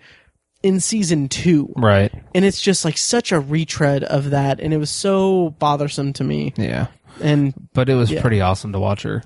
in 0.62 0.78
season 0.78 1.28
two 1.28 1.72
Right. 1.74 2.12
and 2.36 2.44
it's 2.44 2.62
just 2.62 2.84
like 2.84 2.96
such 2.96 3.32
a 3.32 3.40
retread 3.40 4.04
of 4.04 4.30
that 4.30 4.60
and 4.60 4.72
it 4.72 4.76
was 4.76 4.90
so 4.90 5.50
bothersome 5.58 6.12
to 6.12 6.22
me 6.22 6.54
Yeah. 6.56 6.86
And 7.20 7.52
But 7.74 7.88
it 7.88 7.94
was 7.94 8.10
Yeah. 8.10 8.20
pretty 8.20 8.40
awesome 8.40 8.72
to 8.72 8.78
watch 8.78 9.02
her 9.02 9.22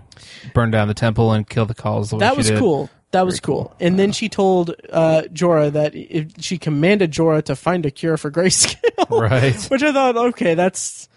burn 0.55 0.71
down 0.71 0.89
the 0.89 0.95
temple 0.95 1.33
and 1.33 1.49
kill 1.49 1.67
the 1.67 1.75
Khals. 1.75 2.11
The 2.11 2.19
that 2.19 2.37
was 2.37 2.49
did. 2.49 2.59
cool 2.59 2.91
that 3.13 3.25
was 3.25 3.39
cool 3.41 3.75
and 3.81 3.99
then 3.99 4.13
she 4.13 4.29
told 4.29 4.75
uh 4.91 5.23
jorah 5.33 5.73
that 5.73 5.95
if 5.95 6.27
she 6.41 6.59
commanded 6.59 7.13
jorah 7.13 7.43
to 7.43 7.55
find 7.57 7.87
a 7.87 7.91
cure 7.91 8.17
for 8.19 8.31
grayscale 8.31 9.09
Right. 9.11 9.55
which 9.71 9.83
i 9.83 9.93
thought 9.93 10.17
okay 10.17 10.55
that's 10.55 11.09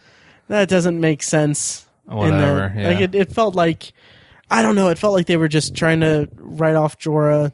that 0.48 0.70
doesn't 0.70 1.00
make 1.00 1.24
sense 1.24 1.86
Whatever. 2.06 2.72
that. 2.74 2.80
Yeah. 2.82 2.88
like 2.90 3.00
it, 3.02 3.16
it 3.16 3.32
felt 3.34 3.56
like 3.56 3.92
i 4.50 4.62
don't 4.62 4.76
know 4.76 4.90
it 4.90 4.98
felt 5.00 5.14
like 5.14 5.26
they 5.26 5.36
were 5.36 5.50
just 5.50 5.76
trying 5.76 6.00
to 6.02 6.30
write 6.38 6.76
off 6.76 6.98
jorah 7.00 7.52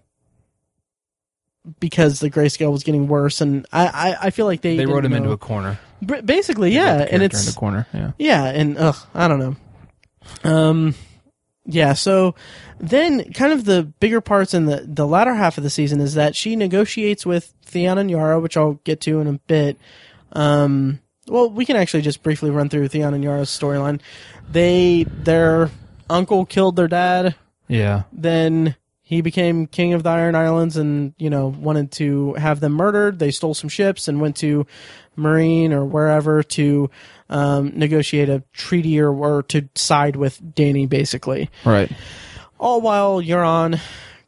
because 1.80 2.20
the 2.20 2.30
grayscale 2.30 2.72
was 2.72 2.84
getting 2.84 3.08
worse 3.08 3.42
and 3.42 3.66
i 3.72 3.88
i, 3.88 4.18
I 4.28 4.30
feel 4.30 4.46
like 4.46 4.62
they 4.62 4.78
they 4.78 4.86
wrote 4.86 5.06
him 5.06 5.14
into 5.14 5.32
a 5.32 5.38
corner. 5.38 5.80
B- 6.06 6.22
basically 6.22 6.70
They 6.70 6.76
yeah 6.76 6.98
the 6.98 7.14
and 7.14 7.24
it's 7.24 7.48
in 7.48 7.54
a 7.54 7.56
corner. 7.56 7.88
Yeah. 7.94 8.12
Yeah, 8.18 8.46
and 8.46 8.78
ugh, 8.78 8.98
I 9.14 9.28
don't 9.28 9.40
know. 9.40 9.56
Um, 10.44 10.96
yeah. 11.66 11.94
So 11.94 12.36
then, 12.80 13.32
kind 13.34 13.54
of 13.54 13.66
the 13.66 13.84
bigger 14.00 14.22
parts 14.22 14.54
in 14.54 14.66
the 14.66 14.84
the 14.86 15.08
latter 15.08 15.34
half 15.34 15.58
of 15.58 15.64
the 15.64 15.70
season 15.70 16.02
is 16.02 16.14
that 16.16 16.36
she 16.36 16.56
negotiates 16.56 17.26
with 17.26 17.54
Theon 17.64 17.98
and 17.98 18.12
Yara, 18.12 18.40
which 18.40 18.58
I'll 18.58 18.80
get 18.84 19.02
to 19.02 19.20
in 19.20 19.28
a 19.28 19.34
bit. 19.34 19.78
Um, 20.34 21.00
well, 21.28 21.50
we 21.50 21.66
can 21.66 21.76
actually 21.76 22.02
just 22.02 22.22
briefly 22.22 22.52
run 22.52 22.70
through 22.70 22.88
Theon 22.90 23.14
and 23.14 23.24
Yara's 23.24 23.50
storyline. 23.50 24.02
They 24.50 25.06
their 25.10 25.72
uncle 26.10 26.46
killed 26.46 26.76
their 26.76 26.88
dad. 26.88 27.36
Yeah. 27.68 28.04
Then 28.12 28.76
he 29.08 29.22
became 29.22 29.68
king 29.68 29.94
of 29.94 30.02
the 30.02 30.10
Iron 30.10 30.36
Islands, 30.36 30.78
and 30.78 31.14
you 31.18 31.30
know 31.30 31.48
wanted 31.48 31.92
to 31.94 32.34
have 32.34 32.60
them 32.60 32.74
murdered. 32.74 33.20
They 33.20 33.30
stole 33.30 33.54
some 33.54 33.70
ships 33.70 34.08
and 34.08 34.20
went 34.20 34.36
to 34.38 34.66
Meereen 35.16 35.72
or 35.72 35.86
wherever 35.86 36.42
to 36.42 36.90
um, 37.30 37.72
negotiate 37.76 38.30
a 38.30 38.44
treaty 38.52 39.00
or, 39.00 39.14
or 39.14 39.44
to 39.44 39.70
side 39.76 40.16
with 40.16 40.42
Dany, 40.56 40.90
basically. 40.90 41.52
Right. 41.64 41.92
All 42.60 42.82
while 42.82 43.22
Euron 43.22 43.80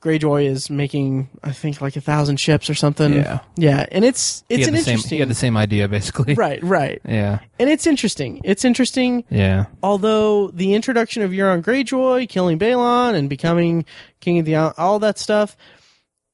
Greyjoy 0.01 0.45
is 0.45 0.69
making, 0.69 1.29
I 1.43 1.51
think, 1.51 1.81
like 1.81 1.95
a 1.95 2.01
thousand 2.01 2.37
ships 2.39 2.69
or 2.69 2.75
something. 2.75 3.13
Yeah. 3.13 3.39
yeah, 3.55 3.85
and 3.91 4.05
it's 4.05 4.43
it's 4.49 4.67
an 4.67 4.73
the 4.73 4.79
same. 4.81 4.91
interesting, 4.93 5.15
He 5.17 5.19
had 5.19 5.29
the 5.29 5.33
same 5.35 5.57
idea 5.57 5.87
basically. 5.87 6.33
right, 6.35 6.63
right, 6.63 7.01
Yeah. 7.07 7.39
and 7.59 7.69
it's 7.69 7.87
interesting. 7.87 8.41
It's 8.43 8.63
interesting 8.63 9.23
Yeah. 9.29 9.65
although 9.81 10.49
the 10.49 10.73
introduction 10.73 11.23
of 11.23 11.31
Euron 11.31 11.61
Greyjoy, 11.63 12.29
killing 12.29 12.59
Balon, 12.59 13.15
and 13.15 13.29
becoming 13.29 13.85
king 14.19 14.39
of 14.39 14.45
the 14.45 14.55
all 14.55 14.99
that 14.99 15.17
stuff, 15.17 15.57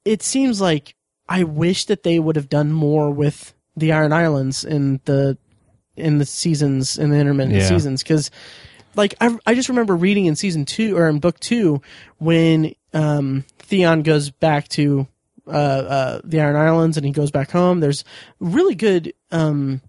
it 0.06 0.22
seems 0.22 0.60
like 0.60 0.95
I 1.30 1.44
wish 1.44 1.85
that 1.85 2.03
they 2.03 2.19
would 2.19 2.35
have 2.35 2.49
done 2.49 2.72
more 2.73 3.10
with 3.11 3.53
the 3.77 3.91
Iron 3.94 4.11
Islands 4.14 4.64
in 4.65 4.99
the 5.06 5.38
in 5.95 6.18
the 6.18 6.26
seasons 6.26 6.98
in 6.98 7.11
the 7.11 7.18
intermittent 7.18 7.56
Yeah. 7.56 7.68
seasons 7.69 8.03
because 8.03 8.30
like 8.95 9.15
I, 9.22 9.35
I 9.45 9.56
just 9.56 9.69
remember 9.69 9.95
reading 9.95 10.26
in 10.26 10.35
season 10.35 10.65
two 10.65 10.98
or 10.98 11.07
in 11.07 11.19
book 11.19 11.40
two 11.40 11.81
when 12.18 12.73
um, 12.94 13.45
Theon 13.60 14.03
goes 14.03 14.30
back 14.30 14.68
to 14.70 15.07
uh, 15.48 15.49
uh, 15.49 16.22
the 16.24 16.41
Iron 16.41 16.56
Islands 16.56 16.98
and 16.98 17.06
he 17.06 17.11
goes 17.11 17.32
back 17.32 17.52
home. 17.52 17.80
There's 17.80 18.03
really 18.40 18.76
good 18.76 19.14
um, 19.32 19.82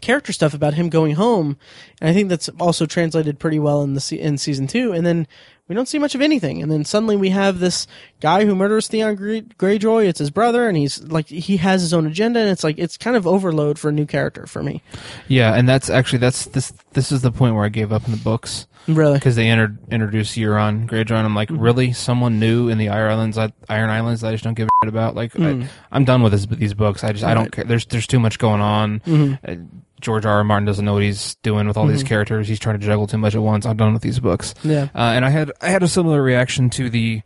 character 0.00 0.32
stuff 0.32 0.54
about 0.54 0.74
him 0.74 0.88
going 0.88 1.14
home, 1.14 1.56
and 2.00 2.10
I 2.10 2.12
think 2.12 2.28
that's 2.28 2.48
also 2.60 2.86
translated 2.86 3.38
pretty 3.38 3.58
well 3.58 3.82
in 3.82 3.94
the 3.94 4.18
in 4.20 4.38
season 4.38 4.66
two. 4.66 4.92
And 4.92 5.04
then 5.04 5.26
we 5.68 5.74
don't 5.74 5.86
see 5.86 5.98
much 5.98 6.14
of 6.14 6.20
anything, 6.20 6.62
and 6.62 6.72
then 6.72 6.84
suddenly 6.84 7.16
we 7.16 7.28
have 7.30 7.58
this 7.60 7.86
guy 8.20 8.44
who 8.46 8.54
murders 8.56 8.88
Theon 8.88 9.14
Grey- 9.14 9.42
Greyjoy. 9.42 10.06
It's 10.06 10.18
his 10.18 10.30
brother, 10.30 10.66
and 10.68 10.76
he's 10.76 11.02
like 11.04 11.28
he 11.28 11.58
has 11.58 11.82
his 11.82 11.92
own 11.94 12.06
agenda, 12.06 12.40
and 12.40 12.48
it's 12.50 12.64
like 12.64 12.78
it's 12.78 12.96
kind 12.96 13.16
of 13.16 13.26
overload 13.26 13.78
for 13.78 13.90
a 13.90 13.92
new 13.92 14.06
character 14.06 14.46
for 14.46 14.62
me. 14.62 14.82
Yeah. 15.28 15.54
And 15.54 15.68
that's 15.68 15.90
actually 15.90 16.18
that's 16.20 16.46
this. 16.46 16.72
This 16.94 17.12
is 17.12 17.22
the 17.22 17.30
point 17.30 17.54
where 17.54 17.64
I 17.64 17.68
gave 17.68 17.92
up 17.92 18.06
in 18.06 18.10
the 18.12 18.16
books 18.16 18.66
Really, 18.88 19.14
because 19.14 19.36
they 19.36 19.48
entered 19.48 19.76
introduced 19.92 20.34
Euron 20.36 20.88
Greyjoy. 20.88 21.10
And 21.16 21.26
I'm 21.26 21.34
like, 21.34 21.50
Mm-hmm. 21.50 21.60
really, 21.62 21.92
someone 21.92 22.40
new 22.40 22.68
in 22.68 22.78
the 22.78 22.88
Iron 22.88 23.12
Islands, 23.12 23.36
I, 23.38 23.52
Iron 23.68 23.90
Islands 23.90 24.22
that 24.22 24.28
I 24.28 24.32
just 24.32 24.44
don't 24.44 24.54
give 24.54 24.66
a 24.66 24.70
shit 24.82 24.88
about. 24.88 25.14
Like, 25.14 25.38
I, 25.38 25.68
I'm 25.92 26.04
done 26.06 26.22
with 26.22 26.32
this, 26.32 26.46
these 26.46 26.72
books. 26.74 27.04
I 27.04 27.12
just 27.12 27.24
I 27.24 27.32
Mm. 27.32 27.34
Don't 27.34 27.52
care. 27.52 27.64
There's 27.64 27.84
there's 27.86 28.06
too 28.06 28.18
much 28.18 28.38
going 28.38 28.60
on. 28.62 29.00
Mhm. 29.00 29.68
George 30.00 30.24
R. 30.26 30.36
R. 30.38 30.44
Martin 30.44 30.64
doesn't 30.66 30.84
know 30.84 30.94
what 30.94 31.02
he's 31.02 31.34
doing 31.42 31.66
with 31.66 31.76
all 31.76 31.86
these 31.86 32.00
Mm-hmm. 32.00 32.08
characters. 32.08 32.48
He's 32.48 32.58
trying 32.60 32.78
to 32.78 32.86
juggle 32.86 33.06
too 33.06 33.18
much 33.18 33.34
at 33.34 33.42
once. 33.42 33.66
I'm 33.66 33.76
done 33.76 33.92
with 33.92 34.02
these 34.02 34.20
books. 34.20 34.54
yeah, 34.62 34.84
Uh, 34.94 35.12
and 35.14 35.24
I 35.24 35.30
had 35.30 35.50
I 35.60 35.68
had 35.70 35.82
a 35.82 35.88
similar 35.88 36.22
reaction 36.22 36.70
to 36.70 36.88
the 36.90 37.22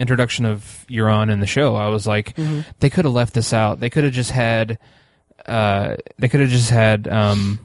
introduction 0.00 0.44
of 0.44 0.84
Euron 0.88 1.30
in 1.30 1.40
the 1.40 1.46
show. 1.46 1.74
I 1.76 1.88
was 1.88 2.06
like, 2.06 2.34
Mm-hmm. 2.36 2.60
they 2.80 2.90
could 2.90 3.04
have 3.04 3.14
left 3.14 3.34
this 3.34 3.52
out. 3.52 3.80
They 3.80 3.90
could 3.90 4.04
have 4.04 4.12
just 4.12 4.30
had, 4.30 4.78
uh, 5.46 5.96
they 6.18 6.28
could 6.28 6.40
have 6.40 6.50
just 6.50 6.70
had, 6.70 7.06
um, 7.08 7.58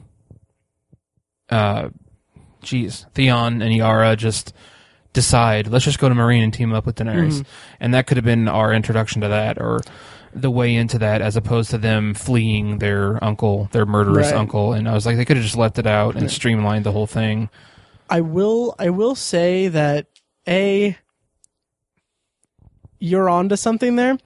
uh, 1.50 1.88
geez, 2.62 3.06
Theon 3.14 3.62
and 3.62 3.74
Yara 3.74 4.16
just 4.16 4.52
decide. 5.12 5.68
Let's 5.68 5.84
just 5.84 5.98
go 5.98 6.08
to 6.08 6.14
Meereen 6.14 6.42
and 6.42 6.52
team 6.52 6.72
up 6.72 6.86
with 6.86 6.96
Daenerys, 6.96 7.40
Mm-hmm. 7.40 7.42
and 7.80 7.94
that 7.94 8.06
could 8.06 8.16
have 8.16 8.24
been 8.24 8.48
our 8.48 8.72
introduction 8.72 9.20
to 9.22 9.28
that, 9.28 9.58
or 9.60 9.80
the 10.34 10.50
way 10.50 10.74
into 10.74 10.98
that, 10.98 11.22
as 11.22 11.36
opposed 11.36 11.70
to 11.70 11.78
them 11.78 12.12
fleeing 12.14 12.78
their 12.78 13.22
uncle, 13.22 13.68
their 13.72 13.86
murderous 13.86 14.26
Right. 14.32 14.36
uncle. 14.36 14.72
And 14.72 14.88
I 14.88 14.92
was 14.94 15.06
like, 15.06 15.16
they 15.16 15.24
could 15.24 15.36
have 15.36 15.44
just 15.44 15.56
left 15.56 15.78
it 15.78 15.86
out 15.86 16.16
and 16.16 16.30
streamlined 16.30 16.84
the 16.84 16.92
whole 16.92 17.06
thing. 17.06 17.48
I 18.10 18.20
will 18.20 18.74
I 18.78 18.90
will 18.90 19.14
say 19.14 19.68
that 19.68 20.06
a 20.46 20.96
you're 22.98 23.28
onto 23.28 23.56
something 23.56 23.96
there. 23.96 24.18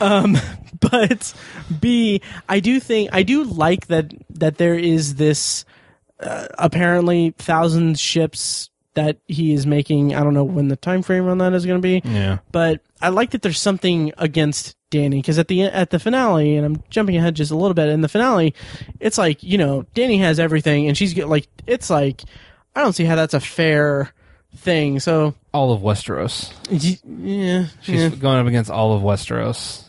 Um, 0.00 0.36
but 0.80 1.34
B, 1.80 2.20
I 2.48 2.60
do 2.60 2.80
think 2.80 3.10
I 3.12 3.22
do 3.22 3.44
like 3.44 3.86
that 3.88 4.12
that 4.30 4.56
there 4.58 4.74
is 4.74 5.16
this 5.16 5.64
uh, 6.20 6.46
apparently 6.58 7.34
thousand 7.38 7.98
ships 7.98 8.70
that 8.94 9.18
he 9.26 9.52
is 9.52 9.66
making. 9.66 10.14
I 10.14 10.22
don't 10.24 10.34
know 10.34 10.44
when 10.44 10.68
the 10.68 10.76
time 10.76 11.02
frame 11.02 11.28
on 11.28 11.38
that 11.38 11.52
is 11.52 11.64
going 11.66 11.80
to 11.80 11.82
be, 11.82 12.02
Yeah. 12.08 12.38
but 12.50 12.80
I 13.00 13.10
like 13.10 13.30
that 13.30 13.42
there's 13.42 13.60
something 13.60 14.12
against 14.18 14.74
Dany 14.90 15.10
because 15.12 15.38
at 15.38 15.48
the 15.48 15.62
at 15.62 15.90
the 15.90 15.98
finale, 15.98 16.56
and 16.56 16.64
I'm 16.64 16.82
jumping 16.90 17.16
ahead 17.16 17.34
just 17.34 17.50
a 17.50 17.56
little 17.56 17.74
bit. 17.74 17.88
In 17.88 18.00
the 18.00 18.08
finale, 18.08 18.54
it's 19.00 19.18
like 19.18 19.42
you 19.42 19.58
know 19.58 19.84
Dany 19.94 20.18
has 20.20 20.38
everything, 20.40 20.88
and 20.88 20.96
she's 20.96 21.14
get 21.14 21.28
like 21.28 21.46
it's 21.66 21.90
like 21.90 22.22
I 22.74 22.82
don't 22.82 22.92
see 22.94 23.04
how 23.04 23.16
that's 23.16 23.34
a 23.34 23.40
fair 23.40 24.12
thing. 24.56 24.98
So 25.00 25.34
All 25.52 25.72
of 25.72 25.82
Westeros. 25.82 26.52
yeah, 26.70 27.66
She's 27.82 28.00
yeah. 28.02 28.08
going 28.10 28.38
up 28.38 28.46
against 28.46 28.70
all 28.70 28.92
of 28.94 29.02
Westeros. 29.02 29.84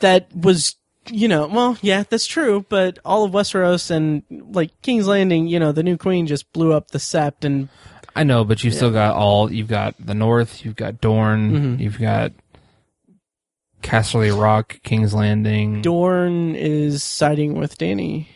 that 0.00 0.28
was 0.34 0.76
you 1.10 1.26
know 1.26 1.46
well 1.46 1.74
yeah 1.80 2.04
that's 2.10 2.26
true 2.26 2.66
but 2.68 2.98
all 3.02 3.24
of 3.24 3.32
westeros 3.32 3.90
and 3.90 4.22
like 4.54 4.70
king's 4.82 5.06
landing 5.06 5.46
you 5.46 5.58
know 5.58 5.72
the 5.72 5.82
new 5.82 5.96
queen 5.96 6.26
just 6.26 6.52
blew 6.52 6.74
up 6.74 6.90
the 6.90 6.98
sept 6.98 7.44
and 7.46 7.70
I 8.14 8.24
know, 8.24 8.44
but 8.44 8.64
you've 8.64 8.74
still 8.74 8.90
got 8.90 9.14
all. 9.14 9.52
You've 9.52 9.68
got 9.68 9.94
the 10.04 10.12
North. 10.14 10.64
You've 10.64 10.74
got 10.74 11.00
Dorne. 11.00 11.52
Mm-hmm. 11.52 11.82
You've 11.82 12.00
got 12.00 12.32
Casterly 13.82 14.38
Rock, 14.38 14.80
King's 14.82 15.14
Landing. 15.14 15.82
dorne 15.82 16.54
is 16.54 17.02
siding 17.02 17.54
with 17.58 17.78
dany 17.78 18.26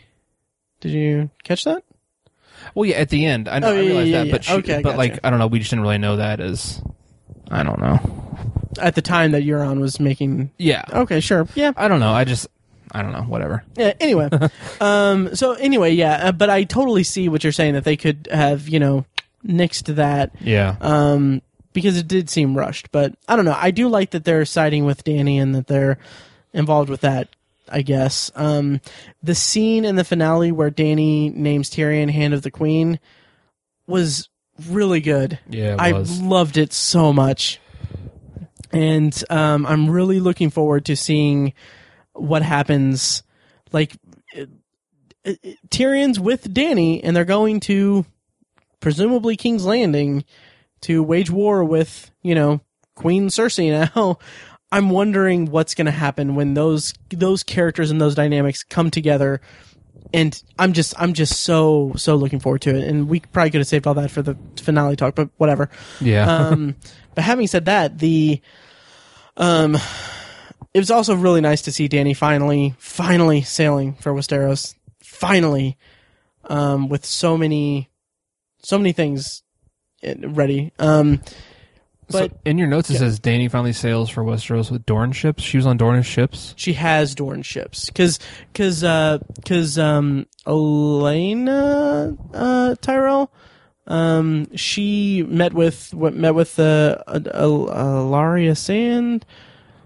did 0.80 0.92
you 0.92 1.30
catch 1.44 1.64
that 1.64 1.82
well, 2.76 2.84
yeah, 2.88 2.96
at 2.98 3.08
the 3.08 3.26
end, 3.26 3.48
I 3.48 3.58
know. 3.58 3.70
Oh, 3.70 3.76
I 3.76 3.80
yeah, 3.80 3.86
realized 3.88 4.08
yeah, 4.10 4.18
that, 4.18 4.26
yeah. 4.26 4.32
but 4.32 4.44
she, 4.44 4.52
Okay, 4.52 4.76
but 4.76 4.90
gotcha. 4.90 4.98
like 4.98 5.18
I 5.24 5.30
don't 5.30 5.40
know. 5.40 5.48
We 5.48 5.58
just 5.58 5.70
didn't 5.70 5.82
really 5.82 5.98
know 5.98 6.16
that 6.16 6.38
as. 6.40 6.80
I 7.50 7.64
don't 7.64 7.80
know. 7.80 7.98
at 8.80 8.94
the 8.94 9.02
time 9.02 9.32
that 9.32 9.42
euron 9.42 9.80
was 9.80 9.98
making 9.98 10.52
Yeah, 10.58 10.84
okay 10.92 11.18
sure 11.18 11.46
yeah 11.56 11.72
I 11.76 11.88
don't 11.88 11.98
know. 11.98 12.12
I 12.12 12.22
just. 12.24 12.46
I 12.92 13.02
don't 13.02 13.10
know. 13.12 13.22
Whatever. 13.22 13.64
Yeah, 13.76 13.94
anyway, 13.98 14.28
um, 14.80 15.34
so 15.34 15.52
anyway, 15.54 15.90
yeah, 15.92 16.28
uh, 16.28 16.32
but 16.32 16.50
I 16.50 16.62
totally 16.62 17.02
see 17.02 17.28
what 17.28 17.42
you're 17.42 17.52
saying 17.52 17.74
that 17.74 17.82
they 17.84 17.96
could 17.96 18.28
have, 18.30 18.68
you 18.68 18.78
know, 18.78 19.06
nixed 19.44 19.94
that, 19.96 20.30
Yeah. 20.40 20.76
um, 20.80 21.42
because 21.72 21.96
it 21.98 22.08
did 22.08 22.28
seem 22.30 22.56
rushed. 22.56 22.90
But 22.92 23.14
I 23.28 23.36
don't 23.36 23.44
know. 23.44 23.56
I 23.58 23.70
do 23.70 23.88
like 23.88 24.10
that 24.10 24.24
they're 24.24 24.44
siding 24.44 24.84
with 24.84 25.04
Dany 25.04 25.36
and 25.40 25.54
that 25.54 25.66
they're 25.66 25.98
involved 26.52 26.90
with 26.90 27.02
that. 27.02 27.28
I 27.68 27.82
guess 27.82 28.30
um, 28.34 28.80
the 29.22 29.34
scene 29.34 29.84
in 29.84 29.96
the 29.96 30.04
finale 30.04 30.52
where 30.52 30.70
Dany 30.70 31.32
names 31.34 31.70
Tyrion 31.70 32.10
Hand 32.10 32.34
of 32.34 32.42
the 32.42 32.50
Queen 32.50 33.00
was 33.86 34.28
really 34.68 35.00
good. 35.00 35.38
yeah. 35.48 35.74
It 35.74 35.80
I 35.80 35.92
was. 35.92 36.20
loved 36.20 36.58
it 36.58 36.72
so 36.72 37.12
much. 37.12 37.60
and 38.72 39.24
um, 39.30 39.64
I'm 39.66 39.88
really 39.88 40.20
looking 40.20 40.50
forward 40.50 40.84
to 40.86 40.96
seeing 40.96 41.52
what 42.12 42.42
happens. 42.42 43.22
Like 43.72 43.92
uh, 44.36 44.44
uh, 45.24 45.32
Tyrion's 45.70 46.20
with 46.20 46.52
Dany, 46.52 47.00
and 47.02 47.16
they're 47.16 47.24
going 47.24 47.60
to 47.60 48.04
presumably 48.80 49.36
King's 49.36 49.64
Landing 49.64 50.24
to 50.82 51.02
wage 51.02 51.30
war 51.30 51.64
with 51.64 52.10
you 52.22 52.34
know 52.34 52.60
Queen 52.94 53.28
Cersei 53.28 53.70
now. 53.70 54.18
I'm 54.72 54.88
wondering 54.88 55.50
what's 55.50 55.74
going 55.74 55.84
to 55.84 55.90
happen 55.92 56.34
when 56.34 56.54
those 56.54 56.94
those 57.10 57.42
characters 57.42 57.90
and 57.90 58.00
those 58.00 58.14
dynamics 58.14 58.62
come 58.62 58.90
together. 58.90 59.42
And 60.14 60.42
I'm 60.58 60.72
just 60.72 60.94
I'm 60.98 61.12
just 61.12 61.42
so 61.42 61.92
so 61.96 62.16
looking 62.16 62.40
forward 62.40 62.62
to 62.62 62.74
it. 62.74 62.88
And 62.88 63.06
we 63.06 63.20
probably 63.20 63.50
could 63.50 63.60
have 63.60 63.66
saved 63.66 63.86
all 63.86 63.94
that 63.94 64.10
for 64.10 64.22
the 64.22 64.36
finale 64.56 64.96
talk, 64.96 65.14
but 65.14 65.28
whatever. 65.36 65.68
Yeah. 66.00 66.24
Um, 66.52 66.76
but 67.14 67.24
having 67.24 67.46
said 67.46 67.66
that, 67.66 67.98
the 67.98 68.40
um, 69.36 69.76
it 70.72 70.78
was 70.78 70.90
also 70.90 71.14
really 71.14 71.42
nice 71.42 71.62
to 71.62 71.72
see 71.72 71.86
Dany 71.88 72.16
finally 72.16 72.74
finally 72.78 73.42
sailing 73.42 73.94
for 73.94 74.12
Westeros. 74.14 74.74
Finally, 75.02 75.76
um, 76.44 76.88
with 76.88 77.04
so 77.04 77.36
many 77.36 77.90
so 78.62 78.78
many 78.78 78.92
things 78.92 79.42
in- 79.42 79.51
ready. 80.02 80.72
Um, 80.78 81.20
so 82.10 82.28
but 82.28 82.36
in 82.44 82.58
your 82.58 82.66
notes 82.68 82.90
it 82.90 82.94
yeah. 82.94 82.98
says 83.00 83.20
Dany 83.20 83.50
finally 83.50 83.72
sails 83.72 84.10
for 84.10 84.22
Westeros 84.22 84.70
with 84.70 84.84
Dorne 84.84 85.12
ships. 85.12 85.42
She 85.42 85.56
was 85.56 85.64
on 85.66 85.76
Dorne's 85.78 86.04
ships. 86.06 86.52
she 86.58 86.74
has 86.74 87.14
Dorne 87.14 87.42
ships 87.42 87.86
because 87.86 88.18
because 88.52 88.84
uh, 88.84 89.18
because 89.36 89.78
um 89.78 90.26
Elena 90.46 92.16
uh, 92.34 92.74
Tyrell 92.80 93.32
um 93.86 94.54
she 94.56 95.22
met 95.26 95.52
with 95.54 95.92
what 95.94 96.14
met 96.14 96.34
with 96.34 96.58
uh, 96.58 96.98
uh, 97.06 97.20
uh, 97.24 98.02
Laria 98.04 98.56
Sand 98.56 99.24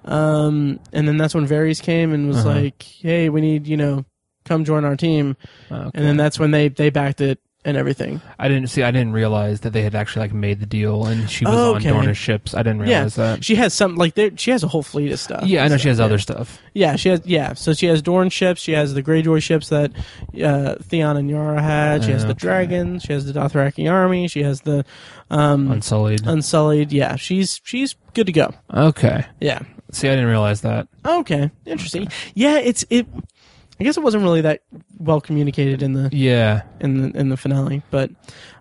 um 0.04 0.78
and 0.92 1.08
then 1.08 1.16
that's 1.16 1.34
when 1.34 1.46
Varys 1.46 1.80
came 1.82 2.12
and 2.12 2.28
was 2.28 2.38
Uh-huh. 2.44 2.60
like 2.60 2.82
hey 2.82 3.28
we 3.28 3.40
need 3.40 3.66
you 3.66 3.76
know 3.76 4.04
come 4.44 4.64
join 4.64 4.84
our 4.84 4.96
team 4.96 5.36
Okay. 5.70 5.90
and 5.94 6.04
then 6.06 6.16
that's 6.16 6.38
when 6.38 6.50
they 6.50 6.68
they 6.68 6.90
backed 6.90 7.20
it 7.20 7.38
and 7.66 7.76
everything 7.76 8.22
I 8.38 8.48
didn't 8.48 8.68
see. 8.70 8.82
I 8.82 8.90
didn't 8.90 9.12
realize 9.12 9.60
that 9.60 9.74
they 9.74 9.82
had 9.82 9.94
actually 9.94 10.20
like 10.22 10.32
made 10.32 10.60
the 10.60 10.66
deal, 10.66 11.04
and 11.04 11.28
she 11.28 11.44
was 11.44 11.54
Oh, 11.54 11.70
on 11.74 11.76
okay. 11.82 11.90
Dorne's 11.90 12.16
ships. 12.16 12.54
I 12.54 12.62
didn't 12.62 12.86
yeah 12.86 12.94
realize 12.96 13.16
that. 13.16 13.44
she 13.44 13.56
has 13.56 13.74
some 13.74 13.96
like 13.96 14.14
there 14.14 14.30
she 14.36 14.50
has 14.52 14.62
a 14.62 14.68
whole 14.68 14.82
fleet 14.82 15.12
of 15.12 15.18
stuff 15.20 15.44
Yeah, 15.44 15.64
I 15.64 15.68
know 15.68 15.76
she 15.76 15.88
has 15.88 15.98
Yeah. 15.98 16.04
other 16.06 16.18
stuff. 16.18 16.58
Yeah, 16.72 16.96
she 16.96 17.08
has. 17.10 17.20
Yeah, 17.26 17.52
so 17.54 17.72
she 17.74 17.86
has 17.86 18.00
Dorne 18.02 18.30
ships. 18.30 18.60
She 18.62 18.72
has 18.72 18.94
the 18.94 19.02
Greyjoy 19.02 19.42
ships 19.42 19.68
that 19.70 19.92
uh, 20.42 20.76
Theon 20.82 21.16
and 21.16 21.28
Yara 21.28 21.60
had. 21.60 22.04
She 22.04 22.12
has 22.12 22.22
the 22.24 22.30
Okay. 22.30 22.38
dragons. 22.38 23.02
She 23.02 23.12
has 23.12 23.24
the 23.30 23.32
Dothraki 23.38 23.90
army. 23.90 24.28
She 24.28 24.42
has 24.42 24.60
the 24.62 24.84
um, 25.30 25.70
Unsullied. 25.70 26.26
Unsullied. 26.26 26.92
Yeah, 26.92 27.16
she's 27.16 27.60
she's 27.64 27.96
good 28.14 28.26
to 28.26 28.32
go. 28.32 28.52
okay. 28.72 29.26
Yeah. 29.40 29.60
See, 29.92 30.08
I 30.08 30.12
didn't 30.14 30.28
realize 30.30 30.60
that. 30.62 30.88
Okay. 31.04 31.50
Interesting. 31.64 32.08
Yeah, 32.34 32.58
it's 32.58 32.84
it. 32.90 33.06
I 33.78 33.84
guess 33.84 33.96
it 33.96 34.02
wasn't 34.02 34.22
really 34.22 34.40
that 34.42 34.62
well 34.98 35.20
communicated 35.20 35.82
in 35.82 35.92
the 35.92 36.08
Yeah. 36.12 36.62
in 36.80 37.00
the 37.12 37.18
in 37.18 37.28
the 37.28 37.36
finale, 37.36 37.82
but 37.90 38.10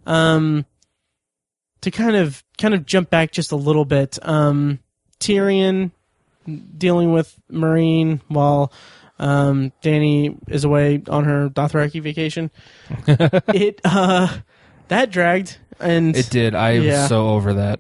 um, 0.06 0.66
to 1.82 1.92
kind 1.92 2.16
of 2.16 2.44
kind 2.58 2.74
of 2.74 2.86
jump 2.86 3.10
back 3.10 3.32
just 3.32 3.52
a 3.52 3.56
little 3.56 3.86
bit, 3.86 4.18
um, 4.28 4.80
Tyrion 5.20 5.92
dealing 6.78 7.12
with 7.14 7.36
Meereen 7.52 8.20
while 8.28 8.72
um, 9.20 9.72
Dany 9.82 10.38
is 10.50 10.64
away 10.64 11.02
on 11.10 11.24
her 11.24 11.50
Dothraki 11.50 12.02
vacation. 12.02 12.52
it 13.08 13.80
uh, 13.86 14.38
that 14.90 15.12
dragged, 15.12 15.58
and 15.80 16.16
It 16.16 16.30
did. 16.30 16.56
I 16.56 16.74
Yeah. 16.74 17.02
was 17.02 17.10
so 17.10 17.30
over 17.30 17.54
that. 17.54 17.80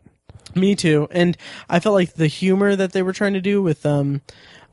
me 0.56 0.76
too. 0.76 1.08
And 1.12 1.36
I 1.70 1.80
felt 1.82 1.94
like 1.96 2.14
the 2.14 2.28
humor 2.28 2.76
that 2.76 2.94
they 2.94 3.02
were 3.04 3.12
trying 3.14 3.34
to 3.34 3.42
do 3.42 3.62
with 3.62 3.86
um, 3.86 4.22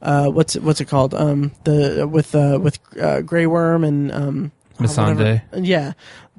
uh, 0.02 0.28
what's 0.28 0.56
it, 0.56 0.62
what's 0.62 0.80
it 0.80 0.86
called? 0.86 1.14
Um, 1.14 1.52
the 1.64 2.06
with 2.10 2.34
uh 2.34 2.58
with 2.60 2.78
uh, 3.00 3.22
Grey 3.22 3.46
Worm 3.46 3.84
and 3.84 4.12
um, 4.12 4.52
Missandei. 4.78 5.42
Yeah, 5.54 5.92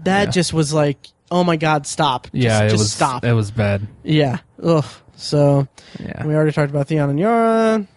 that 0.03 0.26
Yeah. 0.26 0.31
just 0.31 0.53
was 0.53 0.73
like, 0.73 0.98
oh 1.31 1.44
my 1.44 1.56
god, 1.56 1.88
stop. 1.88 2.26
Just, 2.26 2.35
Yeah, 2.35 2.61
it 2.64 2.69
just 2.69 2.80
was. 2.80 2.91
stop. 2.94 3.23
It 3.26 3.34
was 3.34 3.49
bad. 3.52 3.88
yeah. 4.03 4.40
Ugh. 4.61 4.85
So 5.15 5.68
Yeah. 5.99 6.26
we 6.26 6.35
already 6.35 6.52
talked 6.52 6.69
about 6.72 6.88
Theon 6.88 7.10
and 7.10 7.19
Yara. 7.19 7.88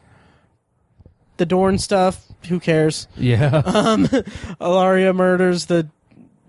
The 1.38 1.46
Dorne 1.46 1.78
stuff. 1.78 2.22
Who 2.48 2.60
cares? 2.60 3.08
Yeah. 3.16 3.62
Um, 3.66 4.06
Ellaria 4.60 5.14
murders 5.14 5.66
the 5.66 5.88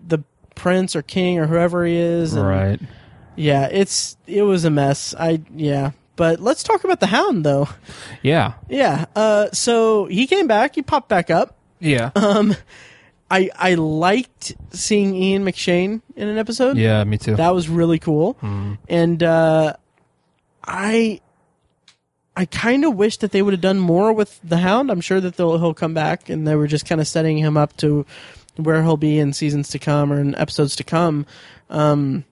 the 0.07 0.19
prince 0.55 0.95
or 0.95 1.01
king 1.01 1.39
or 1.39 1.47
whoever 1.47 1.85
he 1.85 1.95
is. 1.95 2.33
and- 2.33 2.45
right. 2.47 2.79
Yeah, 3.35 3.67
it's 3.71 4.17
it 4.27 4.41
was 4.43 4.65
a 4.65 4.69
mess. 4.69 5.13
I 5.17 5.41
yeah. 5.55 5.91
But 6.17 6.41
let's 6.41 6.63
talk 6.63 6.83
about 6.83 6.99
the 6.99 7.07
Hound 7.07 7.45
though. 7.45 7.69
Yeah. 8.21 8.53
Yeah. 8.67 9.05
Uh 9.15 9.47
so 9.53 10.05
he 10.07 10.27
came 10.27 10.47
back, 10.47 10.75
he 10.75 10.81
popped 10.81 11.07
back 11.07 11.29
up. 11.29 11.55
Yeah. 11.79 12.11
Um 12.15 12.55
I 13.31 13.49
I 13.55 13.75
liked 13.75 14.53
seeing 14.71 15.15
Ian 15.15 15.45
McShane 15.45 16.01
in 16.15 16.27
an 16.27 16.37
episode. 16.37 16.75
yeah. 16.77 17.03
Me 17.05 17.17
too. 17.17 17.35
That 17.35 17.53
was 17.53 17.69
really 17.69 17.99
cool. 17.99 18.33
Mm. 18.41 18.77
And 18.89 19.23
uh 19.23 19.73
I 20.65 21.21
I 22.35 22.45
kind 22.45 22.83
of 22.85 22.95
wish 22.95 23.17
that 23.17 23.31
they 23.31 23.41
would 23.41 23.53
have 23.53 23.61
done 23.61 23.79
more 23.79 24.11
with 24.13 24.39
the 24.43 24.57
Hound. 24.57 24.91
I'm 24.91 25.01
sure 25.01 25.21
that 25.21 25.37
they'll 25.37 25.57
he'll 25.59 25.73
come 25.73 25.93
back 25.93 26.29
and 26.29 26.47
they 26.47 26.55
were 26.55 26.67
just 26.67 26.85
kind 26.87 26.99
of 26.99 27.07
setting 27.07 27.37
him 27.37 27.57
up 27.57 27.77
to 27.77 28.05
where 28.57 28.81
he'll 28.81 28.97
be 28.97 29.19
in 29.19 29.33
seasons 29.33 29.69
to 29.69 29.79
come 29.79 30.11
or 30.11 30.19
in 30.19 30.33
episodes 30.35 30.75
to 30.77 30.83
come. 30.83 31.27
Um 31.69 32.25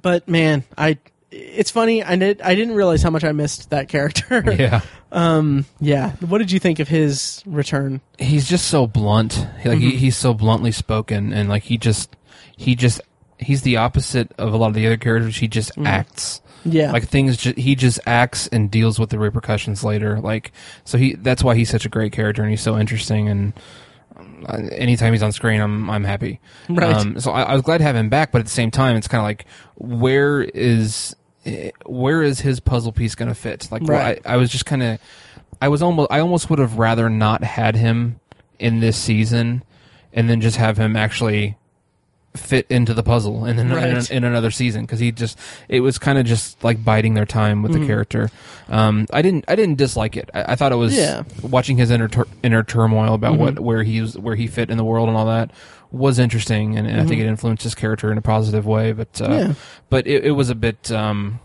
but 0.00 0.26
man, 0.28 0.64
I 0.78 0.96
it's 1.30 1.70
funny. 1.70 2.02
I 2.02 2.16
did. 2.16 2.40
I 2.42 2.54
didn't 2.54 2.74
realize 2.74 3.02
how 3.02 3.10
much 3.10 3.24
I 3.24 3.32
missed 3.32 3.70
that 3.70 3.88
character. 3.88 4.42
yeah. 4.58 4.80
Um. 5.12 5.64
Yeah. 5.80 6.12
What 6.20 6.38
did 6.38 6.52
you 6.52 6.60
think 6.60 6.78
of 6.78 6.86
his 6.86 7.42
return? 7.44 8.00
He's 8.20 8.48
just 8.48 8.68
so 8.68 8.86
blunt. 8.86 9.38
Like 9.38 9.78
Mm-hmm. 9.78 9.80
he, 9.80 9.96
he's 9.96 10.16
so 10.16 10.32
bluntly 10.34 10.70
spoken, 10.70 11.32
and 11.32 11.48
like 11.48 11.64
he 11.64 11.78
just, 11.78 12.14
he 12.56 12.76
just, 12.76 13.00
he's 13.36 13.62
the 13.62 13.78
opposite 13.78 14.30
of 14.38 14.54
a 14.54 14.56
lot 14.56 14.68
of 14.68 14.74
the 14.74 14.86
other 14.86 14.96
characters. 14.96 15.36
He 15.38 15.48
just 15.48 15.72
acts. 15.78 16.40
Mm-hmm. 16.60 16.70
Yeah. 16.76 16.92
Like 16.92 17.08
things, 17.08 17.38
ju- 17.38 17.54
he 17.56 17.74
just 17.74 17.98
acts 18.06 18.46
and 18.52 18.70
deals 18.70 19.00
with 19.00 19.10
the 19.10 19.18
repercussions 19.18 19.82
later. 19.82 20.20
Like 20.20 20.52
so, 20.84 20.96
he 20.96 21.14
that's 21.16 21.42
why 21.42 21.56
he's 21.56 21.70
such 21.70 21.84
a 21.84 21.88
great 21.88 22.12
character, 22.12 22.42
and 22.42 22.50
he's 22.52 22.62
so 22.62 22.78
interesting. 22.78 23.28
And 23.28 23.52
um, 24.46 24.68
anytime 24.70 25.12
he's 25.12 25.24
on 25.24 25.32
screen, 25.32 25.60
I'm 25.60 25.90
I'm 25.90 26.04
happy. 26.04 26.38
Right. 26.68 26.94
Um, 26.94 27.18
so 27.18 27.32
I, 27.32 27.42
I 27.42 27.52
was 27.54 27.62
glad 27.62 27.78
to 27.78 27.84
have 27.84 27.96
him 27.96 28.10
back, 28.10 28.30
but 28.30 28.38
at 28.38 28.44
the 28.44 28.50
same 28.52 28.70
time, 28.70 28.94
it's 28.94 29.08
kind 29.08 29.18
of 29.20 29.24
like 29.24 29.46
where 29.74 30.40
is 30.42 31.16
Eh, 31.46 31.70
where 31.86 32.22
is 32.22 32.40
his 32.40 32.60
puzzle 32.60 32.92
piece 32.92 33.14
going 33.14 33.28
to 33.28 33.34
fit? 33.34 33.68
Like 33.70 33.82
Right. 33.84 34.20
I, 34.26 34.34
I 34.34 34.36
was 34.36 34.50
just 34.50 34.66
kind 34.66 34.82
of 34.82 35.00
I 35.62 35.68
was 35.68 35.82
almost 35.82 36.10
I 36.10 36.20
almost 36.20 36.50
would 36.50 36.58
have 36.58 36.78
rather 36.78 37.08
not 37.08 37.42
had 37.42 37.76
him 37.76 38.20
in 38.58 38.80
this 38.80 38.96
season, 38.96 39.62
and 40.12 40.28
then 40.28 40.40
just 40.40 40.56
have 40.56 40.76
him 40.76 40.96
actually 40.96 41.56
fit 42.36 42.64
into 42.70 42.94
the 42.94 43.02
puzzle 43.02 43.44
and 43.44 43.58
then 43.58 43.72
Right. 43.72 44.10
in, 44.10 44.18
in 44.18 44.24
another 44.24 44.52
season 44.52 44.82
because 44.82 45.00
he 45.00 45.10
just 45.10 45.36
it 45.68 45.80
was 45.80 45.98
kind 45.98 46.16
of 46.16 46.24
just 46.26 46.62
like 46.62 46.84
biding 46.84 47.14
their 47.14 47.26
time 47.26 47.62
with 47.62 47.72
the 47.72 47.78
mm-hmm. 47.78 47.88
character. 47.88 48.30
Um, 48.68 49.06
I 49.12 49.22
didn't 49.22 49.44
I 49.48 49.56
didn't 49.56 49.76
dislike 49.78 50.16
it. 50.16 50.30
I, 50.32 50.52
I 50.52 50.56
thought 50.56 50.72
it 50.72 50.76
was 50.76 50.96
Yeah. 50.96 51.24
watching 51.42 51.76
his 51.76 51.90
inner 51.90 52.08
tur- 52.08 52.28
inner 52.42 52.62
turmoil 52.62 53.14
about 53.14 53.32
mm-hmm. 53.32 53.42
what 53.42 53.60
where 53.60 53.82
he 53.82 54.00
was 54.00 54.16
where 54.16 54.36
he 54.36 54.46
fit 54.46 54.70
in 54.70 54.76
the 54.76 54.84
world 54.84 55.08
and 55.08 55.16
all 55.16 55.26
that 55.26 55.50
was 55.92 56.18
interesting 56.18 56.76
and, 56.78 56.86
and 56.86 57.00
I 57.00 57.04
think 57.06 57.20
it 57.20 57.26
influenced 57.26 57.62
his 57.64 57.74
character 57.74 58.12
in 58.12 58.18
a 58.18 58.22
positive 58.22 58.66
way. 58.66 58.92
But 58.92 59.20
uh, 59.20 59.28
Yeah. 59.28 59.54
but 59.88 60.06
it, 60.06 60.24
it 60.26 60.30
was 60.32 60.50
a 60.50 60.54
bit 60.54 60.90
um, 60.92 61.40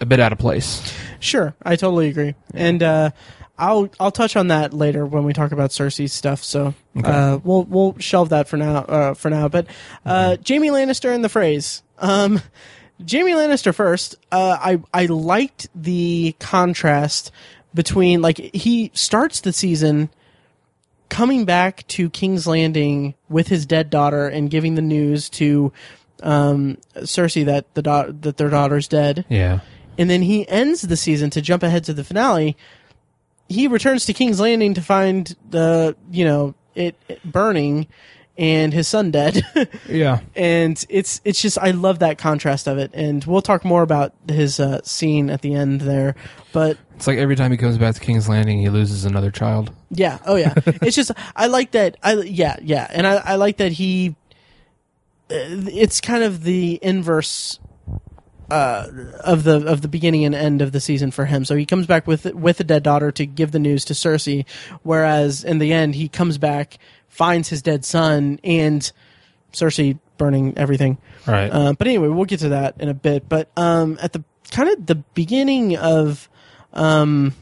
a 0.00 0.06
bit 0.06 0.20
out 0.20 0.32
of 0.32 0.38
place. 0.38 0.92
Sure, 1.20 1.54
I 1.62 1.76
totally 1.76 2.08
agree. 2.08 2.34
And 2.54 2.82
uh, 2.82 3.10
I'll 3.58 3.88
I'll 4.00 4.10
touch 4.10 4.34
on 4.36 4.48
that 4.48 4.72
later 4.72 5.04
when 5.06 5.24
we 5.24 5.32
talk 5.32 5.52
about 5.52 5.70
Cersei's 5.70 6.12
stuff. 6.12 6.42
So 6.42 6.74
uh, 7.04 7.38
we'll 7.44 7.64
we'll 7.64 7.96
shelve 7.98 8.30
that 8.30 8.48
for 8.48 8.56
now. 8.56 8.76
Uh, 8.78 9.14
for 9.14 9.30
now, 9.30 9.48
but 9.48 9.66
uh, 10.06 10.36
Jaime 10.46 10.68
Lannister 10.70 11.14
and 11.14 11.22
the 11.22 11.28
Freys. 11.28 11.82
Um, 11.98 12.40
Jaime 13.10 13.32
Lannister 13.32 13.74
first. 13.74 14.16
Uh, 14.32 14.56
I 14.60 14.80
I 14.94 15.06
liked 15.06 15.68
the 15.74 16.34
contrast 16.40 17.30
between 17.74 18.20
like 18.22 18.38
he 18.38 18.90
starts 18.94 19.40
the 19.42 19.52
season 19.52 20.08
coming 21.12 21.44
back 21.44 21.86
to 21.88 22.08
King's 22.08 22.46
Landing 22.46 23.14
with 23.28 23.48
his 23.48 23.66
dead 23.66 23.90
daughter 23.90 24.26
and 24.28 24.48
giving 24.50 24.74
the 24.76 24.82
news 24.82 25.28
to 25.30 25.72
um, 26.22 26.78
Cersei 26.96 27.44
that 27.44 27.72
the 27.74 27.82
da- 27.82 28.10
that 28.22 28.36
their 28.38 28.48
daughter's 28.48 28.88
dead 28.88 29.24
Yeah. 29.28 29.60
and 29.98 30.08
then 30.08 30.22
he 30.22 30.48
ends 30.48 30.82
the 30.82 30.96
season 30.96 31.28
to 31.30 31.42
jump 31.42 31.62
ahead 31.62 31.84
to 31.84 31.92
the 31.92 32.02
finale. 32.04 32.56
He 33.48 33.66
returns 33.68 34.06
to 34.06 34.12
King's 34.14 34.40
Landing 34.40 34.72
to 34.74 34.80
find 34.80 35.36
the 35.50 35.94
you 36.10 36.24
know 36.24 36.54
it, 36.74 36.96
it 37.08 37.22
burning 37.24 37.86
and 38.38 38.72
his 38.72 38.88
son 38.88 39.10
dead, 39.10 39.42
Yeah. 39.88 40.20
and 40.34 40.82
it's 40.88 41.20
it's 41.22 41.42
just 41.42 41.58
I 41.58 41.72
love 41.72 41.98
that 41.98 42.16
contrast 42.16 42.66
of 42.66 42.78
it, 42.78 42.90
and 42.94 43.22
we'll 43.24 43.42
talk 43.42 43.62
more 43.64 43.82
about 43.82 44.14
his 44.26 44.58
uh, 44.58 44.80
scene 44.84 45.28
at 45.28 45.42
the 45.42 45.54
end 45.54 45.82
there, 45.82 46.14
but 46.52 46.78
It's 47.02 47.08
like 47.08 47.18
every 47.18 47.34
time 47.34 47.50
he 47.50 47.56
comes 47.56 47.78
back 47.78 47.96
to 47.96 48.00
King's 48.00 48.28
Landing, 48.28 48.60
he 48.60 48.68
loses 48.68 49.04
another 49.04 49.32
child. 49.32 49.72
yeah, 49.90 50.18
oh 50.24 50.36
yeah, 50.36 50.54
it's 50.66 50.94
just 50.94 51.10
I 51.34 51.48
like 51.48 51.72
that 51.72 51.96
I 52.00 52.12
yeah 52.14 52.54
yeah, 52.62 52.86
and 52.90 53.08
I 53.08 53.14
I 53.16 53.34
like 53.34 53.56
that 53.56 53.72
he. 53.72 54.14
uh, 55.28 55.34
It's 55.34 56.00
kind 56.00 56.22
of 56.22 56.44
the 56.44 56.78
inverse 56.80 57.58
uh, 58.52 58.86
of 59.24 59.42
the 59.42 59.66
of 59.66 59.80
the 59.82 59.88
beginning 59.88 60.24
and 60.24 60.32
end 60.32 60.62
of 60.62 60.70
the 60.70 60.78
season 60.78 61.10
for 61.10 61.24
him. 61.24 61.44
So 61.44 61.56
he 61.56 61.66
comes 61.66 61.88
back 61.88 62.06
with 62.06 62.24
with 62.34 62.60
a 62.60 62.64
dead 62.64 62.84
daughter 62.84 63.10
to 63.10 63.26
give 63.26 63.50
the 63.50 63.58
news 63.58 63.84
to 63.86 63.94
Cersei, 63.94 64.44
whereas 64.84 65.42
in 65.42 65.58
the 65.58 65.72
end 65.72 65.96
he 65.96 66.08
comes 66.08 66.38
back, 66.38 66.78
finds 67.08 67.48
his 67.48 67.62
dead 67.62 67.84
son, 67.84 68.38
and 68.44 68.92
Cersei 69.52 69.98
burning 70.18 70.54
everything. 70.56 70.98
Right. 71.26 71.48
Uh, 71.48 71.72
but 71.72 71.88
anyway, 71.88 72.06
we'll 72.06 72.26
get 72.26 72.38
to 72.40 72.50
that 72.50 72.76
in 72.80 72.88
a 72.88 72.94
bit. 72.94 73.28
But 73.28 73.50
um, 73.56 73.98
at 74.00 74.12
the 74.12 74.22
kind 74.52 74.68
of 74.68 74.86
the 74.86 74.94
beginning 74.94 75.76
of 75.76 76.28
um, 76.72 77.34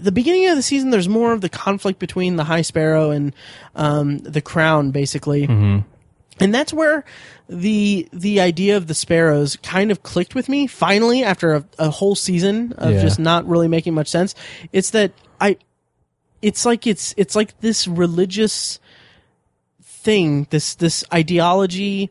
the 0.00 0.12
beginning 0.12 0.48
of 0.48 0.56
the 0.56 0.62
season, 0.62 0.90
there's 0.90 1.08
more 1.08 1.32
of 1.32 1.40
the 1.40 1.48
conflict 1.48 1.98
between 1.98 2.36
the 2.36 2.44
High 2.44 2.62
Sparrow 2.62 3.10
and 3.10 3.34
um, 3.76 4.18
the 4.18 4.40
Crown, 4.40 4.90
basically. 4.90 5.46
Mm-hmm. 5.46 5.78
And 6.40 6.54
that's 6.54 6.72
where 6.72 7.04
the 7.48 8.08
the 8.12 8.40
idea 8.40 8.76
of 8.76 8.86
the 8.86 8.94
sparrows 8.94 9.56
kind 9.56 9.90
of 9.90 10.02
clicked 10.04 10.34
with 10.36 10.48
me. 10.48 10.66
Finally, 10.68 11.24
after 11.24 11.54
a, 11.54 11.64
a 11.78 11.90
whole 11.90 12.14
season 12.14 12.72
of 12.78 12.92
Yeah. 12.92 13.02
just 13.02 13.18
not 13.18 13.46
really 13.48 13.66
making 13.66 13.94
much 13.94 14.06
sense, 14.08 14.34
it's 14.72 14.90
that 14.90 15.12
I, 15.40 15.56
it's 16.40 16.64
like 16.64 16.86
it's 16.86 17.12
it's 17.16 17.34
like 17.34 17.58
this 17.60 17.88
religious 17.88 18.78
thing. 19.82 20.46
This 20.50 20.76
this 20.76 21.02
ideology 21.12 22.10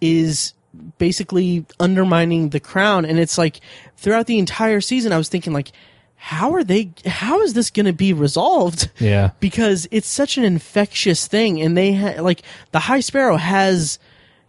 is 0.00 0.54
basically 0.98 1.64
undermining 1.80 2.50
the 2.50 2.60
crown, 2.60 3.04
and 3.04 3.18
it's 3.18 3.38
like 3.38 3.60
throughout 3.96 4.26
the 4.26 4.38
entire 4.38 4.80
season, 4.80 5.12
I 5.12 5.18
was 5.18 5.28
thinking 5.28 5.52
like, 5.52 5.72
how 6.16 6.52
are 6.54 6.64
they? 6.64 6.90
How 7.06 7.40
is 7.42 7.54
this 7.54 7.70
going 7.70 7.86
to 7.86 7.92
be 7.92 8.12
resolved? 8.12 8.90
yeah. 8.98 9.30
because 9.40 9.86
it's 9.90 10.08
such 10.08 10.36
an 10.36 10.44
infectious 10.44 11.26
thing 11.26 11.62
and 11.62 11.76
they 11.76 11.94
ha- 11.94 12.20
like 12.20 12.42
the 12.72 12.80
high 12.80 13.00
sparrow 13.00 13.36
has 13.36 13.98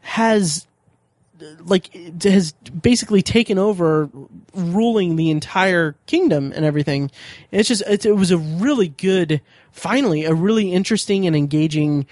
has 0.02 0.66
like 1.60 1.94
has 2.24 2.52
basically 2.82 3.22
taken 3.22 3.58
over 3.58 4.10
ruling 4.54 5.16
the 5.16 5.30
entire 5.30 5.96
kingdom 6.06 6.52
and 6.56 6.66
everything 6.66 7.10
it's 7.52 7.70
just 7.70 7.84
it, 7.88 8.06
it 8.06 8.14
was 8.14 8.32
a 8.32 8.38
really 8.38 8.90
good 8.90 9.40
finally 9.72 10.26
a 10.26 10.34
really 10.34 10.74
interesting 10.74 11.26
and 11.26 11.36
engaging 11.36 12.06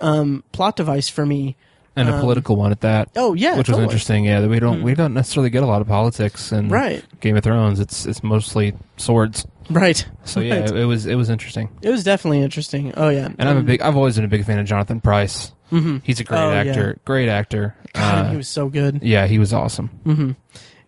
um 0.00 0.42
plot 0.52 0.76
device 0.76 1.08
for 1.08 1.26
me 1.26 1.56
And 2.00 2.16
a 2.16 2.20
political 2.20 2.56
one 2.56 2.72
at 2.72 2.80
that. 2.80 3.08
oh 3.16 3.34
yeah 3.34 3.56
which 3.58 3.68
was 3.68 3.78
interesting. 3.78 4.24
Yeah, 4.24 4.46
we 4.46 4.58
don't 4.60 4.82
we 4.82 4.94
don't 4.94 5.14
necessarily 5.14 5.50
get 5.50 5.62
a 5.62 5.66
lot 5.66 5.80
of 5.80 5.88
politics 5.88 6.52
in 6.52 6.68
Right. 6.68 7.04
Game 7.20 7.36
of 7.36 7.44
Thrones. 7.44 7.80
It's 7.80 8.06
it's 8.06 8.22
mostly 8.22 8.74
swords. 8.96 9.46
right 9.70 10.06
So 10.24 10.40
yeah, 10.40 10.60
Right. 10.60 10.70
it, 10.70 10.76
it 10.76 10.84
was 10.84 11.06
it 11.06 11.14
was 11.16 11.30
interesting. 11.30 11.68
it 11.82 11.90
was 11.90 12.02
definitely 12.04 12.42
interesting 12.42 12.92
oh 12.96 13.08
yeah 13.08 13.28
And 13.38 13.48
I'm 13.48 13.56
a 13.58 13.62
big 13.62 13.80
I've 13.82 13.96
always 13.96 14.16
been 14.16 14.24
a 14.24 14.28
big 14.28 14.44
fan 14.44 14.58
of 14.58 14.66
Jonathan 14.66 15.00
Pryce. 15.00 15.52
Mm-hmm. 15.72 15.98
He's 16.02 16.18
a 16.20 16.24
great 16.24 16.38
Oh, 16.40 16.50
yeah. 16.50 16.58
actor. 16.70 16.98
Great 17.04 17.28
actor. 17.28 17.76
God, 17.92 18.26
Uh, 18.26 18.30
he 18.30 18.36
was 18.36 18.48
so 18.48 18.68
good 18.68 19.02
yeah, 19.02 19.26
he 19.26 19.38
was 19.38 19.52
awesome. 19.52 20.36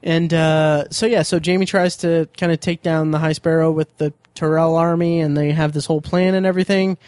And 0.05 0.35
uh, 0.35 0.89
so 0.91 1.07
yeah, 1.07 1.23
so 1.23 1.39
Jaime 1.45 1.65
tries 1.67 1.97
to 1.99 2.29
kind 2.37 2.51
of 2.53 2.59
take 2.59 2.83
down 2.83 3.13
the 3.13 3.19
High 3.21 3.35
Sparrow 3.35 3.71
with 3.71 3.97
the 3.99 4.13
Tyrell 4.35 4.75
army, 4.75 5.21
and 5.21 5.37
they 5.37 5.53
have 5.53 5.73
this 5.73 5.87
whole 5.87 6.01
plan 6.01 6.35
and 6.35 6.45
everything. 6.45 6.99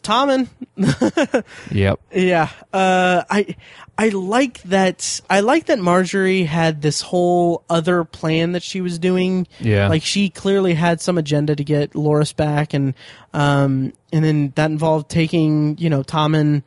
Tommen, 0.00 0.48
Yep. 1.70 2.00
yeah, 2.12 2.48
uh, 2.72 3.24
I 3.30 3.56
I 3.96 4.08
like 4.10 4.62
that. 4.62 5.20
I 5.28 5.40
like 5.40 5.66
that 5.66 5.78
Margaery 5.78 6.46
had 6.46 6.82
this 6.82 7.00
whole 7.00 7.64
other 7.68 8.04
plan 8.04 8.52
that 8.52 8.62
she 8.62 8.80
was 8.80 8.98
doing. 8.98 9.46
Yeah. 9.60 9.88
like 9.88 10.02
she 10.02 10.30
clearly 10.30 10.74
had 10.74 11.00
some 11.00 11.18
agenda 11.18 11.56
to 11.56 11.64
get 11.64 11.92
Loras 11.92 12.34
back, 12.34 12.74
and 12.74 12.94
um, 13.34 13.92
and 14.12 14.24
then 14.24 14.52
that 14.56 14.70
involved 14.70 15.08
taking 15.10 15.76
you 15.78 15.90
know 15.90 16.02
Tommen, 16.02 16.62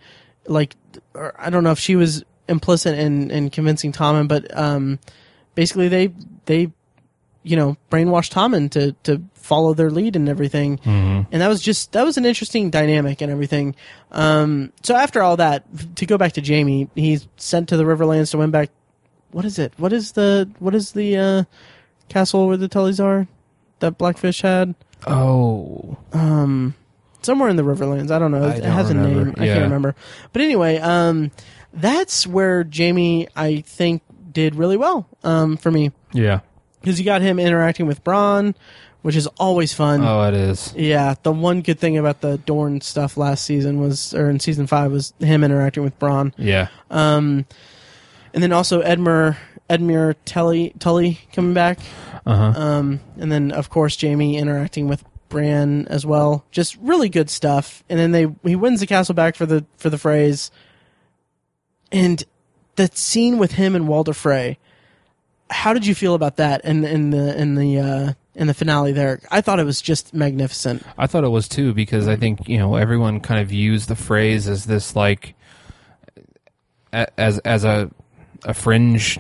like 0.48 0.76
or 1.14 1.34
I 1.40 1.50
don't 1.50 1.64
know 1.64 1.72
if 1.72 1.80
she 1.80 1.96
was 1.96 2.24
implicit 2.48 2.98
in 3.00 3.32
in 3.32 3.50
convincing 3.50 3.92
Tommen, 3.94 4.28
but 4.28 4.56
um, 4.58 5.00
basically 5.56 5.88
they 5.88 6.14
they 6.46 6.72
you 7.44 7.56
know 7.56 7.78
brainwashed 7.90 8.32
Tommen 8.34 8.70
to 8.72 8.92
to 9.04 9.22
follow 9.42 9.74
their 9.74 9.90
lead 9.90 10.16
and 10.16 10.30
everything, 10.30 10.80
and 10.86 11.28
that 11.42 11.48
was 11.48 11.62
just 11.62 11.92
that 11.94 12.04
was 12.06 12.18
an 12.18 12.26
interesting 12.26 12.70
dynamic 12.70 13.22
and 13.22 13.32
everything. 13.32 13.76
Um, 14.12 14.72
so 14.84 14.96
after 14.96 15.22
all 15.22 15.38
that, 15.38 15.66
to 15.98 16.06
go 16.06 16.18
back 16.18 16.34
to 16.34 16.42
Jaime, 16.42 16.90
he's 16.96 17.28
sent 17.38 17.70
to 17.70 17.78
the 17.78 17.84
Riverlands 17.84 18.32
to 18.32 18.38
win 18.38 18.52
back. 18.52 18.70
What 19.32 19.46
is 19.46 19.58
it? 19.60 19.74
What 19.78 19.94
is 19.94 20.14
the 20.14 20.50
what 20.60 20.76
is 20.76 20.92
the 20.94 21.18
uh, 21.18 21.44
castle 22.10 22.48
where 22.48 22.58
the 22.58 22.70
Tullys 22.70 23.04
are 23.04 23.28
that 23.80 23.98
Blackfish 23.98 24.42
had? 24.42 24.76
Oh. 25.08 25.98
somewhere 27.24 27.50
in 27.50 27.56
the 27.56 27.64
Riverlands. 27.64 28.12
I 28.12 28.20
don't 28.20 28.32
know. 28.32 28.44
I 28.44 28.56
it 28.56 28.62
don't 28.62 28.72
has 28.72 28.90
a 28.90 28.96
remember. 28.96 29.26
name. 29.26 29.36
I 29.38 29.46
Yeah. 29.46 29.54
can't 29.54 29.64
remember. 29.66 29.96
But 30.34 30.42
anyway, 30.42 30.78
um, 30.80 31.32
that's 31.74 32.26
where 32.28 32.66
Jaime, 32.76 33.28
I 33.36 33.62
think, 33.62 34.02
did 34.32 34.56
really 34.56 34.78
well 34.78 35.08
um, 35.24 35.58
for 35.58 35.72
me 35.72 35.92
Yeah. 36.14 36.40
because 36.80 37.00
you 37.00 37.06
got 37.06 37.22
him 37.22 37.38
interacting 37.40 37.86
with 37.86 38.04
Bronn, 38.04 38.56
which 39.02 39.16
is 39.16 39.28
always 39.38 39.74
fun. 39.74 40.04
Oh, 40.04 40.28
it 40.28 40.34
is. 40.34 40.74
Yeah, 40.76 41.16
the 41.24 41.32
one 41.32 41.62
good 41.62 41.80
thing 41.80 41.98
about 41.98 42.22
the 42.22 42.38
Dorne 42.40 42.82
stuff 42.82 43.18
last 43.18 43.44
season 43.46 43.80
was, 43.80 44.14
or 44.14 44.30
in 44.30 44.40
season 44.40 44.68
five, 44.68 44.92
was 44.92 45.14
him 45.20 45.44
interacting 45.44 45.84
with 45.84 45.98
Bronn. 46.00 46.34
Yeah. 46.38 46.68
Um, 46.90 47.46
and 48.34 48.42
then 48.42 48.52
also 48.54 48.82
Edmure, 48.82 49.38
Edmure 49.70 50.16
Tully, 50.26 50.74
Tully 50.80 51.20
coming 51.34 51.54
back. 51.54 51.80
Uh 52.26 52.52
huh. 52.54 52.62
Um, 52.62 53.00
and 53.18 53.32
then 53.32 53.52
of 53.52 53.70
course 53.70 54.00
Jaime 54.00 54.38
interacting 54.38 54.88
with 54.88 55.04
Bran 55.30 55.88
as 55.88 56.06
well. 56.06 56.46
Just 56.52 56.78
really 56.78 57.10
good 57.10 57.30
stuff. 57.30 57.84
And 57.90 57.98
then 57.98 58.12
they 58.12 58.28
he 58.44 58.56
wins 58.56 58.80
the 58.82 58.88
castle 58.88 59.16
back 59.16 59.36
for 59.36 59.46
the 59.46 59.66
for 59.78 59.90
the 59.90 59.98
Freys. 59.98 60.52
And 61.92 62.24
that 62.76 62.98
scene 62.98 63.38
with 63.38 63.54
him 63.54 63.76
and 63.76 63.88
Walder 63.88 64.14
Frey. 64.14 64.60
How 65.50 65.74
did 65.74 65.86
you 65.86 65.96
feel 65.96 66.14
about 66.14 66.38
that 66.38 66.64
in 66.64 66.86
in 66.86 67.10
the 67.10 67.38
in 67.40 67.56
the 67.56 67.80
uh, 67.80 68.14
in 68.36 68.48
the 68.48 68.54
finale 68.54 68.92
there? 68.92 69.20
I 69.30 69.42
thought 69.42 69.60
it 69.60 69.66
was 69.66 69.82
just 69.82 70.14
magnificent. 70.14 70.84
I 70.98 71.08
thought 71.08 71.24
it 71.24 71.30
was 71.30 71.48
too 71.48 71.74
because 71.74 72.08
I 72.08 72.16
think 72.16 72.48
you 72.48 72.58
know 72.58 72.76
everyone 72.76 73.20
kind 73.20 73.42
of 73.42 73.52
used 73.52 73.88
the 73.90 73.96
Freys 73.96 74.48
as 74.48 74.66
this 74.66 74.96
like 74.96 75.36
as 76.94 77.40
as 77.40 77.64
a 77.64 77.90
a 78.44 78.54
fringe 78.54 79.20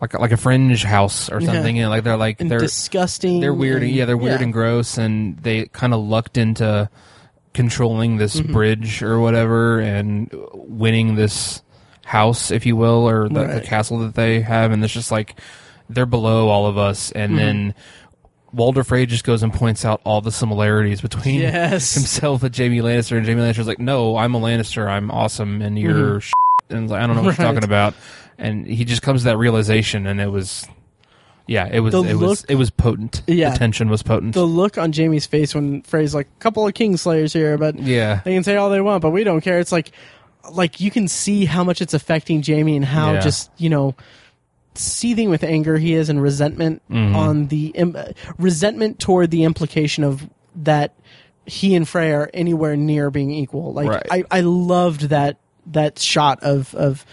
like 0.00 0.12
a- 0.14 0.18
like 0.20 0.32
a 0.32 0.36
fringe 0.36 0.82
house 0.84 1.30
or 1.30 1.36
Mm-hmm. 1.36 1.46
Yeah. 1.46 1.52
something. 1.52 1.76
You 1.76 1.82
know, 1.84 1.88
like 1.88 2.04
they're 2.04 2.16
like 2.18 2.40
And 2.40 2.50
they're 2.50 2.58
disgusting. 2.60 3.40
they're 3.40 3.54
weird. 3.54 3.82
and- 3.82 3.90
yeah, 3.92 4.04
they're 4.04 4.16
weird 4.16 4.42
and 4.42 4.52
gross, 4.52 4.98
and 4.98 5.38
they 5.38 5.66
kind 5.66 5.94
of 5.94 6.00
lucked 6.00 6.36
into 6.36 6.90
controlling 7.54 8.18
this 8.18 8.36
Mm-hmm. 8.38 8.52
bridge 8.52 9.02
or 9.02 9.18
whatever 9.20 9.80
and 9.80 10.30
winning 10.52 11.14
this 11.14 11.62
house, 12.04 12.50
if 12.50 12.66
you 12.66 12.76
will, 12.76 13.08
or 13.08 13.28
the, 13.28 13.46
the 13.46 13.60
castle 13.62 13.98
that 14.00 14.14
they 14.14 14.40
have, 14.42 14.70
and 14.70 14.84
it's 14.84 14.92
just 14.92 15.10
like 15.10 15.40
they're 15.88 16.04
below 16.06 16.48
all 16.48 16.66
of 16.66 16.76
us, 16.76 17.10
and 17.12 17.30
Mm-hmm. 17.32 17.38
then. 17.38 17.74
Walder 18.52 18.84
Frey 18.84 19.06
just 19.06 19.24
goes 19.24 19.42
and 19.42 19.52
points 19.52 19.84
out 19.84 20.00
all 20.04 20.20
the 20.20 20.32
similarities 20.32 21.00
between 21.00 21.40
Yes. 21.40 21.94
himself 21.94 22.42
and 22.42 22.56
Jaime 22.56 22.78
Lannister, 22.78 23.16
and 23.16 23.26
Jaime 23.26 23.40
Lannister's 23.42 23.66
like, 23.66 23.78
"No, 23.80 24.16
I'm 24.16 24.34
a 24.34 24.40
Lannister. 24.40 24.86
I'm 24.88 25.10
awesome, 25.10 25.60
and 25.62 25.78
you're 25.78 26.20
shit. 26.20 26.32
and 26.70 26.88
like, 26.88 27.02
I 27.02 27.06
don't 27.06 27.16
know 27.16 27.22
what 27.22 27.34
Mm-hmm. 27.34 27.42
Right. 27.42 27.46
you're 27.46 27.54
talking 27.54 27.64
about." 27.64 27.94
And 28.38 28.66
he 28.66 28.84
just 28.84 29.02
comes 29.02 29.22
to 29.22 29.24
that 29.26 29.38
realization, 29.38 30.06
and 30.06 30.20
it 30.20 30.28
was, 30.30 30.66
yeah, 31.46 31.68
it 31.72 31.80
was, 31.80 31.92
The 31.92 32.02
it 32.02 32.14
was, 32.16 32.44
it 32.44 32.54
was 32.56 32.70
potent. 32.70 33.22
Yeah. 33.26 33.50
the 33.50 33.58
tension 33.58 33.88
was 33.88 34.02
potent. 34.02 34.34
The 34.34 34.44
look 34.44 34.76
on 34.78 34.92
Jaime's 34.92 35.24
face 35.26 35.54
when 35.54 35.80
Frey's 35.82 36.14
like, 36.14 36.26
a 36.26 36.38
couple 36.40 36.66
of 36.66 36.74
Kingslayers 36.74 37.32
here, 37.32 37.56
but 37.58 37.78
yeah, 37.78 38.20
they 38.24 38.34
can 38.34 38.44
say 38.44 38.56
all 38.56 38.68
they 38.70 38.80
want, 38.82 39.00
but 39.02 39.10
we 39.10 39.24
don't 39.24 39.40
care. 39.40 39.58
It's 39.58 39.72
like, 39.72 39.90
like 40.52 40.80
you 40.80 40.90
can 40.90 41.08
see 41.08 41.44
how 41.46 41.64
much 41.64 41.80
it's 41.80 41.94
affecting 41.94 42.42
Jaime 42.42 42.76
and 42.76 42.84
how 42.84 43.14
Yeah. 43.14 43.20
just 43.20 43.50
you 43.56 43.68
know 43.70 43.94
seething 44.78 45.30
with 45.30 45.42
anger 45.44 45.76
he 45.78 45.94
is 45.94 46.08
and 46.08 46.20
resentment 46.22 46.82
Mm-hmm. 46.90 47.16
on 47.16 47.46
the 47.48 47.68
Im- 47.68 47.96
resentment 48.38 48.98
toward 48.98 49.30
the 49.30 49.44
implication 49.44 50.04
of 50.04 50.28
that 50.56 50.94
he 51.46 51.74
and 51.74 51.88
Frey 51.88 52.12
are 52.12 52.30
anywhere 52.34 52.76
near 52.76 53.10
being 53.10 53.30
equal. 53.30 53.72
Like 53.72 53.88
Right. 53.88 54.06
I, 54.10 54.24
I 54.30 54.40
loved 54.40 55.02
that 55.10 55.38
that 55.66 55.98
shot 55.98 56.42
of 56.42 56.74
of 56.74 57.04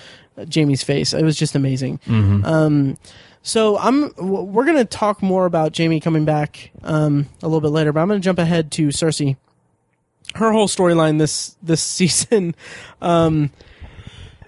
Jaime's 0.54 0.84
face. 0.84 1.14
It 1.14 1.24
was 1.24 1.36
just 1.38 1.56
amazing. 1.56 2.00
Mm-hmm. 2.08 2.46
Um, 2.46 2.98
so 3.42 3.78
I'm 3.78 4.12
we're 4.18 4.66
gonna 4.66 4.86
talk 4.86 5.22
more 5.22 5.46
about 5.46 5.78
Jaime 5.78 6.00
coming 6.00 6.26
back 6.26 6.72
um, 6.84 7.28
a 7.42 7.48
little 7.48 7.62
bit 7.62 7.70
later, 7.70 7.92
but 7.92 8.00
I'm 8.02 8.08
gonna 8.08 8.20
jump 8.20 8.40
ahead 8.40 8.72
to 8.74 8.88
Cersei. 8.88 9.36
Her 10.36 10.52
whole 10.52 10.68
storyline 10.68 11.20
this 11.20 11.56
this 11.62 11.82
season. 11.84 12.56
Um, 13.02 13.52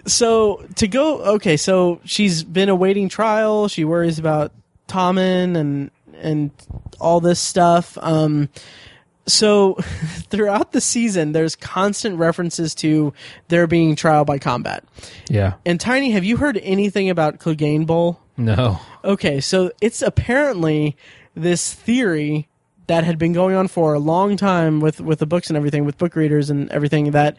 so 0.06 0.64
to 0.76 0.88
go 0.88 1.18
okay, 1.34 1.56
so 1.56 2.00
she's 2.04 2.42
been 2.44 2.68
awaiting 2.68 3.08
trial. 3.08 3.68
She 3.68 3.84
worries 3.84 4.18
about 4.18 4.52
Tommen 4.88 5.56
and 5.56 5.90
and 6.14 6.50
all 7.00 7.20
this 7.20 7.38
stuff. 7.40 7.98
Um, 8.00 8.48
so 9.26 9.74
throughout 10.30 10.72
the 10.72 10.80
season, 10.80 11.32
there's 11.32 11.56
constant 11.56 12.18
references 12.18 12.74
to 12.76 13.12
there 13.48 13.66
being 13.66 13.96
trial 13.96 14.24
by 14.24 14.38
combat. 14.38 14.84
yeah, 15.28 15.54
And 15.66 15.80
Tiny, 15.80 16.12
have 16.12 16.24
you 16.24 16.36
heard 16.36 16.58
anything 16.62 17.10
about 17.10 17.38
Clegane 17.38 17.86
Bowl? 17.86 18.20
no, 18.36 18.80
Okay, 19.04 19.40
so 19.40 19.70
it's 19.80 20.02
apparently 20.02 20.96
this 21.34 21.72
theory 21.72 22.48
that 22.86 23.02
had 23.04 23.18
been 23.18 23.32
going 23.32 23.56
on 23.56 23.66
for 23.68 23.94
a 23.94 23.98
long 23.98 24.36
time 24.36 24.80
with 24.80 25.00
with 25.00 25.18
the 25.18 25.26
books 25.26 25.48
and 25.50 25.56
everything, 25.56 25.84
with 25.84 25.98
book 25.98 26.14
readers 26.16 26.48
and 26.50 26.70
everything 26.70 27.10
that 27.10 27.36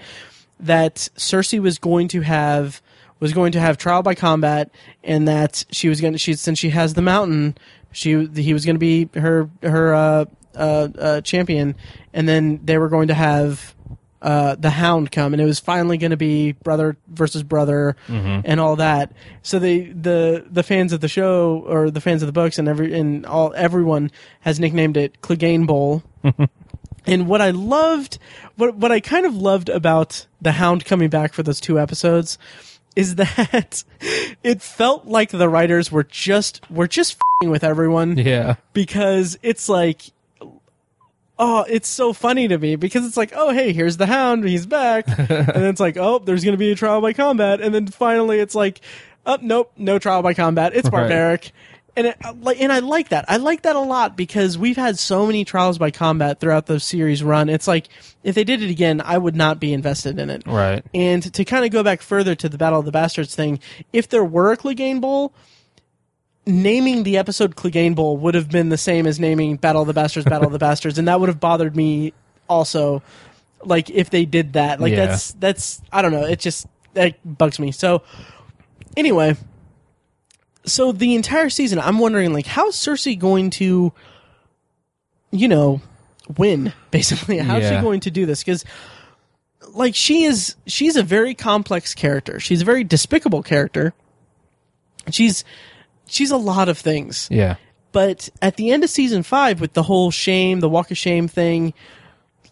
that 0.59 0.95
Cersei 1.17 1.59
was 1.59 1.77
going 1.77 2.07
to 2.09 2.21
have 2.21 2.81
was 3.19 3.33
going 3.33 3.51
to 3.53 3.59
have 3.59 3.77
trial 3.77 4.03
by 4.03 4.15
combat, 4.15 4.69
and 5.03 5.27
that 5.27 5.65
she 5.71 5.89
was 5.89 6.01
going 6.01 6.13
to 6.13 6.19
she 6.19 6.33
since 6.33 6.59
she 6.59 6.69
has 6.69 6.93
the 6.93 7.01
mountain, 7.01 7.57
she 7.91 8.25
he 8.27 8.53
was 8.53 8.65
going 8.65 8.75
to 8.75 8.79
be 8.79 9.09
her 9.19 9.49
her 9.63 9.93
uh, 9.93 10.25
uh, 10.55 10.87
uh, 10.97 11.21
champion, 11.21 11.75
and 12.13 12.27
then 12.27 12.59
they 12.63 12.77
were 12.77 12.89
going 12.89 13.07
to 13.07 13.13
have 13.13 13.75
uh, 14.21 14.55
the 14.55 14.71
Hound 14.71 15.11
come, 15.11 15.33
and 15.33 15.41
it 15.41 15.45
was 15.45 15.59
finally 15.59 15.97
going 15.97 16.11
to 16.11 16.17
be 16.17 16.51
brother 16.51 16.97
versus 17.07 17.43
brother 17.43 17.95
and 18.45 18.59
all 18.59 18.75
that. 18.77 19.13
So 19.41 19.59
they 19.59 19.81
the 19.81 20.45
the 20.49 20.63
fans 20.63 20.93
of 20.93 21.01
the 21.01 21.07
show 21.07 21.63
or 21.67 21.91
the 21.91 22.01
fans 22.01 22.23
of 22.23 22.27
the 22.27 22.33
books 22.33 22.57
and 22.57 22.67
every 22.67 22.97
and 22.99 23.25
all 23.25 23.53
everyone 23.55 24.11
has 24.41 24.59
nicknamed 24.59 24.97
it 24.97 25.21
Clegane 25.21 25.65
Bowl. 25.67 26.03
And 27.07 27.27
what 27.27 27.41
I 27.41 27.51
loved, 27.51 28.19
what 28.55 28.75
what 28.75 28.91
I 28.91 28.99
kind 28.99 29.25
of 29.25 29.35
loved 29.35 29.69
about 29.69 30.27
the 30.41 30.51
Hound 30.53 30.85
coming 30.85 31.09
back 31.09 31.33
for 31.33 31.41
those 31.43 31.59
two 31.59 31.79
episodes, 31.79 32.37
is 32.95 33.15
that 33.15 33.83
it 34.43 34.61
felt 34.61 35.05
like 35.05 35.29
the 35.31 35.49
writers 35.49 35.91
were 35.91 36.03
just 36.03 36.69
were 36.69 36.87
just 36.87 37.17
fing 37.41 37.49
with 37.49 37.63
everyone. 37.63 38.17
Yeah. 38.17 38.55
because 38.73 39.37
it's 39.41 39.69
like 39.69 40.01
oh 41.39 41.63
it's 41.69 41.87
so 41.87 42.13
funny 42.13 42.47
to 42.47 42.57
me 42.57 42.75
because 42.75 43.05
it's 43.05 43.15
like 43.15 43.31
oh 43.35 43.51
hey 43.51 43.71
here's 43.71 43.97
the 43.97 44.07
hound 44.07 44.43
he's 44.43 44.65
back. 44.65 45.07
And 45.17 45.27
then 45.27 45.65
it's 45.65 45.79
like 45.79 45.95
oh 45.97 46.19
there's 46.19 46.43
gonna 46.43 46.57
be 46.57 46.71
a 46.71 46.75
trial 46.75 46.99
by 46.99 47.13
combat. 47.13 47.61
And 47.61 47.73
then 47.73 47.87
finally 47.87 48.39
it's 48.39 48.55
like 48.55 48.81
oh 49.25 49.37
nope 49.41 49.71
no 49.77 49.99
trial 49.99 50.21
by 50.23 50.33
combat. 50.33 50.73
It's 50.75 50.89
Right. 50.89 51.51
And 51.97 52.07
it, 52.07 52.17
uh, 52.23 52.33
like 52.39 52.61
and 52.61 52.71
I 52.71 52.79
like 52.79 53.09
that 53.09 53.25
I 53.27 53.35
like 53.37 53.63
that 53.63 53.75
a 53.75 53.79
lot 53.81 54.15
because 54.15 54.57
we've 54.57 54.77
had 54.77 54.97
so 54.97 55.25
many 55.25 55.43
trials 55.43 55.77
by 55.77 55.91
combat 55.91 56.39
throughout 56.39 56.65
the 56.67 56.79
series 56.79 57.21
run 57.23 57.49
it's 57.49 57.67
like 57.67 57.89
if 58.23 58.35
they 58.35 58.43
did 58.45 58.61
it 58.63 58.69
again 58.69 59.01
I 59.03 59.17
would 59.17 59.35
not 59.35 59.59
be 59.59 59.73
invested 59.73 60.17
in 60.19 60.29
it 60.29 60.43
Right. 60.45 60.85
and 60.93 61.21
to 61.33 61.43
kind 61.43 61.65
of 61.65 61.71
go 61.71 61.83
back 61.83 62.01
further 62.01 62.35
to 62.35 62.47
the 62.47 62.57
Battle 62.57 62.79
of 62.79 62.85
the 62.85 62.91
Bastards 62.91 63.35
thing, 63.35 63.59
if 63.91 64.07
there 64.07 64.23
were 64.23 64.51
a 64.53 64.57
Clegane 64.57 65.01
Bowl, 65.01 65.33
naming 66.45 67.03
the 67.03 67.17
episode 67.17 67.55
Clegane 67.55 67.95
Bowl 67.95 68.17
would 68.17 68.35
have 68.35 68.49
been 68.49 68.69
the 68.69 68.77
same 68.77 69.05
as 69.07 69.19
naming 69.19 69.57
Battle 69.57 69.81
of 69.81 69.87
the 69.87 69.93
Bastards, 69.93 70.25
Battle 70.25 70.47
of 70.47 70.53
the 70.53 70.59
Bastards, 70.69 70.97
and 70.97 71.07
that 71.07 71.19
would 71.19 71.29
have 71.29 71.39
bothered 71.39 71.75
me 71.75 72.13
also. 72.47 73.01
Like 73.63 73.89
if 73.89 74.11
they 74.11 74.23
did 74.25 74.53
that, 74.53 74.79
like 74.79 74.91
Yeah. 74.93 75.07
that's 75.07 75.31
that's 75.33 75.81
I 75.91 76.01
don't 76.03 76.11
know, 76.11 76.25
it 76.25 76.39
just 76.39 76.67
that 76.93 77.15
bugs 77.37 77.59
me. 77.59 77.71
So 77.71 78.03
anyway, 78.95 79.35
so 80.67 80.91
the 80.91 81.15
entire 81.15 81.49
season, 81.49 81.79
I'm 81.79 81.99
wondering 81.99 82.33
like 82.33 82.45
how's 82.45 82.75
Cersei 82.75 83.17
going 83.17 83.49
to, 83.51 83.91
you 85.31 85.47
know, 85.47 85.81
win 86.37 86.73
basically? 86.91 87.37
How's 87.37 87.67
she 87.67 87.81
going 87.81 88.01
to 88.01 88.11
do 88.11 88.25
this? 88.25 88.43
Because 88.43 88.63
like 89.73 89.95
she 89.95 90.23
is 90.23 90.55
she's 90.65 90.95
a 90.95 91.03
very 91.03 91.33
complex 91.33 91.93
character. 91.93 92.39
She's 92.39 92.61
a 92.61 92.65
very 92.65 92.83
despicable 92.83 93.43
character. 93.43 93.93
She's 95.11 95.43
she's 96.07 96.31
a 96.31 96.37
lot 96.37 96.69
of 96.69 96.77
things. 96.77 97.27
Yeah. 97.31 97.55
But 97.91 98.29
at 98.41 98.57
the 98.57 98.71
end 98.71 98.83
of 98.83 98.89
season 98.89 99.23
5 99.23 99.61
with 99.61 99.73
the 99.73 99.83
whole 99.83 100.11
shame, 100.11 100.59
the 100.59 100.69
walk 100.69 100.91
of 100.91 100.97
shame 100.97 101.27
thing, 101.27 101.73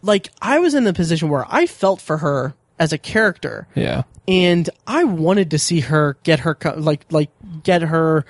like 0.01 0.29
I 0.41 0.59
was 0.59 0.73
in 0.73 0.85
the 0.85 0.93
position 0.93 1.29
where 1.29 1.45
I 1.49 1.67
felt 1.67 2.01
for 2.01 2.17
her 2.17 2.55
as 2.79 2.91
a 2.93 2.97
character 2.97 3.67
Yeah. 3.75 4.03
and 4.27 4.69
I 4.87 5.03
wanted 5.05 5.51
to 5.51 5.59
see 5.59 5.79
her 5.81 6.17
get 6.23 6.39
her 6.41 6.55
co- 6.55 6.75
like 6.77 7.05
like 7.11 7.29
get 7.63 7.81
her 7.83 8.25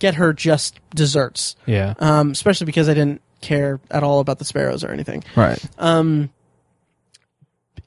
get 0.00 0.14
her 0.14 0.32
just 0.32 0.78
desserts. 0.94 1.54
Yeah. 1.66 1.94
Um 1.98 2.30
especially 2.32 2.64
because 2.66 2.88
I 2.88 2.94
didn't 2.94 3.20
care 3.40 3.78
at 3.90 4.02
all 4.02 4.18
about 4.20 4.38
the 4.40 4.44
sparrows 4.44 4.82
or 4.82 4.90
anything 4.90 5.22
right. 5.36 5.62
Um, 5.78 6.30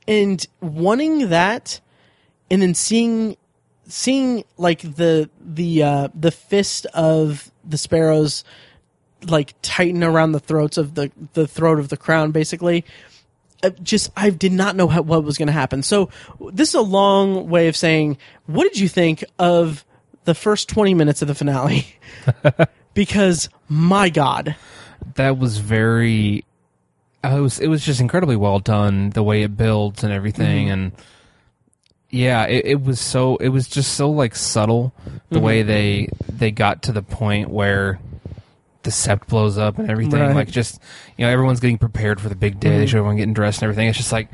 and 0.07 0.45
wanting 0.61 1.29
that 1.29 1.79
and 2.49 2.61
then 2.61 2.73
seeing 2.73 3.37
seeing 3.87 4.43
like 4.57 4.81
the 4.81 5.29
the 5.43 5.83
uh 5.83 6.07
the 6.15 6.31
fist 6.31 6.85
of 6.87 7.51
the 7.63 7.77
sparrows 7.77 8.43
like 9.27 9.53
tighten 9.61 10.03
around 10.03 10.31
the 10.31 10.39
throats 10.39 10.77
of 10.77 10.95
the 10.95 11.11
the 11.33 11.47
throat 11.47 11.77
of 11.79 11.89
the 11.89 11.97
crown 11.97 12.31
basically 12.31 12.83
just 13.83 14.11
I 14.15 14.29
did 14.29 14.51
not 14.51 14.75
know 14.75 14.87
how, 14.87 15.01
what 15.01 15.23
was 15.23 15.37
going 15.37 15.47
to 15.47 15.53
happen. 15.53 15.83
So 15.83 16.09
this 16.51 16.69
is 16.69 16.75
a 16.75 16.81
long 16.81 17.49
way 17.49 17.67
of 17.67 17.75
saying 17.75 18.17
what 18.45 18.63
did 18.63 18.79
you 18.79 18.87
think 18.87 19.23
of 19.39 19.85
the 20.25 20.35
first 20.35 20.69
20 20.69 20.93
minutes 20.93 21.21
of 21.21 21.27
the 21.27 21.35
finale? 21.35 21.87
because 22.93 23.49
my 23.69 24.09
god. 24.09 24.55
that 25.15 25.37
was 25.37 25.57
very 25.57 26.43
it 27.23 27.39
was 27.39 27.59
it 27.59 27.67
was 27.67 27.83
just 27.83 28.01
incredibly 28.01 28.35
well 28.35 28.59
done 28.59 29.11
the 29.11 29.23
way 29.23 29.43
it 29.43 29.55
builds 29.55 30.03
and 30.03 30.11
everything 30.11 30.65
mm-hmm. 30.65 30.73
and 30.73 30.91
yeah 32.09 32.45
it, 32.45 32.65
it 32.65 32.81
was 32.81 32.99
so 32.99 33.37
it 33.37 33.49
was 33.49 33.67
just 33.67 33.93
so 33.93 34.09
like 34.09 34.35
subtle 34.35 34.93
the 35.29 35.35
mm-hmm. 35.35 35.45
way 35.45 35.63
they 35.63 36.09
they 36.27 36.51
got 36.51 36.83
to 36.83 36.91
the 36.91 37.03
point 37.03 37.49
where 37.49 37.99
the 38.83 38.89
sept 38.89 39.27
blows 39.27 39.57
up 39.57 39.77
and 39.79 39.89
everything 39.91 40.19
Right. 40.19 40.35
like 40.35 40.49
just 40.49 40.79
you 41.17 41.25
know 41.25 41.31
everyone's 41.31 41.59
getting 41.59 41.77
prepared 41.77 42.19
for 42.19 42.29
the 42.29 42.35
big 42.35 42.59
day 42.59 42.77
they 42.79 42.85
show 42.87 42.97
everyone 42.97 43.17
getting 43.17 43.33
dressed 43.33 43.59
and 43.61 43.63
everything 43.69 43.87
it's 43.87 43.97
just 43.97 44.11
like 44.11 44.27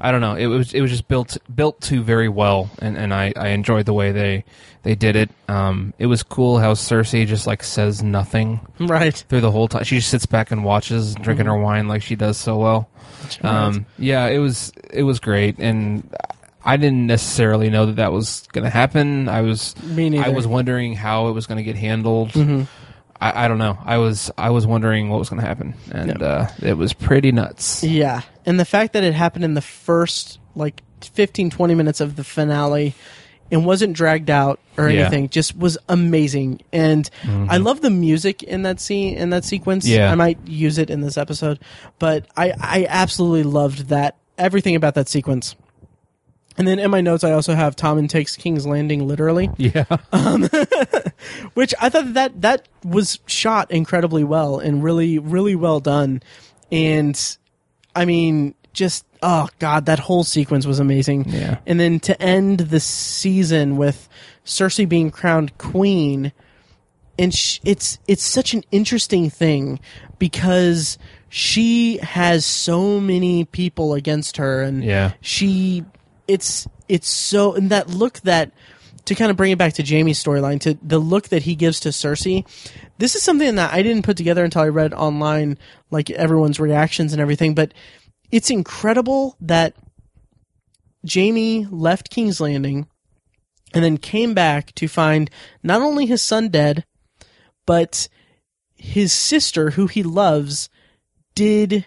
i 0.00 0.10
don't 0.10 0.20
know 0.22 0.34
it 0.36 0.46
was 0.46 0.72
it 0.72 0.80
was 0.80 0.90
just 0.90 1.06
built 1.08 1.36
built 1.54 1.80
to 1.82 2.02
very 2.02 2.28
well 2.28 2.70
and 2.80 2.96
and 2.96 3.12
i 3.12 3.32
i 3.36 3.48
enjoyed 3.48 3.84
the 3.84 3.92
way 3.92 4.10
they 4.12 4.44
they 4.84 4.94
did 4.94 5.16
it 5.16 5.28
um 5.48 5.92
it 5.98 6.06
was 6.06 6.22
cool 6.22 6.58
how 6.58 6.72
cersei 6.72 7.26
just 7.26 7.46
like 7.46 7.62
says 7.62 8.02
nothing 8.02 8.60
Right. 8.78 9.14
through 9.28 9.42
the 9.42 9.50
whole 9.50 9.68
time. 9.68 9.84
She 9.84 9.96
just 9.96 10.08
sits 10.08 10.24
back 10.24 10.50
and 10.50 10.64
watches, 10.64 11.14
drinking 11.16 11.44
Mm-hmm. 11.44 11.54
her 11.56 11.62
wine 11.62 11.86
like 11.88 12.00
she 12.00 12.16
does 12.16 12.38
so 12.38 12.56
well. 12.56 12.88
Um, 13.42 13.84
yeah, 13.98 14.26
it 14.28 14.38
was 14.38 14.72
it 14.90 15.02
was 15.02 15.20
great, 15.20 15.58
and 15.58 16.08
I 16.64 16.78
didn't 16.78 17.06
necessarily 17.06 17.68
know 17.68 17.84
that 17.86 17.96
that 17.96 18.10
was 18.12 18.46
going 18.52 18.64
to 18.64 18.70
happen. 18.70 19.28
I 19.28 19.42
was. 19.42 19.74
Mm-hmm. 19.80 20.24
I 20.24 20.30
was 20.30 20.46
wondering 20.46 20.94
how 20.94 21.28
it 21.28 21.32
was 21.32 21.46
going 21.46 21.58
to 21.58 21.62
get 21.62 21.76
handled. 21.76 22.32
I, 23.20 23.44
I 23.44 23.48
don't 23.48 23.58
know. 23.58 23.78
I 23.84 23.98
was 23.98 24.30
I 24.38 24.50
was 24.50 24.66
wondering 24.66 25.08
what 25.10 25.18
was 25.18 25.28
going 25.28 25.40
to 25.42 25.46
happen, 25.46 25.74
and 25.92 26.22
uh, 26.22 26.46
it 26.62 26.74
was 26.76 26.92
pretty 26.92 27.32
nuts. 27.32 27.82
Yeah. 27.84 28.22
And 28.46 28.58
the 28.58 28.64
fact 28.64 28.94
that 28.94 29.04
it 29.04 29.14
happened 29.14 29.44
in 29.44 29.54
the 29.54 29.60
first 29.62 30.38
like 30.54 30.82
15 31.02 31.50
20 31.50 31.74
minutes 31.74 32.00
of 32.00 32.16
the 32.16 32.24
finale 32.24 32.94
and 33.52 33.64
wasn't 33.66 33.92
dragged 33.94 34.30
out 34.30 34.60
or 34.78 34.88
Yeah. 34.88 35.02
anything 35.02 35.28
just 35.28 35.56
was 35.56 35.76
amazing. 35.88 36.60
And 36.72 37.08
I 37.48 37.56
love 37.58 37.80
the 37.80 37.90
music 37.90 38.42
in 38.42 38.62
that 38.62 38.80
scene 38.80 39.16
in 39.16 39.30
that 39.30 39.44
sequence. 39.44 39.86
Yeah. 39.86 40.10
I 40.10 40.14
might 40.14 40.38
use 40.46 40.78
it 40.78 40.88
in 40.90 41.00
this 41.00 41.16
episode, 41.18 41.58
but 41.98 42.26
I 42.36 42.52
I 42.60 42.86
absolutely 42.88 43.42
loved 43.44 43.88
that 43.88 44.16
everything 44.38 44.76
about 44.76 44.94
that 44.94 45.08
sequence. 45.08 45.54
And 46.58 46.66
then 46.68 46.78
in 46.78 46.90
my 46.90 47.00
notes, 47.00 47.24
I 47.24 47.32
also 47.32 47.54
have 47.54 47.74
Tommen 47.76 48.08
takes 48.08 48.36
King's 48.36 48.66
Landing 48.66 49.06
literally, 49.06 49.50
Yeah, 49.56 49.84
um, 50.12 50.42
which 51.54 51.72
I 51.80 51.88
thought 51.88 52.14
that 52.14 52.40
that 52.42 52.68
was 52.84 53.18
shot 53.26 53.70
incredibly 53.70 54.24
well 54.24 54.58
and 54.58 54.82
really, 54.82 55.18
really 55.18 55.54
well 55.54 55.80
done. 55.80 56.22
And 56.70 57.18
I 57.94 58.04
mean, 58.04 58.54
just 58.72 59.04
oh 59.22 59.48
god, 59.58 59.86
that 59.86 59.98
whole 60.00 60.24
sequence 60.24 60.66
was 60.66 60.78
amazing. 60.80 61.28
Yeah. 61.28 61.58
And 61.66 61.78
then 61.80 61.98
to 62.00 62.20
end 62.22 62.60
the 62.60 62.80
season 62.80 63.76
with 63.76 64.08
Cersei 64.44 64.88
being 64.88 65.10
crowned 65.10 65.56
queen, 65.58 66.32
and 67.18 67.32
sh- 67.34 67.60
it's 67.64 67.98
it's 68.06 68.22
such 68.24 68.54
an 68.54 68.64
interesting 68.70 69.30
thing 69.30 69.80
because 70.18 70.98
she 71.28 71.98
has 71.98 72.44
so 72.44 73.00
many 73.00 73.44
people 73.44 73.94
against 73.94 74.36
her, 74.38 74.62
and 74.62 74.82
Yeah. 74.84 75.12
she 75.20 75.84
it's 76.30 76.66
it's 76.88 77.08
so 77.08 77.54
and 77.54 77.70
that 77.70 77.88
look 77.88 78.20
that 78.20 78.52
to 79.06 79.14
kind 79.14 79.30
of 79.30 79.36
bring 79.36 79.50
it 79.50 79.58
back 79.58 79.72
to 79.74 79.82
Jaime's 79.82 80.22
storyline 80.22 80.60
to 80.60 80.78
the 80.82 80.98
look 80.98 81.28
that 81.28 81.42
he 81.42 81.56
gives 81.56 81.80
to 81.80 81.88
Cersei. 81.88 82.46
This 82.98 83.16
is 83.16 83.22
something 83.22 83.56
that 83.56 83.72
I 83.72 83.82
didn't 83.82 84.04
put 84.04 84.16
together 84.16 84.44
until 84.44 84.62
I 84.62 84.68
read 84.68 84.94
online 84.94 85.58
like 85.90 86.10
everyone's 86.10 86.60
reactions 86.60 87.12
and 87.12 87.20
everything, 87.20 87.54
but 87.54 87.74
it's 88.30 88.50
incredible 88.50 89.36
that 89.40 89.74
Jaime 91.10 91.66
left 91.70 92.10
King's 92.10 92.40
Landing 92.40 92.86
and 93.74 93.82
then 93.82 93.96
came 93.96 94.34
back 94.34 94.74
to 94.76 94.86
find 94.86 95.30
not 95.62 95.80
only 95.80 96.06
his 96.06 96.22
son 96.22 96.48
dead, 96.48 96.84
but 97.66 98.08
his 98.76 99.12
sister, 99.12 99.70
who 99.70 99.86
he 99.86 100.02
loves, 100.02 100.68
did 101.34 101.86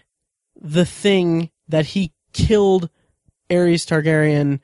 the 0.60 0.86
thing 0.86 1.50
that 1.68 1.88
he 1.88 2.14
killed 2.34 2.90
Aerys 3.54 3.86
Targaryen 3.86 4.60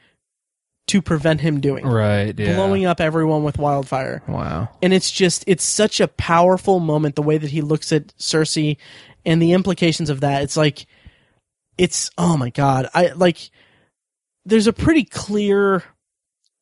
to 0.88 1.02
prevent 1.04 1.40
him 1.42 1.62
doing. 1.62 1.86
right. 1.86 2.38
Yeah. 2.38 2.56
Blowing 2.56 2.86
up 2.86 3.00
everyone 3.00 3.44
with 3.44 3.60
wildfire. 3.60 4.24
Wow. 4.28 4.70
And 4.82 4.92
it's 4.92 5.12
just, 5.12 5.44
it's 5.46 5.64
such 5.64 6.00
a 6.00 6.08
powerful 6.08 6.80
moment, 6.80 7.16
the 7.16 7.22
way 7.22 7.38
that 7.38 7.52
he 7.52 7.62
looks 7.62 7.92
at 7.92 8.08
Cersei 8.18 8.78
and 9.24 9.40
the 9.40 9.54
implications 9.54 10.10
of 10.10 10.22
that. 10.22 10.42
It's 10.42 10.58
like, 10.58 10.88
it's, 11.78 12.10
oh 12.18 12.38
my 12.38 12.50
God. 12.50 12.90
I 12.96 13.10
like, 13.10 13.52
there's 14.46 14.66
a 14.66 14.74
pretty 14.74 15.04
clear, 15.04 15.84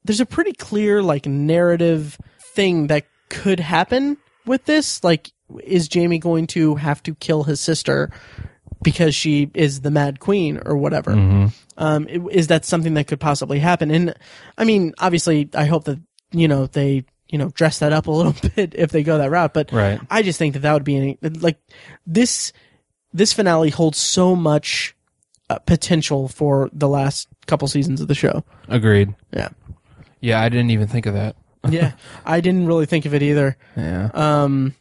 there's 0.04 0.20
a 0.20 0.26
pretty 0.26 0.52
clear, 0.54 1.02
like, 1.02 1.26
narrative 1.26 2.18
thing 2.54 2.88
that 2.88 3.06
could 3.30 3.62
happen 3.62 4.18
with 4.46 4.66
this. 4.66 5.06
Like, 5.06 5.32
is 5.64 5.88
Jaime 5.94 6.20
going 6.20 6.48
to 6.48 6.76
have 6.76 7.02
to 7.04 7.16
kill 7.16 7.44
his 7.46 7.62
sister 7.62 8.12
because 8.88 9.14
she 9.14 9.52
is 9.54 9.82
the 9.82 9.92
Mad 9.92 10.22
Queen 10.22 10.62
or 10.66 10.78
whatever. 10.78 11.12
Um, 11.78 12.08
is 12.08 12.48
that 12.48 12.64
something 12.64 12.94
that 12.94 13.06
could 13.08 13.20
possibly 13.20 13.60
happen? 13.60 13.92
And 13.92 14.14
I 14.58 14.64
mean, 14.64 14.94
obviously, 14.98 15.50
I 15.54 15.66
hope 15.66 15.84
that 15.84 16.00
you 16.32 16.48
know 16.48 16.68
they 16.68 17.04
you 17.28 17.38
know 17.38 17.50
dress 17.50 17.80
that 17.80 17.92
up 17.92 18.08
a 18.08 18.12
little 18.20 18.34
bit 18.56 18.76
if 18.76 18.92
they 18.92 19.04
go 19.04 19.18
that 19.18 19.30
route. 19.30 19.54
But 19.54 19.74
Right. 19.74 20.00
I 20.10 20.22
just 20.22 20.40
think 20.40 20.54
that 20.54 20.62
that 20.62 20.72
would 20.72 20.86
be 20.86 20.96
any, 20.96 21.18
like 21.22 21.60
this. 22.06 22.54
This 23.12 23.34
finale 23.34 23.72
holds 23.72 23.98
so 23.98 24.38
much 24.38 24.96
uh, 25.50 25.60
potential 25.60 26.30
for 26.30 26.70
the 26.72 26.88
last 26.88 27.28
couple 27.46 27.68
seasons 27.68 28.00
of 28.00 28.08
the 28.08 28.16
show. 28.16 28.46
Agreed. 28.70 29.14
Yeah, 29.34 29.50
Yeah, 30.22 30.40
I 30.40 30.48
didn't 30.48 30.70
even 30.72 30.88
think 30.88 31.08
of 31.08 31.14
that. 31.14 31.36
yeah. 31.70 31.92
I 32.26 32.40
didn't 32.40 32.68
really 32.68 32.86
think 32.86 33.06
of 33.06 33.14
it 33.14 33.22
either. 33.22 33.58
Yeah. 33.76 34.12
Um, 34.14 34.76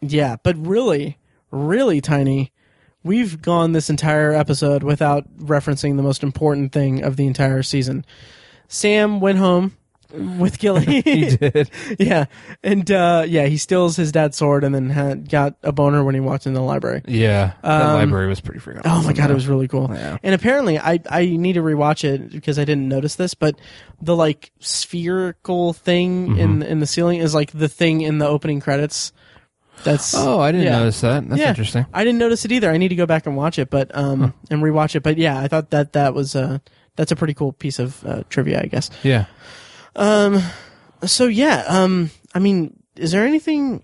yeah, 0.00 0.36
but 0.42 0.56
really, 0.56 1.18
really 1.50 2.00
tiny. 2.00 2.51
We've 3.04 3.40
gone 3.42 3.72
this 3.72 3.90
entire 3.90 4.32
episode 4.32 4.82
without 4.82 5.24
referencing 5.38 5.96
the 5.96 6.02
most 6.02 6.22
important 6.22 6.72
thing 6.72 7.02
of 7.02 7.16
the 7.16 7.26
entire 7.26 7.62
season. 7.62 8.04
Sam 8.68 9.18
went 9.20 9.38
home 9.38 9.76
with 10.38 10.58
Gilly. 10.58 10.84
he 11.02 11.36
did. 11.36 11.70
yeah, 11.98 12.26
and 12.62 12.90
uh, 12.90 13.24
yeah, 13.26 13.46
he 13.46 13.56
steals 13.56 13.96
his 13.96 14.12
dad's 14.12 14.36
sword 14.36 14.62
and 14.62 14.74
then 14.74 14.90
had, 14.90 15.28
got 15.28 15.56
a 15.62 15.72
boner 15.72 16.04
when 16.04 16.14
he 16.14 16.20
walked 16.20 16.46
into 16.46 16.58
the 16.60 16.64
library. 16.64 17.02
Yeah. 17.08 17.52
that 17.62 17.82
Um, 17.82 17.94
library 17.94 18.28
was 18.28 18.40
pretty 18.40 18.60
freaking 18.60 18.82
Oh 18.84 18.88
my 18.90 18.96
awesome, 18.98 19.14
god, 19.14 19.30
it 19.30 19.34
was 19.34 19.48
really 19.48 19.68
cool. 19.68 19.90
Yeah. 19.92 20.18
And 20.22 20.34
apparently, 20.34 20.78
I 20.78 21.00
I 21.10 21.26
need 21.26 21.54
to 21.54 21.62
rewatch 21.62 22.04
it 22.04 22.30
because 22.30 22.58
I 22.58 22.64
didn't 22.64 22.88
notice 22.88 23.14
this, 23.16 23.34
but 23.34 23.58
the 24.00 24.14
like 24.14 24.52
spherical 24.60 25.72
thing 25.72 26.28
Mm-hmm. 26.28 26.38
in 26.40 26.62
in 26.62 26.80
the 26.80 26.86
ceiling 26.86 27.20
is 27.20 27.34
like 27.34 27.50
the 27.52 27.68
thing 27.68 28.02
in 28.02 28.18
the 28.18 28.26
opening 28.28 28.60
credits. 28.60 29.12
That's 29.84 30.14
Oh, 30.14 30.38
I 30.40 30.52
didn't 30.52 30.66
Yeah. 30.66 30.78
notice 30.78 31.00
that. 31.00 31.28
That's 31.28 31.40
Yeah. 31.40 31.48
interesting. 31.48 31.86
I 31.92 32.04
didn't 32.04 32.18
notice 32.18 32.44
it 32.44 32.52
either. 32.52 32.70
I 32.70 32.76
need 32.76 32.88
to 32.88 32.94
go 32.94 33.06
back 33.06 33.26
and 33.26 33.36
watch 33.36 33.58
it, 33.58 33.68
but 33.70 33.90
um 33.96 34.32
and 34.50 34.62
rewatch 34.62 34.94
it. 34.94 35.02
But 35.02 35.18
yeah, 35.18 35.38
I 35.38 35.48
thought 35.48 35.70
that 35.70 35.92
that 35.94 36.14
was 36.14 36.36
uh 36.36 36.58
that's 36.96 37.10
a 37.10 37.16
pretty 37.16 37.34
cool 37.34 37.52
piece 37.52 37.78
of 37.78 38.04
uh, 38.06 38.22
trivia, 38.28 38.60
I 38.62 38.66
guess. 38.66 38.90
Yeah. 39.02 39.24
Um. 39.96 40.42
So 41.04 41.26
yeah, 41.26 41.64
um 41.68 42.10
I 42.34 42.38
mean, 42.38 42.76
is 42.96 43.10
there 43.12 43.24
anything 43.26 43.82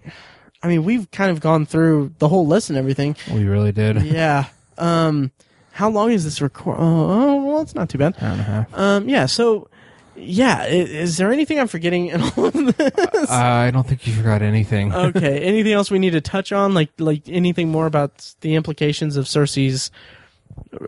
I 0.62 0.69
mean, 0.69 0.85
we've 0.85 1.10
kind 1.10 1.31
of 1.31 1.40
gone 1.40 1.66
through 1.66 2.12
the 2.19 2.28
whole 2.28 2.47
list 2.47 2.69
and 2.70 2.78
everything. 2.78 3.16
We 3.32 3.44
really 3.44 3.73
did. 3.73 4.01
Yeah. 4.02 4.47
Um 4.77 5.32
how 5.73 5.89
long 5.90 6.10
is 6.12 6.24
this 6.24 6.40
record? 6.40 6.77
Oh, 6.78 7.10
oh, 7.10 7.44
well, 7.44 7.60
it's 7.60 7.74
not 7.74 7.89
too 7.89 7.98
bad. 7.98 8.15
Hour 8.20 8.31
and 8.32 8.40
a 8.40 8.44
half. 8.44 8.74
Um 8.78 9.09
yeah, 9.09 9.27
so 9.27 9.69
yeah, 10.18 10.66
is 10.66 11.16
there 11.16 11.32
anything 11.32 11.58
I'm 11.60 11.68
forgetting 11.68 12.06
in 12.08 12.20
all 12.36 12.46
of 12.46 12.76
this? 12.76 13.30
I 13.30 13.70
don't 13.70 13.86
think 13.86 14.06
you 14.06 14.12
forgot 14.14 14.42
anything. 14.42 14.92
okay. 14.94 15.40
Anything 15.40 15.72
else 15.72 15.90
we 15.90 15.98
need 15.98 16.10
to 16.10 16.20
touch 16.20 16.52
on? 16.52 16.74
Like 16.74 16.90
like 16.98 17.28
anything 17.28 17.68
more 17.70 17.86
about 17.86 18.34
the 18.40 18.54
implications 18.54 19.16
of 19.16 19.26
Cersei's 19.26 19.90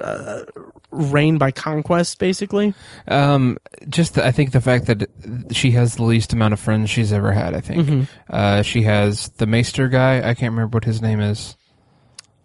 uh, 0.01 0.43
reign 0.91 1.39
by 1.39 1.51
conquest, 1.53 2.19
basically? 2.19 2.75
Um, 3.09 3.57
just 3.89 4.15
the, 4.15 4.27
I 4.27 4.33
think 4.33 4.53
the 4.53 4.61
fact 4.61 4.87
that 4.87 5.09
she 5.53 5.71
has 5.73 5.97
the 5.97 6.03
least 6.05 6.33
amount 6.33 6.53
of 6.53 6.61
friends 6.61 6.91
she's 6.91 7.13
ever 7.13 7.33
had. 7.33 7.55
I 7.55 7.61
think 7.61 7.87
Mm-hmm. 7.87 8.03
uh, 8.29 8.63
she 8.63 8.83
has 8.83 9.29
the 9.37 9.47
Maester 9.47 9.89
guy. 9.89 10.19
I 10.19 10.35
can't 10.35 10.53
remember 10.53 10.77
what 10.77 10.85
his 10.85 11.01
name 11.01 11.21
is. 11.21 11.57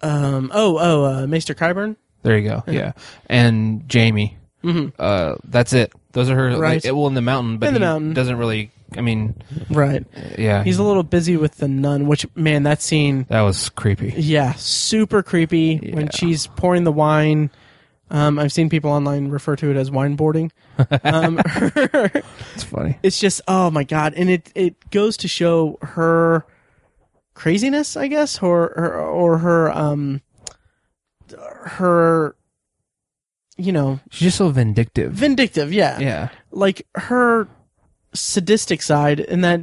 Um. 0.01 0.51
Oh. 0.53 0.77
Oh. 0.79 1.03
Uh, 1.05 1.27
Maester 1.27 1.53
Qyburn. 1.55 1.95
There 2.21 2.37
you 2.37 2.49
go. 2.49 2.63
Yeah, 2.67 2.93
and 3.27 3.83
Jaime. 3.91 4.37
Mm-hmm. 4.63 4.89
Uh, 4.97 5.35
that's 5.43 5.73
it. 5.73 5.93
Those 6.15 6.29
are 6.31 6.35
her. 6.35 6.57
Right. 6.57 6.83
Like, 6.83 6.93
well, 6.95 7.05
in 7.07 7.13
the 7.13 7.21
mountain, 7.21 7.57
but 7.59 7.67
In 7.67 7.73
the 7.75 7.79
he 7.79 7.85
mountain. 7.85 8.13
doesn't 8.13 8.37
really. 8.37 8.71
I 8.97 9.01
mean, 9.01 9.35
Right. 9.69 10.03
yeah, 10.37 10.63
He's 10.63 10.77
a 10.79 10.83
little 10.83 11.03
busy 11.03 11.37
with 11.37 11.57
the 11.57 11.67
nun, 11.67 12.07
which 12.07 12.25
man, 12.35 12.63
that 12.63 12.81
scene. 12.81 13.25
that 13.29 13.41
was 13.41 13.69
creepy. 13.69 14.13
Yeah, 14.17 14.53
super 14.53 15.21
creepy 15.21 15.91
when 15.93 16.09
she's 16.09 16.47
pouring 16.47 16.83
the 16.85 16.91
wine. 16.91 17.49
Um, 18.11 18.37
I've 18.39 18.51
seen 18.53 18.69
people 18.69 18.91
online 18.91 19.29
refer 19.29 19.55
to 19.57 19.71
it 19.71 19.77
as 19.77 19.89
wine 19.91 20.15
boarding. 20.15 20.51
Um, 21.03 21.39
It's 22.53 22.63
funny. 22.63 22.97
it's 23.03 23.19
just 23.19 23.41
oh 23.47 23.69
my 23.71 23.83
god, 23.83 24.13
and 24.15 24.29
it 24.29 24.51
it 24.55 24.89
goes 24.91 25.17
to 25.17 25.27
show 25.27 25.77
her 25.81 26.45
craziness, 27.33 27.97
I 27.97 28.07
guess, 28.07 28.41
or 28.41 28.65
or, 28.77 28.93
or 28.95 29.37
her 29.39 29.71
um 29.71 30.21
her 31.37 32.35
you 33.57 33.71
know 33.71 33.99
She's 34.11 34.27
just 34.27 34.37
so 34.37 34.49
vindictive. 34.49 35.11
vindictive, 35.13 35.71
yeah, 35.73 35.99
yeah, 35.99 36.29
like 36.51 36.85
her 36.95 37.47
sadistic 38.13 38.81
side, 38.81 39.19
and 39.19 39.43
that 39.43 39.61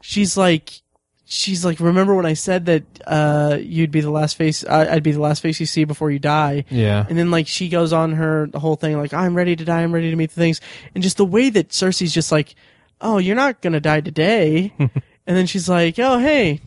she's 0.00 0.36
like. 0.36 0.80
She's 1.26 1.64
like, 1.64 1.80
remember 1.80 2.14
when 2.14 2.26
I 2.26 2.34
said 2.34 2.66
that 2.66 2.82
uh, 3.06 3.56
you'd 3.58 3.90
be 3.90 4.02
the 4.02 4.10
last 4.10 4.36
face, 4.36 4.62
I 4.62 4.92
I'd 4.92 5.02
be 5.02 5.10
the 5.10 5.22
last 5.22 5.40
face 5.40 5.58
you 5.58 5.64
see 5.64 5.84
before 5.84 6.10
you 6.10 6.18
die, 6.18 6.66
yeah. 6.68 7.06
and 7.08 7.16
then 7.18 7.30
like 7.30 7.46
she 7.48 7.70
goes 7.70 7.94
on 7.94 8.12
her 8.12 8.46
the 8.46 8.60
whole 8.60 8.76
thing 8.76 8.98
like 8.98 9.14
I'm 9.14 9.34
ready 9.34 9.56
to 9.56 9.64
die, 9.64 9.82
I'm 9.82 9.92
ready 9.92 10.10
to 10.10 10.16
meet 10.16 10.30
the 10.30 10.40
things, 10.40 10.60
and 10.94 11.02
just 11.02 11.16
the 11.16 11.24
way 11.24 11.48
that 11.48 11.70
Cersei's 11.70 12.12
just 12.12 12.30
like, 12.30 12.54
oh, 13.00 13.16
you're 13.16 13.34
not 13.36 13.62
gonna 13.62 13.80
die 13.80 14.02
today, 14.02 14.74
and 14.78 14.90
then 15.26 15.46
she's 15.46 15.66
like, 15.66 15.98
oh 15.98 16.18
hey, 16.18 16.60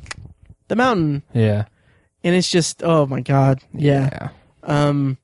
the 0.69 0.75
mountain, 0.75 1.21
Yeah. 1.35 1.65
and 2.23 2.35
it's 2.35 2.49
just 2.49 2.81
oh 2.83 3.05
my 3.05 3.21
god, 3.21 3.61
yeah. 3.75 4.09
Yeah. 4.11 4.29
Um. 4.63 5.19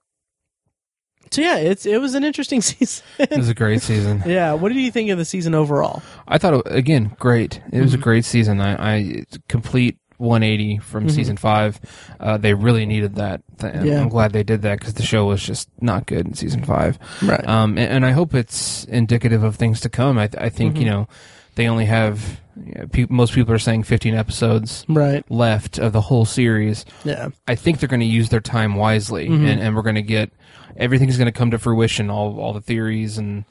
So 1.33 1.41
yeah, 1.41 1.57
it's 1.57 1.85
it 1.85 1.99
was 1.99 2.13
an 2.15 2.23
interesting 2.23 2.61
season. 2.69 3.03
It 3.19 3.31
was 3.37 3.49
a 3.49 3.53
great 3.53 3.81
season. 3.81 4.23
yeah, 4.27 4.53
what 4.53 4.69
did 4.71 4.79
you 4.79 4.91
think 4.91 5.09
of 5.09 5.17
the 5.17 5.25
season 5.25 5.53
overall? 5.55 6.01
I 6.27 6.37
thought 6.37 6.53
it, 6.53 6.61
again, 6.67 7.15
great. 7.19 7.61
It 7.71 7.81
was 7.81 7.93
a 7.93 7.97
Mm-hmm. 7.97 8.03
great 8.03 8.25
season. 8.25 8.61
I, 8.61 8.95
I 8.97 9.23
complete 9.49 9.97
180 10.17 10.77
from 10.77 11.09
season 11.09 11.35
five. 11.37 11.79
Uh, 12.19 12.37
they 12.37 12.53
really 12.53 12.85
needed 12.85 13.15
that. 13.15 13.41
Th- 13.59 13.73
Yeah. 13.83 13.99
I'm 13.99 14.09
glad 14.09 14.31
they 14.31 14.43
did 14.43 14.61
that 14.61 14.79
because 14.79 14.93
the 14.93 15.03
show 15.03 15.25
was 15.25 15.43
just 15.43 15.69
not 15.81 16.05
good 16.05 16.25
in 16.27 16.33
season 16.35 16.63
five. 16.63 16.97
Right. 17.21 17.45
Um, 17.47 17.77
and, 17.77 17.91
and 17.91 18.05
I 18.05 18.11
hope 18.11 18.33
it's 18.33 18.83
indicative 18.85 19.43
of 19.43 19.55
things 19.55 19.81
to 19.81 19.89
come. 19.89 20.17
I, 20.17 20.29
I 20.37 20.49
think 20.49 20.77
you 20.77 20.85
know 20.85 21.07
they 21.55 21.67
only 21.67 21.85
have 21.85 22.39
you 22.63 22.73
know, 22.75 22.87
pe- 22.87 23.07
most 23.09 23.33
people 23.33 23.53
are 23.53 23.59
saying 23.59 23.83
15 23.83 24.13
episodes 24.13 24.85
Right. 24.87 25.29
left 25.31 25.77
of 25.79 25.91
the 25.93 26.01
whole 26.01 26.25
series. 26.25 26.85
Yeah. 27.03 27.29
I 27.47 27.55
think 27.55 27.79
they're 27.79 27.89
going 27.89 27.99
to 27.99 28.05
use 28.05 28.29
their 28.29 28.39
time 28.41 28.75
wisely, 28.75 29.27
Mm-hmm. 29.27 29.45
and, 29.45 29.61
and 29.61 29.75
we're 29.75 29.81
going 29.81 29.95
to 29.95 30.01
get 30.03 30.31
everything's 30.77 31.17
going 31.17 31.31
to 31.31 31.37
come 31.37 31.51
to 31.51 31.59
fruition. 31.59 32.09
All 32.09 32.39
all 32.39 32.53
the 32.53 32.61
theories 32.61 33.17
and 33.17 33.45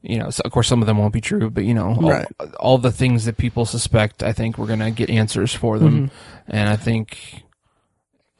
you 0.00 0.16
know, 0.18 0.30
so 0.30 0.42
of 0.44 0.52
course, 0.52 0.68
some 0.68 0.80
of 0.80 0.86
them 0.86 0.96
won't 0.98 1.12
be 1.12 1.20
true, 1.20 1.50
but 1.50 1.64
you 1.64 1.74
know, 1.74 1.88
all, 1.88 2.10
Right. 2.10 2.26
all 2.60 2.78
the 2.78 2.92
things 2.92 3.24
that 3.24 3.36
people 3.36 3.66
suspect, 3.66 4.22
I 4.22 4.32
think 4.32 4.56
we're 4.56 4.68
going 4.68 4.78
to 4.78 4.92
get 4.92 5.10
answers 5.10 5.52
for 5.52 5.78
them, 5.78 6.06
Mm-hmm. 6.08 6.50
and 6.56 6.68
I 6.68 6.76
think. 6.76 7.42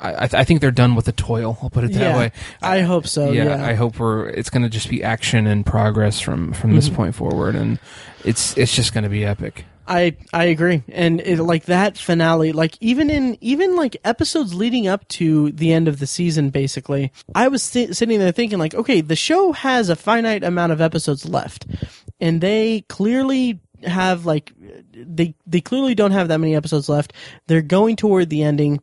I, 0.00 0.10
I 0.14 0.26
th- 0.28 0.34
I 0.34 0.44
think 0.44 0.60
they're 0.60 0.70
done 0.70 0.94
with 0.94 1.06
the 1.06 1.12
toil. 1.12 1.58
I'll 1.60 1.70
put 1.70 1.82
it 1.82 1.92
that 1.94 2.00
yeah. 2.00 2.16
way. 2.16 2.32
I 2.62 2.82
hope 2.82 3.08
so. 3.08 3.32
yeah, 3.32 3.46
Yeah. 3.46 3.66
I 3.66 3.74
hope 3.74 3.98
we're. 3.98 4.28
It's 4.28 4.48
going 4.48 4.62
to 4.62 4.68
just 4.68 4.88
be 4.88 5.02
action 5.02 5.48
and 5.48 5.66
progress 5.66 6.20
from 6.20 6.52
from 6.52 6.70
Mm-hmm. 6.70 6.76
this 6.76 6.88
point 6.88 7.14
forward, 7.16 7.56
and 7.56 7.80
it's 8.24 8.56
it's 8.56 8.72
just 8.76 8.94
going 8.94 9.02
to 9.02 9.10
be 9.10 9.24
epic. 9.24 9.64
I 9.88 10.16
I 10.34 10.44
agree, 10.44 10.82
and 10.88 11.20
it, 11.22 11.38
like 11.38 11.64
that 11.64 11.96
finale, 11.96 12.52
like 12.52 12.76
even 12.80 13.08
in 13.08 13.38
even 13.40 13.74
like 13.74 13.96
episodes 14.04 14.54
leading 14.54 14.86
up 14.86 15.08
to 15.08 15.50
the 15.52 15.72
end 15.72 15.88
of 15.88 15.98
the 15.98 16.06
season, 16.06 16.50
basically, 16.50 17.10
I 17.34 17.48
was 17.48 17.62
si- 17.62 17.94
sitting 17.94 18.18
there 18.18 18.30
thinking 18.30 18.58
like, 18.58 18.74
okay, 18.74 19.00
the 19.00 19.16
show 19.16 19.52
has 19.52 19.88
a 19.88 19.96
finite 19.96 20.44
amount 20.44 20.72
of 20.72 20.82
episodes 20.82 21.26
left, 21.26 21.66
and 22.20 22.42
they 22.42 22.82
clearly 22.88 23.60
have 23.82 24.26
like 24.26 24.52
they 24.92 25.34
they 25.46 25.62
clearly 25.62 25.94
don't 25.94 26.12
have 26.12 26.28
that 26.28 26.38
many 26.38 26.54
episodes 26.54 26.90
left. 26.90 27.14
They're 27.46 27.62
going 27.62 27.96
toward 27.96 28.28
the 28.28 28.42
ending, 28.42 28.80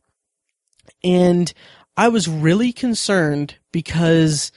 and 1.03 1.53
I 1.95 2.07
was 2.07 2.27
really 2.27 2.73
concerned 2.73 3.55
because 3.71 4.51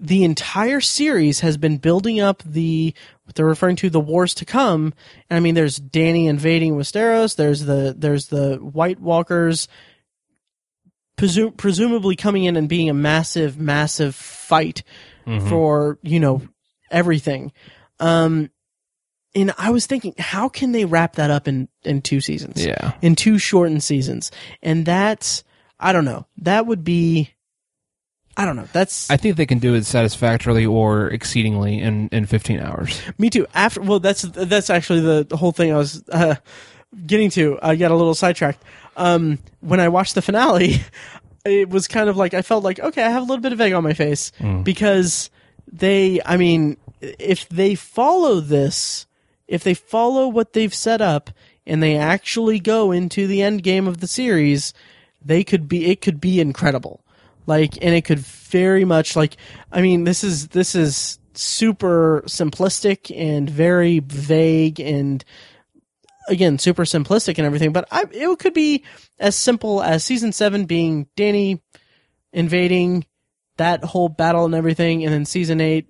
the 0.00 0.22
entire 0.22 0.80
series 0.80 1.40
has 1.40 1.56
been 1.56 1.78
building 1.78 2.20
up 2.20 2.42
the 2.46 2.94
what 3.28 3.34
they're 3.34 3.44
referring 3.44 3.76
to 3.76 3.90
the 3.90 4.00
wars 4.00 4.32
to 4.32 4.46
come. 4.46 4.94
And 5.28 5.36
I 5.36 5.40
mean, 5.40 5.54
there's 5.54 5.78
Dany 5.78 6.28
invading 6.28 6.76
Westeros. 6.76 7.36
There's 7.36 7.66
the 7.66 7.94
there's 7.96 8.28
the 8.28 8.56
White 8.56 8.98
Walkers, 8.98 9.68
presu- 11.18 11.54
presumably 11.54 12.16
coming 12.16 12.44
in 12.44 12.56
and 12.56 12.70
being 12.70 12.88
a 12.88 12.94
massive, 12.94 13.58
massive 13.58 14.14
fight 14.14 14.82
for 15.50 15.98
you 16.00 16.18
know 16.20 16.40
everything. 16.90 17.52
Um, 18.00 18.48
and 19.34 19.52
I 19.58 19.72
was 19.72 19.84
thinking, 19.84 20.14
how 20.16 20.48
can 20.48 20.72
they 20.72 20.86
wrap 20.86 21.16
that 21.16 21.30
up 21.30 21.46
in 21.46 21.68
in 21.84 22.00
two 22.00 22.22
seasons? 22.22 22.64
Yeah, 22.64 22.94
in 23.02 23.14
two 23.14 23.36
shortened 23.36 23.82
seasons, 23.82 24.30
and 24.62 24.86
that's 24.86 25.44
I 25.78 25.92
don't 25.92 26.06
know. 26.06 26.26
That 26.38 26.64
would 26.64 26.82
be. 26.82 27.34
I 28.38 28.44
don't 28.44 28.54
know. 28.54 28.68
That's 28.72 29.10
I 29.10 29.16
think 29.16 29.36
they 29.36 29.46
can 29.46 29.58
do 29.58 29.74
it 29.74 29.84
satisfactorily 29.84 30.64
or 30.64 31.08
exceedingly 31.08 31.80
in 31.80 32.08
in 32.12 32.24
15 32.24 32.60
hours. 32.60 33.02
Me 33.18 33.30
too. 33.30 33.48
After 33.52 33.80
well, 33.82 33.98
that's 33.98 34.22
that's 34.22 34.70
actually 34.70 35.00
the, 35.00 35.26
the 35.28 35.36
whole 35.36 35.50
thing 35.50 35.72
I 35.72 35.76
was 35.76 36.04
uh, 36.10 36.36
getting 37.04 37.30
to. 37.30 37.58
I 37.60 37.74
got 37.74 37.90
a 37.90 37.96
little 37.96 38.14
sidetracked. 38.14 38.62
Um, 38.96 39.40
when 39.60 39.80
I 39.80 39.88
watched 39.88 40.14
the 40.14 40.22
finale, 40.22 40.76
it 41.44 41.68
was 41.68 41.88
kind 41.88 42.08
of 42.08 42.16
like 42.16 42.32
I 42.32 42.42
felt 42.42 42.62
like 42.62 42.78
okay, 42.78 43.02
I 43.02 43.10
have 43.10 43.22
a 43.22 43.26
little 43.26 43.42
bit 43.42 43.52
of 43.52 43.60
egg 43.60 43.72
on 43.72 43.82
my 43.82 43.92
face 43.92 44.30
because 44.62 45.30
they. 45.66 46.20
I 46.24 46.36
mean, 46.36 46.76
if 47.00 47.48
they 47.48 47.74
follow 47.74 48.38
this, 48.38 49.06
if 49.48 49.64
they 49.64 49.74
follow 49.74 50.28
what 50.28 50.52
they've 50.52 50.74
set 50.74 51.00
up, 51.00 51.30
and 51.66 51.82
they 51.82 51.96
actually 51.96 52.60
go 52.60 52.92
into 52.92 53.26
the 53.26 53.42
end 53.42 53.64
game 53.64 53.88
of 53.88 53.98
the 53.98 54.06
series, 54.06 54.72
they 55.24 55.42
could 55.42 55.68
be. 55.68 55.86
It 55.86 56.00
could 56.00 56.20
be 56.20 56.40
incredible. 56.40 57.00
Like, 57.48 57.78
and 57.80 57.94
it 57.94 58.04
could 58.04 58.18
very 58.18 58.84
much 58.84 59.16
like. 59.16 59.38
I 59.72 59.80
mean, 59.80 60.04
this 60.04 60.22
is 60.22 60.48
this 60.48 60.74
is 60.74 61.18
super 61.32 62.22
simplistic 62.26 63.16
and 63.16 63.48
very 63.48 64.00
vague 64.00 64.80
and 64.80 65.24
again 66.28 66.58
super 66.58 66.82
simplistic 66.82 67.38
and 67.38 67.46
everything 67.46 67.72
but 67.72 67.86
I, 67.92 68.06
it 68.10 68.38
could 68.40 68.54
be 68.54 68.84
as 69.20 69.36
simple 69.36 69.80
as 69.80 70.04
season 70.04 70.32
7 70.32 70.64
being 70.64 71.06
dany 71.16 71.60
invading 72.32 73.06
that 73.56 73.84
whole 73.84 74.08
battle 74.08 74.46
and 74.46 74.54
everything 74.54 75.04
and 75.04 75.14
then 75.14 75.24
season 75.24 75.60
8 75.60 75.88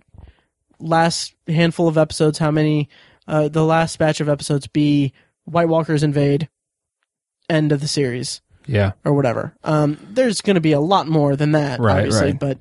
last 0.80 1.35
handful 1.47 1.89
of 1.89 1.97
episodes 1.97 2.36
how 2.36 2.51
many 2.51 2.90
uh, 3.26 3.48
the 3.48 3.64
last 3.64 3.98
batch 3.98 4.20
of 4.20 4.28
episodes 4.28 4.66
be 4.66 5.14
white 5.44 5.68
walkers 5.68 6.02
invade 6.02 6.51
end 7.48 7.72
of 7.72 7.80
the 7.80 7.89
series 7.89 8.43
Yeah. 8.68 8.92
or 9.04 9.12
whatever 9.14 9.54
um, 9.64 9.98
there's 10.10 10.40
going 10.40 10.54
to 10.54 10.60
be 10.60 10.72
a 10.72 10.80
lot 10.80 11.08
more 11.08 11.34
than 11.34 11.52
that 11.52 11.80
Right, 11.80 11.98
obviously 12.04 12.26
right. 12.32 12.38
but 12.38 12.58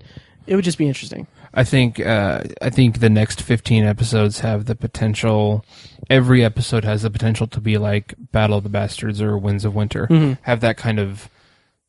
it 0.47 0.55
would 0.55 0.65
just 0.65 0.77
be 0.79 0.87
interesting 0.87 1.27
I 1.53 1.63
think 1.63 1.99
uh, 1.99 2.43
I 2.61 2.69
think 2.69 2.99
the 2.99 3.09
next 3.09 3.41
15 3.41 3.83
episodes 3.83 4.41
have 4.41 4.65
the 4.65 4.75
potential. 4.75 5.65
Every 6.07 6.43
episode 6.43 6.83
has 6.83 7.01
the 7.01 7.09
potential 7.09 7.47
to 7.47 7.59
be 7.59 7.79
like 7.79 8.13
Battle 8.31 8.57
of 8.57 8.63
the 8.63 8.69
Bastards 8.69 9.21
or 9.21 9.37
Winds 9.39 9.65
of 9.65 9.73
Winter. 9.73 10.37
Have 10.43 10.59
that 10.59 10.77
kind 10.77 10.99
of 10.99 11.29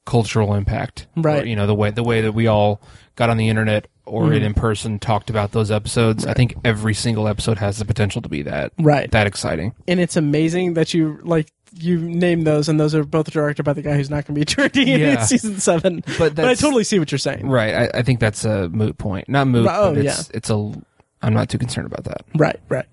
cultural 0.06 0.54
impact, 0.54 1.06
Mm-hmm. 1.10 1.22
Right. 1.22 1.42
Or, 1.42 1.46
you 1.46 1.56
know 1.56 1.66
the 1.66 1.74
way 1.74 1.90
the 1.90 2.04
way 2.04 2.22
that 2.22 2.32
we 2.32 2.46
all 2.46 2.80
got 3.16 3.28
on 3.28 3.36
the 3.36 3.48
internet 3.48 3.88
or 4.06 4.26
Mm-hmm. 4.26 4.42
in 4.44 4.54
person 4.54 4.98
talked 4.98 5.28
about 5.28 5.52
those 5.52 5.70
episodes. 5.70 6.24
I 6.24 6.32
think 6.32 6.54
every 6.64 6.94
single 6.94 7.28
episode 7.28 7.58
has 7.58 7.76
the 7.78 7.84
potential 7.84 8.22
to 8.22 8.28
be 8.28 8.42
that 8.42 8.72
Right. 8.78 9.10
that 9.10 9.26
exciting. 9.26 9.74
and 9.86 10.00
it's 10.00 10.16
amazing 10.16 10.74
that 10.74 10.94
you 10.94 11.18
like 11.24 11.52
you 11.74 11.98
name 11.98 12.44
those, 12.44 12.68
and 12.68 12.78
those 12.78 12.94
are 12.94 13.04
both 13.04 13.30
directed 13.30 13.62
by 13.62 13.72
the 13.72 13.82
guy 13.82 13.94
who's 13.94 14.10
not 14.10 14.26
going 14.26 14.34
to 14.34 14.40
be 14.40 14.44
directing 14.54 14.88
it 14.88 15.00
in 15.00 15.20
season 15.20 15.58
seven. 15.60 16.02
But 16.18 16.34
But 16.34 16.44
I 16.46 16.54
totally 16.54 16.84
see 16.84 16.98
what 16.98 17.10
you're 17.10 17.18
saying. 17.18 17.46
Right. 17.48 17.74
I, 17.74 17.98
I 17.98 18.02
think 18.02 18.20
that's 18.20 18.44
a 18.44 18.68
moot 18.68 18.98
point. 18.98 19.28
Not 19.28 19.48
moot. 19.48 19.68
Oh, 19.70 19.94
but 19.94 20.04
it's, 20.04 20.30
it's 20.30 20.50
a. 20.50 20.72
I'm 21.20 21.34
not 21.34 21.48
too 21.48 21.58
concerned 21.58 21.86
about 21.86 22.04
that. 22.04 22.24
Right, 22.34 22.60
right. 22.68 22.86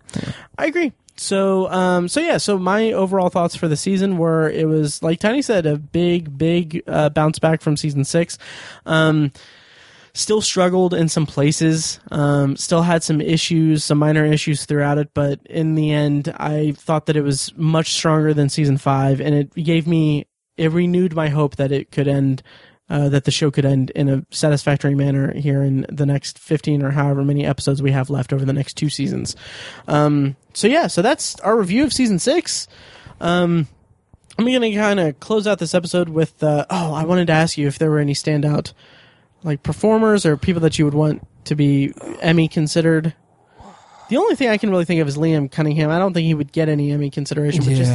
I 0.57 0.65
agree. 0.65 0.93
So, 1.18 1.69
um, 1.72 2.07
so 2.07 2.19
yeah. 2.19 2.38
So 2.38 2.57
my 2.57 2.91
overall 2.91 3.30
thoughts 3.30 3.56
for 3.56 3.68
the 3.68 3.77
season 3.77 4.18
were 4.18 4.49
it 4.49 4.68
was 4.68 5.02
like 5.02 5.19
Tiny 5.19 5.41
said, 5.41 5.65
a 5.65 5.77
big, 5.77 6.38
big 6.38 6.84
uh, 6.88 7.10
bounce 7.10 7.39
back 7.39 7.61
from 7.61 7.77
season 7.77 8.03
six. 8.03 8.38
Um, 8.85 9.31
still 10.16 10.42
struggled 10.42 10.94
in 10.94 11.10
some 11.10 11.26
places. 11.26 12.00
Um, 12.10 12.56
still 12.56 12.82
had 12.82 13.04
some 13.04 13.20
issues, 13.22 13.84
some 13.84 14.00
minor 14.00 14.26
issues 14.26 14.66
throughout 14.66 14.98
it, 14.98 15.10
but 15.14 15.42
in 15.46 15.76
the 15.76 15.92
end, 15.92 16.34
I 16.38 16.72
thought 16.72 17.06
that 17.08 17.18
it 17.18 17.22
was 17.22 17.54
much 17.58 17.94
stronger 17.94 18.34
than 18.34 18.50
season 18.50 18.78
five, 18.78 19.20
and 19.22 19.36
it 19.36 19.54
gave 19.54 19.86
me 19.86 20.26
it 20.58 20.72
renewed 20.72 21.14
my 21.14 21.28
hope 21.28 21.58
that 21.58 21.72
it 21.72 21.92
could 21.92 22.08
end. 22.08 22.42
Uh, 22.88 23.10
that 23.10 23.24
the 23.24 23.32
show 23.32 23.50
could 23.50 23.66
end 23.66 23.90
in 23.96 24.08
a 24.08 24.24
satisfactory 24.30 24.94
manner 24.94 25.34
here 25.34 25.64
in 25.64 25.88
the 25.90 26.06
next 26.06 26.38
15 26.38 26.84
or 26.84 26.92
however 26.92 27.24
many 27.24 27.44
episodes 27.44 27.82
we 27.82 27.92
have 27.92 28.12
left 28.12 28.32
over 28.32 28.46
the 28.46 28.54
next 28.54 28.76
two 28.76 28.90
seasons. 28.90 29.36
Um, 29.88 30.36
so 30.54 30.68
yeah, 30.68 30.86
so 30.86 31.02
that's 31.02 31.40
our 31.40 31.58
review 31.58 31.84
of 31.84 31.92
season 31.92 32.20
six. 32.20 32.68
Um, 33.20 33.68
I'm 34.38 34.46
going 34.46 34.62
to 34.62 34.76
kind 34.76 35.00
of 35.00 35.20
close 35.20 35.48
out 35.48 35.58
this 35.58 35.74
episode 35.74 36.10
with, 36.10 36.44
uh, 36.44 36.68
oh, 36.70 36.94
I 36.94 37.06
wanted 37.06 37.26
to 37.26 37.34
ask 37.34 37.58
you 37.58 37.68
if 37.68 37.80
there 37.80 37.90
were 37.90 37.98
any 37.98 38.14
standout 38.14 38.74
like 39.46 39.64
performers 39.64 40.26
or 40.26 40.36
people 40.36 40.60
that 40.64 40.78
you 40.78 40.84
would 40.84 40.94
want 40.94 41.26
to 41.46 41.56
be 41.56 41.94
Emmy 42.22 42.48
considered. 42.50 43.14
The 44.10 44.18
only 44.18 44.36
thing 44.36 44.50
I 44.50 44.58
can 44.58 44.70
really 44.70 44.86
think 44.86 45.00
of 45.02 45.08
is 45.08 45.16
Liam 45.18 45.50
Cunningham. 45.50 45.90
I 45.90 45.98
don't 45.98 46.14
think 46.14 46.26
he 46.26 46.34
would 46.34 46.52
get 46.52 46.68
any 46.70 46.92
Emmy 46.92 47.10
consideration, 47.10 47.64
but 47.64 47.76
just 47.76 47.92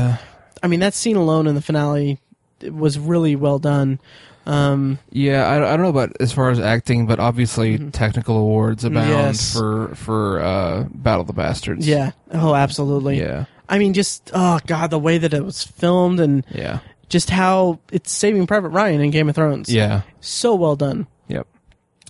I 0.62 0.66
mean 0.66 0.80
that 0.80 0.94
scene 0.94 1.16
alone 1.16 1.46
in 1.46 1.54
the 1.54 1.60
finale 1.62 2.18
was 2.62 2.98
really 2.98 3.36
well 3.36 3.58
done. 3.58 4.00
Um, 4.46 4.98
Yeah, 5.10 5.46
I, 5.46 5.56
I 5.56 5.76
don't 5.76 5.82
know 5.82 5.88
about 5.90 6.16
as 6.18 6.32
far 6.32 6.50
as 6.50 6.58
acting, 6.58 7.06
but 7.06 7.20
obviously 7.20 7.78
technical 7.90 8.36
awards 8.38 8.84
abound 8.84 9.10
Mm-hmm. 9.10 9.18
Yes. 9.18 9.52
for 9.52 9.94
for 9.94 10.40
uh, 10.40 10.84
Battle 10.94 11.20
of 11.20 11.26
the 11.26 11.32
Bastards. 11.34 11.86
yeah. 11.86 12.12
Oh, 12.32 12.54
absolutely. 12.54 13.18
yeah, 13.20 13.44
I 13.68 13.78
mean, 13.78 13.92
just 13.92 14.30
oh 14.34 14.58
god, 14.66 14.90
the 14.90 14.98
way 14.98 15.18
that 15.18 15.32
it 15.34 15.44
was 15.44 15.62
filmed 15.62 16.18
and 16.20 16.44
yeah, 16.50 16.80
just 17.08 17.30
how 17.30 17.78
it's 17.92 18.10
Saving 18.10 18.46
Private 18.46 18.70
Ryan 18.70 19.00
in 19.02 19.10
Game 19.10 19.28
of 19.28 19.34
Thrones. 19.36 19.68
yeah. 19.72 20.02
so 20.20 20.54
well 20.54 20.74
done. 20.76 21.06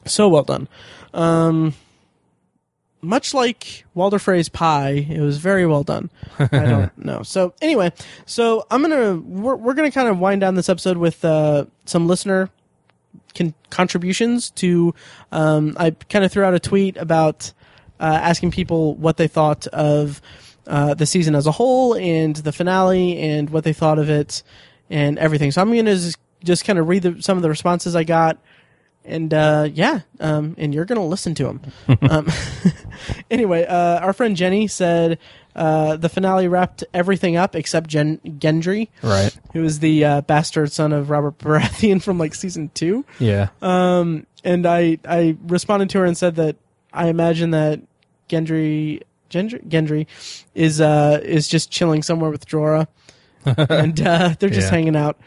So 0.06 0.28
well 0.28 0.42
done. 0.42 0.68
Um, 1.12 1.74
much 3.02 3.32
like 3.32 3.84
Walder 3.94 4.18
Frey's 4.18 4.48
pie, 4.48 5.06
it 5.08 5.20
was 5.20 5.38
very 5.38 5.66
well 5.66 5.82
done. 5.82 6.10
I 6.38 6.46
don't 6.50 6.98
know. 6.98 7.22
So 7.22 7.54
anyway, 7.62 7.92
so 8.26 8.66
I'm 8.70 8.82
gonna 8.82 9.16
we're 9.16 9.56
we're 9.56 9.74
gonna 9.74 9.90
kind 9.90 10.08
of 10.08 10.18
wind 10.18 10.40
down 10.40 10.54
this 10.54 10.68
episode 10.68 10.96
with 10.96 11.24
uh, 11.24 11.64
some 11.86 12.06
listener 12.06 12.50
con- 13.34 13.54
contributions 13.70 14.50
to. 14.50 14.94
Um, 15.32 15.76
I 15.78 15.90
kind 15.90 16.24
of 16.24 16.32
threw 16.32 16.44
out 16.44 16.54
a 16.54 16.60
tweet 16.60 16.96
about 16.96 17.52
uh, 17.98 18.18
asking 18.22 18.50
people 18.50 18.94
what 18.96 19.16
they 19.16 19.28
thought 19.28 19.66
of 19.68 20.20
uh, 20.66 20.94
the 20.94 21.06
season 21.06 21.34
as 21.34 21.46
a 21.46 21.52
whole 21.52 21.94
and 21.94 22.36
the 22.36 22.52
finale 22.52 23.18
and 23.18 23.50
what 23.50 23.64
they 23.64 23.72
thought 23.72 23.98
of 23.98 24.10
it 24.10 24.42
and 24.88 25.18
everything. 25.18 25.50
So 25.50 25.62
I'm 25.62 25.74
gonna 25.74 25.94
just, 25.94 26.18
just 26.44 26.64
kind 26.64 26.78
of 26.78 26.88
read 26.88 27.02
the, 27.02 27.22
some 27.22 27.38
of 27.38 27.42
the 27.42 27.48
responses 27.48 27.96
I 27.96 28.04
got. 28.04 28.38
And 29.04 29.32
uh, 29.32 29.68
yeah, 29.72 30.00
um, 30.20 30.54
and 30.58 30.74
you're 30.74 30.84
gonna 30.84 31.04
listen 31.06 31.34
to 31.36 31.44
them. 31.44 31.60
um, 32.10 32.28
anyway, 33.30 33.64
uh, 33.64 33.98
our 34.00 34.12
friend 34.12 34.36
Jenny 34.36 34.66
said 34.68 35.18
uh, 35.56 35.96
the 35.96 36.08
finale 36.08 36.48
wrapped 36.48 36.84
everything 36.92 37.36
up 37.36 37.56
except 37.56 37.88
Gen- 37.88 38.18
Gendry, 38.24 38.88
Right. 39.02 39.36
who 39.52 39.64
is 39.64 39.80
the 39.80 40.04
uh, 40.04 40.20
bastard 40.22 40.70
son 40.70 40.92
of 40.92 41.10
Robert 41.10 41.38
Baratheon 41.38 42.02
from 42.02 42.18
like 42.18 42.34
season 42.34 42.70
two. 42.74 43.04
Yeah. 43.18 43.48
Um, 43.62 44.26
and 44.44 44.66
I 44.66 44.98
I 45.08 45.36
responded 45.46 45.90
to 45.90 45.98
her 46.00 46.04
and 46.04 46.16
said 46.16 46.36
that 46.36 46.56
I 46.92 47.08
imagine 47.08 47.50
that 47.52 47.80
Gendry 48.28 49.02
Gendry, 49.30 49.66
Gendry 49.66 50.06
is 50.54 50.80
uh 50.80 51.20
is 51.22 51.48
just 51.48 51.70
chilling 51.70 52.02
somewhere 52.02 52.30
with 52.30 52.46
Jorah, 52.46 52.86
and 53.46 54.00
uh, 54.00 54.34
they're 54.38 54.50
just 54.50 54.66
Yeah. 54.68 54.70
hanging 54.76 54.96
out. 54.96 55.18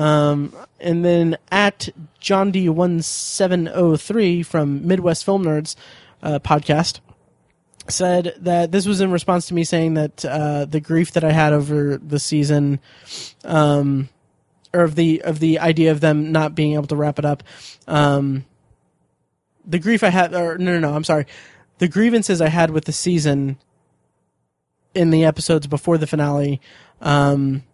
Um, 0.00 0.54
and 0.80 1.04
then 1.04 1.36
at 1.50 1.90
John 2.20 2.50
D 2.50 2.70
one 2.70 3.02
seven 3.02 3.66
zero 3.66 3.96
three 3.98 4.42
from 4.42 4.86
Midwest 4.86 5.26
Film 5.26 5.44
Nerds 5.44 5.76
uh, 6.22 6.38
podcast 6.38 7.00
said 7.86 8.34
that 8.38 8.72
this 8.72 8.86
was 8.86 9.02
in 9.02 9.10
response 9.10 9.48
to 9.48 9.54
me 9.54 9.62
saying 9.62 9.94
that 9.94 10.24
uh, 10.24 10.64
the 10.64 10.80
grief 10.80 11.12
that 11.12 11.24
I 11.24 11.32
had 11.32 11.52
over 11.52 11.98
the 11.98 12.18
season, 12.18 12.80
um, 13.44 14.08
or 14.72 14.84
of 14.84 14.94
the 14.94 15.20
of 15.20 15.38
the 15.38 15.58
idea 15.58 15.90
of 15.90 16.00
them 16.00 16.32
not 16.32 16.54
being 16.54 16.72
able 16.72 16.86
to 16.86 16.96
wrap 16.96 17.18
it 17.18 17.26
up, 17.26 17.42
um, 17.86 18.46
the 19.66 19.78
grief 19.78 20.02
I 20.02 20.08
had, 20.08 20.34
or 20.34 20.56
no, 20.56 20.72
no, 20.72 20.80
no, 20.80 20.94
I'm 20.94 21.04
sorry, 21.04 21.26
the 21.76 21.88
grievances 21.88 22.40
I 22.40 22.48
had 22.48 22.70
with 22.70 22.86
the 22.86 22.92
season 22.92 23.58
in 24.94 25.10
the 25.10 25.26
episodes 25.26 25.66
before 25.66 25.98
the 25.98 26.06
finale, 26.06 26.58
um, 27.02 27.64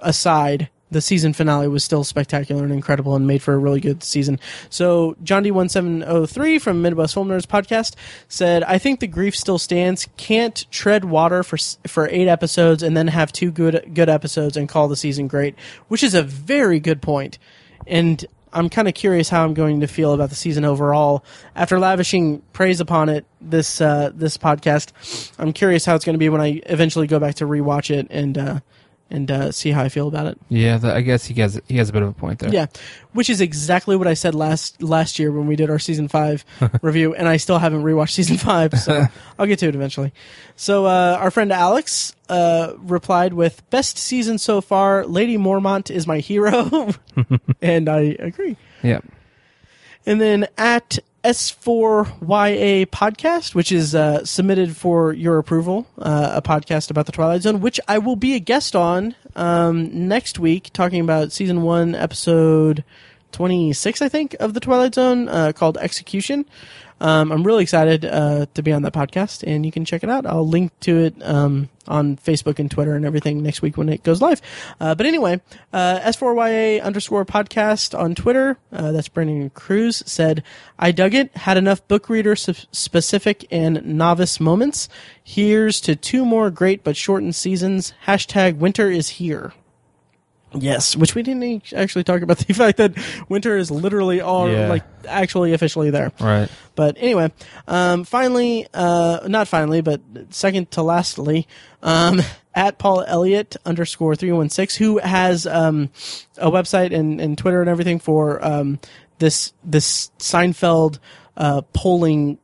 aside, 0.00 0.70
the 0.92 1.00
season 1.00 1.32
finale 1.32 1.68
was 1.68 1.82
still 1.82 2.04
spectacular 2.04 2.62
and 2.62 2.72
incredible 2.72 3.16
and 3.16 3.26
made 3.26 3.42
for 3.42 3.54
a 3.54 3.58
really 3.58 3.80
good 3.80 4.02
season. 4.02 4.38
So 4.70 5.16
John 5.22 5.44
D1703 5.44 6.60
from 6.60 6.82
Midwest 6.82 7.14
Film 7.14 7.28
Nerds 7.28 7.46
podcast 7.46 7.94
said, 8.28 8.62
"I 8.64 8.78
think 8.78 9.00
the 9.00 9.06
grief 9.06 9.34
still 9.34 9.58
stands. 9.58 10.08
Can't 10.16 10.64
tread 10.70 11.04
water 11.04 11.42
for 11.42 11.58
for 11.86 12.08
8 12.08 12.28
episodes 12.28 12.82
and 12.82 12.96
then 12.96 13.08
have 13.08 13.32
two 13.32 13.50
good 13.50 13.90
good 13.94 14.08
episodes 14.08 14.56
and 14.56 14.68
call 14.68 14.88
the 14.88 14.96
season 14.96 15.26
great," 15.26 15.54
which 15.88 16.02
is 16.02 16.14
a 16.14 16.22
very 16.22 16.78
good 16.78 17.02
point. 17.02 17.38
And 17.86 18.24
I'm 18.52 18.68
kind 18.68 18.86
of 18.86 18.94
curious 18.94 19.28
how 19.28 19.44
I'm 19.44 19.54
going 19.54 19.80
to 19.80 19.86
feel 19.86 20.12
about 20.12 20.28
the 20.28 20.36
season 20.36 20.64
overall 20.64 21.24
after 21.56 21.78
lavishing 21.78 22.42
praise 22.52 22.80
upon 22.80 23.08
it 23.08 23.24
this 23.40 23.80
uh, 23.80 24.10
this 24.14 24.36
podcast. 24.36 25.32
I'm 25.38 25.52
curious 25.52 25.84
how 25.84 25.94
it's 25.94 26.04
going 26.04 26.14
to 26.14 26.18
be 26.18 26.28
when 26.28 26.40
I 26.40 26.60
eventually 26.66 27.06
go 27.06 27.18
back 27.18 27.36
to 27.36 27.46
rewatch 27.46 27.90
it 27.90 28.06
and 28.10 28.36
uh, 28.36 28.60
and 29.12 29.30
uh, 29.30 29.52
see 29.52 29.70
how 29.70 29.82
I 29.84 29.90
feel 29.90 30.08
about 30.08 30.26
it. 30.26 30.38
Yeah. 30.48 30.78
The, 30.78 30.94
I 30.94 31.02
guess 31.02 31.26
he 31.26 31.34
has 31.40 31.60
he 31.68 31.76
has 31.76 31.90
a 31.90 31.92
bit 31.92 32.02
of 32.02 32.08
a 32.08 32.12
point 32.12 32.38
there. 32.38 32.50
Yeah, 32.50 32.66
which 33.12 33.28
is 33.28 33.40
exactly 33.40 33.94
what 33.94 34.08
I 34.08 34.14
said 34.14 34.34
last 34.34 34.82
last 34.82 35.18
year 35.18 35.30
when 35.30 35.46
we 35.46 35.54
did 35.54 35.70
our 35.70 35.78
season 35.78 36.08
five 36.08 36.44
review, 36.82 37.14
and 37.14 37.28
I 37.28 37.36
still 37.36 37.58
haven't 37.58 37.82
rewatched 37.82 38.12
season 38.12 38.38
five, 38.38 38.72
so 38.72 39.04
I'll 39.38 39.46
get 39.46 39.58
to 39.60 39.68
it 39.68 39.74
eventually. 39.74 40.12
So 40.56 40.86
uh, 40.86 41.18
our 41.20 41.30
friend 41.30 41.52
Alex 41.52 42.16
uh, 42.28 42.72
replied 42.78 43.34
with 43.34 43.68
"Best 43.70 43.98
season 43.98 44.38
so 44.38 44.60
far. 44.60 45.04
Lady 45.04 45.36
Mormont 45.36 45.90
is 45.90 46.06
my 46.06 46.18
hero," 46.18 46.90
and 47.62 47.88
I 47.88 48.16
agree. 48.18 48.56
Yeah. 48.82 49.00
And 50.04 50.20
then 50.20 50.48
at 50.58 50.98
S4YA 51.24 52.86
podcast, 52.86 53.54
which 53.54 53.70
is 53.70 53.94
uh, 53.94 54.24
submitted 54.24 54.76
for 54.76 55.12
your 55.12 55.38
approval, 55.38 55.86
uh, 55.98 56.32
a 56.34 56.42
podcast 56.42 56.90
about 56.90 57.06
the 57.06 57.12
Twilight 57.12 57.42
Zone, 57.42 57.60
which 57.60 57.78
I 57.86 57.98
will 57.98 58.16
be 58.16 58.34
a 58.34 58.40
guest 58.40 58.74
on 58.74 59.14
um, 59.36 60.08
next 60.08 60.38
week, 60.38 60.70
talking 60.72 61.00
about 61.00 61.30
season 61.30 61.62
one, 61.62 61.94
episode 61.94 62.82
26, 63.30 64.02
I 64.02 64.08
think, 64.08 64.34
of 64.40 64.54
the 64.54 64.60
Twilight 64.60 64.94
Zone, 64.94 65.28
uh, 65.28 65.52
called 65.54 65.78
Execution. 65.78 66.44
Um, 67.00 67.32
I'm 67.32 67.44
really 67.44 67.62
excited 67.62 68.04
uh, 68.04 68.46
to 68.54 68.62
be 68.62 68.72
on 68.72 68.82
that 68.82 68.92
podcast, 68.92 69.44
and 69.46 69.64
you 69.64 69.72
can 69.72 69.84
check 69.84 70.02
it 70.02 70.10
out. 70.10 70.26
I'll 70.26 70.46
link 70.46 70.72
to 70.80 70.98
it 70.98 71.14
um, 71.22 71.68
on 71.88 72.16
Facebook 72.16 72.58
and 72.58 72.70
Twitter 72.70 72.94
and 72.94 73.04
everything 73.04 73.42
next 73.42 73.62
week 73.62 73.76
when 73.76 73.88
it 73.88 74.02
goes 74.02 74.20
live. 74.20 74.40
Uh, 74.80 74.94
but 74.94 75.06
anyway, 75.06 75.40
uh, 75.72 76.00
S4YA 76.00 76.82
underscore 76.82 77.24
podcast 77.24 77.98
on 77.98 78.14
Twitter, 78.14 78.58
uh, 78.72 78.92
that's 78.92 79.08
Brandon 79.08 79.50
Cruz, 79.50 80.02
said, 80.06 80.42
I 80.78 80.92
dug 80.92 81.14
it, 81.14 81.36
had 81.36 81.56
enough 81.56 81.86
book 81.88 82.08
reader 82.08 82.36
specific 82.36 83.46
and 83.50 83.84
novice 83.84 84.40
moments. 84.40 84.88
Here's 85.22 85.80
to 85.82 85.96
two 85.96 86.24
more 86.24 86.50
great 86.50 86.84
but 86.84 86.96
shortened 86.96 87.34
seasons. 87.34 87.94
Hashtag 88.06 88.56
winter 88.56 88.90
is 88.90 89.08
here. 89.10 89.52
Yes, 90.54 90.96
which 90.96 91.14
we 91.14 91.22
didn't 91.22 91.72
actually 91.72 92.04
talk 92.04 92.22
about 92.22 92.38
the 92.46 92.52
fact 92.54 92.78
that 92.78 92.92
winter 93.28 93.56
is 93.56 93.70
literally 93.70 94.20
all 94.20 94.50
Yeah. 94.50 94.68
like 94.68 94.84
actually 95.08 95.52
officially 95.52 95.90
there. 95.90 96.12
Right. 96.20 96.48
But 96.74 96.96
anyway, 96.98 97.32
um, 97.68 98.04
finally, 98.04 98.66
uh, 98.74 99.20
not 99.26 99.48
finally, 99.48 99.80
but 99.80 100.00
second 100.30 100.70
to 100.72 100.82
lastly, 100.82 101.46
um, 101.82 102.20
at 102.54 102.78
Paul 102.78 103.02
Elliott 103.06 103.56
underscore 103.64 104.14
three 104.16 104.32
one 104.32 104.50
six, 104.50 104.76
who 104.76 104.98
has 104.98 105.46
um, 105.46 105.90
a 106.38 106.50
website 106.50 106.94
and, 106.94 107.20
and 107.20 107.36
Twitter 107.38 107.60
and 107.60 107.70
everything 107.70 107.98
for 107.98 108.44
um, 108.44 108.78
this 109.18 109.52
this 109.64 110.10
Seinfeld 110.18 110.98
uh, 111.36 111.62
polling 111.72 112.38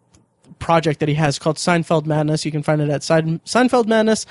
project 0.59 0.99
that 1.01 1.09
he 1.09 1.15
has 1.15 1.39
called 1.39 1.57
Seinfeld 1.57 2.05
Madness. 2.07 2.45
You 2.45 2.51
can 2.51 2.63
find 2.65 2.81
it 2.81 2.89
at 2.91 3.03
Seinfeld 3.03 3.87
Madness 3.87 4.27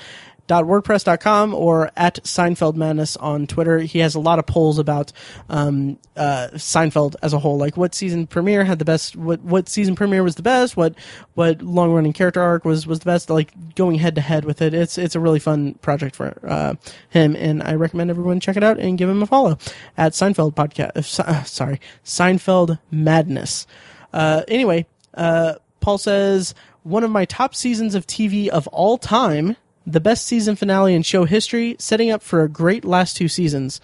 wordpress.com 0.48 1.54
or 1.54 1.90
at 1.96 2.16
Seinfeld 2.24 2.74
Madness 2.74 3.16
on 3.16 3.46
Twitter. 3.46 3.78
He 3.78 4.00
has 4.00 4.14
a 4.14 4.20
lot 4.20 4.38
of 4.38 4.46
polls 4.46 4.78
about 4.78 5.12
um, 5.48 5.98
uh, 6.16 6.48
Seinfeld 6.54 7.16
as 7.22 7.32
a 7.32 7.38
whole, 7.38 7.58
like 7.58 7.76
what 7.76 7.94
season 7.94 8.26
premiere 8.26 8.64
had 8.64 8.78
the 8.78 8.84
best, 8.84 9.16
what 9.16 9.40
what 9.40 9.68
season 9.68 9.94
premiere 9.94 10.22
was 10.22 10.34
the 10.34 10.42
best, 10.42 10.76
what 10.76 10.94
what 11.34 11.62
long 11.62 11.92
running 11.92 12.12
character 12.12 12.40
arc 12.40 12.64
was 12.64 12.86
was 12.86 13.00
the 13.00 13.04
best, 13.04 13.30
like 13.30 13.52
going 13.74 13.98
head 13.98 14.14
to 14.16 14.20
head 14.20 14.44
with 14.44 14.62
it. 14.62 14.74
It's 14.74 14.98
it's 14.98 15.14
a 15.14 15.20
really 15.20 15.38
fun 15.38 15.74
project 15.74 16.16
for 16.16 16.38
uh, 16.46 16.74
him, 17.10 17.36
and 17.36 17.62
I 17.62 17.74
recommend 17.74 18.10
everyone 18.10 18.40
check 18.40 18.56
it 18.56 18.64
out 18.64 18.78
and 18.78 18.98
give 18.98 19.08
him 19.08 19.22
a 19.22 19.26
follow 19.26 19.58
at 19.96 20.12
Seinfeld 20.12 20.54
podcast. 20.54 21.20
Uh, 21.20 21.44
sorry, 21.44 21.80
Seinfeld 22.04 22.78
Madness. 22.90 23.66
Uh, 24.12 24.42
anyway, 24.48 24.86
uh, 25.14 25.54
Paul 25.80 25.98
says 25.98 26.54
one 26.82 27.04
of 27.04 27.10
my 27.10 27.24
top 27.24 27.54
seasons 27.54 27.94
of 27.94 28.06
TV 28.06 28.48
of 28.48 28.66
all 28.68 28.98
time, 28.98 29.56
the 29.88 30.00
best 30.00 30.26
season 30.26 30.54
finale 30.54 30.94
in 30.94 31.02
show 31.02 31.24
history, 31.24 31.74
setting 31.78 32.10
up 32.10 32.22
for 32.22 32.42
a 32.42 32.48
great 32.48 32.84
last 32.84 33.16
two 33.16 33.26
seasons, 33.28 33.80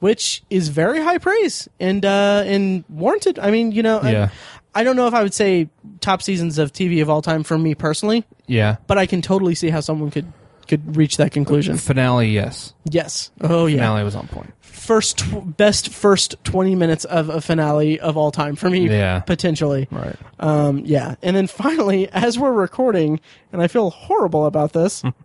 which 0.00 0.42
is 0.50 0.68
very 0.68 1.00
high 1.00 1.18
praise 1.18 1.68
and 1.78 2.04
uh, 2.04 2.42
and 2.46 2.84
warranted. 2.88 3.38
I 3.38 3.50
mean, 3.50 3.70
you 3.72 3.82
know, 3.82 3.98
I- 3.98 4.10
Yeah. 4.12 4.28
I, 4.74 4.84
don't 4.84 4.96
know 4.96 5.06
if 5.06 5.12
I 5.12 5.22
would 5.22 5.34
say 5.34 5.68
top 6.00 6.22
seasons 6.22 6.56
of 6.58 6.72
TV 6.72 7.02
of 7.02 7.10
all 7.10 7.20
time 7.20 7.42
for 7.42 7.58
me 7.58 7.74
personally, 7.74 8.24
Yeah. 8.46 8.76
but 8.86 8.96
I 8.96 9.04
can 9.04 9.20
totally 9.20 9.54
see 9.54 9.68
how 9.68 9.80
someone 9.80 10.10
could 10.10 10.32
could 10.68 10.96
reach 10.96 11.16
that 11.18 11.32
conclusion. 11.32 11.76
Finale, 11.76 12.28
yes. 12.30 12.72
Yes. 12.88 13.30
Oh 13.42 13.66
yeah. 13.66 13.78
Finale 13.78 14.04
was 14.04 14.14
on 14.14 14.28
point. 14.28 14.54
First 14.60 15.18
tw- 15.18 15.56
best 15.56 15.88
first 15.90 16.36
20 16.44 16.74
minutes 16.76 17.04
of 17.04 17.28
a 17.28 17.40
finale 17.42 18.00
of 18.00 18.16
all 18.16 18.30
time 18.30 18.56
for 18.56 18.70
me 18.70 18.88
Yeah. 18.88 19.20
potentially. 19.20 19.88
Right. 19.90 20.16
Um, 20.38 20.78
yeah. 20.86 21.16
And 21.20 21.36
then 21.36 21.48
finally, 21.48 22.08
as 22.10 22.38
we're 22.38 22.52
recording, 22.52 23.20
and 23.52 23.60
I 23.60 23.66
feel 23.68 23.90
horrible 23.90 24.46
about 24.46 24.72
this, 24.72 25.02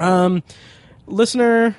um, 0.00 0.42
listener, 1.06 1.76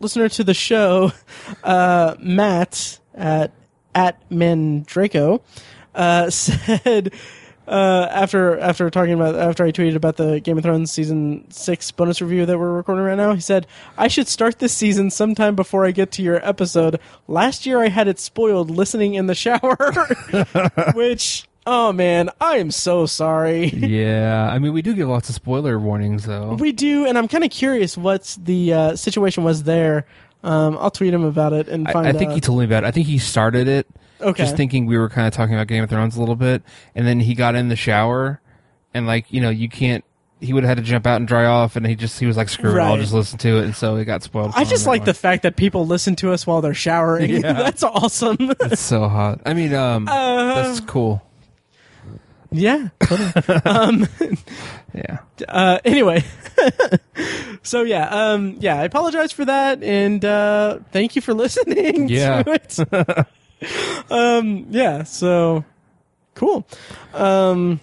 listener 0.00 0.28
to 0.28 0.44
the 0.44 0.54
show, 0.54 1.12
uh, 1.64 2.14
Matt 2.20 3.00
at, 3.14 3.52
at 3.94 4.28
Mandraco, 4.30 5.42
uh, 5.94 6.30
said, 6.30 7.12
uh, 7.68 8.08
after 8.10 8.58
after 8.58 8.88
talking 8.88 9.12
about 9.12 9.34
after 9.34 9.62
I 9.62 9.72
tweeted 9.72 9.94
about 9.94 10.16
the 10.16 10.40
Game 10.40 10.56
of 10.56 10.64
Thrones 10.64 10.90
season 10.90 11.50
six 11.50 11.90
bonus 11.90 12.22
review 12.22 12.46
that 12.46 12.58
we're 12.58 12.72
recording 12.72 13.04
right 13.04 13.16
now, 13.16 13.34
he 13.34 13.42
said 13.42 13.66
I 13.98 14.08
should 14.08 14.26
start 14.26 14.58
this 14.58 14.72
season 14.72 15.10
sometime 15.10 15.54
before 15.54 15.84
I 15.84 15.90
get 15.90 16.10
to 16.12 16.22
your 16.22 16.46
episode. 16.48 16.98
Last 17.26 17.66
year 17.66 17.78
I 17.82 17.88
had 17.88 18.08
it 18.08 18.18
spoiled 18.18 18.70
listening 18.70 19.14
in 19.14 19.26
the 19.26 19.34
shower, 19.34 19.76
which 20.94 21.46
oh 21.70 21.92
man, 21.92 22.30
I 22.40 22.56
am 22.56 22.70
so 22.70 23.06
sorry. 23.06 23.66
Yeah. 23.88 24.48
I 24.50 24.58
mean, 24.58 24.72
we 24.72 24.82
do 24.82 24.94
give 24.94 25.08
lots 25.08 25.28
of 25.28 25.34
spoiler 25.34 25.78
warnings, 25.78 26.24
though. 26.24 26.54
We 26.54 26.72
do, 26.72 27.06
and 27.06 27.16
I'm 27.18 27.28
kind 27.28 27.44
of 27.44 27.50
curious 27.50 27.96
what 27.96 28.36
the 28.42 28.72
uh, 28.72 28.96
situation 28.96 29.44
was 29.44 29.62
there. 29.64 30.06
Um, 30.42 30.76
I'll 30.80 30.90
tweet 30.90 31.12
him 31.12 31.24
about 31.24 31.52
it 31.52 31.68
and 31.68 31.86
I, 31.88 31.92
find 31.92 32.06
I 32.06 32.12
think 32.12 32.30
out. 32.30 32.34
he 32.34 32.40
told 32.40 32.58
me 32.60 32.64
about 32.64 32.84
it. 32.84 32.86
I 32.86 32.90
think 32.92 33.06
he 33.08 33.18
started 33.18 33.66
it 33.66 33.86
Okay. 34.20 34.44
just 34.44 34.56
thinking 34.56 34.86
we 34.86 34.96
were 34.96 35.08
kind 35.08 35.26
of 35.26 35.32
talking 35.32 35.54
about 35.54 35.66
Game 35.66 35.82
of 35.84 35.90
Thrones 35.90 36.16
a 36.16 36.20
little 36.20 36.36
bit, 36.36 36.62
and 36.94 37.06
then 37.06 37.20
he 37.20 37.34
got 37.34 37.54
in 37.54 37.68
the 37.68 37.76
shower, 37.76 38.40
and 38.94 39.06
like 39.06 39.32
you 39.32 39.40
know, 39.40 39.50
you 39.50 39.68
can't. 39.68 40.04
He 40.40 40.52
would 40.52 40.62
have 40.62 40.68
had 40.76 40.78
to 40.78 40.84
jump 40.88 41.04
out 41.06 41.16
and 41.16 41.26
dry 41.26 41.44
off, 41.46 41.74
and 41.74 41.84
he 41.84 41.94
just 41.96 42.18
he 42.20 42.26
was 42.26 42.36
like, 42.36 42.48
"Screw 42.48 42.76
it, 42.76 42.80
I'll 42.80 42.96
just 42.96 43.12
listen 43.12 43.38
to 43.38 43.58
it," 43.58 43.64
and 43.64 43.74
so 43.76 43.96
it 43.96 44.04
got 44.04 44.22
spoiled. 44.22 44.52
I 44.54 44.62
just 44.64 44.86
like 44.86 45.04
that 45.04 45.12
the 45.12 45.18
fact 45.18 45.42
that 45.42 45.56
people 45.56 45.86
listen 45.86 46.14
to 46.16 46.32
us 46.32 46.46
while 46.46 46.60
they're 46.60 46.74
showering. 46.74 47.30
Yeah. 47.42 47.52
That's 47.64 47.82
awesome. 47.82 48.36
It's 48.60 48.80
so 48.80 49.08
hot. 49.08 49.40
I 49.46 49.54
mean, 49.54 49.74
um, 49.74 50.06
Uh, 50.08 50.54
that's 50.62 50.80
cool. 50.80 51.22
Yeah. 52.50 52.88
totally. 53.00 53.60
um, 53.64 54.06
Yeah. 54.94 55.18
uh, 55.48 55.78
anyway, 55.84 56.24
so 57.62 57.82
yeah, 57.82 58.08
um, 58.08 58.56
yeah. 58.60 58.80
I 58.80 58.84
apologize 58.84 59.32
for 59.32 59.44
that, 59.44 59.82
and 59.82 60.24
uh, 60.24 60.78
thank 60.92 61.14
you 61.16 61.22
for 61.22 61.34
listening. 61.34 62.08
Yeah. 62.18 62.42
To 62.42 62.52
it. 62.52 64.10
um, 64.10 64.66
yeah. 64.70 65.02
So 65.04 65.64
cool. 66.34 66.66
Um, 67.14 67.80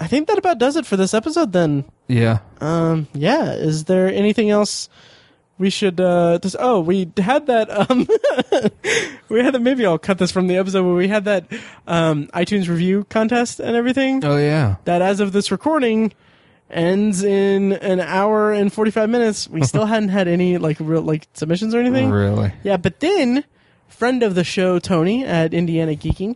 I 0.00 0.06
think 0.08 0.28
that 0.28 0.38
about 0.38 0.58
does 0.58 0.76
it 0.76 0.86
for 0.86 0.96
this 0.96 1.14
episode. 1.14 1.52
Then, 1.52 1.84
Yeah. 2.08 2.38
um, 2.60 3.06
yeah. 3.14 3.52
Is 3.52 3.84
there 3.84 4.08
anything 4.08 4.50
else? 4.50 4.88
We 5.58 5.70
should. 5.70 6.00
Uh, 6.00 6.38
just, 6.42 6.56
oh, 6.58 6.80
we 6.80 7.10
had 7.18 7.46
that. 7.46 7.68
Um, 7.90 8.08
we 9.28 9.40
had 9.40 9.54
that. 9.54 9.60
Maybe 9.60 9.86
I'll 9.86 9.98
cut 9.98 10.18
this 10.18 10.32
from 10.32 10.46
the 10.48 10.56
episode 10.56 10.84
where 10.84 10.94
we 10.94 11.08
had 11.08 11.24
that 11.26 11.46
um, 11.86 12.26
iTunes 12.28 12.68
review 12.68 13.04
contest 13.10 13.60
and 13.60 13.76
everything 13.76 14.24
Oh 14.24 14.36
yeah. 14.38 14.76
that 14.84 15.02
as 15.02 15.20
of 15.20 15.32
this 15.32 15.50
recording 15.52 16.12
ends 16.70 17.22
in 17.22 17.74
an 17.74 18.00
hour 18.00 18.50
and 18.50 18.72
45 18.72 19.10
minutes 19.10 19.46
we 19.46 19.62
still 19.66 19.84
hadn't 19.84 20.08
had 20.08 20.26
any 20.26 20.56
like 20.56 20.78
real 20.80 21.02
like 21.02 21.28
submissions 21.34 21.74
or 21.74 21.80
anything 21.80 22.08
Really. 22.10 22.50
yeah 22.62 22.78
but 22.78 22.98
then 23.00 23.44
friend 23.88 24.22
of 24.22 24.34
the 24.34 24.42
show 24.42 24.78
tony 24.78 25.22
at 25.22 25.52
indiana 25.52 25.92
geeking 25.92 26.34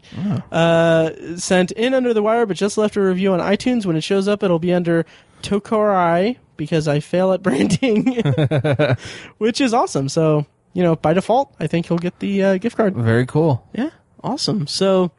uh, 0.53 1.39
sent 1.39 1.71
in 1.73 1.95
under 1.95 2.13
the 2.13 2.23
wire 2.23 2.45
but 2.45 2.55
just 2.55 2.77
left 2.77 2.97
a 2.97 3.01
review 3.01 3.33
on 3.33 3.41
itunes 3.41 3.87
when 3.87 3.97
it 3.97 4.03
shows 4.03 4.29
up 4.29 4.43
it'll 4.43 4.59
be 4.59 4.75
under 4.75 5.07
tokorai 5.43 6.37
because 6.57 6.89
i 6.89 7.01
fail 7.01 7.33
at 7.33 7.43
branding 7.43 8.23
which 9.39 9.61
is 9.61 9.73
awesome 9.75 10.09
so 10.09 10.45
you 10.73 10.83
know 10.83 10.97
by 10.97 11.13
default 11.13 11.55
i 11.61 11.67
think 11.67 11.87
he'll 11.87 11.99
get 11.99 12.19
the 12.21 12.43
uh, 12.43 12.59
gift 12.59 12.77
card 12.77 12.95
Very 12.95 13.27
cool. 13.27 13.67
yeah, 13.75 13.91
awesome. 14.23 14.67
So, 14.67 15.11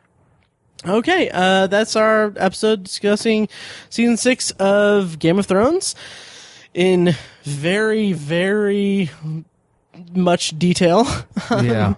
okay, 0.85 1.29
uh, 1.33 1.67
that's 1.67 1.95
our 1.95 2.33
episode 2.37 2.83
discussing 2.83 3.47
season 3.89 4.17
six 4.17 4.51
of 4.59 5.17
Game 5.19 5.39
of 5.39 5.45
Thrones 5.45 5.95
in 6.73 7.15
very, 7.43 8.13
very 8.13 9.09
much 10.15 10.57
detail. 10.57 11.05
Yeah. 11.49 11.93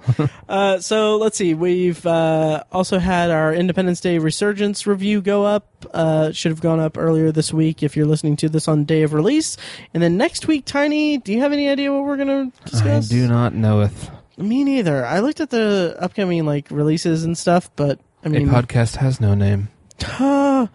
Uh, 0.47 0.79
so 0.79 1.17
let's 1.17 1.35
see. 1.37 1.53
We've 1.55 2.05
uh, 2.05 2.63
also 2.71 2.99
had 2.99 3.31
our 3.31 3.51
Independence 3.53 3.99
Day 3.99 4.19
Resurgence 4.19 4.85
review 4.85 5.21
go 5.21 5.43
up. 5.43 5.65
Uh, 5.91 6.31
should 6.31 6.51
have 6.51 6.61
gone 6.61 6.79
up 6.79 6.97
earlier 6.99 7.31
this 7.31 7.51
week 7.51 7.81
if 7.81 7.97
you're 7.97 8.05
listening 8.05 8.35
to 8.37 8.49
this 8.49 8.67
on 8.67 8.85
day 8.85 9.01
of 9.01 9.13
release. 9.13 9.57
And 9.93 10.03
then 10.03 10.17
next 10.17 10.45
week, 10.47 10.65
Tiny, 10.65 11.17
do 11.17 11.33
you 11.33 11.39
have 11.41 11.51
any 11.51 11.67
idea 11.67 11.91
what 11.91 12.03
we're 12.03 12.17
going 12.17 12.51
to 12.51 12.69
discuss? 12.69 13.09
I 13.11 13.13
do 13.13 13.27
not 13.27 13.55
knoweth. 13.55 14.11
Me 14.37 14.63
neither. 14.63 15.03
I 15.05 15.19
looked 15.19 15.39
at 15.41 15.49
the 15.49 15.95
upcoming 15.99 16.45
like 16.45 16.69
releases 16.69 17.23
and 17.23 17.35
stuff, 17.37 17.71
but 17.75 17.99
I 18.23 18.27
A 18.27 18.29
mean, 18.29 18.49
podcast 18.49 18.97
has 18.97 19.19
no 19.19 19.33
name. 19.33 19.69
podcast, 19.99 20.69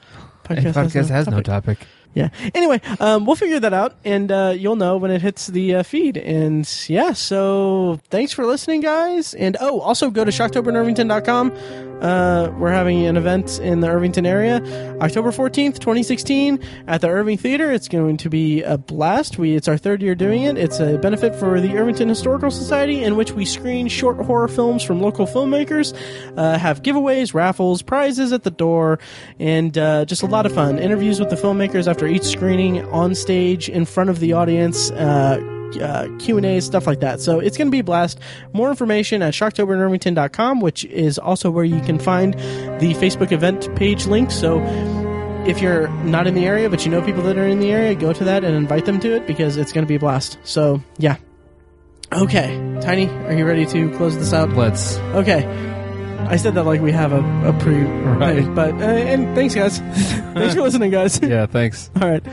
A 0.47 0.73
podcast 0.73 1.09
has 1.11 1.27
no 1.29 1.41
topic. 1.41 1.79
topic. 1.79 1.89
Yeah. 2.15 2.29
Anyway, 2.55 2.81
um, 3.01 3.27
we'll 3.27 3.37
figure 3.37 3.59
that 3.61 3.73
out, 3.73 3.97
and 4.05 4.31
uh, 4.31 4.55
you'll 4.57 4.77
know 4.77 4.97
when 4.97 5.11
it 5.11 5.21
hits 5.21 5.49
the 5.49 5.77
uh, 5.77 5.83
feed. 5.83 6.17
And 6.17 6.69
yeah, 6.89 7.13
so 7.13 8.01
thanks 8.09 8.33
for 8.33 8.47
listening, 8.47 8.81
guys. 8.81 9.35
And 9.35 9.57
oh, 9.61 9.81
also 9.81 10.11
go 10.11 10.25
to 10.25 10.31
shocktoberinirvington.com. 10.31 11.53
Uh, 12.01 12.53
we're 12.59 12.73
having 12.73 13.07
an 13.07 13.17
event 13.17 13.59
in 13.61 13.81
the 13.81 13.89
Irvington 13.89 14.27
area, 14.27 14.61
October 15.01 15.33
fourteenth, 15.33 15.81
twenty 15.81 16.03
sixteen, 16.03 16.59
at 16.87 17.01
the 17.01 17.09
Irving 17.09 17.39
Theater. 17.39 17.71
It's 17.73 17.89
going 17.89 18.19
to 18.19 18.29
be 18.29 18.63
a 18.63 18.77
blast. 18.77 19.39
We 19.39 19.55
it's 19.55 19.69
our 19.69 19.79
third 19.79 20.03
year 20.03 20.15
doing 20.15 20.43
it. 20.43 20.59
It's 20.59 20.81
a 20.81 20.99
benefit 20.99 21.35
for 21.35 21.61
the 21.61 21.79
Irvington 21.79 22.09
Historical 22.09 22.51
Society, 22.51 23.03
in 23.03 23.17
which 23.17 23.33
we 23.33 23.45
screen 23.45 23.89
short 23.89 24.19
horror 24.19 24.49
films 24.49 24.83
from 24.83 25.01
local 25.01 25.27
filmmakers, 25.27 25.97
uh, 26.37 26.59
have 26.59 26.83
giveaways, 26.83 27.33
raffles, 27.33 27.81
prizes 27.81 28.33
at 28.33 28.43
the 28.43 28.51
door, 28.51 28.99
and 29.39 29.79
uh, 29.79 30.05
just 30.05 30.23
a 30.23 30.27
lot 30.27 30.47
of 30.47 30.53
fun. 30.53 30.79
Interviews 30.79 31.21
with 31.21 31.31
the 31.31 31.37
filmmakers 31.37 31.89
after 31.89 32.04
each 32.07 32.25
screening 32.25 32.85
on 32.87 33.15
stage 33.15 33.69
in 33.69 33.85
front 33.85 34.11
of 34.11 34.21
the 34.21 34.33
audience. 34.33 34.91
Uh, 34.91 35.41
uh, 35.81 36.07
Q&A, 36.19 36.61
stuff 36.61 36.87
like 36.87 37.01
that. 37.01 37.21
So 37.21 37.41
it's 37.41 37.57
going 37.57 37.67
to 37.67 37.73
be 37.73 37.81
a 37.81 37.85
blast. 37.85 38.21
More 38.53 38.71
information 38.71 39.23
at 39.23 39.35
shocktoberinirvington.com, 39.35 40.61
which 40.61 40.85
is 40.85 41.19
also 41.19 41.51
where 41.51 41.65
you 41.65 41.81
can 41.81 41.99
find 41.99 42.35
the 42.35 42.95
Facebook 42.95 43.33
event 43.33 43.75
page 43.75 44.07
link. 44.07 44.31
So 44.31 44.63
if 45.47 45.61
you're 45.61 45.89
not 46.05 46.27
in 46.27 46.35
the 46.35 46.47
area 46.47 46.71
but 46.71 46.85
you 46.85 46.91
know 46.91 47.03
people 47.03 47.23
that 47.25 47.37
are 47.37 47.47
in 47.47 47.61
the 47.61 47.73
area, 47.73 47.95
go 47.95 48.13
to 48.13 48.25
that 48.25 48.45
and 48.45 48.55
invite 48.55 48.87
them 48.87 49.01
to 49.01 49.15
it 49.15 49.27
because 49.27 49.57
it's 49.57 49.73
going 49.73 49.85
to 49.85 49.89
be 49.89 49.97
a 49.97 50.01
blast. 50.01 50.39
So 50.45 50.83
yeah. 50.99 51.17
Okay, 52.13 52.79
Tiny, 52.81 53.09
are 53.09 53.33
you 53.33 53.45
ready 53.45 53.67
to 53.67 53.91
close 53.97 54.17
this 54.17 54.33
out? 54.33 54.51
Let's. 54.51 54.99
Okay. 54.99 55.74
I 56.27 56.37
said 56.37 56.55
that 56.55 56.65
like 56.65 56.81
we 56.81 56.93
have 56.93 57.13
a, 57.13 57.21
a 57.49 57.53
pre, 57.61 57.83
Right. 57.83 58.55
but 58.55 58.75
uh, 58.75 58.85
and 58.85 59.35
thanks 59.35 59.55
guys, 59.55 59.79
thanks 60.35 60.55
for 60.55 60.63
listening, 60.69 60.91
guys. 60.91 61.21
Yeah, 61.23 61.47
thanks. 61.47 61.91
All 62.01 62.09
right. 62.09 62.25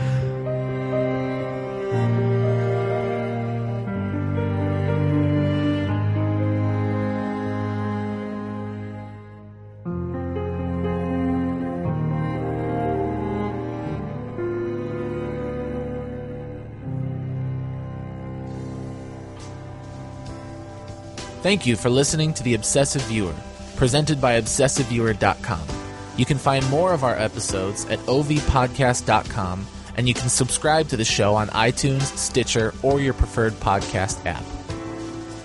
Thank 21.41 21.65
you 21.65 21.75
for 21.75 21.89
listening 21.89 22.33
to 22.35 22.43
The 22.43 22.53
Obsessive 22.53 23.01
Viewer, 23.03 23.33
presented 23.81 24.21
by 24.21 24.39
ObsessiveViewer.com. 24.39 25.67
You 26.15 26.23
can 26.23 26.37
find 26.37 26.69
more 26.69 26.93
of 26.93 27.03
our 27.03 27.15
episodes 27.15 27.83
at 27.85 27.97
ovpodcast.com, 28.01 29.65
and 29.97 30.07
you 30.07 30.13
can 30.13 30.29
subscribe 30.29 30.87
to 30.89 30.97
the 30.97 31.03
show 31.03 31.33
on 31.33 31.47
iTunes, 31.47 32.15
Stitcher, 32.15 32.75
or 32.83 33.01
your 33.01 33.15
preferred 33.15 33.53
podcast 33.53 34.23
app. 34.27 34.43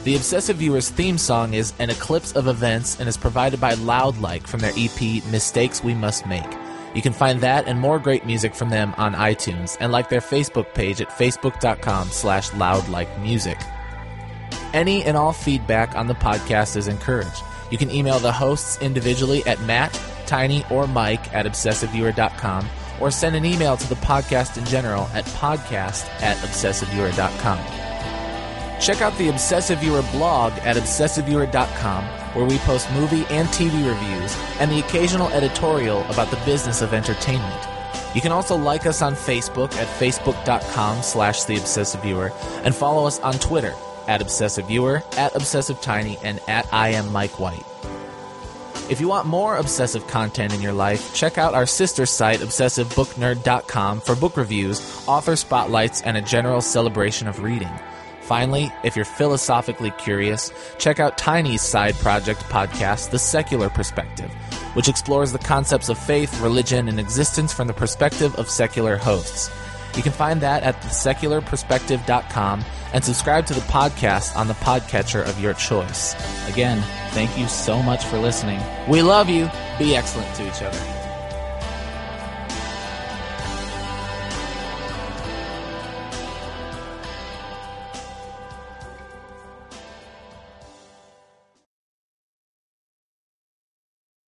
The 0.04 0.16
Obsessive 0.16 0.58
Viewer's 0.58 0.90
theme 0.90 1.16
song 1.16 1.54
is 1.54 1.72
An 1.78 1.88
Eclipse 1.88 2.32
of 2.32 2.46
Events 2.46 3.00
and 3.00 3.08
is 3.08 3.16
provided 3.16 3.58
by 3.58 3.72
Loudlike 3.72 4.46
from 4.46 4.60
their 4.60 4.72
EP 4.76 5.24
Mistakes 5.30 5.82
We 5.82 5.94
Must 5.94 6.26
Make. 6.26 6.58
You 6.94 7.00
can 7.00 7.14
find 7.14 7.40
that 7.40 7.66
and 7.66 7.80
more 7.80 7.98
great 7.98 8.26
music 8.26 8.54
from 8.54 8.68
them 8.68 8.92
on 8.98 9.14
iTunes 9.14 9.78
and 9.80 9.92
like 9.92 10.10
their 10.10 10.20
Facebook 10.20 10.74
page 10.74 11.00
at 11.00 11.08
facebook.com 11.08 12.08
slash 12.08 12.50
loudlikemusic. 12.50 13.64
Any 14.74 15.04
and 15.04 15.16
all 15.16 15.32
feedback 15.32 15.96
on 15.96 16.06
the 16.06 16.14
podcast 16.14 16.76
is 16.76 16.86
encouraged. 16.86 17.42
You 17.70 17.78
can 17.78 17.90
email 17.90 18.18
the 18.18 18.32
hosts 18.32 18.80
individually 18.80 19.44
at 19.46 19.60
Matt, 19.62 20.00
Tiny, 20.26 20.64
or 20.70 20.86
Mike 20.86 21.32
at 21.34 21.46
obsessiveviewer.com 21.46 22.68
or 23.00 23.10
send 23.10 23.36
an 23.36 23.44
email 23.44 23.76
to 23.76 23.88
the 23.88 23.94
podcast 23.96 24.56
in 24.56 24.64
general 24.64 25.04
at 25.12 25.24
podcast 25.26 26.06
at 26.22 26.36
obsessiveviewer.com. 26.38 27.58
Check 28.80 29.00
out 29.00 29.16
the 29.16 29.28
Obsessive 29.30 29.78
Viewer 29.80 30.02
blog 30.12 30.52
at 30.58 30.76
obsessiveviewer.com 30.76 32.04
where 32.34 32.44
we 32.44 32.58
post 32.58 32.90
movie 32.92 33.24
and 33.30 33.48
TV 33.48 33.72
reviews 33.88 34.36
and 34.60 34.70
the 34.70 34.80
occasional 34.80 35.28
editorial 35.28 36.04
about 36.10 36.30
the 36.30 36.36
business 36.44 36.82
of 36.82 36.92
entertainment. 36.92 37.66
You 38.14 38.20
can 38.20 38.32
also 38.32 38.56
like 38.56 38.86
us 38.86 39.02
on 39.02 39.14
Facebook 39.14 39.74
at 39.76 39.88
facebook.com 39.98 41.02
slash 41.02 41.44
the 41.44 41.56
obsessive 41.56 42.02
viewer 42.02 42.32
and 42.62 42.74
follow 42.74 43.06
us 43.06 43.18
on 43.20 43.34
Twitter 43.34 43.74
at 44.08 44.22
obsessive 44.22 44.66
viewer, 44.66 45.02
at 45.16 45.34
obsessive 45.34 45.80
tiny, 45.80 46.18
and 46.22 46.40
at 46.48 46.72
I 46.72 46.90
am 46.90 47.12
Mike 47.12 47.38
White. 47.38 47.64
If 48.88 49.00
you 49.00 49.08
want 49.08 49.26
more 49.26 49.56
obsessive 49.56 50.06
content 50.06 50.54
in 50.54 50.62
your 50.62 50.72
life, 50.72 51.12
check 51.12 51.38
out 51.38 51.54
our 51.54 51.66
sister 51.66 52.06
site, 52.06 52.38
obsessivebooknerd.com, 52.38 54.00
for 54.00 54.14
book 54.14 54.36
reviews, 54.36 54.80
author 55.08 55.34
spotlights, 55.34 56.02
and 56.02 56.16
a 56.16 56.22
general 56.22 56.60
celebration 56.60 57.26
of 57.26 57.42
reading. 57.42 57.72
Finally, 58.20 58.72
if 58.84 58.94
you're 58.96 59.04
philosophically 59.04 59.92
curious, 59.98 60.52
check 60.78 61.00
out 61.00 61.18
Tiny's 61.18 61.62
side 61.62 61.94
project 61.96 62.40
podcast, 62.42 63.10
The 63.10 63.18
Secular 63.18 63.68
Perspective, 63.70 64.32
which 64.74 64.88
explores 64.88 65.32
the 65.32 65.38
concepts 65.38 65.88
of 65.88 65.98
faith, 65.98 66.40
religion, 66.40 66.88
and 66.88 67.00
existence 67.00 67.52
from 67.52 67.68
the 67.68 67.72
perspective 67.72 68.34
of 68.36 68.50
secular 68.50 68.96
hosts. 68.96 69.50
You 69.96 70.02
can 70.02 70.12
find 70.12 70.40
that 70.42 70.62
at 70.62 70.80
thesecularperspective.com 70.82 72.64
and 72.92 73.04
subscribe 73.04 73.46
to 73.46 73.54
the 73.54 73.60
podcast 73.62 74.36
on 74.36 74.46
the 74.46 74.54
podcatcher 74.54 75.26
of 75.26 75.40
your 75.40 75.54
choice. 75.54 76.14
Again, 76.48 76.82
thank 77.10 77.36
you 77.38 77.46
so 77.48 77.82
much 77.82 78.04
for 78.04 78.18
listening. 78.18 78.60
We 78.88 79.02
love 79.02 79.28
you. 79.28 79.50
Be 79.78 79.96
excellent 79.96 80.34
to 80.36 80.46
each 80.46 80.62
other. 80.62 80.95